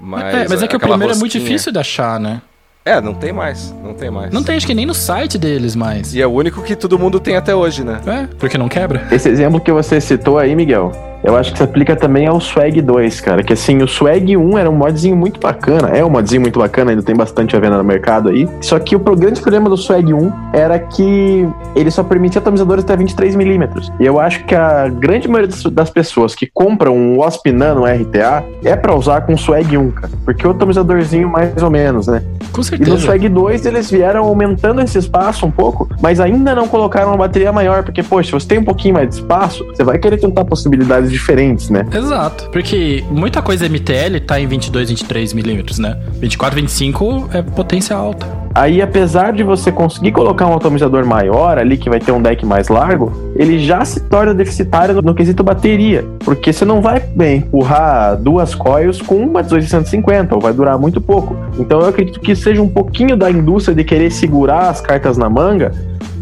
Mas, 0.00 0.34
é, 0.34 0.48
mas 0.48 0.62
é 0.62 0.66
que 0.66 0.74
o 0.74 0.80
primeiro 0.80 1.08
rosquinha... 1.08 1.18
é 1.18 1.20
muito 1.20 1.38
difícil 1.38 1.70
de 1.70 1.78
achar, 1.78 2.18
né? 2.18 2.40
É, 2.84 3.00
não 3.00 3.14
tem 3.14 3.32
mais, 3.32 3.72
não 3.82 3.94
tem 3.94 4.10
mais. 4.10 4.32
Não 4.32 4.42
tem, 4.42 4.56
acho 4.56 4.66
que 4.66 4.74
nem 4.74 4.86
no 4.86 4.94
site 4.94 5.38
deles 5.38 5.76
mais. 5.76 6.14
E 6.14 6.20
é 6.20 6.26
o 6.26 6.30
único 6.30 6.62
que 6.62 6.74
todo 6.74 6.98
mundo 6.98 7.20
tem 7.20 7.36
até 7.36 7.54
hoje, 7.54 7.84
né? 7.84 8.00
É, 8.06 8.26
porque 8.38 8.58
não 8.58 8.68
quebra. 8.68 9.06
Esse 9.12 9.28
exemplo 9.28 9.60
que 9.60 9.70
você 9.70 10.00
citou 10.00 10.38
aí, 10.38 10.56
Miguel, 10.56 10.90
eu 11.22 11.36
acho 11.36 11.52
que 11.52 11.58
se 11.58 11.64
aplica 11.64 11.94
também 11.94 12.26
ao 12.26 12.40
Swag 12.40 12.80
2, 12.80 13.20
cara. 13.20 13.42
Que 13.42 13.52
assim, 13.52 13.82
o 13.82 13.88
Swag 13.88 14.36
1 14.36 14.58
era 14.58 14.68
um 14.68 14.74
modzinho 14.74 15.16
muito 15.16 15.38
bacana. 15.40 15.88
É 15.88 16.04
um 16.04 16.10
modzinho 16.10 16.40
muito 16.40 16.58
bacana, 16.58 16.90
ainda 16.90 17.02
tem 17.02 17.14
bastante 17.14 17.56
a 17.56 17.60
venda 17.60 17.78
no 17.78 17.84
mercado 17.84 18.28
aí. 18.28 18.48
Só 18.60 18.78
que 18.78 18.96
o 18.96 18.98
grande 18.98 19.40
problema 19.40 19.68
do 19.68 19.76
Swag 19.76 20.12
1 20.12 20.32
era 20.52 20.78
que 20.78 21.48
ele 21.76 21.90
só 21.90 22.02
permitia 22.02 22.40
atomizadores 22.40 22.84
até 22.84 22.96
23mm. 22.96 23.92
E 24.00 24.04
eu 24.04 24.18
acho 24.18 24.44
que 24.44 24.54
a 24.54 24.88
grande 24.88 25.28
maioria 25.28 25.54
das 25.70 25.90
pessoas 25.90 26.34
que 26.34 26.46
compram 26.46 26.96
um 26.96 27.18
Wasp 27.18 27.46
Nano 27.52 27.84
RTA 27.84 28.44
é 28.64 28.74
para 28.74 28.94
usar 28.94 29.20
com 29.22 29.34
o 29.34 29.38
Swag 29.38 29.76
1, 29.76 29.90
cara. 29.92 30.12
Porque 30.24 30.46
o 30.46 30.50
atomizadorzinho 30.50 31.28
mais 31.28 31.62
ou 31.62 31.70
menos, 31.70 32.06
né? 32.06 32.22
Com 32.52 32.62
certeza. 32.62 32.90
E 32.90 32.94
no 32.94 32.98
Swag 32.98 33.28
2 33.28 33.66
eles 33.66 33.90
vieram 33.90 34.24
aumentando 34.24 34.80
esse 34.80 34.98
espaço 34.98 35.46
um 35.46 35.50
pouco, 35.50 35.88
mas 36.00 36.20
ainda 36.20 36.54
não 36.54 36.66
colocaram 36.66 37.08
uma 37.08 37.16
bateria 37.16 37.52
maior. 37.52 37.82
Porque, 37.82 38.02
poxa, 38.02 38.26
se 38.26 38.32
você 38.32 38.48
tem 38.48 38.58
um 38.58 38.64
pouquinho 38.64 38.94
mais 38.94 39.08
de 39.08 39.14
espaço, 39.16 39.64
você 39.66 39.84
vai 39.84 39.98
querer 39.98 40.18
tentar 40.18 40.44
possibilidades 40.44 41.11
diferentes, 41.12 41.70
né? 41.70 41.86
Exato. 41.92 42.48
Porque 42.50 43.04
muita 43.10 43.42
coisa 43.42 43.68
MTL 43.68 44.20
tá 44.26 44.40
em 44.40 44.46
22, 44.46 44.90
23 44.90 45.32
milímetros, 45.32 45.78
né? 45.78 45.98
24, 46.20 46.60
25 46.60 47.30
é 47.32 47.42
potência 47.42 47.94
alta. 47.94 48.42
Aí, 48.54 48.82
apesar 48.82 49.32
de 49.32 49.42
você 49.42 49.72
conseguir 49.72 50.12
colocar 50.12 50.46
um 50.46 50.54
atomizador 50.54 51.06
maior 51.06 51.56
ali, 51.56 51.78
que 51.78 51.88
vai 51.88 51.98
ter 51.98 52.12
um 52.12 52.20
deck 52.20 52.44
mais 52.44 52.68
largo, 52.68 53.32
ele 53.34 53.58
já 53.58 53.82
se 53.82 54.00
torna 54.00 54.34
deficitário 54.34 55.00
no, 55.00 55.14
quesito 55.14 55.42
bateria. 55.42 56.04
Porque 56.20 56.52
você 56.52 56.64
não 56.64 56.82
vai 56.82 57.00
bem 57.00 57.38
empurrar 57.38 58.16
duas 58.16 58.54
coils 58.54 59.00
com 59.00 59.16
uma 59.16 59.40
1850, 59.40 60.34
ou 60.34 60.40
vai 60.40 60.52
durar 60.52 60.78
muito 60.78 61.00
pouco. 61.00 61.34
Então 61.58 61.80
eu 61.80 61.88
acredito 61.88 62.20
que 62.20 62.36
seja 62.36 62.60
um 62.60 62.68
pouquinho 62.68 63.16
da 63.16 63.30
indústria 63.30 63.74
de 63.74 63.84
querer 63.84 64.10
segurar 64.10 64.68
as 64.68 64.82
cartas 64.82 65.16
na 65.16 65.30
manga 65.30 65.72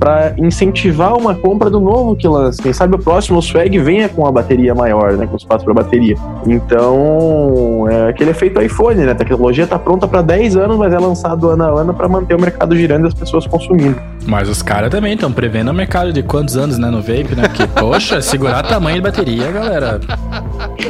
para 0.00 0.32
incentivar 0.38 1.14
uma 1.14 1.34
compra 1.34 1.68
do 1.68 1.78
novo 1.78 2.16
que 2.16 2.26
lança. 2.26 2.62
Quem 2.62 2.72
sabe 2.72 2.96
o 2.96 2.98
próximo 2.98 3.42
Swag 3.42 3.78
venha 3.78 4.08
com 4.08 4.26
a 4.26 4.32
bateria 4.32 4.74
maior, 4.74 5.12
né, 5.12 5.26
com 5.26 5.36
espaço 5.36 5.62
para 5.62 5.74
bateria. 5.74 6.16
Então, 6.46 7.86
é 7.88 8.08
aquele 8.08 8.30
efeito 8.30 8.62
iPhone, 8.62 8.96
né? 9.04 9.12
A 9.12 9.14
tecnologia 9.14 9.66
tá 9.66 9.78
pronta 9.78 10.08
para 10.08 10.22
10 10.22 10.56
anos, 10.56 10.78
mas 10.78 10.94
é 10.94 10.98
lançado 10.98 11.50
ano 11.50 11.64
a 11.64 11.80
ano 11.82 11.92
para 11.92 12.08
manter 12.08 12.34
o 12.34 12.40
mercado 12.40 12.74
girando 12.74 13.04
e 13.04 13.08
as 13.08 13.14
pessoas 13.14 13.46
consumindo. 13.46 14.00
Mas 14.26 14.48
os 14.48 14.62
caras 14.62 14.90
também 14.90 15.12
estão 15.12 15.30
prevendo 15.30 15.70
o 15.70 15.74
mercado 15.74 16.14
de 16.14 16.22
quantos 16.22 16.56
anos, 16.56 16.78
né, 16.78 16.88
no 16.88 17.02
vape, 17.02 17.34
né? 17.36 17.42
Porque, 17.48 17.66
poxa, 17.66 18.20
segurar 18.22 18.62
tamanho 18.62 18.96
de 18.96 19.02
bateria, 19.02 19.50
galera. 19.52 20.00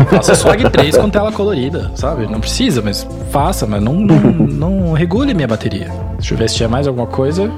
Faça 0.09 0.37
Swag 0.37 0.71
3 0.71 0.97
com 0.97 1.11
tela 1.11 1.33
colorida, 1.33 1.91
sabe? 1.97 2.31
Não 2.31 2.39
precisa, 2.39 2.81
mas 2.81 3.05
faça, 3.33 3.67
mas 3.67 3.83
não, 3.83 3.95
não, 3.95 4.21
não 4.21 4.93
regule 4.93 5.35
minha 5.35 5.49
bateria. 5.49 5.91
Deixa 6.15 6.35
eu 6.35 6.39
ver 6.39 6.49
se 6.49 6.57
tinha 6.57 6.69
mais 6.69 6.87
alguma 6.87 7.07
coisa. 7.07 7.51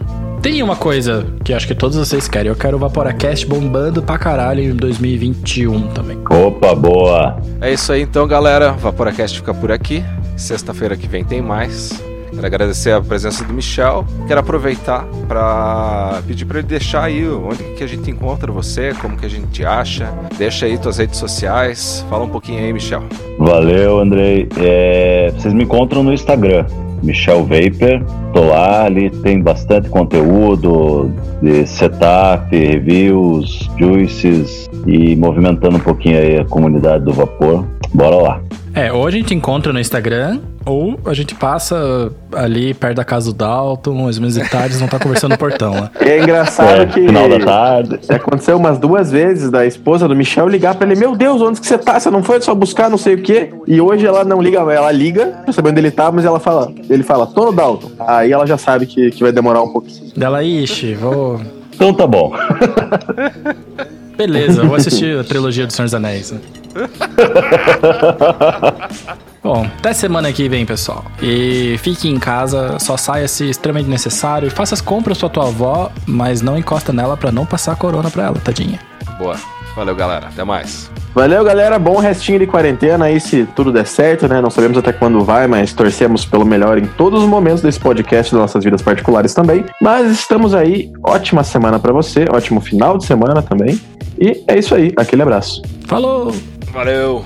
Tem 0.42 0.60
uma 0.60 0.74
coisa 0.74 1.24
que 1.44 1.54
acho 1.54 1.68
que 1.68 1.74
todos 1.74 1.96
vocês 1.96 2.26
querem. 2.26 2.48
Eu 2.48 2.56
quero 2.56 2.76
o 2.76 2.80
Vaporacast 2.80 3.46
bombando 3.46 4.02
pra 4.02 4.18
caralho 4.18 4.60
em 4.60 4.74
2021 4.74 5.88
também. 5.92 6.18
Opa, 6.28 6.74
boa! 6.74 7.40
É 7.60 7.72
isso 7.72 7.92
aí 7.92 8.02
então, 8.02 8.26
galera. 8.26 8.72
Vaporacast 8.72 9.38
fica 9.38 9.54
por 9.54 9.70
aqui. 9.70 10.02
Sexta-feira 10.36 10.96
que 10.96 11.06
vem 11.06 11.24
tem 11.24 11.40
mais. 11.40 12.02
Quero 12.34 12.44
agradecer 12.44 12.90
a 12.90 13.00
presença 13.00 13.44
do 13.44 13.52
Michel. 13.52 14.04
Quero 14.26 14.40
aproveitar 14.40 15.06
para 15.28 16.20
pedir 16.26 16.44
para 16.44 16.58
ele 16.58 16.66
deixar 16.66 17.04
aí 17.04 17.28
onde 17.28 17.62
que 17.76 17.84
a 17.84 17.86
gente 17.86 18.10
encontra 18.10 18.50
você, 18.50 18.92
como 19.00 19.16
que 19.16 19.24
a 19.24 19.30
gente 19.30 19.64
acha. 19.64 20.12
Deixa 20.36 20.66
aí 20.66 20.76
tuas 20.76 20.98
redes 20.98 21.18
sociais. 21.18 22.04
Fala 22.10 22.24
um 22.24 22.28
pouquinho 22.28 22.58
aí, 22.58 22.72
Michel. 22.72 23.04
Valeu, 23.38 24.00
Andrei. 24.00 24.48
É, 24.56 25.32
vocês 25.36 25.54
me 25.54 25.62
encontram 25.62 26.02
no 26.02 26.12
Instagram, 26.12 26.66
Michel 27.02 27.44
Vapor. 27.44 28.04
Tô 28.32 28.44
lá, 28.44 28.84
ali 28.84 29.10
tem 29.10 29.40
bastante 29.40 29.88
conteúdo 29.88 31.10
de 31.42 31.66
setup, 31.66 32.56
reviews, 32.56 33.68
juices 33.78 34.70
e 34.86 35.16
movimentando 35.16 35.76
um 35.76 35.80
pouquinho 35.80 36.18
aí 36.18 36.38
a 36.38 36.44
comunidade 36.44 37.04
do 37.04 37.12
vapor. 37.12 37.66
Bora 37.92 38.16
lá. 38.16 38.40
É, 38.74 38.92
ou 38.92 39.06
a 39.06 39.10
gente 39.10 39.34
encontra 39.34 39.72
no 39.72 39.78
Instagram, 39.78 40.40
ou 40.64 40.98
a 41.04 41.12
gente 41.12 41.34
passa 41.34 42.10
ali 42.32 42.72
perto 42.72 42.96
da 42.96 43.04
casa 43.04 43.26
do 43.30 43.36
Dalton, 43.36 44.08
vezes 44.18 44.34
de 44.34 44.48
tarde, 44.48 44.78
não 44.78 44.88
tá 44.88 44.98
conversando 44.98 45.32
no 45.32 45.38
portão, 45.38 45.74
né? 45.74 45.90
E 46.00 46.08
é 46.08 46.22
engraçado 46.22 46.82
é, 46.82 46.86
que. 46.86 47.06
Final 47.06 47.28
da 47.28 47.38
tarde. 47.38 48.00
Aconteceu 48.08 48.56
umas 48.56 48.78
duas 48.78 49.10
vezes 49.10 49.50
da 49.50 49.66
esposa 49.66 50.08
do 50.08 50.16
Michel 50.16 50.48
ligar 50.48 50.74
pra 50.74 50.86
ele: 50.86 50.98
Meu 50.98 51.14
Deus, 51.14 51.42
onde 51.42 51.60
que 51.60 51.66
você 51.66 51.76
tá? 51.76 52.00
Você 52.00 52.10
não 52.10 52.22
foi 52.22 52.40
só 52.40 52.54
buscar 52.54 52.88
não 52.88 52.98
sei 52.98 53.14
o 53.14 53.22
quê? 53.22 53.52
E 53.66 53.80
hoje 53.80 54.06
ela 54.06 54.24
não 54.24 54.40
liga, 54.40 54.58
ela 54.58 54.90
liga, 54.90 55.26
pra 55.44 55.52
saber 55.52 55.70
onde 55.70 55.80
ele 55.80 55.90
tá, 55.90 56.10
mas 56.10 56.24
ela 56.24 56.40
fala, 56.40 56.72
ele 56.88 57.02
fala, 57.02 57.26
tô 57.26 57.46
no 57.46 57.52
Dalton. 57.52 57.90
Aí 57.98 58.32
ela 58.32 58.46
já 58.46 58.56
sabe 58.56 58.86
que, 58.86 59.10
que 59.10 59.22
vai 59.22 59.32
demorar 59.32 59.62
um 59.62 59.72
pouquinho. 59.72 60.12
Dela, 60.16 60.42
ixi, 60.42 60.94
vou 60.94 61.40
Então 61.74 61.92
tá 61.92 62.06
bom. 62.06 62.32
Beleza, 64.26 64.64
vou 64.64 64.76
assistir 64.76 65.18
a 65.18 65.24
trilogia 65.24 65.66
do 65.66 65.72
Senhor 65.72 65.86
dos 65.86 65.94
Anéis. 65.94 66.30
Né? 66.30 66.40
Bom, 69.42 69.66
até 69.78 69.92
semana 69.92 70.32
que 70.32 70.48
vem, 70.48 70.64
pessoal. 70.64 71.04
E 71.20 71.76
fique 71.78 72.08
em 72.08 72.18
casa, 72.18 72.78
só 72.78 72.96
saia 72.96 73.26
se 73.26 73.50
extremamente 73.50 73.90
necessário. 73.90 74.48
Faça 74.50 74.74
as 74.74 74.80
compras 74.80 75.18
pra 75.18 75.28
tua 75.28 75.48
avó, 75.48 75.90
mas 76.06 76.40
não 76.40 76.56
encosta 76.56 76.92
nela 76.92 77.16
pra 77.16 77.32
não 77.32 77.44
passar 77.44 77.74
corona 77.74 78.08
pra 78.08 78.26
ela, 78.26 78.38
tadinha. 78.38 78.78
Boa. 79.18 79.36
Valeu, 79.74 79.94
galera. 79.94 80.28
Até 80.28 80.44
mais. 80.44 80.90
Valeu, 81.14 81.44
galera. 81.44 81.78
Bom 81.78 81.98
restinho 81.98 82.38
de 82.38 82.46
quarentena 82.46 83.06
aí, 83.06 83.20
se 83.20 83.46
tudo 83.54 83.72
der 83.72 83.86
certo, 83.86 84.28
né? 84.28 84.40
Não 84.40 84.50
sabemos 84.50 84.78
até 84.78 84.92
quando 84.92 85.22
vai, 85.24 85.46
mas 85.46 85.72
torcemos 85.72 86.24
pelo 86.24 86.44
melhor 86.44 86.78
em 86.78 86.86
todos 86.86 87.22
os 87.22 87.28
momentos 87.28 87.62
desse 87.62 87.78
podcast 87.78 88.32
das 88.32 88.40
nossas 88.40 88.64
vidas 88.64 88.82
particulares 88.82 89.34
também. 89.34 89.64
Mas 89.80 90.10
estamos 90.10 90.54
aí. 90.54 90.90
Ótima 91.02 91.44
semana 91.44 91.78
para 91.78 91.92
você, 91.92 92.26
ótimo 92.30 92.60
final 92.60 92.96
de 92.98 93.04
semana 93.04 93.42
também. 93.42 93.80
E 94.18 94.42
é 94.46 94.58
isso 94.58 94.74
aí. 94.74 94.92
Aquele 94.96 95.22
abraço. 95.22 95.62
Falou! 95.86 96.34
Valeu. 96.72 97.24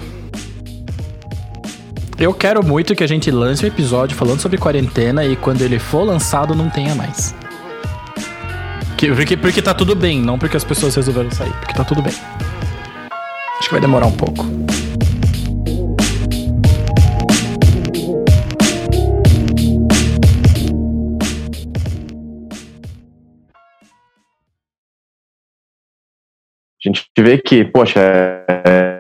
Eu 2.19 2.33
quero 2.33 2.65
muito 2.65 2.95
que 2.95 3.05
a 3.05 3.07
gente 3.07 3.31
lance 3.31 3.65
um 3.65 3.69
episódio 3.69 4.17
falando 4.17 4.41
sobre 4.41 4.57
quarentena 4.57 5.25
e 5.25 5.37
quando 5.37 5.63
ele 5.63 5.79
for 5.79 6.03
lançado 6.03 6.55
não 6.55 6.71
tenha 6.71 6.95
mais. 6.95 7.35
Que- 8.97 9.15
Porque, 9.15 9.37
porque 9.37 9.63
tá 9.63 9.75
tudo 9.75 9.95
bem, 9.95 10.21
não 10.23 10.39
porque 10.39 10.57
as 10.57 10.65
pessoas 10.65 10.95
resolveram 10.97 11.31
sair, 11.31 11.53
porque 11.61 11.75
tá 11.75 11.85
tudo 11.85 12.03
bem. 12.03 12.13
Acho 13.59 13.69
que 13.69 13.73
vai 13.73 13.81
demorar 13.81 14.07
um 14.07 14.13
pouco. 14.17 14.45
A 26.85 26.89
gente 26.89 27.07
vê 27.19 27.39
que, 27.39 27.65
poxa, 27.65 28.01
é. 28.01 28.45
é, 28.69 28.96